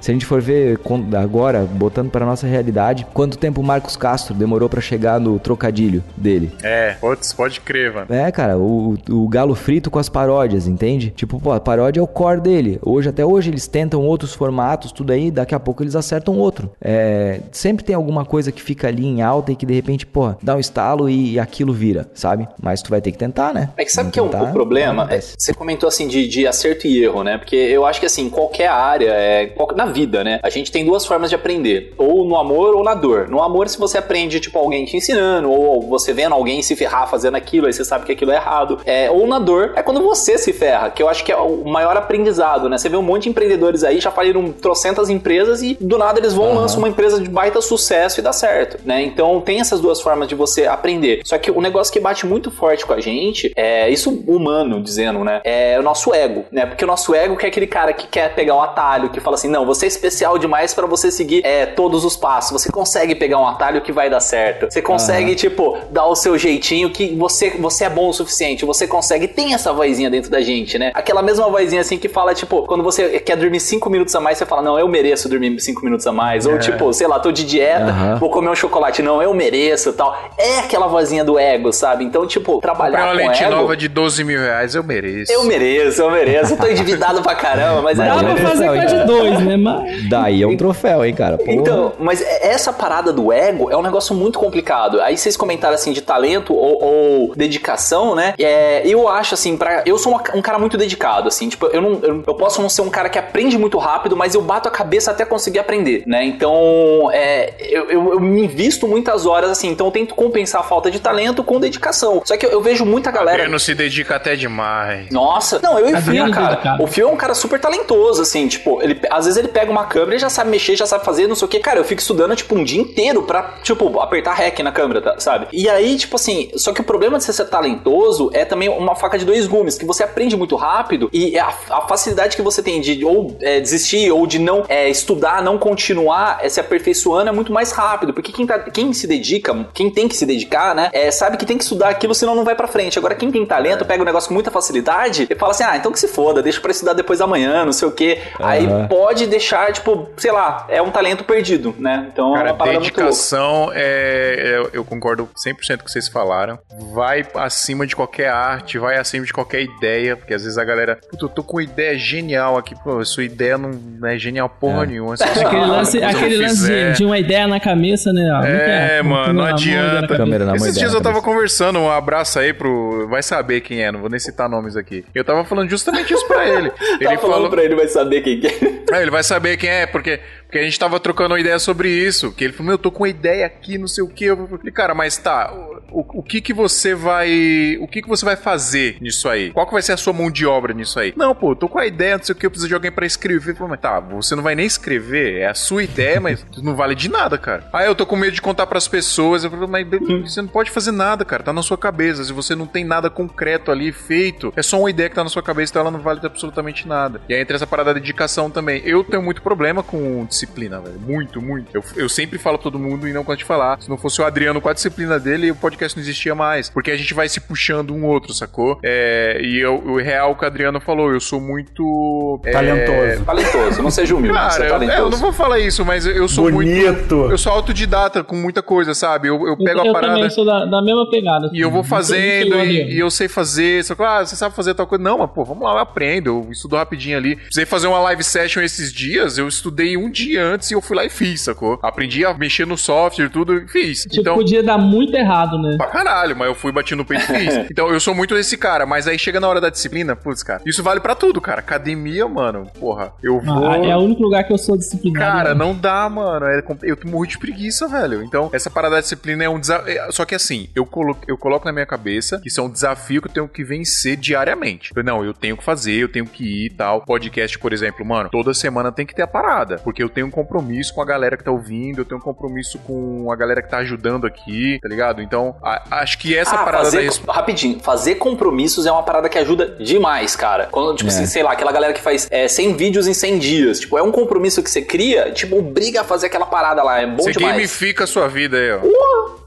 se 0.00 0.10
a 0.10 0.14
gente 0.14 0.24
for 0.24 0.40
ver 0.40 0.78
agora, 1.20 1.62
botando 1.64 2.10
pra 2.10 2.24
nossa 2.24 2.46
realidade, 2.46 3.06
quanto 3.12 3.36
tempo 3.38 3.60
o 3.60 3.64
Marcos 3.64 3.96
Castro 3.96 4.34
demorou 4.34 4.68
pra 4.68 4.80
chegar 4.80 5.20
no 5.20 5.38
trocadilho 5.38 6.02
dele? 6.16 6.52
É, 6.62 6.96
putz, 7.00 7.32
pode 7.32 7.60
crer, 7.60 7.92
mano. 7.92 8.06
É, 8.08 8.30
cara, 8.30 8.56
o, 8.56 8.69
o 9.08 9.28
galo 9.28 9.54
frito 9.54 9.90
com 9.90 9.98
as 9.98 10.08
paródias, 10.08 10.66
entende? 10.66 11.10
Tipo, 11.10 11.40
pô, 11.40 11.52
a 11.52 11.60
paródia 11.60 12.00
é 12.00 12.02
o 12.02 12.06
core 12.06 12.40
dele. 12.40 12.78
Hoje, 12.82 13.08
até 13.08 13.24
hoje, 13.24 13.50
eles 13.50 13.66
tentam 13.66 14.02
outros 14.02 14.34
formatos, 14.34 14.92
tudo 14.92 15.12
aí, 15.12 15.30
daqui 15.30 15.54
a 15.54 15.60
pouco 15.60 15.82
eles 15.82 15.96
acertam 15.96 16.38
outro. 16.38 16.70
É, 16.80 17.40
sempre 17.52 17.84
tem 17.84 17.94
alguma 17.94 18.24
coisa 18.24 18.52
que 18.52 18.62
fica 18.62 18.88
ali 18.88 19.06
em 19.06 19.22
alta 19.22 19.52
e 19.52 19.56
que 19.56 19.66
de 19.66 19.74
repente, 19.74 20.06
pô, 20.06 20.34
dá 20.42 20.56
um 20.56 20.60
estalo 20.60 21.08
e, 21.08 21.38
aquilo 21.38 21.72
vira, 21.72 22.10
sabe? 22.14 22.48
Mas 22.60 22.82
tu 22.82 22.90
vai 22.90 23.00
ter 23.00 23.12
que 23.12 23.18
tentar, 23.18 23.54
né? 23.54 23.70
É 23.76 23.84
que 23.84 23.92
sabe 23.92 24.06
Não 24.06 24.12
que 24.12 24.18
é 24.18 24.22
o, 24.22 24.28
tentar, 24.28 24.44
o 24.44 24.52
problema? 24.52 25.08
É, 25.10 25.20
você 25.20 25.54
comentou 25.54 25.88
assim 25.88 26.06
de, 26.06 26.28
de 26.28 26.46
acerto 26.46 26.86
e 26.86 27.02
erro, 27.02 27.22
né? 27.22 27.38
Porque 27.38 27.56
eu 27.56 27.86
acho 27.86 28.00
que 28.00 28.06
assim, 28.06 28.28
qualquer 28.28 28.68
área, 28.68 29.10
é, 29.10 29.54
na 29.74 29.86
vida, 29.86 30.22
né? 30.22 30.40
A 30.42 30.50
gente 30.50 30.70
tem 30.70 30.84
duas 30.84 31.06
formas 31.06 31.30
de 31.30 31.36
aprender. 31.36 31.94
Ou 31.96 32.26
no 32.26 32.36
amor 32.36 32.74
ou 32.74 32.82
na 32.82 32.94
dor. 32.94 33.28
No 33.28 33.42
amor, 33.42 33.68
se 33.68 33.78
você 33.78 33.98
aprende, 33.98 34.40
tipo, 34.40 34.58
alguém 34.58 34.84
te 34.84 34.96
ensinando, 34.96 35.50
ou 35.50 35.80
você 35.82 36.12
vendo 36.12 36.34
alguém 36.34 36.62
se 36.62 36.76
ferrar 36.76 37.08
fazendo 37.08 37.36
aquilo, 37.36 37.66
aí 37.66 37.72
você 37.72 37.84
sabe 37.84 38.04
que 38.04 38.12
aquilo 38.12 38.30
é 38.32 38.36
errado. 38.36 38.59
É, 38.84 39.10
ou 39.10 39.26
na 39.26 39.38
dor, 39.38 39.72
é 39.76 39.82
quando 39.82 40.00
você 40.00 40.38
se 40.38 40.52
ferra, 40.52 40.90
que 40.90 41.02
eu 41.02 41.08
acho 41.08 41.24
que 41.24 41.32
é 41.32 41.36
o 41.36 41.64
maior 41.64 41.96
aprendizado, 41.96 42.68
né? 42.68 42.78
Você 42.78 42.88
vê 42.88 42.96
um 42.96 43.02
monte 43.02 43.24
de 43.24 43.28
empreendedores 43.30 43.84
aí, 43.84 44.00
já 44.00 44.10
faliram 44.10 44.52
trocentas 44.52 45.08
empresas 45.08 45.62
e 45.62 45.76
do 45.80 45.98
nada 45.98 46.18
eles 46.18 46.34
vão, 46.34 46.54
lançam 46.54 46.78
uma 46.78 46.88
empresa 46.88 47.20
de 47.20 47.28
baita 47.28 47.60
sucesso 47.60 48.20
e 48.20 48.22
dá 48.22 48.32
certo, 48.32 48.78
né? 48.84 49.02
Então 49.02 49.40
tem 49.40 49.60
essas 49.60 49.80
duas 49.80 50.00
formas 50.00 50.28
de 50.28 50.34
você 50.34 50.66
aprender. 50.66 51.20
Só 51.24 51.38
que 51.38 51.50
o 51.50 51.60
negócio 51.60 51.92
que 51.92 52.00
bate 52.00 52.26
muito 52.26 52.50
forte 52.50 52.84
com 52.84 52.92
a 52.92 53.00
gente, 53.00 53.52
é 53.56 53.88
isso 53.90 54.10
humano 54.26 54.82
dizendo, 54.82 55.24
né? 55.24 55.40
É 55.44 55.78
o 55.78 55.82
nosso 55.82 56.14
ego, 56.14 56.44
né? 56.50 56.66
Porque 56.66 56.84
o 56.84 56.88
nosso 56.88 57.14
ego 57.14 57.36
que 57.36 57.46
é 57.46 57.48
aquele 57.48 57.66
cara 57.66 57.92
que 57.92 58.06
quer 58.06 58.34
pegar 58.34 58.54
o 58.54 58.60
atalho, 58.60 59.10
que 59.10 59.20
fala 59.20 59.36
assim, 59.36 59.48
não, 59.48 59.64
você 59.64 59.86
é 59.86 59.88
especial 59.88 60.38
demais 60.38 60.74
pra 60.74 60.86
você 60.86 61.10
seguir 61.10 61.44
é, 61.44 61.66
todos 61.66 62.04
os 62.04 62.16
passos. 62.16 62.50
Você 62.50 62.70
consegue 62.70 63.14
pegar 63.14 63.38
um 63.38 63.46
atalho 63.46 63.80
que 63.80 63.92
vai 63.92 64.10
dar 64.10 64.20
certo. 64.20 64.70
Você 64.70 64.82
consegue, 64.82 65.34
tipo, 65.34 65.78
dar 65.90 66.06
o 66.06 66.14
seu 66.14 66.36
jeitinho 66.36 66.90
que 66.90 67.14
você, 67.14 67.50
você 67.50 67.84
é 67.84 67.90
bom 67.90 68.08
o 68.08 68.12
suficiente. 68.12 68.49
Você 68.64 68.86
consegue. 68.86 69.28
Tem 69.28 69.54
essa 69.54 69.72
vozinha 69.72 70.10
dentro 70.10 70.30
da 70.30 70.40
gente, 70.40 70.78
né? 70.78 70.90
Aquela 70.94 71.22
mesma 71.22 71.48
vozinha 71.48 71.80
assim 71.80 71.98
que 71.98 72.08
fala, 72.08 72.34
tipo, 72.34 72.62
quando 72.62 72.82
você 72.82 73.20
quer 73.20 73.36
dormir 73.36 73.60
cinco 73.60 73.88
minutos 73.90 74.14
a 74.14 74.20
mais, 74.20 74.38
você 74.38 74.46
fala, 74.46 74.62
não, 74.62 74.78
eu 74.78 74.88
mereço 74.88 75.28
dormir 75.28 75.58
cinco 75.60 75.84
minutos 75.84 76.06
a 76.06 76.12
mais. 76.12 76.46
Ou 76.46 76.58
tipo, 76.58 76.92
sei 76.92 77.06
lá, 77.06 77.18
tô 77.18 77.30
de 77.30 77.44
dieta, 77.44 77.84
Aham. 77.90 78.16
vou 78.16 78.30
comer 78.30 78.48
um 78.50 78.54
chocolate. 78.54 79.02
Não, 79.02 79.22
eu 79.22 79.32
mereço 79.34 79.92
tal. 79.92 80.16
É 80.38 80.60
aquela 80.60 80.86
vozinha 80.86 81.24
do 81.24 81.38
ego, 81.38 81.72
sabe? 81.72 82.04
Então, 82.04 82.26
tipo, 82.26 82.60
trabalhar 82.60 83.04
uma 83.04 83.12
com 83.12 83.16
lente 83.16 83.44
ego... 83.44 83.54
nova 83.54 83.76
de 83.76 83.88
12 83.88 84.24
mil 84.24 84.40
reais, 84.40 84.74
eu 84.74 84.82
mereço. 84.82 85.32
Eu 85.32 85.44
mereço, 85.44 86.02
eu 86.02 86.10
mereço. 86.10 86.54
Eu 86.54 86.56
tô 86.56 86.66
endividado 86.66 87.22
pra 87.22 87.34
caramba, 87.34 87.82
mas 87.82 87.90
Mas 87.96 87.98
é 87.98 88.10
Dá 88.10 88.30
é 88.30 88.34
pra 88.34 88.48
fazer 88.48 88.64
com 88.66 88.72
a 88.72 88.84
de 88.84 89.04
dois, 89.04 89.40
né? 89.40 89.56
Mas. 89.56 90.08
Daí 90.08 90.42
é 90.42 90.46
um 90.46 90.56
troféu, 90.56 91.04
hein, 91.04 91.14
cara? 91.14 91.36
Porra. 91.36 91.52
Então, 91.52 91.92
mas 91.98 92.22
essa 92.22 92.72
parada 92.72 93.12
do 93.12 93.32
ego 93.32 93.70
é 93.70 93.76
um 93.76 93.82
negócio 93.82 94.14
muito 94.14 94.38
complicado. 94.38 95.00
Aí 95.00 95.16
vocês 95.16 95.36
comentaram 95.36 95.74
assim 95.74 95.92
de 95.92 96.00
talento 96.00 96.54
ou, 96.54 96.82
ou 96.82 97.32
dedicação, 97.36 98.14
né? 98.14 98.29
É, 98.38 98.82
eu 98.86 99.08
acho 99.08 99.34
assim, 99.34 99.56
para 99.56 99.82
eu 99.86 99.98
sou 99.98 100.12
uma- 100.12 100.22
um 100.34 100.42
cara 100.42 100.58
muito 100.58 100.76
dedicado, 100.76 101.28
assim, 101.28 101.48
tipo, 101.48 101.66
eu 101.66 101.80
não 101.80 101.90
eu, 102.02 102.24
eu 102.26 102.34
posso 102.34 102.60
não 102.62 102.68
ser 102.68 102.82
um 102.82 102.90
cara 102.90 103.08
que 103.08 103.18
aprende 103.18 103.58
muito 103.58 103.78
rápido, 103.78 104.16
mas 104.16 104.34
eu 104.34 104.42
bato 104.42 104.68
a 104.68 104.70
cabeça 104.70 105.10
até 105.10 105.24
conseguir 105.24 105.58
aprender, 105.58 106.02
né? 106.06 106.24
Então, 106.24 107.10
é, 107.12 107.54
eu, 107.60 107.90
eu, 107.90 108.12
eu 108.14 108.20
me 108.20 108.42
invisto 108.44 108.86
muitas 108.88 109.26
horas 109.26 109.50
assim, 109.50 109.68
então 109.68 109.86
eu 109.86 109.90
tento 109.92 110.14
compensar 110.14 110.60
a 110.60 110.64
falta 110.64 110.90
de 110.90 111.00
talento 111.00 111.42
com 111.44 111.58
dedicação. 111.60 112.22
Só 112.24 112.36
que 112.36 112.44
eu, 112.46 112.50
eu 112.50 112.60
vejo 112.60 112.84
muita 112.84 113.10
galera 113.10 113.42
Breno 113.42 113.58
se 113.58 113.74
dedica 113.74 114.16
até 114.16 114.36
demais. 114.36 115.08
nossa, 115.10 115.58
não, 115.62 115.78
eu 115.78 115.88
e 115.90 115.94
o 115.94 115.96
Fio, 115.96 115.96
Adriano 115.98 116.32
cara. 116.32 116.48
dedicado. 116.50 116.82
O 116.82 116.86
Fio 116.86 117.08
é 117.08 117.12
um 117.12 117.16
cara 117.16 117.34
super 117.34 117.60
talentoso, 117.60 118.22
assim, 118.22 118.48
tipo, 118.48 118.82
ele, 118.82 119.00
às 119.10 119.24
vezes 119.26 119.38
ele 119.38 119.48
pega 119.48 119.70
uma 119.70 119.84
câmera 119.84 120.16
e 120.16 120.18
já 120.18 120.28
sabe 120.30 120.50
mexer, 120.50 120.76
já 120.76 120.86
sabe 120.86 121.04
fazer, 121.04 121.26
não 121.26 121.34
sei 121.34 121.46
o 121.46 121.48
que. 121.48 121.58
Cara, 121.60 121.78
eu 121.78 121.84
fico 121.84 122.00
estudando, 122.00 122.34
tipo, 122.36 122.54
um 122.54 122.64
dia 122.64 122.80
inteiro 122.80 123.22
pra, 123.22 123.54
tipo, 123.62 124.00
apertar 124.00 124.34
REC 124.34 124.60
na 124.60 124.72
câmera, 124.72 125.00
tá, 125.00 125.14
sabe? 125.18 125.46
E 125.52 125.68
aí, 125.68 125.96
tipo 125.96 126.16
assim, 126.16 126.50
só 126.56 126.72
que 126.72 126.80
o 126.80 126.84
problema 126.84 127.18
de 127.18 127.24
você 127.24 127.32
ser 127.32 127.44
talentoso 127.46 128.19
é 128.34 128.44
também 128.44 128.68
uma 128.68 128.96
faca 128.96 129.16
de 129.16 129.24
dois 129.24 129.46
gumes, 129.46 129.78
que 129.78 129.86
você 129.86 130.02
aprende 130.02 130.36
muito 130.36 130.56
rápido 130.56 131.08
e 131.12 131.38
a, 131.38 131.48
a 131.70 131.80
facilidade 131.82 132.34
que 132.36 132.42
você 132.42 132.62
tem 132.62 132.80
de 132.80 133.04
ou 133.04 133.36
é, 133.40 133.60
desistir 133.60 134.10
ou 134.10 134.26
de 134.26 134.38
não 134.38 134.64
é, 134.68 134.88
estudar, 134.88 135.42
não 135.42 135.56
continuar 135.56 136.40
é, 136.42 136.48
se 136.48 136.58
aperfeiçoando 136.60 137.28
é 137.28 137.32
muito 137.32 137.52
mais 137.52 137.72
rápido, 137.72 138.12
porque 138.12 138.32
quem, 138.32 138.46
tá, 138.46 138.58
quem 138.58 138.92
se 138.92 139.06
dedica, 139.06 139.54
quem 139.72 139.90
tem 139.90 140.08
que 140.08 140.16
se 140.16 140.26
dedicar, 140.26 140.74
né, 140.74 140.90
é, 140.92 141.10
sabe 141.10 141.36
que 141.36 141.46
tem 141.46 141.56
que 141.56 141.62
estudar 141.64 141.88
aquilo, 141.88 142.14
senão 142.14 142.34
não 142.34 142.44
vai 142.44 142.54
pra 142.54 142.66
frente. 142.66 142.98
Agora, 142.98 143.14
quem 143.14 143.30
tem 143.30 143.46
talento, 143.46 143.84
pega 143.84 144.02
o 144.02 144.04
negócio 144.04 144.28
com 144.28 144.34
muita 144.34 144.50
facilidade 144.50 145.26
e 145.30 145.34
fala 145.34 145.52
assim, 145.52 145.64
ah, 145.64 145.76
então 145.76 145.92
que 145.92 145.98
se 146.00 146.08
foda, 146.08 146.42
deixa 146.42 146.60
pra 146.60 146.70
estudar 146.70 146.92
depois 146.92 147.18
da 147.20 147.26
manhã, 147.26 147.64
não 147.64 147.72
sei 147.72 147.88
o 147.88 147.92
quê. 147.92 148.18
Aí 148.38 148.66
Aham. 148.66 148.88
pode 148.88 149.26
deixar, 149.26 149.72
tipo, 149.72 150.08
sei 150.16 150.32
lá, 150.32 150.66
é 150.68 150.82
um 150.82 150.90
talento 150.90 151.24
perdido, 151.24 151.74
né? 151.78 152.08
Então 152.12 152.34
é 152.34 152.38
Cara, 152.38 152.50
uma 152.50 152.56
parada 152.58 152.78
muito 152.80 152.90
louca. 152.96 153.02
dedicação 153.04 153.70
é, 153.74 154.64
é- 154.64 154.70
Eu 154.72 154.84
concordo 154.84 155.28
100% 155.36 155.78
com 155.78 155.82
o 155.82 155.84
que 155.86 155.92
vocês 155.92 156.08
falaram. 156.08 156.58
Vai 156.92 157.26
acima 157.34 157.86
de 157.86 157.94
qualquer 157.96 158.09
arte, 158.18 158.78
vai 158.78 158.96
acima 158.98 159.24
de 159.24 159.32
qualquer 159.32 159.62
ideia, 159.62 160.16
porque 160.16 160.34
às 160.34 160.42
vezes 160.42 160.58
a 160.58 160.64
galera. 160.64 160.98
Puta, 161.10 161.24
eu 161.24 161.28
tô 161.28 161.42
com 161.42 161.56
uma 161.58 161.62
ideia 161.62 161.96
genial 161.98 162.56
aqui, 162.58 162.74
pô, 162.82 163.04
sua 163.04 163.24
ideia 163.24 163.56
não 163.56 163.70
é 164.08 164.18
genial 164.18 164.48
porra 164.48 164.82
É. 164.82 164.86
nenhuma. 164.86 165.14
Aquele 165.14 165.44
ah, 165.64 165.66
lance, 165.66 166.02
aquele 166.02 166.36
lance 166.38 166.66
de, 166.66 166.92
de 166.98 167.04
uma 167.04 167.18
ideia 167.18 167.46
na 167.46 167.60
cabeça, 167.60 168.12
né? 168.12 168.28
ó, 168.32 168.44
É, 168.44 169.02
mano, 169.02 169.32
não 169.34 169.44
adianta. 169.44 170.26
mão, 170.26 170.56
Esses 170.56 170.76
dias 170.76 170.92
na 170.92 170.98
eu 170.98 171.02
tava 171.02 171.22
conversando, 171.22 171.78
um 171.78 171.90
abraço 171.90 172.38
aí 172.38 172.52
pro. 172.52 173.06
Vai 173.08 173.22
saber 173.22 173.60
quem 173.60 173.82
é, 173.82 173.90
não 173.92 174.00
vou 174.00 174.10
nem 174.10 174.18
citar 174.18 174.48
nomes 174.48 174.76
aqui. 174.76 175.04
Eu 175.14 175.24
tava 175.24 175.44
falando 175.44 175.68
justamente 175.70 176.12
isso 176.12 176.26
pra 176.26 176.48
ele. 176.48 176.70
Ele 177.00 177.08
Tá 177.10 177.16
falando 177.18 177.20
falou. 177.34 177.50
pra 177.50 177.62
ele, 177.64 177.74
vai 177.74 177.88
saber 177.88 178.20
quem 178.22 178.40
que 178.40 178.46
é. 178.46 178.96
É, 178.96 179.02
ele 179.02 179.10
vai 179.10 179.22
saber 179.22 179.56
quem 179.56 179.70
é, 179.70 179.86
porque, 179.86 180.20
Porque 180.50 180.58
a 180.58 180.64
gente 180.64 180.80
tava 180.80 180.98
trocando 180.98 181.32
uma 181.32 181.40
ideia 181.40 181.60
sobre 181.60 181.88
isso. 181.88 182.32
Que 182.32 182.42
ele 182.42 182.52
falou, 182.52 182.66
meu, 182.66 182.74
eu 182.74 182.78
tô 182.78 182.90
com 182.90 183.04
uma 183.04 183.08
ideia 183.08 183.46
aqui, 183.46 183.78
não 183.78 183.86
sei 183.86 184.02
o 184.02 184.08
que. 184.08 184.24
Eu 184.24 184.48
falei, 184.48 184.72
cara, 184.72 184.92
mas 184.92 185.16
tá, 185.16 185.52
o, 185.92 186.18
o 186.18 186.22
que 186.24 186.40
que 186.40 186.52
você 186.52 186.92
vai. 186.92 187.78
O 187.80 187.86
que 187.86 188.02
que 188.02 188.08
você 188.08 188.24
vai 188.24 188.34
fazer 188.34 188.96
nisso 189.00 189.28
aí? 189.28 189.52
Qual 189.52 189.64
que 189.64 189.72
vai 189.72 189.82
ser 189.82 189.92
a 189.92 189.96
sua 189.96 190.12
mão 190.12 190.28
de 190.28 190.44
obra 190.44 190.74
nisso 190.74 190.98
aí? 190.98 191.14
Não, 191.16 191.34
pô, 191.36 191.52
eu 191.52 191.56
tô 191.56 191.68
com 191.68 191.78
a 191.78 191.86
ideia, 191.86 192.16
não 192.16 192.24
sei 192.24 192.32
o 192.32 192.36
que, 192.36 192.44
eu 192.44 192.50
preciso 192.50 192.66
de 192.66 192.74
alguém 192.74 192.90
pra 192.90 193.06
escrever. 193.06 193.52
Eu 193.52 193.56
falei, 193.56 193.70
mas 193.70 193.80
tá, 193.80 194.00
você 194.00 194.34
não 194.34 194.42
vai 194.42 194.56
nem 194.56 194.66
escrever, 194.66 195.38
é 195.38 195.46
a 195.46 195.54
sua 195.54 195.84
ideia, 195.84 196.20
mas 196.20 196.44
não 196.60 196.74
vale 196.74 196.96
de 196.96 197.08
nada, 197.08 197.38
cara. 197.38 197.68
Aí 197.72 197.86
eu 197.86 197.94
tô 197.94 198.04
com 198.04 198.16
medo 198.16 198.32
de 198.32 198.42
contar 198.42 198.66
pras 198.66 198.88
pessoas. 198.88 199.44
Eu 199.44 199.50
falei, 199.50 199.68
mas 199.68 199.86
você 200.22 200.42
não 200.42 200.48
pode 200.48 200.72
fazer 200.72 200.90
nada, 200.90 201.24
cara, 201.24 201.44
tá 201.44 201.52
na 201.52 201.62
sua 201.62 201.78
cabeça. 201.78 202.24
Se 202.24 202.32
você 202.32 202.56
não 202.56 202.66
tem 202.66 202.84
nada 202.84 203.08
concreto 203.08 203.70
ali 203.70 203.92
feito, 203.92 204.52
é 204.56 204.62
só 204.62 204.80
uma 204.80 204.90
ideia 204.90 205.08
que 205.08 205.14
tá 205.14 205.22
na 205.22 205.30
sua 205.30 205.44
cabeça, 205.44 205.70
então 205.70 205.82
ela 205.82 205.92
não 205.92 206.00
vale 206.00 206.18
absolutamente 206.24 206.88
nada. 206.88 207.20
E 207.28 207.34
aí 207.34 207.40
entra 207.40 207.54
essa 207.54 207.68
parada 207.68 207.94
de 207.94 208.00
dedicação 208.00 208.50
também. 208.50 208.82
Eu 208.84 209.04
tenho 209.04 209.22
muito 209.22 209.42
problema 209.42 209.82
com 209.82 210.26
disciplina, 210.40 210.80
velho. 210.80 210.98
Muito, 211.00 211.40
muito. 211.42 211.68
Eu, 211.74 211.82
eu 211.96 212.08
sempre 212.08 212.38
falo 212.38 212.56
pra 212.58 212.64
todo 212.64 212.78
mundo 212.78 213.06
e 213.06 213.12
não 213.12 213.22
quando 213.24 213.38
te 213.38 213.44
falar. 213.44 213.80
Se 213.80 213.88
não 213.88 213.96
fosse 213.98 214.20
o 214.20 214.24
Adriano 214.24 214.60
com 214.60 214.68
a 214.68 214.72
disciplina 214.72 215.18
dele, 215.18 215.50
o 215.50 215.54
podcast 215.56 215.96
não 215.96 216.02
existia 216.02 216.34
mais. 216.34 216.70
Porque 216.70 216.90
a 216.90 216.96
gente 216.96 217.12
vai 217.14 217.28
se 217.28 217.40
puxando 217.40 217.94
um 217.94 218.04
outro, 218.06 218.32
sacou? 218.32 218.78
É, 218.82 219.40
e 219.42 219.58
eu, 219.58 219.74
o 219.76 219.96
real 219.98 220.34
que 220.34 220.44
o 220.44 220.46
Adriano 220.46 220.80
falou, 220.80 221.12
eu 221.12 221.20
sou 221.20 221.40
muito. 221.40 222.40
é, 222.44 222.50
Talentoso. 222.52 223.24
Talentoso, 223.24 223.82
não 223.82 223.90
seja 223.90 224.14
humilde, 224.14 224.36
Cara, 224.36 224.64
é 224.64 224.66
eu, 224.66 224.70
talentoso. 224.72 224.98
é, 224.98 225.02
eu 225.02 225.10
não 225.10 225.18
vou 225.18 225.32
falar 225.32 225.58
isso, 225.58 225.84
mas 225.84 226.06
eu 226.06 226.28
sou 226.28 226.50
muito. 226.50 226.70
Bonito. 226.70 227.30
Eu 227.30 227.38
sou 227.38 227.52
autodidata 227.52 228.22
com 228.24 228.36
muita 228.36 228.62
coisa, 228.62 228.94
sabe? 228.94 229.28
Eu, 229.28 229.46
eu 229.46 229.56
pego 229.56 229.80
eu 229.84 229.90
a 229.90 229.92
parada. 229.92 230.14
também 230.14 230.30
sou 230.30 230.44
da, 230.44 230.64
da 230.64 230.82
mesma 230.82 231.08
pegada. 231.10 231.50
E 231.52 231.60
eu 231.60 231.70
vou 231.70 231.80
assim. 231.80 231.90
fazendo, 231.90 232.56
Não 232.56 232.64
sei 232.64 232.82
e, 232.84 232.94
e 232.94 232.98
eu 232.98 233.10
sei 233.10 233.28
fazer. 233.28 233.84
Só 233.84 233.94
que, 233.94 234.02
ah, 234.02 234.24
você 234.24 234.36
sabe 234.36 234.54
fazer 234.54 234.74
tal 234.74 234.86
coisa. 234.86 235.02
Não, 235.02 235.18
mas 235.18 235.30
pô, 235.30 235.44
vamos 235.44 235.62
lá, 235.64 235.72
eu 235.72 235.78
aprendo. 235.78 236.30
Eu 236.30 236.48
estudo 236.52 236.76
rapidinho 236.76 237.16
ali. 237.16 237.36
Precisei 237.36 237.66
fazer 237.66 237.86
uma 237.86 238.00
live 238.00 238.22
session 238.22 238.62
esses 238.62 238.92
dias, 238.92 239.38
eu 239.38 239.48
estudei 239.48 239.96
um 239.96 240.10
dia 240.10 240.29
antes 240.36 240.70
e 240.70 240.74
eu 240.74 240.80
fui 240.80 240.96
lá 240.96 241.04
e 241.04 241.10
fiz, 241.10 241.42
sacou? 241.42 241.78
Aprendi 241.82 242.24
a 242.24 242.34
mexer 242.34 242.66
no 242.66 242.76
software 242.76 243.26
e 243.26 243.28
tudo, 243.28 243.56
e 243.56 243.68
fiz. 243.68 244.02
Tipo, 244.02 244.20
então. 244.20 244.34
podia 244.34 244.62
dar 244.62 244.78
muito 244.78 245.14
errado, 245.14 245.58
né? 245.58 245.76
Pra 245.76 245.86
caralho, 245.86 246.36
mas 246.36 246.48
eu 246.48 246.54
fui 246.54 246.72
bati 246.72 246.94
no 246.94 247.04
peito 247.04 247.24
e 247.24 247.26
fiz. 247.26 247.60
Então 247.70 247.88
eu 247.88 248.00
sou 248.00 248.14
muito 248.14 248.36
esse 248.36 248.56
cara, 248.56 248.84
mas 248.84 249.06
aí 249.06 249.18
chega 249.18 249.38
na 249.38 249.48
hora 249.48 249.60
da 249.60 249.70
disciplina, 249.70 250.16
putz, 250.16 250.42
cara. 250.42 250.60
Isso 250.66 250.82
vale 250.82 251.00
pra 251.00 251.14
tudo, 251.14 251.40
cara. 251.40 251.60
Academia, 251.60 252.26
mano, 252.26 252.66
porra, 252.78 253.12
eu 253.22 253.40
vou. 253.40 253.70
Ah, 253.70 253.78
é 253.78 253.96
o 253.96 254.00
único 254.00 254.22
lugar 254.22 254.44
que 254.44 254.52
eu 254.52 254.58
sou 254.58 254.76
disciplinado. 254.76 255.24
Cara, 255.24 255.48
né? 255.50 255.54
não 255.54 255.74
dá, 255.74 256.08
mano. 256.08 256.46
É 256.46 256.62
Eu 256.82 256.96
morro 257.06 257.26
de 257.26 257.38
preguiça, 257.38 257.86
velho. 257.86 258.22
Então, 258.22 258.50
essa 258.52 258.70
parada 258.70 258.96
da 258.96 259.00
disciplina 259.00 259.44
é 259.44 259.48
um 259.48 259.60
desafio. 259.60 259.94
Só 260.10 260.24
que 260.24 260.34
assim, 260.34 260.68
eu 260.74 260.84
coloco, 260.84 261.22
eu 261.28 261.38
coloco 261.38 261.64
na 261.64 261.72
minha 261.72 261.86
cabeça 261.86 262.40
que 262.40 262.48
isso 262.48 262.60
é 262.60 262.64
um 262.64 262.70
desafio 262.70 263.22
que 263.22 263.28
eu 263.28 263.32
tenho 263.32 263.48
que 263.48 263.64
vencer 263.64 264.16
diariamente. 264.16 264.92
Não, 265.04 265.24
eu 265.24 265.32
tenho 265.32 265.56
que 265.56 265.64
fazer, 265.64 265.94
eu 265.94 266.08
tenho 266.08 266.26
que 266.26 266.44
ir 266.44 266.66
e 266.66 266.70
tal. 266.70 267.02
Podcast, 267.02 267.58
por 267.58 267.72
exemplo, 267.72 268.04
mano, 268.04 268.28
toda 268.30 268.52
semana 268.52 268.92
tem 268.92 269.06
que 269.06 269.14
ter 269.14 269.22
a 269.22 269.26
parada. 269.26 269.76
Porque 269.78 270.02
eu 270.02 270.08
tenho 270.08 270.19
um 270.24 270.30
compromisso 270.30 270.94
com 270.94 271.02
a 271.02 271.04
galera 271.04 271.36
que 271.36 271.44
tá 271.44 271.50
ouvindo, 271.50 272.00
eu 272.00 272.04
tenho 272.04 272.18
um 272.18 272.22
compromisso 272.22 272.78
com 272.80 273.30
a 273.32 273.36
galera 273.36 273.62
que 273.62 273.68
tá 273.68 273.78
ajudando 273.78 274.26
aqui, 274.26 274.78
tá 274.82 274.88
ligado? 274.88 275.20
Então, 275.22 275.56
a- 275.62 275.82
acho 276.02 276.18
que 276.18 276.36
essa 276.36 276.54
ah, 276.54 276.64
parada 276.64 276.84
da 276.84 276.90
fazer, 276.90 277.02
res- 277.02 277.22
rapidinho, 277.28 277.80
fazer 277.80 278.14
compromissos 278.16 278.86
é 278.86 278.92
uma 278.92 279.02
parada 279.02 279.28
que 279.28 279.38
ajuda 279.38 279.66
demais, 279.80 280.34
cara. 280.36 280.68
Quando, 280.70 280.96
tipo 280.96 281.10
É. 281.10 281.12
assim, 281.12 281.26
sei 281.26 281.42
lá, 281.42 281.52
aquela 281.52 281.72
galera 281.72 281.92
que 281.92 282.00
faz 282.00 282.26
é, 282.30 282.46
100 282.48 282.74
vídeos 282.76 283.06
em 283.06 283.14
100 283.14 283.38
dias. 283.38 283.80
Tipo, 283.80 283.98
é 283.98 284.02
um 284.02 284.10
compromisso 284.12 284.62
que 284.62 284.70
você 284.70 284.82
cria, 284.82 285.30
tipo, 285.32 285.58
obriga 285.58 286.00
a 286.02 286.04
fazer 286.04 286.26
aquela 286.26 286.46
parada 286.46 286.82
lá. 286.82 287.00
É 287.00 287.06
bom 287.06 287.22
Você 287.22 287.32
demais. 287.32 287.54
gamifica 287.56 288.04
a 288.04 288.06
sua 288.06 288.28
vida 288.28 288.56
aí, 288.56 288.72
ó. 288.72 289.39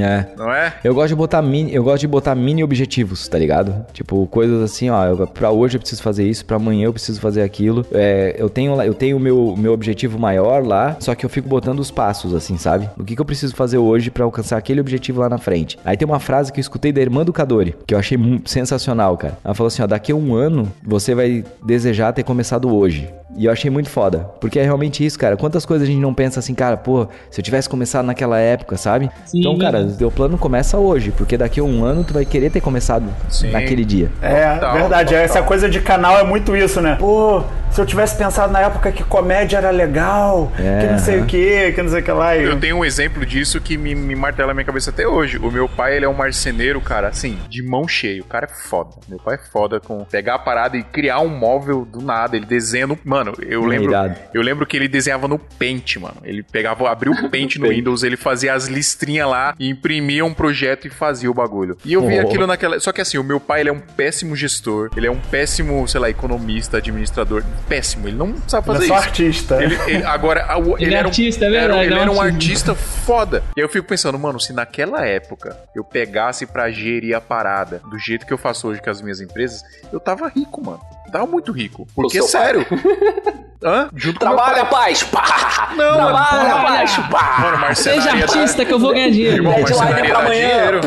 É. 0.00 0.26
Não 0.36 0.52
é? 0.52 0.74
Eu 0.84 0.94
gosto 0.94 1.08
de 1.08 1.14
botar 1.14 1.42
mini, 1.42 1.74
eu 1.74 1.82
gosto 1.82 2.00
de 2.00 2.08
botar 2.08 2.34
mini 2.34 2.62
objetivos, 2.62 3.26
tá 3.28 3.38
ligado? 3.38 3.84
Tipo, 3.92 4.26
coisas 4.26 4.62
assim, 4.62 4.90
ó, 4.90 5.04
eu, 5.06 5.26
pra 5.26 5.50
hoje 5.50 5.76
eu 5.76 5.80
preciso 5.80 6.02
fazer 6.02 6.28
isso, 6.28 6.44
pra 6.44 6.56
amanhã 6.56 6.86
eu 6.86 6.92
preciso 6.92 7.20
fazer 7.20 7.42
aquilo. 7.42 7.84
É, 7.92 8.34
eu 8.38 8.48
tenho 8.48 8.74
lá, 8.74 8.86
eu 8.86 8.94
tenho 8.94 9.16
o 9.16 9.20
meu, 9.20 9.54
meu 9.56 9.72
objetivo 9.72 10.18
maior 10.18 10.64
lá, 10.64 10.96
só 11.00 11.14
que 11.14 11.24
eu 11.24 11.30
fico 11.30 11.48
botando 11.48 11.80
os 11.80 11.90
passos, 11.90 12.34
assim, 12.34 12.56
sabe? 12.56 12.88
O 12.98 13.04
que, 13.04 13.14
que 13.14 13.20
eu 13.20 13.24
preciso 13.24 13.54
fazer 13.54 13.78
hoje 13.78 14.10
pra 14.10 14.24
alcançar 14.24 14.56
aquele 14.56 14.80
objetivo 14.80 15.20
lá 15.20 15.28
na 15.28 15.38
frente. 15.38 15.78
Aí 15.84 15.96
tem 15.96 16.06
uma 16.06 16.20
frase 16.20 16.52
que 16.52 16.60
eu 16.60 16.62
escutei 16.62 16.92
da 16.92 17.00
irmã 17.00 17.24
do 17.24 17.32
Cadori, 17.32 17.74
que 17.86 17.94
eu 17.94 17.98
achei 17.98 18.18
sensacional, 18.44 19.16
cara. 19.16 19.38
Ela 19.44 19.54
falou 19.54 19.68
assim, 19.68 19.82
ó, 19.82 19.86
daqui 19.86 20.12
a 20.12 20.16
um 20.16 20.34
ano 20.34 20.70
você 20.82 21.14
vai 21.14 21.44
desejar 21.64 22.12
ter 22.12 22.22
começado 22.22 22.74
hoje. 22.74 23.08
E 23.36 23.46
eu 23.46 23.52
achei 23.52 23.70
muito 23.70 23.88
foda, 23.88 24.30
porque 24.40 24.58
é 24.58 24.62
realmente 24.62 25.04
isso, 25.04 25.18
cara. 25.18 25.36
Quantas 25.36 25.64
coisas 25.64 25.88
a 25.88 25.90
gente 25.90 26.00
não 26.00 26.12
pensa 26.12 26.38
assim, 26.40 26.54
cara, 26.54 26.76
pô, 26.76 27.06
se 27.30 27.40
eu 27.40 27.44
tivesse 27.44 27.68
começado 27.68 28.04
naquela 28.04 28.38
época, 28.38 28.76
sabe? 28.76 29.10
Sim, 29.24 29.40
então, 29.40 29.56
cara, 29.56 29.81
verdade. 29.82 29.98
teu 29.98 30.10
plano 30.10 30.38
começa 30.38 30.78
hoje, 30.78 31.12
porque 31.16 31.36
daqui 31.36 31.60
a 31.60 31.64
um 31.64 31.84
ano 31.84 32.04
tu 32.04 32.12
vai 32.14 32.24
querer 32.24 32.50
ter 32.50 32.60
começado 32.60 33.04
Sim. 33.28 33.50
naquele 33.50 33.84
dia. 33.84 34.10
É, 34.20 34.54
Total, 34.54 34.74
verdade. 34.74 35.08
total. 35.10 35.24
Essa 35.24 35.42
coisa 35.42 35.68
de 35.68 35.80
canal 35.80 36.18
é 36.18 36.24
muito 36.24 36.56
isso, 36.56 36.80
né? 36.80 36.96
Pô, 36.98 37.42
se 37.72 37.80
eu 37.80 37.86
tivesse 37.86 38.16
pensado 38.16 38.52
na 38.52 38.60
época 38.60 38.92
que 38.92 39.02
comédia 39.04 39.56
era 39.58 39.70
legal, 39.70 40.52
É, 40.58 40.80
que 40.80 40.92
não 40.92 40.98
sei 40.98 41.20
o 41.20 41.26
que, 41.26 41.72
que 41.72 41.82
não 41.82 41.90
sei 41.90 42.00
o 42.00 42.04
que 42.04 42.10
lá. 42.12 42.36
Eu 42.36 42.58
tenho 42.60 42.76
um 42.76 42.84
exemplo 42.84 43.24
disso 43.24 43.60
que 43.60 43.76
me, 43.76 43.94
me 43.94 44.14
martela 44.14 44.48
na 44.48 44.54
minha 44.54 44.64
cabeça 44.64 44.90
até 44.90 45.06
hoje. 45.06 45.38
O 45.38 45.50
meu 45.50 45.68
pai, 45.68 45.96
ele 45.96 46.04
é 46.04 46.08
um 46.08 46.12
marceneiro, 46.14 46.80
cara, 46.80 47.08
assim, 47.08 47.38
de 47.48 47.62
mão 47.62 47.86
cheia. 47.88 48.20
O 48.22 48.26
cara 48.26 48.46
é 48.46 48.48
foda. 48.68 48.90
Meu 49.08 49.18
pai 49.18 49.34
é 49.36 49.50
foda 49.50 49.80
com 49.80 50.04
pegar 50.04 50.34
a 50.34 50.38
parada 50.38 50.76
e 50.76 50.82
criar 50.82 51.20
um 51.20 51.28
móvel 51.28 51.84
do 51.84 52.00
nada. 52.02 52.36
Ele 52.36 52.46
desenha 52.46 52.86
no... 52.86 52.98
Mano, 53.04 53.32
eu 53.40 53.64
É 53.64 53.66
lembro... 53.68 53.90
irado. 53.90 54.16
Eu 54.34 54.42
lembro 54.42 54.66
que 54.66 54.76
ele 54.76 54.88
desenhava 54.88 55.26
no 55.26 55.38
Paint, 55.38 55.96
mano. 55.96 56.16
Ele 56.22 56.42
pegava, 56.42 56.90
abria 56.90 57.12
o 57.12 57.28
Paint 57.30 57.56
no 57.56 57.68
Windows, 57.68 58.02
ele 58.02 58.16
fazia 58.16 58.54
as 58.54 58.66
listrinhas 58.66 59.28
lá, 59.28 59.54
e 59.58 59.68
imprimia 59.70 60.24
um 60.24 60.34
projeto 60.34 60.86
e 60.86 60.90
fazia 60.90 61.30
o 61.30 61.34
bagulho. 61.34 61.76
E 61.84 61.92
eu 61.94 62.06
vi 62.06 62.18
Oh. 62.18 62.26
aquilo 62.26 62.46
naquela... 62.46 62.78
Só 62.78 62.92
que 62.92 63.00
assim, 63.00 63.16
o 63.18 63.24
meu 63.24 63.40
pai, 63.40 63.60
ele 63.60 63.70
é 63.70 63.72
um 63.72 63.80
péssimo 63.80 64.36
gestor. 64.36 64.90
Ele 64.96 65.06
é 65.06 65.10
um 65.10 65.18
péssimo, 65.18 65.86
sei 65.88 66.00
lá, 66.00 66.10
economista, 66.10 66.76
administrador. 66.76 67.42
Péssimo. 67.68 68.08
Ele 68.08 68.16
não 68.16 68.34
sabe 68.46 68.68
Ele 68.68 68.74
fazer 68.78 68.84
é 68.84 68.88
só 68.88 68.94
isso. 68.96 69.04
artista. 69.08 69.62
Ele, 69.62 69.78
ele- 69.86 70.04
agora, 70.04 70.44
a- 70.46 70.58
o- 70.58 70.76
Ele 70.78 70.94
é 70.94 70.98
era 70.98 71.06
um- 71.06 71.10
artista, 71.10 71.44
é 71.44 71.54
era- 71.54 71.84
Ele 71.84 71.94
é 71.94 71.96
um 71.96 72.00
era 72.00 72.10
um 72.12 72.20
artista. 72.20 72.72
artista 72.72 72.74
foda. 72.74 73.42
E 73.56 73.60
aí 73.60 73.64
eu 73.64 73.68
fico 73.68 73.86
pensando, 73.86 74.18
mano, 74.18 74.38
se 74.40 74.52
naquela 74.52 75.06
época 75.06 75.56
eu 75.74 75.82
pegasse 75.84 76.46
pra 76.46 76.70
gerir 76.70 77.14
a 77.16 77.20
parada 77.20 77.80
do 77.90 77.98
jeito 77.98 78.26
que 78.26 78.32
eu 78.32 78.38
faço 78.38 78.68
hoje 78.68 78.80
com 78.82 78.90
as 78.90 79.00
minhas 79.00 79.20
empresas, 79.20 79.62
eu 79.92 79.98
tava 80.00 80.28
rico, 80.28 80.64
mano. 80.64 80.80
Tava 81.12 81.26
muito 81.26 81.52
rico. 81.52 81.86
Porque, 81.94 82.22
sério. 82.22 82.66
Hã? 83.64 83.88
Junto 83.94 84.18
Trabalha, 84.18 84.64
pai. 84.64 84.88
paz! 84.90 85.04
Pá! 85.04 85.68
Não, 85.76 85.94
Trabalha, 85.94 86.54
mano, 86.54 86.66
paz! 86.66 86.96
Pá! 87.08 87.58
Mano, 87.60 87.76
Seja 87.76 88.10
artista 88.10 88.64
que 88.64 88.72
eu 88.72 88.78
vou 88.80 88.92
ganhar 88.92 89.08
dinheiro. 89.10 89.36
Irmão, 89.36 89.54
Deadline 89.54 89.78
é 89.78 89.84
marcenaria 89.84 90.10
pra 90.10 90.18
dá 90.20 90.26
amanhã! 90.26 90.80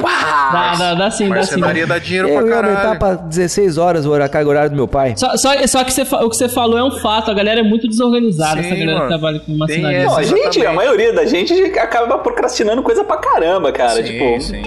Dá, 0.51 0.75
dá, 0.75 0.93
dá 0.93 1.11
sim, 1.11 1.29
dá 1.29 1.35
sim. 1.43 1.51
Marcenaria 1.51 1.87
dá 1.87 1.99
dinheiro 1.99 2.27
Eu 2.27 2.39
pra 2.39 2.47
ia 2.49 2.55
aumentar 2.57 2.81
caralho. 2.81 2.99
pra 2.99 3.13
16 3.15 3.77
horas 3.77 4.05
carga 4.27 4.49
horária 4.49 4.69
do 4.69 4.75
meu 4.75 4.89
pai. 4.89 5.13
Só, 5.15 5.37
só, 5.37 5.53
só 5.67 5.83
que 5.85 5.93
você 5.93 6.01
o 6.01 6.29
que 6.29 6.35
você 6.35 6.49
falou 6.49 6.77
é 6.77 6.83
um 6.83 6.99
fato. 6.99 7.31
A 7.31 7.33
galera 7.33 7.61
é 7.61 7.63
muito 7.63 7.87
desorganizada, 7.87 8.61
Sim, 8.61 8.67
essa 8.67 8.75
galera 8.75 8.91
mano. 8.97 9.01
que 9.03 9.07
trabalha 9.07 9.39
com 9.39 9.45
Tem 9.45 9.57
marcenaria. 9.57 10.05
Não, 10.07 10.17
a 10.17 10.23
gente, 10.23 10.65
a 10.65 10.73
maioria 10.73 11.13
da 11.13 11.25
gente 11.25 11.53
acaba 11.79 12.17
procrastinando 12.17 12.83
coisa 12.83 13.05
pra 13.05 13.15
caramba, 13.15 13.71
cara. 13.71 14.03
Sim, 14.03 14.03
tipo, 14.03 14.41
sim. 14.41 14.63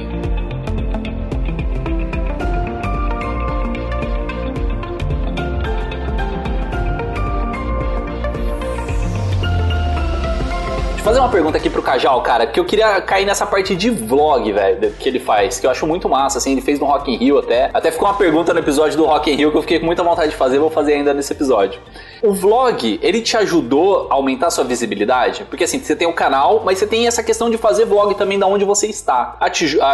Fazer 11.09 11.21
uma 11.21 11.31
pergunta 11.31 11.57
aqui 11.57 11.71
pro 11.71 11.81
Cajal, 11.81 12.21
cara, 12.21 12.47
que 12.47 12.61
eu 12.61 12.67
queria 12.67 13.01
cair 13.01 13.25
nessa 13.25 13.47
parte 13.47 13.75
de 13.75 13.89
vlog, 13.89 14.53
velho, 14.53 14.93
que 14.93 15.09
ele 15.09 15.19
faz, 15.19 15.59
que 15.59 15.67
eu 15.67 15.71
acho 15.71 15.87
muito 15.87 16.07
massa, 16.07 16.37
assim, 16.37 16.53
ele 16.53 16.61
fez 16.61 16.79
no 16.79 16.85
Rock 16.85 17.11
in 17.11 17.17
Rio 17.17 17.39
até. 17.39 17.71
Até 17.73 17.91
ficou 17.91 18.07
uma 18.07 18.15
pergunta 18.15 18.53
no 18.53 18.61
episódio 18.61 18.99
do 18.99 19.07
Rock 19.07 19.31
in 19.31 19.35
Rio 19.35 19.51
que 19.51 19.57
eu 19.57 19.63
fiquei 19.63 19.79
com 19.79 19.87
muita 19.87 20.03
vontade 20.03 20.33
de 20.33 20.37
fazer, 20.37 20.59
vou 20.59 20.69
fazer 20.69 20.93
ainda 20.93 21.15
nesse 21.15 21.33
episódio. 21.33 21.81
O 22.23 22.35
vlog, 22.35 23.01
ele 23.03 23.23
te 23.23 23.39
ajudou 23.39 24.07
a 24.11 24.17
aumentar 24.17 24.49
a 24.49 24.51
sua 24.51 24.65
visibilidade? 24.65 25.47
Porque 25.49 25.65
assim, 25.65 25.79
você 25.79 25.97
tem 25.97 26.07
um 26.07 26.13
canal, 26.13 26.61
mas 26.63 26.79
você 26.79 26.87
tem 26.87 27.07
essa 27.07 27.23
questão 27.23 27.49
de 27.49 27.57
fazer 27.57 27.87
vlog 27.87 28.15
também 28.15 28.39
da 28.39 28.47
onde 28.47 28.67
você 28.67 28.87
está. 28.87 29.39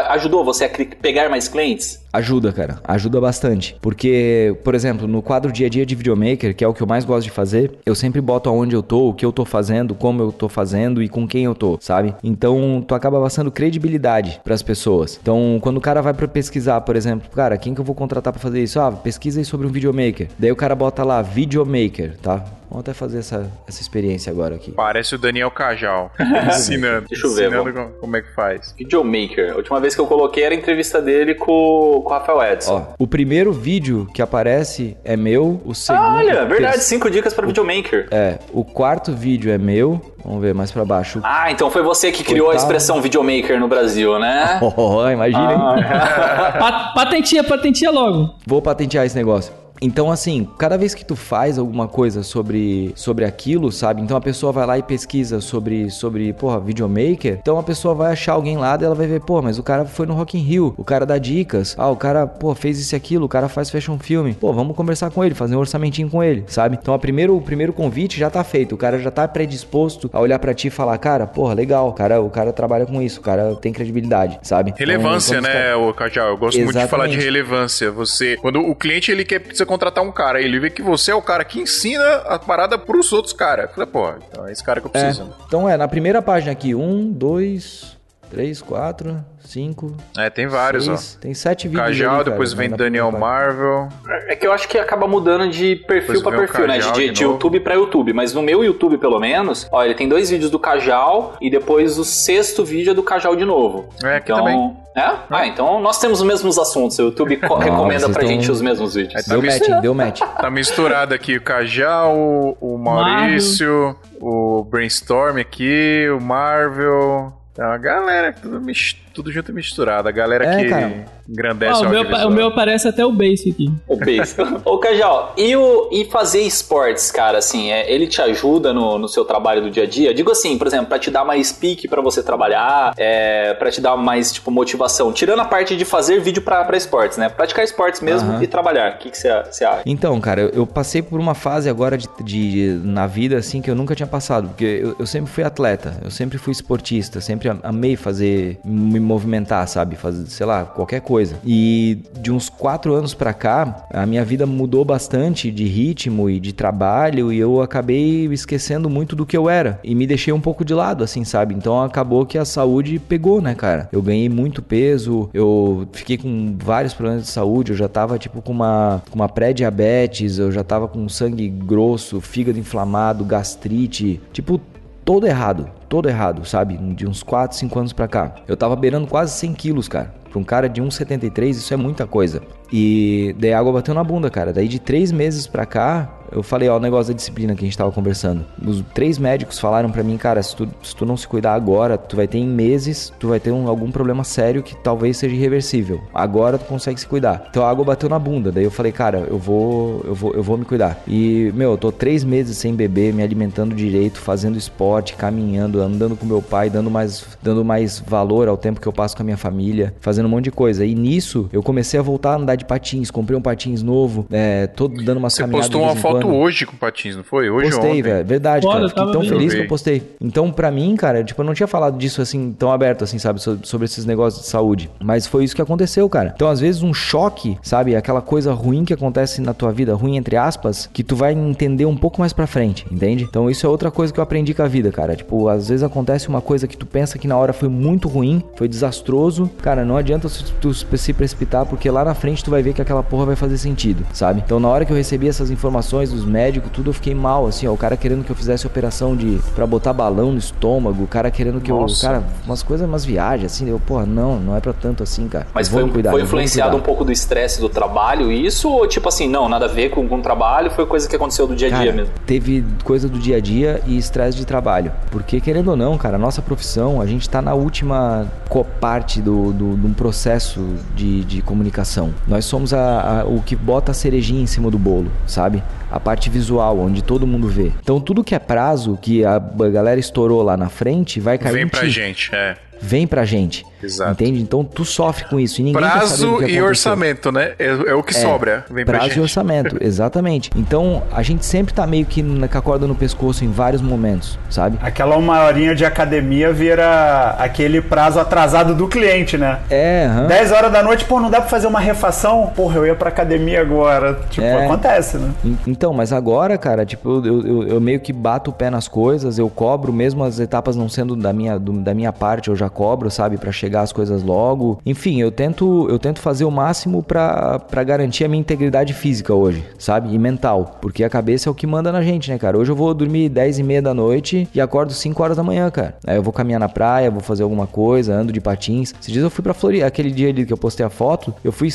Ajudou 0.09 0.43
você 0.43 0.65
a 0.65 0.71
pegar 1.01 1.29
mais 1.29 1.47
clientes? 1.47 2.04
Ajuda, 2.15 2.53
cara. 2.53 2.79
Ajuda 2.85 3.21
bastante. 3.21 3.77
Porque, 3.81 4.57
por 4.63 4.73
exemplo, 4.73 5.09
no 5.09 5.21
quadro 5.21 5.51
dia 5.51 5.67
a 5.67 5.71
dia 5.71 5.85
de 5.85 5.97
videomaker, 5.97 6.55
que 6.55 6.63
é 6.63 6.69
o 6.69 6.73
que 6.73 6.81
eu 6.81 6.87
mais 6.87 7.05
gosto 7.05 7.25
de 7.25 7.33
fazer, 7.33 7.73
eu 7.85 7.93
sempre 7.93 8.21
boto 8.21 8.49
aonde 8.49 8.77
eu 8.77 8.85
tô, 8.85 9.09
o 9.09 9.13
que 9.13 9.27
eu 9.27 9.33
tô 9.33 9.45
fazendo, 9.45 9.97
como 9.97 10.23
eu 10.23 10.31
tô 10.31 10.49
fazendo 10.49 11.03
e 11.03 11.09
com 11.09 11.27
quem 11.27 11.45
eu 11.45 11.57
tô, 11.57 11.77
sabe? 11.81 12.15
Então, 12.23 12.85
tu 12.87 12.95
acaba 12.95 13.21
passando 13.21 13.51
credibilidade 13.51 14.41
pras 14.45 14.63
pessoas. 14.63 15.19
Então, 15.21 15.59
quando 15.61 15.79
o 15.79 15.81
cara 15.81 16.01
vai 16.01 16.15
pra 16.15 16.29
pesquisar, 16.29 16.81
por 16.83 16.95
exemplo, 16.95 17.29
cara, 17.35 17.59
quem 17.59 17.75
que 17.75 17.81
eu 17.81 17.85
vou 17.85 17.97
contratar 17.97 18.33
pra 18.33 18.41
fazer 18.41 18.63
isso? 18.63 18.79
Ah, 18.79 18.93
pesquisa 18.93 19.41
aí 19.41 19.45
sobre 19.45 19.67
um 19.67 19.71
videomaker. 19.71 20.29
Daí 20.39 20.53
o 20.53 20.57
cara 20.57 20.77
bota 20.77 21.03
lá, 21.03 21.21
videomaker, 21.21 22.17
tá? 22.23 22.45
Vamos 22.75 22.83
até 22.89 22.93
fazer 22.93 23.21
essa, 23.21 23.49
essa 23.69 23.81
experiência 23.81 24.33
agora 24.33 24.57
aqui. 24.57 24.73
Parece 24.73 25.15
o 25.15 25.19
Daniel 25.19 25.49
Cajal. 25.49 26.11
ensinando. 26.49 27.07
Deixa 27.09 27.25
eu 27.25 27.33
ver, 27.33 27.47
Ensinando 27.47 27.73
como, 27.73 27.89
como 28.01 28.17
é 28.17 28.21
que 28.23 28.35
faz. 28.35 28.75
Videomaker. 28.77 29.53
A 29.53 29.57
última 29.59 29.79
vez 29.79 29.95
que 29.95 30.01
eu 30.01 30.07
coloquei 30.09 30.43
era 30.43 30.53
a 30.53 30.59
entrevista 30.59 31.01
dele 31.01 31.37
com, 31.37 31.47
com 31.47 32.03
o 32.05 32.09
Rafael 32.09 32.43
Edson. 32.53 32.85
Ó, 32.91 32.95
o 32.99 33.07
primeiro 33.07 33.53
vídeo 33.53 34.09
que 34.13 34.21
aparece 34.21 34.97
é 35.05 35.17
meu, 35.17 35.63
o 35.65 35.73
segundo... 35.73 36.17
Olha, 36.17 36.45
verdade, 36.47 36.83
cinco 36.83 37.09
dicas 37.09 37.33
para 37.33 37.47
videomaker. 37.47 38.09
É, 38.11 38.39
o 38.53 38.65
quarto 38.65 39.13
vídeo 39.13 39.53
é 39.53 39.57
meu. 39.59 40.01
Vamos 40.25 40.43
ver 40.43 40.53
mais 40.53 40.73
pra 40.73 40.85
baixo. 40.85 41.21
Ah, 41.23 41.53
então 41.53 41.71
foi 41.71 41.83
você 41.83 42.11
que 42.11 42.25
criou 42.25 42.47
a 42.47 42.51
Oitavo. 42.51 42.65
expressão 42.67 43.01
videomaker 43.01 43.61
no 43.61 43.69
Brasil, 43.69 44.19
né? 44.19 44.59
Oh, 44.77 45.09
imagina, 45.09 45.53
hein? 45.53 45.59
Ah, 45.61 46.53
Pa- 46.59 46.93
Patentia, 46.95 47.45
patentia 47.45 47.91
logo. 47.93 48.35
Vou 48.45 48.61
patentear 48.61 49.07
esse 49.07 49.15
negócio. 49.15 49.53
Então, 49.85 50.11
assim, 50.11 50.49
cada 50.57 50.79
vez 50.79 50.95
que 50.95 51.05
tu 51.05 51.15
faz 51.15 51.59
alguma 51.59 51.87
coisa 51.87 52.23
sobre, 52.23 52.91
sobre 52.97 53.27
aquilo, 53.27 53.71
sabe? 53.71 54.01
Então 54.01 54.17
a 54.17 54.21
pessoa 54.21 54.51
vai 54.51 54.65
lá 54.65 54.79
e 54.79 54.83
pesquisa 54.83 55.43
sobre, 55.43 55.91
sobre, 55.91 56.33
porra, 56.33 56.59
videomaker. 56.59 57.39
Então 57.43 57.59
a 57.59 57.63
pessoa 57.63 57.95
vai 57.95 58.13
achar 58.13 58.33
alguém 58.33 58.57
lá 58.57 58.79
e 58.81 58.85
ela 58.85 58.95
vai 58.95 59.07
ver, 59.07 59.21
pô, 59.21 59.43
mas 59.43 59.59
o 59.59 59.63
cara 59.63 59.85
foi 59.85 60.07
no 60.07 60.15
Rock 60.15 60.39
in 60.39 60.41
Rio, 60.41 60.75
o 60.79 60.83
cara 60.83 61.05
dá 61.05 61.19
dicas. 61.19 61.75
Ah, 61.79 61.91
o 61.91 61.97
cara, 61.97 62.27
pô, 62.27 62.55
fez 62.55 62.79
isso 62.79 62.95
e 62.95 62.97
aquilo, 62.97 63.27
o 63.27 63.29
cara 63.29 63.47
faz 63.47 63.69
fashion 63.69 63.99
filme. 63.99 64.33
Pô, 64.33 64.55
vamos 64.55 64.75
conversar 64.75 65.11
com 65.11 65.23
ele, 65.23 65.35
fazer 65.35 65.55
um 65.55 65.59
orçamentinho 65.59 66.09
com 66.09 66.25
ele, 66.25 66.45
sabe? 66.47 66.79
Então 66.81 66.95
a 66.95 66.99
primeiro, 66.99 67.37
o 67.37 67.43
primeiro 67.43 67.75
convite 67.75 68.19
já 68.19 68.31
tá 68.31 68.43
feito, 68.43 68.75
o 68.75 68.79
cara 68.79 68.99
já 68.99 69.11
tá 69.11 69.29
predisposto 69.29 70.09
a 70.15 70.19
olhar 70.19 70.39
para 70.39 70.55
ti 70.55 70.69
e 70.69 70.71
falar, 70.71 70.97
cara, 70.97 71.27
porra, 71.27 71.53
legal, 71.53 71.93
cara, 71.93 72.23
o 72.23 72.31
cara 72.31 72.55
trabalha 72.55 72.87
com 72.87 73.03
isso, 73.03 73.21
o 73.21 73.23
cara 73.23 73.55
tem 73.57 73.71
credibilidade, 73.71 74.39
sabe? 74.43 74.71
Então, 74.71 74.87
Relevância, 74.87 75.37
então, 75.37 75.51
né, 75.51 75.77
o 75.77 75.93
Cajal? 75.93 76.31
Eu 76.31 76.39
gosto 76.39 76.59
muito 76.59 76.79
de 76.79 76.87
falar 76.89 77.07
de 77.07 77.17
Exatamente. 77.17 77.25
relevância. 77.25 77.91
Você, 77.91 78.39
quando 78.39 78.61
o 78.61 78.75
cliente 78.75 79.13
ele 79.13 79.27
quer 79.27 79.41
precisa 79.41 79.67
contratar 79.75 80.05
um 80.05 80.13
cara, 80.13 80.41
ele 80.41 80.59
vê 80.61 80.71
que 80.71 80.83
você 80.83 81.11
é 81.11 81.15
o 81.15 81.23
cara 81.23 81.45
que 81.45 81.61
ensina 81.61 82.05
a 82.27 82.39
parada 82.39 82.79
pros 82.79 83.13
outros 83.13 83.33
caras. 83.33 83.71
Fala, 83.73 83.87
pô, 83.87 84.09
então 84.31 84.47
é 84.47 84.53
esse 84.53 84.63
cara 84.63 84.81
que 84.81 84.87
eu 84.87 84.91
É, 84.95 85.01
preciso. 85.05 85.35
então 85.47 85.69
é, 85.69 85.77
na 85.77 85.89
primeira 85.89 86.23
página 86.23 86.53
aqui, 86.53 86.75
um, 86.75 87.11
dois, 87.11 87.94
três, 88.35 88.61
quatro, 88.61 89.25
cinco, 89.39 89.97
É, 90.19 90.29
tem 90.29 90.47
vários, 90.49 90.85
seis, 90.87 91.19
tem 91.21 91.35
sete 91.35 91.67
ó. 91.67 91.71
vídeos 91.71 91.87
Cajal, 91.87 92.15
ali, 92.17 92.25
depois 92.25 92.53
na- 92.53 92.57
vem 92.59 92.71
Daniel. 92.71 93.13
Marvel. 93.13 93.89
É 94.29 94.35
que 94.35 94.45
eu 94.47 94.53
acho 94.53 94.69
que 94.69 94.77
acaba 94.77 95.07
mudando 95.07 95.49
de 95.49 95.77
perfil 95.77 96.19
o 96.21 96.23
perfil, 96.25 96.67
né? 96.67 96.79
De, 96.79 96.93
de 96.93 97.11
de. 97.11 97.23
YouTube 97.23 97.61
pra 97.61 97.75
YouTube. 97.75 98.13
Mas 98.13 98.33
no 98.35 98.43
meu 98.43 98.65
YouTube, 98.65 98.99
pelo 98.99 99.21
menos, 99.21 99.69
ó, 99.71 99.85
ele 99.85 99.95
tem 99.95 100.09
dois 100.09 100.31
vídeos 100.31 100.51
do 100.51 100.59
Cajal 100.59 101.35
e 101.41 101.49
depois 101.51 101.97
o 101.99 102.05
sexto 102.05 102.65
vídeo 102.65 102.91
é 102.91 102.95
do 102.95 103.03
Cajal 103.03 103.37
de 103.37 103.45
novo. 103.45 103.89
É, 104.03 104.17
aqui 104.17 104.33
então, 104.33 104.45
também. 104.45 104.77
É? 104.97 105.13
Ah, 105.29 105.47
então 105.47 105.81
nós 105.81 105.99
temos 105.99 106.21
os 106.21 106.27
mesmos 106.27 106.57
assuntos. 106.59 106.99
O 106.99 107.03
YouTube 107.03 107.37
co- 107.37 107.57
recomenda 107.57 108.09
pra 108.09 108.21
tão- 108.21 108.29
gente 108.29 108.51
os 108.51 108.61
mesmos 108.61 108.95
vídeos. 108.95 109.15
É, 109.15 109.23
tá 109.29 109.35
Deu 109.35 109.43
match, 109.43 109.81
deu 109.83 109.95
match. 109.95 110.21
Tá 110.41 110.51
misturado 110.51 111.15
aqui 111.15 111.37
o 111.37 111.41
Cajal, 111.43 112.17
o, 112.17 112.57
o 112.61 112.79
Maurício, 112.79 113.97
o 114.21 114.65
Brainstorm 114.65 115.39
aqui, 115.39 116.07
o 116.17 116.21
Marvel. 116.21 117.33
Tá 117.55 117.69
uma 117.69 117.79
galera, 117.79 118.33
tudo, 118.33 118.61
mis- 118.61 118.97
tudo 119.15 119.31
junto 119.33 119.51
e 119.51 119.55
misturado. 119.55 120.09
A 120.09 120.13
galera 120.13 120.45
É, 120.45 120.65
que 120.65 120.69
cara. 120.69 121.05
engrandece 121.29 121.85
Ah, 121.85 121.87
o 121.87 121.91
meu, 121.91 122.03
o 122.03 122.31
meu 122.31 122.55
parece 122.55 122.89
até 122.89 123.05
o 123.07 123.13
base 123.13 123.51
aqui. 123.51 123.71
O 123.89 123.97
base. 123.97 124.35
Ô, 124.65 124.79
Cajal, 124.79 125.33
e, 125.37 125.55
o, 125.57 125.89
e 125.93 126.05
fazer 126.07 126.41
esportes, 126.43 127.11
cara, 127.11 127.39
assim, 127.39 127.71
é, 127.71 127.91
ele 127.93 128.07
te 128.07 128.21
ajuda 128.21 128.73
no, 128.73 128.99
no 128.99 129.09
seu 129.09 129.25
trabalho 129.25 129.63
do 129.63 129.71
dia 129.71 129.85
a 129.85 129.87
dia? 129.87 130.13
Digo 130.13 130.31
assim, 130.31 130.59
por 130.59 130.67
exemplo, 130.67 130.87
pra 130.87 130.99
te 130.99 131.11
dar 131.11 131.25
mais 131.25 131.53
pique 131.53 131.87
pra 131.89 132.03
você 132.03 132.23
trabalhar, 132.23 132.93
é, 132.97 133.55
pra 133.55 133.71
te 133.71 133.81
dar 133.81 133.97
mais, 133.97 134.33
tipo, 134.33 134.51
motivação. 134.51 135.13
Tirando 135.13 135.41
a 135.41 135.45
parte 135.45 135.77
de 135.77 135.85
fazer 135.85 136.21
vídeo 136.21 136.43
pra, 136.43 136.65
pra 136.65 136.77
esportes, 136.77 137.17
né? 137.17 137.29
Praticar 137.29 137.65
esportes 137.65 138.01
mesmo 138.01 138.43
e 138.43 138.47
trabalhar. 138.47 138.95
O 138.95 138.99
que 138.99 139.11
que 139.11 139.17
você 139.19 139.29
acha? 139.29 139.83
Então, 139.87 140.21
cara, 140.21 140.41
eu, 140.43 140.49
eu 140.51 140.67
passei 140.67 141.01
por 141.03 141.21
uma 141.21 141.35
fase 141.35 141.69
agora 141.71 141.97
de, 141.97 142.09
de- 142.23 142.81
na 142.85 143.07
vida 143.07 143.37
assim 143.37 143.63
que 143.63 143.71
eu 143.71 143.75
nunca 143.75 143.95
tinha 143.95 144.07
passado, 144.07 144.49
porque 144.49 144.65
eu, 144.83 144.97
eu 144.99 145.07
sempre 145.07 145.31
fui 145.31 145.45
atleta, 145.45 145.99
eu 146.03 146.11
sempre 146.11 146.39
fui 146.39 146.53
esportista, 146.53 147.21
sempre 147.21 147.49
am- 147.49 147.61
amei 147.63 147.97
fazer, 147.97 148.59
me 148.65 149.01
movimentar, 149.05 149.67
sabe, 149.69 149.97
fazer, 149.97 150.27
sei 150.27 150.47
lá, 150.47 150.65
qualquer 150.65 151.01
coisa. 151.01 151.37
E 151.45 151.99
de 152.21 152.33
uns 152.33 152.49
quatro 152.49 152.95
anos 152.95 153.15
pra 153.15 153.33
cá, 153.33 153.87
a 153.93 154.07
minha 154.07 154.25
vida 154.25 154.47
mudou 154.47 154.85
bastante 154.85 155.51
de 155.51 155.65
ritmo 155.65 156.29
e 156.29 156.41
de 156.41 156.53
trabalho 156.53 157.33
e 157.33 157.39
eu 157.39 157.61
acabei 157.61 158.27
esquecendo 158.27 158.89
muito 158.89 159.15
do 159.15 159.27
que 159.27 159.37
eu 159.37 159.49
era 159.49 159.79
e 159.85 159.95
me 159.95 160.07
deixei 160.07 160.33
um 160.33 160.41
pouco 160.41 160.65
de 160.65 160.75
lado, 160.75 161.05
assim, 161.05 161.25
sabe? 161.25 161.55
Então 161.55 161.83
acabou 161.83 162.27
que 162.27 162.39
a 162.39 162.45
saúde 162.45 162.99
pegou, 162.99 163.41
né, 163.41 163.55
cara? 163.55 163.89
Eu 163.93 164.03
ganhei 164.03 164.29
muito 164.29 164.63
peso, 164.63 165.29
eu 165.33 165.87
fiquei 165.93 166.17
com 166.17 166.57
vários 166.59 166.95
problemas 166.95 167.25
de 167.25 167.31
saúde, 167.31 167.73
eu 167.73 167.77
já 167.77 167.89
tava 167.89 168.19
tipo 168.19 168.41
com 168.43 168.53
uma, 168.53 169.03
com 169.11 169.17
uma 169.17 169.29
pré-diabetes, 169.29 170.39
eu 170.39 170.51
já 170.51 170.65
tava 170.65 170.89
com 170.89 171.09
sangue 171.09 171.49
grosso, 171.49 172.21
fígado 172.21 172.59
inflamado, 172.59 173.25
gastrite, 173.25 174.21
tipo 174.33 174.61
todo 175.05 175.27
errado, 175.27 175.71
todo 175.89 176.09
errado, 176.09 176.45
sabe? 176.45 176.77
De 176.77 177.07
uns 177.07 177.23
4, 177.23 177.57
5 177.57 177.79
anos 177.79 177.93
pra 177.93 178.09
cá. 178.09 178.35
Eu 178.49 178.57
tava 178.57 178.75
beirando 178.75 179.07
quase 179.07 179.33
100 179.39 179.53
quilos, 179.55 179.89
cara. 179.89 180.15
Pra 180.31 180.39
um 180.39 180.45
cara 180.45 180.69
de 180.69 180.83
1,73 180.83 181.51
isso 181.51 181.73
é 181.75 181.77
muita 181.77 182.07
coisa. 182.07 182.43
E 182.77 183.33
daí 183.39 183.53
a 183.53 183.59
água 183.61 183.73
bateu 183.75 183.95
na 183.95 184.03
bunda, 184.03 184.29
cara. 184.29 184.53
Daí 184.53 184.67
de 184.67 184.81
três 184.81 185.13
meses 185.13 185.47
pra 185.47 185.65
cá, 185.65 186.11
eu 186.33 186.43
falei, 186.43 186.69
ó, 186.69 186.77
o 186.77 186.81
negócio 186.81 187.13
da 187.13 187.17
disciplina 187.17 187.55
que 187.55 187.61
a 187.61 187.67
gente 187.69 187.79
tava 187.79 187.93
conversando. 187.93 188.45
Os 188.67 188.83
três 188.93 189.17
médicos 189.17 189.61
falaram 189.61 189.93
pra 189.93 190.03
mim, 190.03 190.17
cara, 190.17 190.43
se 190.43 190.57
tu, 190.57 190.69
se 190.83 190.97
tu 190.97 191.07
não 191.07 191.17
se 191.17 191.29
cuidar 191.29 191.55
agora, 191.55 191.97
tu 191.97 192.17
vai 192.17 192.27
ter 192.27 192.39
em 192.39 192.49
meses, 192.49 193.13
tu 193.21 193.29
vai 193.29 193.39
ter 193.39 193.53
um- 193.53 193.69
algum 193.69 193.93
problema 193.93 194.25
sério 194.25 194.61
que 194.61 194.75
talvez 194.75 195.17
seja 195.19 195.37
irreversível. 195.37 196.01
Agora 196.13 196.59
tu 196.59 196.65
consegue 196.65 196.99
se 196.99 197.07
cuidar. 197.07 197.47
Então 197.49 197.65
a 197.65 197.71
água 197.71 197.85
bateu 197.85 198.09
na 198.09 198.19
bunda. 198.19 198.51
Daí 198.51 198.65
eu 198.65 198.73
falei, 198.73 198.91
cara, 198.91 199.19
eu 199.31 199.39
vou, 199.39 200.03
eu 200.05 200.15
vou, 200.15 200.35
eu 200.35 200.43
vou 200.43 200.59
me 200.59 200.65
cuidar. 200.65 201.01
E, 201.07 201.53
meu, 201.55 201.71
eu 201.73 201.79
tô 201.79 201.93
três 201.93 202.25
meses 202.25 202.59
sem 202.59 202.75
beber, 202.75 203.13
me 203.15 203.23
alimentando 203.23 203.73
direito, 203.73 204.19
fazendo 204.19 204.59
esporte, 204.59 205.15
caminhando, 205.15 205.81
andando 205.81 206.17
com 206.17 206.27
meu 206.27 206.43
pai, 206.43 206.69
dando 206.69 206.91
mais, 206.91 207.25
dando 207.41 207.65
mais 207.65 208.03
valor 208.05 208.49
ao 208.49 208.57
tempo 208.57 208.81
que 208.81 208.89
eu 208.89 208.93
passo 208.93 209.15
com 209.17 209.23
a 209.23 209.25
minha 209.25 209.37
família, 209.37 209.95
fazendo 210.01 210.27
um 210.27 210.31
monte 210.31 210.45
de 210.47 210.51
coisa. 210.51 210.85
E 210.85 210.93
nisso, 210.97 211.49
eu 211.53 211.63
comecei 211.63 212.01
a 212.01 212.03
voltar 212.03 212.33
a 212.33 212.37
andar 212.37 212.57
de 212.57 212.64
patins, 212.65 213.11
comprei 213.11 213.39
um 213.39 213.43
patins 213.43 213.83
novo, 213.83 214.27
é, 214.31 214.67
tô 214.67 214.89
dando 214.89 215.19
umas 215.19 215.35
Você 215.35 215.47
postou 215.47 215.81
de 215.83 215.87
uma 215.87 215.97
foto 215.97 216.23
quando. 216.27 216.35
hoje 216.35 216.67
com 216.67 216.77
patins, 216.77 217.17
não 217.17 217.23
foi? 217.25 217.49
Hoje 217.51 217.71
Postei, 217.71 217.91
ontem? 217.91 218.03
velho. 218.03 218.25
Verdade, 218.27 218.65
Foda, 218.67 218.77
cara. 218.79 218.89
Fiquei 218.89 219.05
tão 219.13 219.21
vendo. 219.21 219.29
feliz 219.31 219.55
que 219.55 219.61
Eu 219.61 219.67
postei. 219.69 220.03
Então, 220.21 220.51
pra 220.51 220.71
mim, 220.71 220.97
cara, 220.97 221.23
tipo, 221.23 221.41
eu 221.41 221.47
não 221.47 221.55
tinha 221.55 221.67
falado 221.67 221.97
disso 221.99 222.21
assim, 222.23 222.53
tão 222.59 222.73
aberto, 222.73 223.05
assim, 223.05 223.19
sabe, 223.19 223.41
so- 223.41 223.59
sobre 223.63 223.85
esses 223.85 224.05
negócios 224.05 224.43
de 224.45 224.49
saúde. 224.49 224.91
Mas 225.03 225.27
foi 225.27 225.45
isso 225.45 225.55
que 225.55 225.63
aconteceu, 225.63 226.09
cara. 226.09 226.33
Então, 226.35 226.49
às 226.49 226.61
vezes, 226.61 226.83
um 226.83 226.93
choque, 226.95 227.57
sabe, 227.63 227.95
aquela 227.97 228.21
coisa 228.21 228.53
ruim 228.53 228.85
que 228.85 228.93
acontece 228.93 229.41
na 229.41 229.53
tua 229.55 229.73
vida, 229.73 229.95
ruim 229.95 230.17
entre 230.17 230.37
aspas, 230.37 230.89
que 230.93 231.03
tu 231.03 231.15
vai 231.17 231.33
entender 231.33 231.85
um 231.87 231.97
pouco 231.97 232.21
mais 232.21 232.33
pra 232.33 232.47
frente, 232.47 232.87
entende? 232.91 233.25
Então, 233.25 233.49
isso 233.51 233.67
é 233.67 233.69
outra 233.69 233.91
coisa 233.91 234.13
que 234.13 234.19
eu 234.19 234.23
aprendi 234.25 234.55
com 234.55 234.63
a 234.63 234.69
vida, 234.69 234.91
cara. 234.91 235.15
Tipo, 235.17 235.49
às 235.49 235.69
vezes 235.69 235.83
acontece 235.83 236.29
uma 236.29 236.41
coisa 236.41 236.67
que 236.67 236.77
tu 236.77 236.87
pensa 236.87 237.19
que 237.19 237.27
na 237.27 237.37
hora 237.37 237.53
foi 237.53 237.69
muito 237.69 238.09
ruim, 238.09 238.43
foi 238.57 238.69
desastroso. 238.69 239.51
Cara, 239.63 239.85
não 239.85 239.97
adianta 239.97 240.29
tu 240.61 240.73
se 240.75 241.13
precipitar, 241.13 241.67
porque 241.67 241.91
lá 241.91 242.05
na 242.05 242.15
frente 242.15 242.44
tu 242.45 242.51
vai 242.51 242.63
ver 242.63 242.75
que 242.75 242.83
aquela 242.83 243.03
porra 243.03 243.27
vai 243.27 243.37
fazer 243.37 243.57
sentido, 243.59 244.05
sabe? 244.13 244.43
Então, 244.45 244.61
na 244.61 244.69
hora 244.69 244.85
que 244.85 244.93
eu 244.93 244.97
recebi 244.97 245.27
essas 245.29 245.51
informações 245.51 246.11
dos 246.13 246.25
médicos, 246.25 246.71
tudo, 246.73 246.91
eu 246.91 246.95
fiquei 246.95 247.15
mal, 247.15 247.47
assim, 247.47 247.67
ó. 247.67 247.73
O 247.73 247.77
cara 247.77 247.97
querendo 247.97 248.23
que 248.25 248.31
eu 248.31 248.37
fizesse 248.37 248.67
operação 248.67 249.17
de. 249.17 249.41
pra 249.55 249.67
botar 249.67 249.93
balão 249.93 250.31
no 250.33 250.39
estômago, 250.39 251.03
o 251.05 251.07
cara 251.07 251.31
querendo 251.31 251.61
que 251.61 251.71
Nossa. 251.73 252.07
eu. 252.07 252.11
Cara, 252.11 252.25
umas 252.45 252.63
coisas, 252.63 252.87
umas 252.87 253.05
viagens, 253.05 253.53
assim. 253.53 253.69
Eu, 253.69 253.81
porra, 253.81 254.05
não, 254.07 254.39
não 254.39 254.57
é 254.57 254.61
pra 254.61 254.73
tanto 254.73 255.03
assim, 255.03 255.27
cara. 255.27 255.47
Mas 255.55 255.69
foi, 255.69 255.89
cuidar, 255.89 256.11
foi 256.11 256.23
influenciado 256.23 256.77
um 256.77 256.81
pouco 256.81 257.05
do 257.05 257.11
estresse 257.11 257.61
do 257.61 257.69
trabalho 257.69 258.31
isso? 258.31 258.69
Ou 258.69 258.87
tipo 258.87 259.09
assim, 259.09 259.29
não, 259.29 259.49
nada 259.49 259.65
a 259.65 259.69
ver 259.69 259.91
com, 259.91 260.07
com 260.07 260.19
o 260.19 260.23
trabalho, 260.23 260.71
foi 260.71 260.85
coisa 260.87 261.09
que 261.09 261.17
aconteceu 261.17 261.47
do 261.47 261.57
dia 261.57 261.69
a 261.75 261.83
dia 261.83 261.93
mesmo? 261.93 262.13
teve 262.27 262.65
coisa 262.85 263.09
do 263.09 263.19
dia 263.19 263.37
a 263.37 263.41
dia 263.41 263.81
e 263.87 263.97
estresse 263.97 264.37
de 264.37 264.45
trabalho. 264.45 264.93
Porque, 265.11 265.41
querendo 265.41 265.69
ou 265.69 265.77
não, 265.77 265.97
cara, 265.97 266.19
nossa 266.19 266.43
profissão, 266.43 267.01
a 267.01 267.07
gente 267.07 267.29
tá 267.29 267.41
na 267.41 267.55
última 267.55 268.27
co- 268.49 268.65
parte 268.65 269.21
do, 269.21 269.53
do, 269.53 269.77
de 269.77 269.87
um 269.87 269.93
processo 269.93 270.61
de, 270.95 271.25
de 271.25 271.43
comunicação. 271.43 272.13
Nós 272.35 272.47
somos 272.47 272.75
a, 272.75 273.21
a- 273.21 273.25
o 273.25 273.41
que 273.41 273.55
bota 273.55 273.93
a 273.93 273.95
cerejinha 273.95 274.43
em 274.43 274.47
cima 274.47 274.69
do 274.69 274.77
bolo, 274.77 275.09
sabe? 275.25 275.63
A 275.89 276.01
parte 276.01 276.29
visual, 276.29 276.81
onde 276.81 277.01
todo 277.01 277.29
mundo 277.29 277.47
vê. 277.47 277.71
Então, 277.81 278.01
tudo 278.01 278.25
que 278.25 278.35
é 278.35 278.41
prazo, 278.41 278.99
que 279.01 279.25
a, 279.25 279.39
galera 279.73 280.01
estourou 280.01 280.43
lá 280.43 280.57
na 280.57 280.69
frente, 280.69 281.21
vai 281.21 281.39
cair 281.39 281.53
Vem 281.53 281.63
em 281.63 281.69
pra 281.69 281.81
ti. 281.83 281.91
gente, 281.91 282.35
é. 282.35 282.57
Vem 282.83 283.07
pra 283.07 283.25
gente. 283.25 283.65
Exato. 283.85 284.13
Entende? 284.13 284.41
Então, 284.43 284.65
tu 284.65 284.85
sofre 284.85 285.25
com 285.27 285.39
isso. 285.39 285.61
E 285.61 285.65
ninguém 285.65 285.83
quer 285.83 285.89
saber 285.89 286.01
do 286.01 286.07
Prazo 286.07 286.39
que 286.47 286.53
e 286.53 286.63
orçamento, 286.63 287.33
né? 287.33 287.53
É, 287.59 287.67
é 287.89 287.95
o 287.95 288.03
que 288.03 288.17
É, 288.17 288.21
sobra. 288.21 288.65
Vem 288.71 288.85
pra 288.85 288.95
prazo 288.95 289.09
gente. 289.11 289.19
e 289.19 289.23
orçamento, 289.23 289.77
exatamente. 289.83 290.51
Então, 290.57 291.03
a 291.13 291.23
gente 291.23 291.45
sempre 291.45 291.73
tá 291.75 291.87
meio 291.87 292.05
que 292.07 292.23
na- 292.23 292.49
com 292.49 292.59
a 292.59 292.63
corda 292.63 292.87
no 292.87 292.95
pescoço 292.95 293.45
em 293.45 293.51
vários 293.51 293.83
momentos, 293.83 294.39
sabe? 294.51 294.79
Aquela 294.83 295.17
uma 295.17 295.45
horinha 295.45 295.75
de 295.75 295.85
academia 295.85 296.53
vira 296.53 297.31
aquele 297.39 297.81
prazo 297.81 298.19
atrasado 298.21 298.75
do 298.75 298.89
cliente, 298.89 299.37
né? 299.37 299.59
É, 299.71 300.07
aham. 300.07 300.27
10 300.27 300.53
horas 300.53 300.73
da 300.73 300.83
noite, 300.83 301.05
pô, 301.05 301.21
não 301.21 301.31
dá 301.31 301.41
pra 301.41 301.49
fazer 301.51 301.67
uma 301.67 301.81
refação? 301.81 302.53
Porra, 302.55 302.77
eu 302.79 302.87
ia 302.87 302.95
pra 302.95 303.09
academia 303.09 303.61
agora. 303.61 304.19
Tipo, 304.31 304.47
É. 304.47 304.65
acontece, 304.67 305.17
né? 305.19 305.31
En- 305.45 305.57
Então, 305.67 305.93
mas 305.93 306.13
agora, 306.13 306.57
cara, 306.59 306.85
tipo, 306.87 307.25
eu, 307.27 307.47
eu, 307.47 307.69
eu 307.69 307.81
meio 307.81 308.01
que 308.01 308.13
bato 308.13 308.51
o 308.51 308.53
pé 308.53 308.71
nas 308.71 308.87
coisas, 308.89 309.39
eu 309.39 309.49
cobro, 309.49 309.93
mesmo 309.93 310.23
as 310.25 310.39
etapas 310.39 310.77
não 310.77 310.89
sendo 310.89 311.17
da 311.17 311.33
minha, 311.33 311.59
do- 311.59 311.73
da 311.81 311.95
minha 311.95 312.13
parte, 312.13 312.49
eu 312.49 312.57
já 312.57 312.69
cobro, 312.71 313.11
sabe, 313.11 313.35
Pra 313.45 313.51
chegar 313.53 313.74
as 313.83 313.93
coisas 313.93 314.23
logo. 314.23 314.81
Enfim, 314.85 315.21
eu 315.21 315.31
tento, 315.31 315.87
eu 315.89 315.99
tento 315.99 316.21
fazer 316.21 316.45
o 316.45 316.51
máximo 316.51 317.03
pra 317.03 317.85
garantir 317.87 318.25
a 318.25 318.29
minha 318.29 318.41
integridade 318.41 318.93
física 318.93 319.35
hoje, 319.35 319.65
sabe, 319.79 320.15
e 320.15 320.19
mental, 320.19 320.79
porque 320.81 321.05
a 321.05 321.11
cabeça 321.11 321.49
é 321.49 321.51
o 321.51 321.55
que 321.55 321.67
manda 321.67 321.91
na 321.93 322.03
gente, 322.03 322.31
né, 322.31 322.39
cara? 322.39 322.59
Hoje 322.59 322.71
eu 322.71 322.77
vou 322.77 322.93
dormir 322.95 323.29
10 323.29 323.59
e 323.59 323.63
meia 323.63 323.83
da 323.83 323.95
noite 323.95 324.49
e 324.55 324.61
acordo 324.61 324.93
5 324.93 325.23
horas 325.23 325.37
da 325.37 325.43
manhã, 325.43 325.71
cara. 325.71 325.97
Aí 326.07 326.17
eu 326.17 326.23
vou 326.23 326.33
caminhar 326.33 326.61
na 326.61 326.69
praia, 326.69 327.11
vou 327.11 327.21
fazer 327.21 327.43
alguma 327.43 327.67
coisa, 327.67 328.15
ando 328.15 328.33
de 328.33 328.41
patins. 328.41 328.93
Esses 329.01 329.13
dias 329.13 329.25
eu 329.25 329.31
fui 329.31 329.43
pra 329.43 329.55
Floripa, 329.55 329.87
aquele 329.87 330.11
dia 330.11 330.29
ali 330.29 330.47
que 330.47 330.53
eu 330.53 330.57
postei 330.57 330.85
a 330.85 330.91
foto, 330.91 331.35
eu 331.43 331.53
fui 331.53 331.71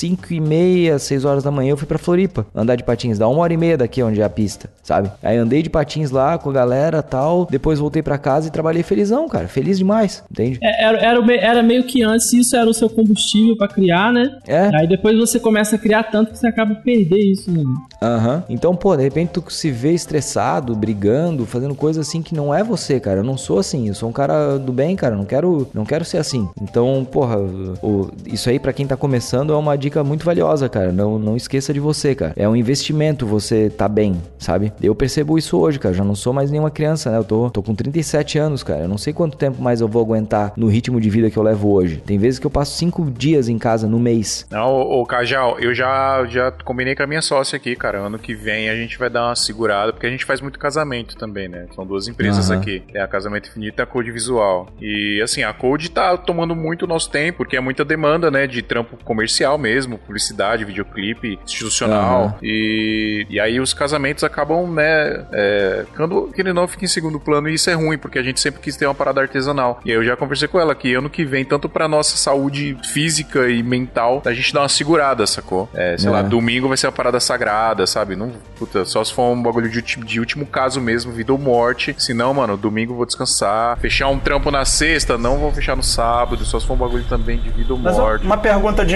5 0.00 0.32
e 0.32 0.40
meia, 0.40 0.98
6 0.98 1.24
horas 1.24 1.42
da 1.44 1.50
manhã 1.50 1.70
eu 1.72 1.76
fui 1.76 1.86
pra 1.86 1.98
Floripa 1.98 2.46
andar 2.54 2.74
de 2.76 2.82
patins. 2.84 3.18
Dá 3.18 3.28
uma 3.28 3.40
hora 3.42 3.52
e 3.52 3.56
meia 3.56 3.76
daqui 3.76 4.02
onde 4.02 4.20
é 4.20 4.24
a 4.24 4.30
pista, 4.30 4.70
sabe? 4.82 5.10
Aí 5.22 5.36
andei 5.36 5.62
de 5.62 5.68
patins 5.68 6.10
lá 6.10 6.38
com 6.38 6.48
a 6.48 6.52
galera 6.52 7.02
tal. 7.02 7.46
Depois 7.50 7.78
voltei 7.78 8.02
pra 8.02 8.16
casa 8.16 8.48
e 8.48 8.50
trabalhei 8.50 8.82
felizão, 8.82 9.28
cara. 9.28 9.46
Feliz 9.48 9.76
demais, 9.78 10.22
entende? 10.30 10.58
É, 10.62 10.84
era, 10.84 10.98
era, 10.98 11.34
era 11.36 11.62
meio 11.62 11.84
que 11.84 12.02
antes 12.02 12.32
isso 12.32 12.56
era 12.56 12.68
o 12.68 12.72
seu 12.74 12.88
combustível 12.88 13.56
pra 13.56 13.68
criar, 13.68 14.12
né? 14.12 14.38
É. 14.46 14.70
Aí 14.74 14.86
depois 14.88 15.18
você 15.18 15.38
começa 15.38 15.76
a 15.76 15.78
criar 15.78 16.04
tanto 16.04 16.32
que 16.32 16.38
você 16.38 16.46
acaba 16.46 16.74
perder 16.76 17.18
isso, 17.18 17.50
né? 17.50 17.62
Aham. 18.02 18.42
Então, 18.48 18.74
pô, 18.74 18.96
de 18.96 19.02
repente 19.02 19.30
tu 19.34 19.44
se 19.50 19.70
vê 19.70 19.92
estressado, 19.92 20.74
brigando, 20.74 21.44
fazendo 21.44 21.74
coisa 21.74 22.00
assim 22.00 22.22
que 22.22 22.34
não 22.34 22.54
é 22.54 22.64
você, 22.64 22.98
cara. 22.98 23.20
Eu 23.20 23.24
não 23.24 23.36
sou 23.36 23.58
assim. 23.58 23.88
Eu 23.88 23.94
sou 23.94 24.08
um 24.08 24.12
cara 24.12 24.58
do 24.58 24.72
bem, 24.72 24.96
cara. 24.96 25.14
Eu 25.14 25.18
Não 25.18 25.24
quero, 25.26 25.68
não 25.74 25.84
quero 25.84 26.04
ser 26.04 26.16
assim. 26.18 26.48
Então, 26.62 27.06
porra, 27.10 27.36
o- 27.82 28.08
isso 28.26 28.48
aí 28.48 28.58
pra 28.58 28.72
quem 28.72 28.86
tá 28.86 28.96
começando 28.96 29.52
é 29.52 29.56
uma 29.56 29.76
dica 29.76 29.89
muito 30.04 30.24
valiosa, 30.24 30.68
cara. 30.68 30.92
Não, 30.92 31.18
não 31.18 31.36
esqueça 31.36 31.72
de 31.72 31.80
você, 31.80 32.14
cara. 32.14 32.32
É 32.36 32.48
um 32.48 32.56
investimento 32.56 33.26
você 33.26 33.68
tá 33.70 33.88
bem, 33.88 34.20
sabe? 34.38 34.72
Eu 34.82 34.94
percebo 34.94 35.38
isso 35.38 35.58
hoje, 35.58 35.78
cara. 35.78 35.94
Já 35.94 36.04
não 36.04 36.14
sou 36.14 36.32
mais 36.32 36.50
nenhuma 36.50 36.70
criança, 36.70 37.10
né? 37.10 37.18
Eu 37.18 37.24
tô, 37.24 37.50
tô 37.50 37.62
com 37.62 37.74
37 37.74 38.38
anos, 38.38 38.62
cara. 38.62 38.82
Eu 38.82 38.88
não 38.88 38.98
sei 38.98 39.12
quanto 39.12 39.36
tempo 39.36 39.60
mais 39.62 39.80
eu 39.80 39.88
vou 39.88 40.02
aguentar 40.02 40.52
no 40.56 40.68
ritmo 40.68 41.00
de 41.00 41.10
vida 41.10 41.30
que 41.30 41.36
eu 41.36 41.42
levo 41.42 41.70
hoje. 41.72 41.96
Tem 41.98 42.18
vezes 42.18 42.38
que 42.38 42.46
eu 42.46 42.50
passo 42.50 42.76
cinco 42.76 43.10
dias 43.10 43.48
em 43.48 43.58
casa 43.58 43.88
no 43.88 43.98
mês. 43.98 44.46
Não, 44.50 44.66
ô, 44.72 45.00
ô 45.00 45.06
Cajal, 45.06 45.58
eu 45.58 45.74
já, 45.74 46.24
já 46.26 46.50
combinei 46.64 46.94
com 46.94 47.02
a 47.02 47.06
minha 47.06 47.22
sócia 47.22 47.56
aqui, 47.56 47.74
cara. 47.76 47.98
Ano 47.98 48.18
que 48.18 48.34
vem 48.34 48.68
a 48.70 48.76
gente 48.76 48.98
vai 48.98 49.10
dar 49.10 49.26
uma 49.28 49.36
segurada, 49.36 49.92
porque 49.92 50.06
a 50.06 50.10
gente 50.10 50.24
faz 50.24 50.40
muito 50.40 50.58
casamento 50.58 51.16
também, 51.16 51.48
né? 51.48 51.66
São 51.74 51.86
duas 51.86 52.08
empresas 52.08 52.50
Aham. 52.50 52.60
aqui. 52.60 52.82
É 52.94 53.00
a 53.00 53.08
Casamento 53.08 53.48
Infinito 53.48 53.80
e 53.80 53.82
a 53.82 53.86
Code 53.86 54.10
Visual. 54.10 54.68
E 54.80 55.20
assim, 55.22 55.42
a 55.42 55.52
Code 55.52 55.90
tá 55.90 56.16
tomando 56.16 56.54
muito 56.54 56.86
nosso 56.86 57.10
tempo, 57.10 57.38
porque 57.38 57.56
é 57.56 57.60
muita 57.60 57.84
demanda, 57.84 58.30
né? 58.30 58.46
De 58.46 58.62
trampo 58.62 58.96
comercial 59.04 59.56
mesmo, 59.58 59.79
publicidade, 59.98 60.64
videoclipe, 60.64 61.38
institucional. 61.44 62.22
Aham. 62.24 62.34
E, 62.42 63.26
e 63.28 63.40
aí 63.40 63.60
os 63.60 63.72
casamentos 63.74 64.24
acabam, 64.24 64.66
né? 64.72 65.24
É, 65.32 65.84
quando 65.96 66.30
querendo 66.34 66.56
ou 66.56 66.62
não 66.62 66.68
fica 66.68 66.84
em 66.84 66.88
segundo 66.88 67.18
plano, 67.20 67.48
e 67.48 67.54
isso 67.54 67.70
é 67.70 67.74
ruim, 67.74 67.98
porque 67.98 68.18
a 68.18 68.22
gente 68.22 68.40
sempre 68.40 68.60
quis 68.60 68.76
ter 68.76 68.86
uma 68.86 68.94
parada 68.94 69.20
artesanal. 69.20 69.80
E 69.84 69.90
aí 69.90 69.96
eu 69.96 70.04
já 70.04 70.16
conversei 70.16 70.48
com 70.48 70.58
ela 70.58 70.74
que 70.74 70.94
ano 70.94 71.08
que 71.10 71.24
vem, 71.24 71.44
tanto 71.44 71.68
pra 71.68 71.88
nossa 71.88 72.16
saúde 72.16 72.76
física 72.92 73.48
e 73.48 73.62
mental, 73.62 74.22
a 74.24 74.32
gente 74.32 74.52
dá 74.52 74.60
uma 74.62 74.68
segurada, 74.68 75.26
sacou? 75.26 75.68
É, 75.74 75.96
sei 75.98 76.08
É. 76.08 76.12
lá, 76.12 76.22
domingo 76.22 76.68
vai 76.68 76.76
ser 76.76 76.86
uma 76.86 76.92
parada 76.92 77.20
sagrada, 77.20 77.86
sabe? 77.86 78.16
Não, 78.16 78.32
puta, 78.58 78.84
só 78.84 79.02
se 79.04 79.12
for 79.12 79.32
um 79.32 79.42
bagulho 79.42 79.68
de, 79.68 79.80
de 79.82 80.20
último 80.20 80.46
caso 80.46 80.80
mesmo, 80.80 81.12
vida 81.12 81.32
ou 81.32 81.38
morte. 81.38 81.94
Se 81.98 82.12
não, 82.14 82.32
mano, 82.34 82.56
domingo 82.56 82.92
eu 82.92 82.96
vou 82.96 83.06
descansar. 83.06 83.78
Fechar 83.78 84.08
um 84.08 84.18
trampo 84.18 84.50
na 84.50 84.64
sexta, 84.64 85.16
não 85.16 85.38
vou 85.38 85.52
fechar 85.52 85.76
no 85.76 85.82
sábado, 85.82 86.44
só 86.44 86.58
se 86.58 86.66
for 86.66 86.74
um 86.74 86.76
bagulho 86.76 87.04
também 87.04 87.38
de 87.38 87.50
vida 87.50 87.72
ou 87.72 87.78
Mas 87.78 87.96
morte. 87.96 88.24
uma 88.24 88.36
pergunta 88.36 88.84
de 88.84 88.94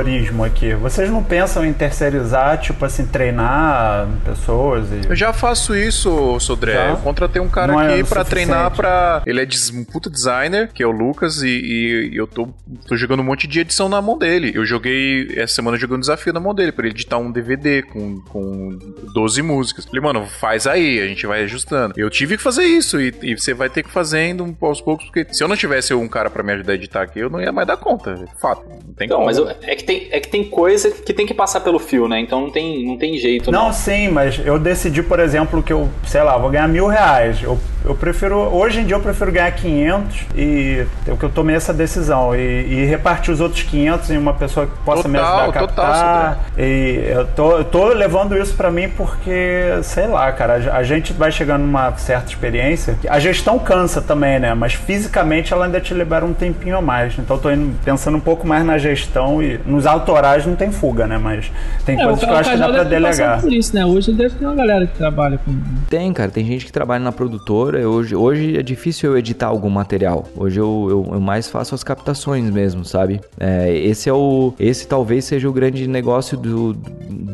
empreendedorismo 0.00 0.44
aqui. 0.44 0.74
Vocês 0.74 1.10
não 1.10 1.22
pensam 1.22 1.64
em 1.64 1.72
terceirizar, 1.72 2.58
tipo 2.60 2.84
assim, 2.84 3.06
treinar 3.06 4.08
pessoas 4.24 4.86
e. 4.90 5.08
Eu 5.08 5.16
já 5.16 5.32
faço 5.32 5.74
isso, 5.74 6.38
Sodré. 6.40 6.72
Já? 6.74 6.88
Eu 6.90 6.96
contratei 6.98 7.40
um 7.40 7.48
cara 7.48 7.72
Não 7.72 7.80
é 7.80 7.94
aqui 7.94 8.04
pra 8.04 8.24
suficiente. 8.24 8.46
treinar 8.48 8.70
pra. 8.70 9.22
Ele 9.26 9.40
é 9.40 9.46
des- 9.46 9.70
um 9.70 9.84
puta 9.84 10.10
designer, 10.10 10.70
que 10.72 10.82
é 10.82 10.86
o 10.86 10.90
Lucas, 10.90 11.42
e, 11.42 11.48
e- 11.48 12.10
eu 12.16 12.26
tô, 12.26 12.48
tô 12.86 12.96
jogando 12.96 13.20
um 13.20 13.24
monte 13.24 13.46
de 13.46 13.60
edição 13.60 13.88
na 13.88 14.00
mão 14.00 14.18
dele. 14.18 14.52
Eu 14.54 14.64
joguei 14.64 15.28
essa 15.36 15.54
semana 15.54 15.76
jogando 15.76 15.98
um 15.98 16.00
desafio 16.00 16.32
na 16.32 16.40
mão 16.40 16.54
dele, 16.54 16.72
pra 16.72 16.86
ele 16.86 16.94
editar 16.94 17.18
um 17.18 17.30
DVD 17.30 17.82
com, 17.82 18.20
com 18.28 18.78
12 19.12 19.42
músicas. 19.42 19.84
Falei, 19.84 20.00
mano, 20.00 20.26
faz 20.26 20.66
aí, 20.66 21.00
a 21.00 21.06
gente 21.06 21.26
vai 21.26 21.42
ajustando. 21.44 21.94
Eu 21.96 22.10
tive 22.10 22.36
que 22.36 22.42
fazer 22.42 22.64
isso, 22.64 23.00
e, 23.00 23.14
e 23.22 23.34
você 23.38 23.54
vai 23.54 23.68
ter 23.68 23.82
que 23.82 23.90
fazendo 23.90 24.56
aos 24.60 24.80
poucos, 24.80 25.04
porque 25.06 25.26
se 25.32 25.42
eu 25.42 25.48
não 25.48 25.56
tivesse 25.56 25.94
um 25.94 26.08
cara 26.08 26.30
pra 26.30 26.42
me 26.42 26.52
ajudar 26.52 26.72
a 26.72 26.74
editar 26.74 27.02
aqui, 27.02 27.18
eu 27.20 27.30
não 27.30 27.40
ia 27.40 27.52
mais 27.52 27.66
dar 27.66 27.76
conta. 27.76 28.14
Fato. 28.40 28.62
Não 28.68 28.94
tem 28.94 29.06
Então, 29.06 29.16
como. 29.18 29.26
mas 29.26 29.38
eu- 29.38 29.48
é, 29.48 29.73
que 29.74 29.84
tem, 29.84 30.08
é 30.10 30.20
que 30.20 30.28
tem 30.28 30.44
coisa 30.44 30.90
que 30.90 31.12
tem 31.12 31.26
que 31.26 31.34
passar 31.34 31.60
pelo 31.60 31.78
fio, 31.78 32.08
né? 32.08 32.20
Então 32.20 32.40
não 32.40 32.50
tem, 32.50 32.84
não 32.86 32.96
tem 32.96 33.16
jeito, 33.18 33.50
Não, 33.50 33.66
não. 33.66 33.72
sim, 33.72 34.08
mas 34.08 34.40
eu 34.44 34.58
decidi, 34.58 35.02
por 35.02 35.18
exemplo, 35.20 35.62
que 35.62 35.72
eu, 35.72 35.88
sei 36.06 36.22
lá, 36.22 36.36
vou 36.36 36.50
ganhar 36.50 36.68
mil 36.68 36.86
reais. 36.86 37.42
Eu, 37.42 37.58
eu 37.84 37.94
prefiro, 37.94 38.36
hoje 38.38 38.80
em 38.80 38.84
dia 38.84 38.96
eu 38.96 39.00
prefiro 39.00 39.30
ganhar 39.32 39.50
500 39.52 40.20
e 40.36 40.86
é 41.06 41.14
que 41.16 41.22
eu 41.24 41.28
tomei 41.30 41.56
essa 41.56 41.72
decisão. 41.72 42.34
E, 42.34 42.38
e 42.38 42.84
repartir 42.86 43.32
os 43.32 43.40
outros 43.40 43.62
500 43.62 44.10
em 44.10 44.16
uma 44.18 44.32
pessoa 44.34 44.66
que 44.66 44.72
possa 44.84 45.06
me 45.08 45.18
Total, 45.18 45.40
ajudar 45.42 45.58
a 45.58 45.66
total, 45.66 45.84
captar. 45.86 46.44
e 46.58 47.04
eu 47.08 47.26
tô, 47.28 47.56
eu 47.58 47.64
tô 47.64 47.88
levando 47.88 48.36
isso 48.36 48.54
pra 48.54 48.70
mim 48.70 48.88
porque, 48.88 49.62
sei 49.82 50.06
lá, 50.06 50.30
cara, 50.32 50.70
a, 50.72 50.78
a 50.78 50.82
gente 50.82 51.12
vai 51.12 51.30
chegando 51.30 51.62
numa 51.62 51.96
certa 51.96 52.28
experiência. 52.28 52.96
A 53.08 53.18
gestão 53.18 53.58
cansa 53.58 54.00
também, 54.00 54.38
né? 54.38 54.54
Mas 54.54 54.74
fisicamente 54.74 55.52
ela 55.52 55.66
ainda 55.66 55.80
te 55.80 55.94
libera 55.94 56.24
um 56.24 56.32
tempinho 56.32 56.76
a 56.76 56.80
mais. 56.82 57.18
Então 57.18 57.36
eu 57.36 57.42
tô 57.42 57.50
indo, 57.50 57.74
pensando 57.84 58.16
um 58.16 58.20
pouco 58.20 58.46
mais 58.46 58.64
na 58.64 58.78
gestão 58.78 59.42
e 59.42 59.58
nos 59.66 59.86
autorais 59.86 60.46
não 60.46 60.54
tem 60.54 60.70
fuga, 60.70 61.06
né? 61.06 61.18
Mas 61.18 61.50
tem 61.84 62.00
É, 62.00 62.04
coisas 62.04 62.24
que 62.24 62.30
eu 62.30 62.36
acho 62.36 62.50
que 62.50 62.56
dá 62.56 62.68
pra 62.68 62.84
delegar. 62.84 63.40
por 63.40 63.52
isso, 63.52 63.74
né? 63.74 63.84
Hoje 63.84 64.12
deve 64.12 64.34
ter 64.34 64.44
uma 64.44 64.54
galera 64.54 64.86
que 64.86 64.96
trabalha 64.96 65.38
com. 65.38 65.54
Tem, 65.88 66.12
cara. 66.12 66.30
Tem 66.30 66.44
gente 66.44 66.66
que 66.66 66.72
trabalha 66.72 67.02
na 67.02 67.12
produtora. 67.12 67.88
Hoje, 67.88 68.14
hoje 68.14 68.58
é 68.58 68.62
difícil 68.62 69.10
eu 69.10 69.18
editar 69.18 69.46
algum 69.46 69.70
material. 69.70 70.26
Hoje 70.36 70.60
eu, 70.60 70.86
eu, 70.90 71.14
eu 71.14 71.20
mais 71.20 71.48
faço 71.48 71.74
as 71.74 71.82
captações 71.82 72.48
mesmo, 72.50 72.84
sabe? 72.84 73.20
É, 73.38 73.74
esse 73.76 74.08
é 74.08 74.12
o. 74.12 74.54
Esse 74.58 74.86
talvez 74.86 75.24
seja 75.24 75.48
o 75.48 75.52
grande 75.52 75.86
negócio 75.86 76.36
do 76.36 76.76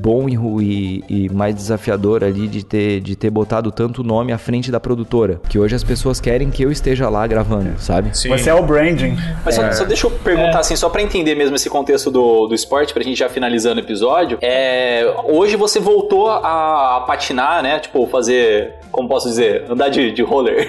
bom 0.01 0.29
e, 0.29 1.05
e, 1.09 1.29
mais 1.29 1.55
desafiador 1.55 2.25
ali 2.25 2.49
de 2.49 2.65
ter, 2.65 3.01
de 3.01 3.15
ter 3.15 3.31
botado 3.31 3.71
tanto 3.71 4.03
nome 4.03 4.33
à 4.33 4.39
frente 4.39 4.71
da 4.71 4.81
produtora. 4.81 5.41
Que 5.49 5.59
hoje 5.59 5.75
as 5.75 5.85
pessoas 5.85 6.21
querem 6.21 6.51
que 6.51 6.63
eu 6.63 6.71
esteja 6.71 7.09
lá 7.09 7.27
gravando, 7.27 7.79
sabe? 7.79 8.17
Sim. 8.17 8.29
Você 8.31 8.51
é 8.51 8.55
o 8.55 8.63
branding. 8.63 9.17
Mas 9.45 9.55
só, 9.55 9.73
só 9.73 9.85
deixa 9.85 10.07
eu 10.07 10.11
perguntar 10.11 10.61
assim, 10.61 10.77
só 10.77 10.89
pra 10.89 11.03
entender 11.03 11.35
mesmo 11.35 11.57
esse 11.57 11.69
contexto 11.69 12.11
do, 12.11 12.20
do 12.49 12.55
esporte, 12.55 12.93
pra 12.93 13.03
gente 13.03 13.19
já 13.19 13.29
finalizando 13.29 13.81
o 13.81 13.85
episódio. 13.85 14.39
É, 14.43 15.13
hoje 15.25 15.57
você 15.57 15.79
voltou 15.81 16.31
a, 16.31 16.97
a 16.97 17.01
patinar, 17.03 17.63
né? 17.63 17.79
Tipo, 17.79 18.07
fazer, 18.07 18.75
como 18.91 19.09
posso 19.09 19.29
dizer, 19.29 19.65
andar 19.71 19.89
de, 19.89 20.13
de 20.13 20.23
roller. 20.23 20.69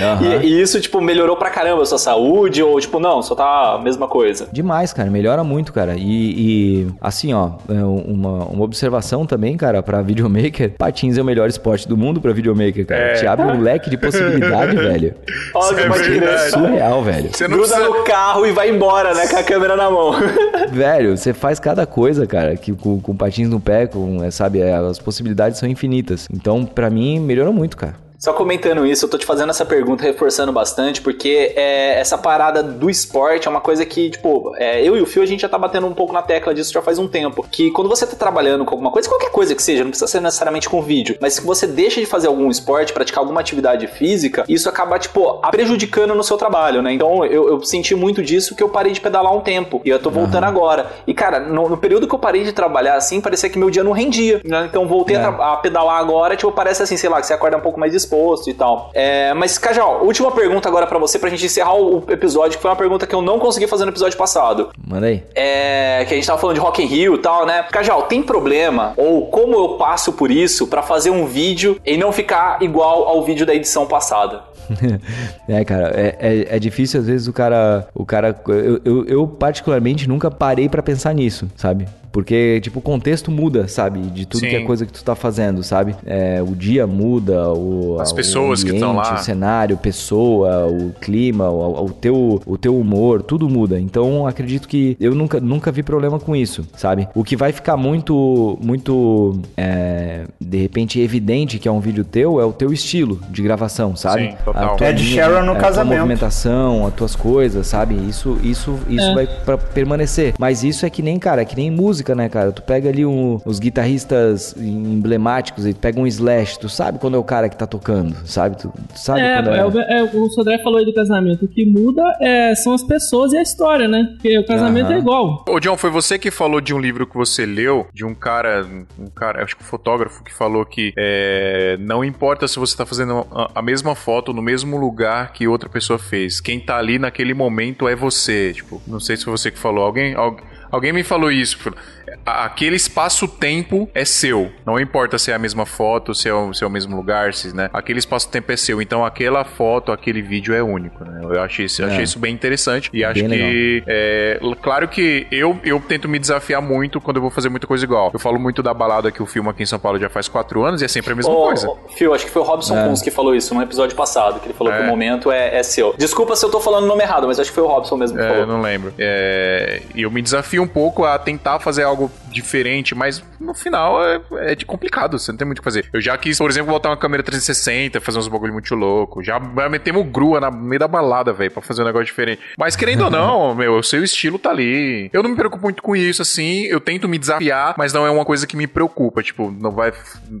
Aham. 0.00 0.40
e, 0.42 0.46
e 0.46 0.60
isso, 0.60 0.80
tipo, 0.80 1.00
melhorou 1.00 1.36
pra 1.36 1.50
caramba 1.50 1.82
a 1.82 1.86
sua 1.86 1.98
saúde? 1.98 2.62
Ou, 2.62 2.78
tipo, 2.80 2.98
não, 2.98 3.22
só 3.22 3.34
tá 3.34 3.74
a 3.74 3.78
mesma 3.78 4.06
coisa? 4.08 4.48
Demais, 4.52 4.92
cara, 4.92 5.10
melhora 5.10 5.42
muito, 5.44 5.72
cara. 5.72 5.94
E, 5.96 6.00
e, 6.04 6.86
assim, 7.00 7.32
ó, 7.32 7.52
é 7.68 7.84
uma, 7.84 8.44
uma 8.44 8.64
observação 8.64 9.26
também, 9.26 9.56
cara, 9.56 9.82
pra 9.82 10.02
videomaker. 10.02 10.74
Patins 10.76 11.18
é 11.18 11.22
o 11.22 11.24
melhor 11.24 11.48
esporte 11.48 11.88
do 11.88 11.96
mundo 11.96 12.20
pra 12.20 12.32
videomaker, 12.32 12.86
cara. 12.86 13.00
É. 13.00 13.14
Te 13.14 13.26
abre 13.26 13.46
um 13.46 13.60
leque 13.60 13.90
de 13.90 13.96
possibilidade, 13.96 14.76
velho. 14.76 15.14
Isso 15.28 15.74
é 15.74 15.84
imagina. 15.86 16.26
verdade. 16.26 16.50
Surreal, 16.50 17.02
velho. 17.02 17.30
Você 17.32 17.48
não 17.48 17.58
Gruda 17.58 17.74
precisa... 17.74 17.98
no 17.98 18.04
carro 18.04 18.46
e 18.46 18.52
vai 18.52 18.70
embora, 18.70 19.14
né? 19.14 19.26
Com 19.26 19.36
a 19.36 19.42
câmera 19.42 19.76
na 19.76 19.90
mão. 19.90 20.12
Velho, 20.84 21.16
você 21.16 21.32
faz 21.32 21.58
cada 21.58 21.86
coisa, 21.86 22.26
cara, 22.26 22.58
que 22.58 22.70
com, 22.70 23.00
com 23.00 23.16
patins 23.16 23.48
no 23.48 23.58
pé, 23.58 23.86
com, 23.86 24.30
sabe, 24.30 24.62
as 24.62 24.98
possibilidades 24.98 25.58
são 25.58 25.66
infinitas. 25.66 26.28
Então, 26.30 26.66
pra 26.66 26.90
mim, 26.90 27.18
melhorou 27.18 27.54
muito, 27.54 27.74
cara. 27.74 27.94
Só 28.18 28.32
comentando 28.32 28.86
isso, 28.86 29.04
eu 29.04 29.08
tô 29.10 29.18
te 29.18 29.26
fazendo 29.26 29.50
essa 29.50 29.66
pergunta, 29.66 30.02
reforçando 30.02 30.50
bastante, 30.52 31.02
porque 31.02 31.52
é, 31.56 31.98
essa 32.00 32.16
parada 32.16 32.62
do 32.62 32.88
esporte 32.88 33.46
é 33.46 33.50
uma 33.50 33.60
coisa 33.60 33.84
que, 33.84 34.08
tipo, 34.10 34.54
é, 34.56 34.80
eu 34.82 34.96
e 34.96 35.02
o 35.02 35.06
Fio, 35.06 35.22
a 35.22 35.26
gente 35.26 35.40
já 35.40 35.48
tá 35.48 35.58
batendo 35.58 35.86
um 35.86 35.92
pouco 35.92 36.12
na 36.12 36.22
tecla 36.22 36.54
disso 36.54 36.72
já 36.72 36.80
faz 36.80 36.98
um 36.98 37.06
tempo. 37.06 37.44
Que 37.50 37.70
quando 37.72 37.88
você 37.88 38.06
tá 38.06 38.16
trabalhando 38.16 38.64
com 38.64 38.70
alguma 38.70 38.90
coisa, 38.90 39.08
qualquer 39.08 39.30
coisa 39.30 39.54
que 39.54 39.62
seja, 39.62 39.82
não 39.84 39.90
precisa 39.90 40.10
ser 40.10 40.20
necessariamente 40.20 40.70
com 40.70 40.80
vídeo, 40.80 41.16
mas 41.20 41.34
se 41.34 41.42
você 41.42 41.66
deixa 41.66 42.00
de 42.00 42.06
fazer 42.06 42.28
algum 42.28 42.48
esporte, 42.48 42.92
praticar 42.94 43.20
alguma 43.20 43.40
atividade 43.40 43.86
física, 43.88 44.44
isso 44.48 44.68
acaba, 44.70 44.98
tipo, 44.98 45.40
a- 45.42 45.50
prejudicando 45.50 46.14
no 46.14 46.22
seu 46.24 46.38
trabalho, 46.38 46.80
né? 46.80 46.92
Então 46.94 47.26
eu, 47.26 47.48
eu 47.48 47.62
senti 47.62 47.94
muito 47.94 48.22
disso 48.22 48.54
que 48.54 48.62
eu 48.62 48.68
parei 48.70 48.92
de 48.92 49.00
pedalar 49.02 49.34
um 49.36 49.40
tempo. 49.40 49.82
E 49.84 49.90
eu 49.90 49.98
tô 49.98 50.08
voltando 50.10 50.44
agora. 50.44 50.90
E, 51.06 51.12
cara, 51.12 51.40
no, 51.40 51.68
no 51.68 51.76
período 51.76 52.06
que 52.08 52.14
eu 52.14 52.18
parei 52.18 52.42
de 52.44 52.52
trabalhar 52.52 52.94
assim, 52.94 53.20
parecia 53.20 53.50
que 53.50 53.58
meu 53.58 53.68
dia 53.70 53.84
não 53.84 53.92
rendia. 53.92 54.40
Né? 54.44 54.66
Então 54.70 54.86
voltei 54.88 55.16
a 55.16 55.20
É. 55.20 55.22
tra- 55.32 55.52
a 55.52 55.56
pedalar 55.56 55.98
agora, 55.98 56.36
tipo, 56.36 56.50
parece 56.52 56.82
assim, 56.82 56.96
sei 56.96 57.10
lá, 57.10 57.20
que 57.20 57.26
você 57.26 57.34
acorda 57.34 57.56
um 57.58 57.60
pouco 57.60 57.78
mais 57.78 57.92
disposto 57.92 58.13
e 58.46 58.54
tal. 58.54 58.90
É, 58.94 59.32
mas, 59.34 59.58
Cajal, 59.58 60.04
última 60.04 60.30
pergunta 60.30 60.68
agora 60.68 60.86
pra 60.86 60.98
você, 60.98 61.18
pra 61.18 61.30
gente 61.30 61.44
encerrar 61.44 61.74
o 61.74 62.04
episódio, 62.08 62.56
que 62.56 62.62
foi 62.62 62.70
uma 62.70 62.76
pergunta 62.76 63.06
que 63.06 63.14
eu 63.14 63.22
não 63.22 63.38
consegui 63.38 63.66
fazer 63.66 63.84
no 63.84 63.90
episódio 63.90 64.16
passado. 64.16 64.70
Manda 64.86 65.06
aí. 65.06 65.22
É, 65.34 66.04
que 66.06 66.14
a 66.14 66.16
gente 66.16 66.26
tava 66.26 66.38
falando 66.38 66.56
de 66.56 66.60
Rock 66.60 66.82
in 66.82 66.86
Rio 66.86 67.14
e 67.14 67.18
tal, 67.18 67.46
né? 67.46 67.64
Cajal, 67.70 68.02
tem 68.04 68.22
problema? 68.22 68.94
Ou 68.96 69.26
como 69.26 69.54
eu 69.54 69.68
passo 69.76 70.12
por 70.12 70.30
isso 70.30 70.66
pra 70.66 70.82
fazer 70.82 71.10
um 71.10 71.26
vídeo 71.26 71.80
e 71.84 71.96
não 71.96 72.12
ficar 72.12 72.62
igual 72.62 73.04
ao 73.04 73.22
vídeo 73.22 73.46
da 73.46 73.54
edição 73.54 73.86
passada? 73.86 74.42
é, 75.48 75.64
cara, 75.64 75.92
é, 75.94 76.16
é, 76.18 76.56
é 76.56 76.58
difícil 76.58 77.00
às 77.00 77.06
vezes 77.06 77.28
o 77.28 77.32
cara. 77.32 77.86
O 77.94 78.04
cara. 78.04 78.34
Eu, 78.48 78.80
eu, 78.84 79.04
eu 79.06 79.26
particularmente 79.26 80.08
nunca 80.08 80.30
parei 80.30 80.68
pra 80.68 80.82
pensar 80.82 81.14
nisso, 81.14 81.50
sabe? 81.56 81.86
Porque, 82.14 82.60
tipo, 82.62 82.78
o 82.78 82.82
contexto 82.82 83.28
muda, 83.28 83.66
sabe? 83.66 83.98
De 83.98 84.24
tudo 84.24 84.42
Sim. 84.42 84.48
que 84.50 84.54
é 84.54 84.60
coisa 84.60 84.86
que 84.86 84.92
tu 84.92 85.02
tá 85.02 85.16
fazendo, 85.16 85.64
sabe? 85.64 85.96
É, 86.06 86.40
o 86.40 86.54
dia 86.54 86.86
muda, 86.86 87.52
o, 87.52 87.98
As 88.00 88.12
o 88.12 88.14
pessoas 88.14 88.62
que 88.62 88.70
ambiente, 88.70 88.84
estão 88.84 88.94
lá. 88.96 89.14
O 89.14 89.18
cenário, 89.18 89.76
pessoa, 89.76 90.68
o 90.68 90.92
clima, 91.00 91.50
o, 91.50 91.86
o 91.86 91.90
teu, 91.90 92.40
o 92.46 92.56
teu 92.56 92.78
humor, 92.78 93.20
tudo 93.20 93.48
muda. 93.48 93.80
Então, 93.80 94.28
acredito 94.28 94.68
que 94.68 94.96
eu 95.00 95.12
nunca, 95.12 95.40
nunca 95.40 95.72
vi 95.72 95.82
problema 95.82 96.20
com 96.20 96.36
isso, 96.36 96.64
sabe? 96.76 97.08
O 97.16 97.24
que 97.24 97.34
vai 97.34 97.50
ficar 97.50 97.76
muito, 97.76 98.56
muito, 98.62 99.36
é, 99.56 100.24
de 100.40 100.58
repente, 100.58 101.00
evidente 101.00 101.58
que 101.58 101.66
é 101.66 101.72
um 101.72 101.80
vídeo 101.80 102.04
teu 102.04 102.40
é 102.40 102.44
o 102.44 102.52
teu 102.52 102.72
estilo 102.72 103.18
de 103.28 103.42
gravação, 103.42 103.96
sabe? 103.96 104.30
Sim, 104.30 104.36
total. 104.44 104.74
A 104.74 104.76
tua 104.76 104.88
Ed 104.90 105.02
linha, 105.02 105.24
Sheeran 105.24 105.42
no 105.42 105.50
a 105.50 105.54
tua 105.56 105.62
casamento. 105.64 105.96
movimentação, 105.98 106.86
as 106.86 106.94
tuas 106.94 107.16
coisas, 107.16 107.66
sabe? 107.66 107.96
Isso, 108.08 108.38
isso, 108.44 108.78
isso 108.88 109.04
É. 109.04 109.14
vai 109.14 109.26
pra 109.26 109.58
permanecer. 109.58 110.34
Mas 110.38 110.62
isso 110.62 110.86
é 110.86 110.90
que 110.90 111.02
nem, 111.02 111.18
cara, 111.18 111.42
é 111.42 111.44
que 111.44 111.56
nem 111.56 111.72
música, 111.72 112.03
né, 112.12 112.28
cara? 112.28 112.50
Tu 112.50 112.60
pega 112.62 112.88
ali 112.88 113.06
um- 113.06 113.40
os 113.44 113.60
guitarristas 113.60 114.52
emblemáticos, 114.58 115.64
e 115.66 115.72
tu 115.72 115.78
pega 115.80 116.00
um 116.00 116.06
Slash, 116.06 116.58
tu 116.58 116.68
sabe 116.68 116.98
quando 116.98 117.14
é 117.14 117.18
o 117.18 117.24
cara 117.24 117.48
que 117.48 117.56
tá 117.56 117.66
tocando, 117.66 118.16
sabe? 118.26 118.56
Tu, 118.58 118.68
tu 118.68 118.98
sabe 118.98 119.20
É, 119.20 119.36
quando 119.36 119.50
é, 119.54 119.64
o- 119.66 119.80
é, 119.80 120.02
o 120.02 120.28
Sodré 120.30 120.58
falou 120.58 120.78
aí 120.78 120.84
do 120.84 120.92
casamento. 120.94 121.44
O 121.44 121.48
que 121.48 121.64
muda 121.64 122.02
é, 122.20 122.54
são 122.54 122.72
as 122.74 122.82
pessoas 122.82 123.32
e 123.32 123.36
a 123.36 123.42
história, 123.42 123.86
né? 123.86 124.08
Porque 124.14 124.38
o 124.38 124.44
casamento 124.46 124.86
Aham. 124.86 124.94
é 124.94 124.98
igual. 124.98 125.44
Ô, 125.48 125.60
John, 125.60 125.76
foi 125.76 125.90
você 125.90 126.18
que 126.18 126.30
falou 126.30 126.60
de 126.60 126.74
um 126.74 126.78
livro 126.80 127.06
que 127.06 127.14
você 127.16 127.46
leu, 127.46 127.86
de 127.92 128.04
um 128.04 128.14
cara, 128.14 128.66
um 128.98 129.06
cara, 129.06 129.44
acho 129.44 129.56
que 129.56 129.62
um 129.62 129.66
fotógrafo, 129.66 130.24
que 130.24 130.32
falou 130.32 130.64
que 130.64 130.92
é, 130.96 131.76
não 131.80 132.04
importa 132.04 132.48
se 132.48 132.58
você 132.58 132.76
tá 132.76 132.86
fazendo 132.86 133.26
a, 133.30 133.50
a 133.56 133.62
mesma 133.62 133.94
foto 133.94 134.32
no 134.32 134.42
mesmo 134.42 134.76
lugar 134.76 135.32
que 135.32 135.46
outra 135.46 135.68
pessoa 135.68 135.98
fez. 135.98 136.40
Quem 136.40 136.58
tá 136.60 136.76
ali 136.78 136.98
naquele 136.98 137.34
momento 137.34 137.86
é 137.88 137.94
você. 137.94 138.52
Tipo, 138.54 138.80
não 138.86 138.98
sei 139.00 139.16
se 139.16 139.24
foi 139.24 139.32
você 139.36 139.50
que 139.50 139.58
falou. 139.58 139.84
Alguém, 139.84 140.14
al- 140.14 140.36
alguém 140.74 140.92
me 140.92 141.02
falou 141.02 141.30
isso. 141.30 141.58
Falou, 142.04 142.20
"A- 142.26 142.44
Aquele 142.44 142.76
espaço-tempo 142.76 143.88
é 143.94 144.04
seu. 144.04 144.50
Não 144.66 144.78
importa 144.78 145.18
se 145.18 145.30
é 145.30 145.34
a 145.34 145.38
mesma 145.38 145.64
foto, 145.66 146.14
se 146.14 146.28
é 146.28 146.34
o, 146.34 146.52
se 146.52 146.62
é 146.62 146.66
o 146.66 146.70
mesmo 146.70 146.94
lugar, 146.96 147.32
se, 147.34 147.54
né? 147.54 147.68
Aquele 147.72 147.98
espaço-tempo 147.98 148.50
é 148.52 148.56
seu. 148.56 148.80
Então 148.82 149.04
aquela 149.04 149.44
foto, 149.44 149.90
aquele 149.92 150.20
vídeo 150.22 150.54
é 150.54 150.62
único, 150.62 151.04
né? 151.04 151.20
Eu 151.22 151.42
achei, 151.42 151.66
isso- 151.66 151.82
eu 151.82 151.86
achei 151.86 152.00
É. 152.00 152.02
isso 152.02 152.18
bem 152.18 152.34
interessante. 152.34 152.90
E 152.92 153.04
acho 153.04 153.20
Bem 153.20 153.28
que 153.30 153.82
é, 153.86 154.38
claro 154.62 154.88
que 154.88 155.26
eu, 155.30 155.58
eu 155.64 155.80
tento 155.80 156.08
me 156.08 156.18
desafiar 156.18 156.60
muito 156.62 157.00
quando 157.00 157.16
eu 157.16 157.22
vou 157.22 157.30
fazer 157.30 157.48
muita 157.48 157.66
coisa 157.66 157.84
igual. 157.84 158.10
Eu 158.12 158.18
falo 158.20 158.38
muito 158.38 158.62
da 158.62 158.72
balada 158.74 159.10
que 159.10 159.22
o 159.22 159.26
filme 159.26 159.48
aqui 159.48 159.62
em 159.62 159.66
São 159.66 159.78
Paulo 159.78 159.98
já 159.98 160.08
faz 160.08 160.28
quatro 160.28 160.64
anos 160.64 160.82
e 160.82 160.84
é 160.84 160.88
sempre 160.88 161.12
a 161.12 161.16
mesma 161.16 161.32
Ô, 161.32 161.46
coisa. 161.46 161.68
Phil, 161.96 162.14
acho 162.14 162.24
que 162.26 162.30
foi 162.30 162.42
o 162.42 162.44
Robson 162.44 162.76
É. 162.76 162.86
Kunz 162.88 163.02
que 163.02 163.10
falou 163.10 163.34
isso 163.34 163.54
no 163.54 163.62
episódio 163.62 163.96
passado, 163.96 164.40
que 164.40 164.46
ele 164.46 164.54
falou 164.54 164.72
É. 164.72 164.78
que 164.78 164.82
o 164.84 164.86
momento 164.86 165.30
é, 165.32 165.56
é 165.56 165.62
seu. 165.62 165.94
Desculpa 165.96 166.36
se 166.36 166.44
eu 166.44 166.50
tô 166.50 166.60
falando 166.60 166.84
o 166.84 166.86
nome 166.86 167.02
errado, 167.02 167.26
mas 167.26 167.38
acho 167.40 167.50
que 167.50 167.54
foi 167.54 167.64
o 167.64 167.68
Robson 167.68 167.96
mesmo 167.96 168.16
que 168.16 168.22
É, 168.22 168.26
falou. 168.28 168.42
eu 168.42 168.46
não 168.46 168.60
lembro. 168.60 168.92
É, 168.98 169.82
e 169.94 170.02
eu 170.02 170.10
me 170.10 170.20
desafio 170.22 170.62
um 170.62 170.66
pouco 170.68 171.04
a 171.04 171.18
tentar 171.18 171.58
fazer 171.58 171.82
algo 171.82 171.93
algo 171.94 172.10
diferente, 172.34 172.94
mas 172.94 173.22
no 173.40 173.54
final 173.54 174.02
é, 174.04 174.20
é 174.38 174.54
de 174.54 174.64
complicado, 174.66 175.18
você 175.18 175.30
não 175.32 175.38
tem 175.38 175.46
muito 175.46 175.58
o 175.58 175.62
que 175.62 175.64
fazer. 175.64 175.88
Eu 175.92 176.00
já 176.00 176.16
quis, 176.18 176.38
por 176.38 176.50
exemplo, 176.50 176.72
botar 176.72 176.90
uma 176.90 176.96
câmera 176.96 177.22
360, 177.22 178.00
fazer 178.00 178.18
uns 178.18 178.28
bagulho 178.28 178.52
muito 178.52 178.74
louco. 178.74 179.22
Já 179.22 179.38
metemos 179.70 180.06
grua 180.10 180.40
na- 180.40 180.50
no 180.50 180.58
meio 180.62 180.78
da 180.80 180.88
balada, 180.88 181.32
velho, 181.32 181.50
pra 181.50 181.62
fazer 181.62 181.82
um 181.82 181.86
negócio 181.86 182.06
diferente. 182.06 182.40
Mas 182.58 182.76
querendo 182.76 183.04
ou 183.04 183.10
não, 183.10 183.54
meu, 183.56 183.78
o 183.78 183.82
seu 183.82 184.02
estilo 184.04 184.38
tá 184.38 184.50
ali. 184.50 185.08
Eu 185.12 185.22
não 185.22 185.30
me 185.30 185.36
preocupo 185.36 185.62
muito 185.62 185.82
com 185.82 185.94
isso, 185.96 186.22
assim. 186.22 186.64
Eu 186.64 186.80
tento 186.80 187.08
me 187.08 187.18
desafiar, 187.18 187.74
mas 187.78 187.92
não 187.92 188.06
é 188.06 188.10
uma 188.10 188.24
coisa 188.24 188.46
que 188.46 188.56
me 188.56 188.66
preocupa. 188.66 189.22
Tipo, 189.22 189.50
não 189.50 189.70
vai. 189.70 189.92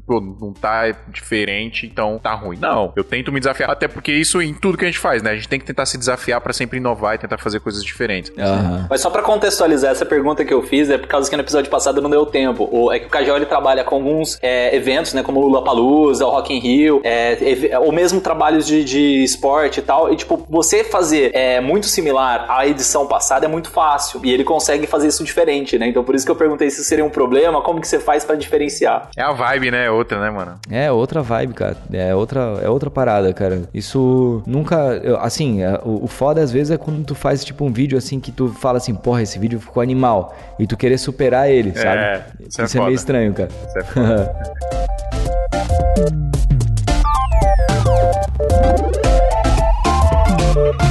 Pô, 0.06 0.20
não 0.20 0.52
tá 0.52 0.90
diferente, 1.08 1.86
então 1.86 2.18
tá 2.22 2.34
ruim. 2.34 2.58
Não, 2.60 2.92
eu 2.96 3.04
tento 3.04 3.30
me 3.32 3.40
desafiar. 3.40 3.70
Até 3.70 3.88
porque 3.88 4.12
isso 4.12 4.40
em 4.42 4.52
tudo 4.54 4.76
que 4.78 4.84
a 4.84 4.88
gente 4.88 4.98
faz, 4.98 5.22
né? 5.22 5.30
A 5.30 5.34
gente 5.34 5.48
tem 5.48 5.58
que 5.58 5.64
tentar 5.66 5.86
se 5.86 5.96
desafiar 5.98 6.40
pra 6.40 6.52
sempre 6.52 6.78
inovar 6.78 7.14
e 7.14 7.18
tentar 7.18 7.38
fazer 7.38 7.60
coisas 7.60 7.82
diferentes. 7.84 8.32
Aham. 8.38 8.86
Mas 8.90 9.00
só 9.00 9.10
pra 9.10 9.22
contextualizar 9.22 9.90
essa 9.92 10.04
pergunta 10.06 10.44
que 10.44 10.52
eu 10.52 10.62
fiz, 10.62 10.88
é 10.90 10.98
por 10.98 11.06
causa 11.08 11.28
que 11.30 11.36
no 11.36 11.42
episódio 11.42 11.70
passado 11.70 11.83
não 11.92 12.10
deu 12.10 12.24
tempo. 12.26 12.68
O, 12.70 12.92
é 12.92 12.98
que 12.98 13.06
o 13.06 13.08
Cajal 13.10 13.36
ele 13.36 13.46
trabalha 13.46 13.84
com 13.84 13.94
alguns 13.96 14.38
é, 14.42 14.74
eventos, 14.74 15.12
né? 15.14 15.22
Como 15.22 15.40
o 15.40 15.48
Lollapalooza, 15.48 16.26
o 16.26 16.30
Rock 16.30 16.52
in 16.54 16.58
Rio, 16.60 17.00
é, 17.04 17.78
ou 17.80 17.92
mesmo 17.92 18.20
trabalhos 18.20 18.66
de, 18.66 18.84
de 18.84 19.22
esporte 19.24 19.78
e 19.80 19.82
tal. 19.82 20.12
E, 20.12 20.16
tipo, 20.16 20.44
você 20.48 20.84
fazer 20.84 21.30
é, 21.34 21.60
muito 21.60 21.86
similar 21.86 22.46
à 22.48 22.66
edição 22.66 23.06
passada 23.06 23.46
é 23.46 23.48
muito 23.48 23.70
fácil. 23.70 24.20
E 24.24 24.32
ele 24.32 24.44
consegue 24.44 24.86
fazer 24.86 25.08
isso 25.08 25.24
diferente, 25.24 25.78
né? 25.78 25.88
Então 25.88 26.04
por 26.04 26.14
isso 26.14 26.24
que 26.24 26.30
eu 26.30 26.36
perguntei 26.36 26.70
se 26.70 26.84
seria 26.84 27.04
um 27.04 27.10
problema, 27.10 27.60
como 27.62 27.80
que 27.80 27.88
você 27.88 27.98
faz 27.98 28.24
pra 28.24 28.34
diferenciar. 28.36 29.08
É 29.16 29.22
a 29.22 29.32
vibe, 29.32 29.70
né? 29.70 29.90
Outra, 29.90 30.20
né, 30.20 30.30
mano? 30.30 30.54
É 30.70 30.90
outra 30.90 31.22
vibe, 31.22 31.54
cara. 31.54 31.76
É 31.92 32.14
outra, 32.14 32.60
é 32.62 32.68
outra 32.68 32.90
parada, 32.90 33.32
cara. 33.32 33.62
Isso 33.72 34.42
nunca. 34.46 35.00
eu- 35.02 35.16
assim, 35.18 35.62
é, 35.62 35.80
o, 35.84 36.04
o 36.04 36.06
foda 36.06 36.40
às 36.42 36.50
vezes 36.52 36.70
é 36.70 36.76
quando 36.78 37.04
tu 37.04 37.14
faz 37.14 37.44
tipo 37.44 37.64
um 37.64 37.72
vídeo 37.72 37.96
assim 37.98 38.20
que 38.20 38.30
tu 38.32 38.48
fala 38.48 38.78
assim, 38.78 38.94
porra, 38.94 39.22
esse 39.22 39.38
vídeo 39.38 39.60
ficou 39.60 39.82
animal. 39.82 40.34
E 40.58 40.66
tu 40.66 40.76
querer 40.76 40.98
superar 40.98 41.50
ele, 41.50 41.72
sabe? 41.82 42.24
isso 42.48 42.60
é 42.60 42.64
Isso 42.64 42.76
é 42.76 42.78
foda. 42.78 42.84
meio 42.86 42.94
estranho, 42.96 43.34
cara. 43.34 43.48
Isso 43.68 43.78
é 43.78 43.84
foda. 43.84 44.34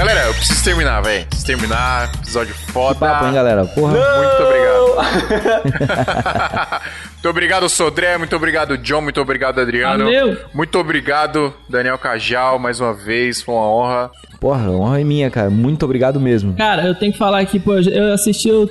Galera, 0.00 0.28
eu 0.28 0.32
preciso 0.34 0.64
terminar, 0.64 1.02
velho. 1.02 1.26
Preciso 1.26 1.46
terminar. 1.46 2.10
Episódio 2.14 2.54
foda. 2.72 2.98
Papo, 2.98 3.26
hein, 3.26 3.34
galera? 3.34 3.66
Porra. 3.66 3.92
Muito 3.92 4.42
obrigado. 4.42 4.80
muito 7.12 7.28
obrigado, 7.28 7.68
Sodré. 7.68 8.16
Muito 8.16 8.34
obrigado, 8.34 8.78
John. 8.78 9.02
Muito 9.02 9.20
obrigado, 9.20 9.60
Adriano. 9.60 10.04
Valeu. 10.04 10.38
Muito 10.54 10.78
obrigado, 10.78 11.52
Daniel 11.68 11.98
Cajal, 11.98 12.58
mais 12.58 12.80
uma 12.80 12.94
vez. 12.94 13.42
Foi 13.42 13.54
uma 13.54 13.68
honra. 13.70 14.10
Porra, 14.40 14.70
honra 14.70 15.02
é 15.02 15.04
minha, 15.04 15.30
cara. 15.30 15.50
Muito 15.50 15.84
obrigado 15.84 16.18
mesmo. 16.18 16.54
Cara, 16.56 16.86
eu 16.86 16.94
tenho 16.94 17.12
que 17.12 17.18
falar 17.18 17.40
aqui, 17.40 17.60
pô, 17.60 17.74
eu 17.74 18.14
assisti, 18.14 18.50
o- 18.50 18.66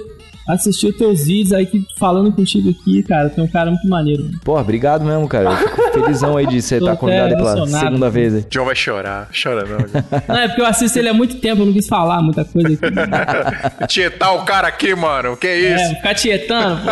assisti 0.53 0.88
os 0.88 0.95
teus 0.97 1.26
vídeos 1.26 1.53
aí 1.53 1.65
que 1.65 1.84
falando 1.97 2.31
contigo 2.31 2.69
aqui, 2.69 3.03
cara. 3.03 3.30
Tu 3.30 3.39
é 3.39 3.43
um 3.43 3.47
cara 3.47 3.69
muito 3.71 3.88
maneiro. 3.88 4.23
mano. 4.23 4.39
Porra, 4.43 4.61
obrigado 4.61 5.05
mesmo, 5.05 5.27
cara. 5.27 5.51
Eu 5.51 5.57
fico 5.57 5.91
felizão 5.93 6.38
aí 6.38 6.45
de 6.47 6.61
você 6.61 6.76
estar 6.77 6.91
até 6.91 6.99
convidado 6.99 7.35
pela 7.35 7.67
segunda 7.67 8.09
vez 8.09 8.35
aí. 8.35 8.45
John 8.49 8.65
vai 8.65 8.76
chorar. 8.76 9.30
Chora 9.41 9.65
não. 9.65 9.77
John. 9.77 10.03
Não, 10.27 10.38
é 10.38 10.47
porque 10.47 10.61
eu 10.61 10.65
assisto 10.65 10.97
ele 10.99 11.09
há 11.09 11.13
muito 11.13 11.35
tempo, 11.38 11.61
eu 11.61 11.65
não 11.65 11.73
quis 11.73 11.88
falar 11.88 12.21
muita 12.21 12.43
coisa 12.45 12.67
aqui. 12.69 13.88
Tietar 13.88 14.35
o 14.35 14.43
cara 14.43 14.67
aqui, 14.67 14.93
mano. 14.95 15.35
Que 15.38 15.47
isso? 15.53 15.84
É, 15.84 15.95
ficar 15.95 16.13
tietando, 16.15 16.81
pô. 16.81 16.91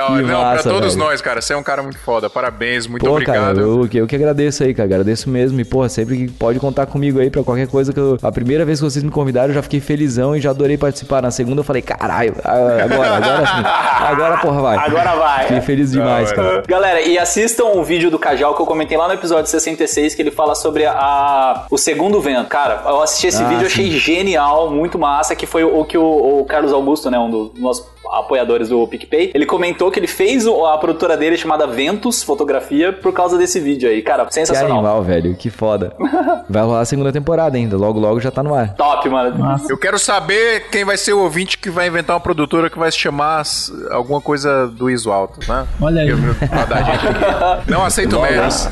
Não, 0.00 0.16
Que 0.16 0.22
não, 0.22 0.40
massa, 0.42 0.62
pra 0.62 0.72
todos 0.72 0.94
velho. 0.94 1.06
nós, 1.06 1.20
cara. 1.20 1.40
Você 1.40 1.52
é 1.52 1.56
um 1.56 1.62
cara 1.62 1.82
muito 1.82 1.98
foda. 1.98 2.28
Parabéns, 2.30 2.86
muito 2.86 3.04
Pô, 3.04 3.12
obrigado. 3.12 3.34
cara, 3.36 3.58
eu, 3.58 3.88
eu 3.92 4.06
que 4.06 4.16
agradeço 4.16 4.62
aí, 4.64 4.72
cara. 4.74 4.86
Agradeço 4.86 5.28
mesmo. 5.28 5.60
E, 5.60 5.64
porra, 5.64 5.88
sempre 5.88 6.16
que 6.16 6.28
pode 6.32 6.58
contar 6.58 6.86
comigo 6.86 7.18
aí 7.18 7.30
pra 7.30 7.42
qualquer 7.42 7.66
coisa 7.68 7.92
que 7.92 8.00
eu. 8.00 8.18
A 8.22 8.32
primeira 8.32 8.64
vez 8.64 8.78
que 8.80 8.84
vocês 8.84 9.02
me 9.02 9.10
convidaram, 9.10 9.48
eu 9.48 9.54
já 9.54 9.62
fiquei 9.62 9.80
felizão 9.80 10.34
e 10.36 10.40
já 10.40 10.50
adorei 10.50 10.76
participar. 10.76 11.22
Na 11.22 11.30
segunda 11.30 11.60
eu 11.60 11.64
falei, 11.64 11.82
caralho, 11.82 12.33
agora, 12.42 13.16
agora 13.16 13.46
sim. 13.46 13.62
Agora, 14.04 14.36
porra, 14.38 14.60
vai. 14.62 14.76
Agora 14.78 15.14
vai. 15.14 15.42
Fiquei 15.44 15.60
feliz 15.60 15.92
demais, 15.92 16.32
cara. 16.32 16.62
Galera, 16.66 17.00
e 17.00 17.18
assistam 17.18 17.64
o 17.66 17.84
vídeo 17.84 18.10
do 18.10 18.18
Cajal 18.18 18.54
que 18.54 18.62
eu 18.62 18.66
comentei 18.66 18.96
lá 18.96 19.06
no 19.08 19.14
episódio 19.14 19.50
66, 19.50 20.14
que 20.14 20.22
ele 20.22 20.30
fala 20.30 20.54
sobre 20.54 20.86
a, 20.86 21.66
o 21.70 21.78
segundo 21.78 22.20
vento. 22.20 22.48
Cara, 22.48 22.82
eu 22.86 23.02
assisti 23.02 23.28
esse 23.28 23.42
Ah, 23.42 23.46
vídeo, 23.46 23.62
eu 23.62 23.66
achei 23.66 23.90
genial, 23.92 24.70
muito 24.70 24.98
massa, 24.98 25.36
que 25.36 25.46
foi 25.46 25.64
o, 25.64 25.80
o 25.80 25.84
que 25.84 25.96
o, 25.98 26.40
o 26.40 26.44
Carlos 26.46 26.72
Augusto, 26.72 27.10
né, 27.10 27.18
um 27.18 27.30
dos 27.30 27.60
nossos 27.60 27.93
apoiadores 28.18 28.68
do 28.68 28.86
PicPay, 28.86 29.30
ele 29.34 29.46
comentou 29.46 29.90
que 29.90 29.98
ele 29.98 30.06
fez 30.06 30.46
a 30.46 30.78
produtora 30.78 31.16
dele 31.16 31.36
chamada 31.36 31.66
Ventus 31.66 32.22
Fotografia 32.22 32.92
por 32.92 33.12
causa 33.12 33.36
desse 33.38 33.60
vídeo 33.60 33.88
aí. 33.88 34.02
Cara, 34.02 34.24
Que 34.26 34.34
sensacional. 34.34 34.78
animal, 34.78 35.02
velho. 35.02 35.34
Que 35.34 35.50
foda. 35.50 35.92
Vai 36.48 36.62
rolar 36.62 36.80
a 36.80 36.84
segunda 36.84 37.12
temporada 37.12 37.56
ainda. 37.56 37.76
Logo, 37.76 37.98
logo 37.98 38.20
já 38.20 38.30
tá 38.30 38.42
no 38.42 38.54
ar. 38.54 38.74
Top, 38.74 39.08
mano. 39.08 39.38
Massa. 39.38 39.70
Eu 39.72 39.78
quero 39.78 39.98
saber 39.98 40.68
quem 40.70 40.84
vai 40.84 40.96
ser 40.96 41.12
o 41.14 41.20
ouvinte 41.20 41.56
que 41.56 41.70
vai 41.70 41.86
inventar 41.86 42.14
uma 42.14 42.20
produtora 42.20 42.68
que 42.68 42.78
vai 42.78 42.90
se 42.90 42.98
chamar 42.98 43.42
alguma 43.90 44.20
coisa 44.20 44.66
do 44.68 44.90
ISO 44.90 45.10
alto, 45.10 45.40
né? 45.50 45.66
Olha 45.80 46.02
aí. 46.02 46.08
Eu. 46.08 46.18
Não 47.66 47.84
aceito 47.84 48.20
meros. 48.20 48.68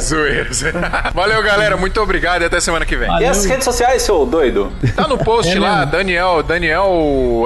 Zoeira, 0.00 0.52
zoeira. 0.52 0.80
Valeu, 1.14 1.42
galera. 1.42 1.76
Muito 1.76 2.00
obrigado 2.00 2.42
e 2.42 2.44
até 2.44 2.60
semana 2.60 2.84
que 2.86 2.96
vem. 2.96 3.08
E 3.08 3.12
Valeu. 3.12 3.30
as 3.30 3.44
redes 3.44 3.64
sociais, 3.64 4.02
seu 4.02 4.24
doido? 4.24 4.70
Tá 4.94 5.06
no 5.08 5.18
post 5.18 5.56
É 5.56 5.60
lá, 5.60 5.76
mesmo. 5.78 5.92
Daniel, 5.92 6.42
Daniel 6.42 6.90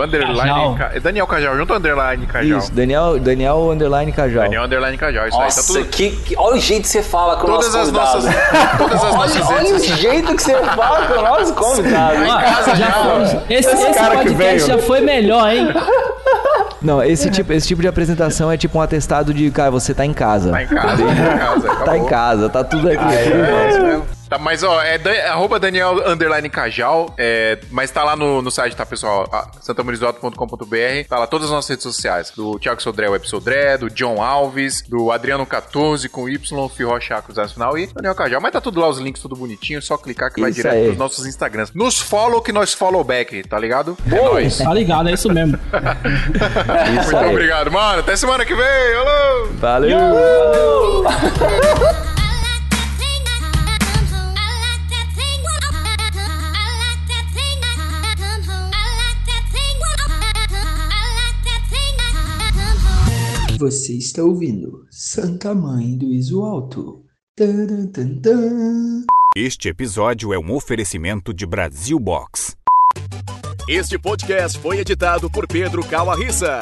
underline 0.03 0.44
Cajal. 0.53 0.75
Ca- 0.77 0.93
Daniel 1.01 1.27
Cajal, 1.27 1.57
junto 1.57 1.73
ao 1.73 1.79
underline 1.79 2.27
Cajal. 2.27 2.59
Isso, 2.59 2.73
Daniel, 2.73 3.19
Daniel 3.19 3.71
Underline 3.71 4.13
Cajal. 4.13 4.43
Daniel 4.45 4.65
underline 4.65 4.99
Cajal, 4.99 5.27
isso 5.29 5.37
aí 5.37 5.41
tá 5.41 5.45
Nossa, 5.57 5.73
tudo. 5.73 5.85
que, 5.87 6.11
que- 6.11 6.35
olha 6.37 6.57
o 6.57 6.61
jeito 6.61 6.83
que 6.83 6.89
você 6.89 7.03
fala 7.03 7.37
com 7.37 7.47
Todas 7.47 7.75
o 7.75 7.79
as 7.79 7.93
nosso 7.93 8.17
nossas, 8.19 8.25
convidado. 8.35 8.79
todas 8.79 9.05
as 9.05 9.15
nossas 9.15 9.49
Olha, 9.49 9.57
olha 9.59 9.75
o 9.75 9.79
jeito 9.79 10.37
que 10.37 10.43
você 10.43 10.55
fala 10.57 11.07
com 11.07 11.19
o 11.19 11.23
nosso 11.23 11.55
convidado. 11.55 12.25
Em 12.25 12.29
casa 12.29 12.75
já, 12.77 12.93
foi- 12.93 13.55
esse, 13.57 13.69
esse 13.71 13.95
cara 13.95 14.17
que 14.19 14.25
podcast 14.31 14.37
veio. 14.37 14.59
já 14.67 14.79
foi 14.79 15.01
melhor, 15.01 15.51
hein? 15.53 15.69
Não, 16.83 17.03
esse 17.03 17.31
tipo, 17.31 17.51
esse 17.53 17.67
tipo 17.67 17.81
de 17.81 17.89
apresentação 17.89 18.53
é 18.53 18.59
tipo 18.59 18.77
um 18.77 18.83
atestado 18.83 19.33
de, 19.33 19.51
cara, 19.51 19.71
você 19.71 19.95
tá 19.95 20.05
em 20.05 20.13
casa. 20.13 20.51
Tá 20.51 20.63
em 20.63 20.67
casa, 20.67 21.03
tá 21.07 21.11
em 21.11 21.39
casa. 21.39 21.85
Tá 21.85 21.99
em 21.99 22.05
casa, 22.07 22.49
tá 22.51 22.65
tudo 22.65 22.89
aqui. 22.91 23.15
É 23.15 23.69
isso 23.71 23.81
mesmo. 23.83 24.05
Tá, 24.29 24.39
mas 24.39 24.63
ó, 24.63 24.81
é 24.83 24.99
da, 24.99 25.33
arroba 25.33 25.59
Daniel 25.61 26.09
Underline 26.09 26.49
Cajal, 26.49 27.15
é, 27.19 27.59
mas 27.71 27.91
tá 27.91 28.03
lá 28.03 28.17
no, 28.17 28.41
no 28.41 28.51
site, 28.51 28.75
tá, 28.75 28.87
pessoal? 28.87 29.29
santamonizoto.com.br, 29.61 31.09
tá 31.09 31.19
lá 31.19 31.27
todas 31.27 31.47
as 31.47 31.53
nossas 31.53 31.71
redes 31.71 31.83
sociais. 31.83 32.31
Do 32.31 32.59
Thiago 32.59 32.83
Sodré, 32.83 33.09
Web 33.09 33.29
Sodré, 33.29 33.77
do 33.79 33.91
John 33.91 34.23
Alves, 34.23 34.83
do 34.89 35.11
Adriano 35.11 35.45
14 35.45 36.09
com 36.09 36.29
Y, 36.29 36.45
Cruz 37.23 37.37
no 37.39 37.49
final 37.49 37.79
e 37.79 37.87
Daniel 37.87 38.15
Cajal. 38.15 38.41
Mas 38.41 38.53
tá 38.53 38.61
tudo 38.61 38.81
lá, 38.81 38.89
os 38.89 38.99
links, 38.99 39.21
tudo 39.23 39.37
bonitinho, 39.37 39.79
é 39.79 39.83
só 39.83 39.97
clicar 39.97 40.33
que 40.33 40.41
vai 40.41 40.51
Isso 40.51 40.61
direto 40.61 40.75
aí. 40.77 40.85
pros 40.87 40.97
nossos 40.99 41.27
Instagrams. 41.27 41.73
Nos 41.75 41.99
follow 41.99 42.41
que 42.41 42.53
nós 42.53 42.73
follow 42.73 43.03
back, 43.05 43.43
tá 43.49 43.59
ligado? 43.59 43.97
É 44.07 44.11
Boa. 44.11 44.31
nóis. 44.35 44.59
Tá 44.59 44.73
ligado, 44.73 45.09
é 45.09 45.13
isso 45.13 45.33
mesmo. 45.33 45.59
Isso 47.01 47.13
Muito 47.13 47.17
aí. 47.17 47.31
obrigado, 47.31 47.71
mano. 47.71 48.01
Até 48.01 48.17
semana 48.17 48.45
que 48.45 48.55
vem. 48.55 48.95
Alô! 48.97 49.49
Valeu! 49.55 51.05
Você 63.59 63.95
está 63.95 64.23
ouvindo 64.23 64.85
Santa 64.91 65.55
Mãe 65.55 65.97
do 65.97 66.13
Iso 66.13 66.43
Alto. 66.43 67.05
Taran, 67.37 67.87
tan, 67.87 68.21
tan. 68.21 69.05
Este 69.37 69.69
episódio 69.69 70.33
é 70.33 70.39
um 70.39 70.53
oferecimento 70.53 71.33
de 71.33 71.47
Brasil 71.47 71.99
Box. 72.01 72.57
Este 73.69 73.97
podcast 73.97 74.59
foi 74.59 74.79
editado 74.79 75.31
por 75.31 75.47
Pedro 75.47 75.85
Calarissa. 75.87 76.61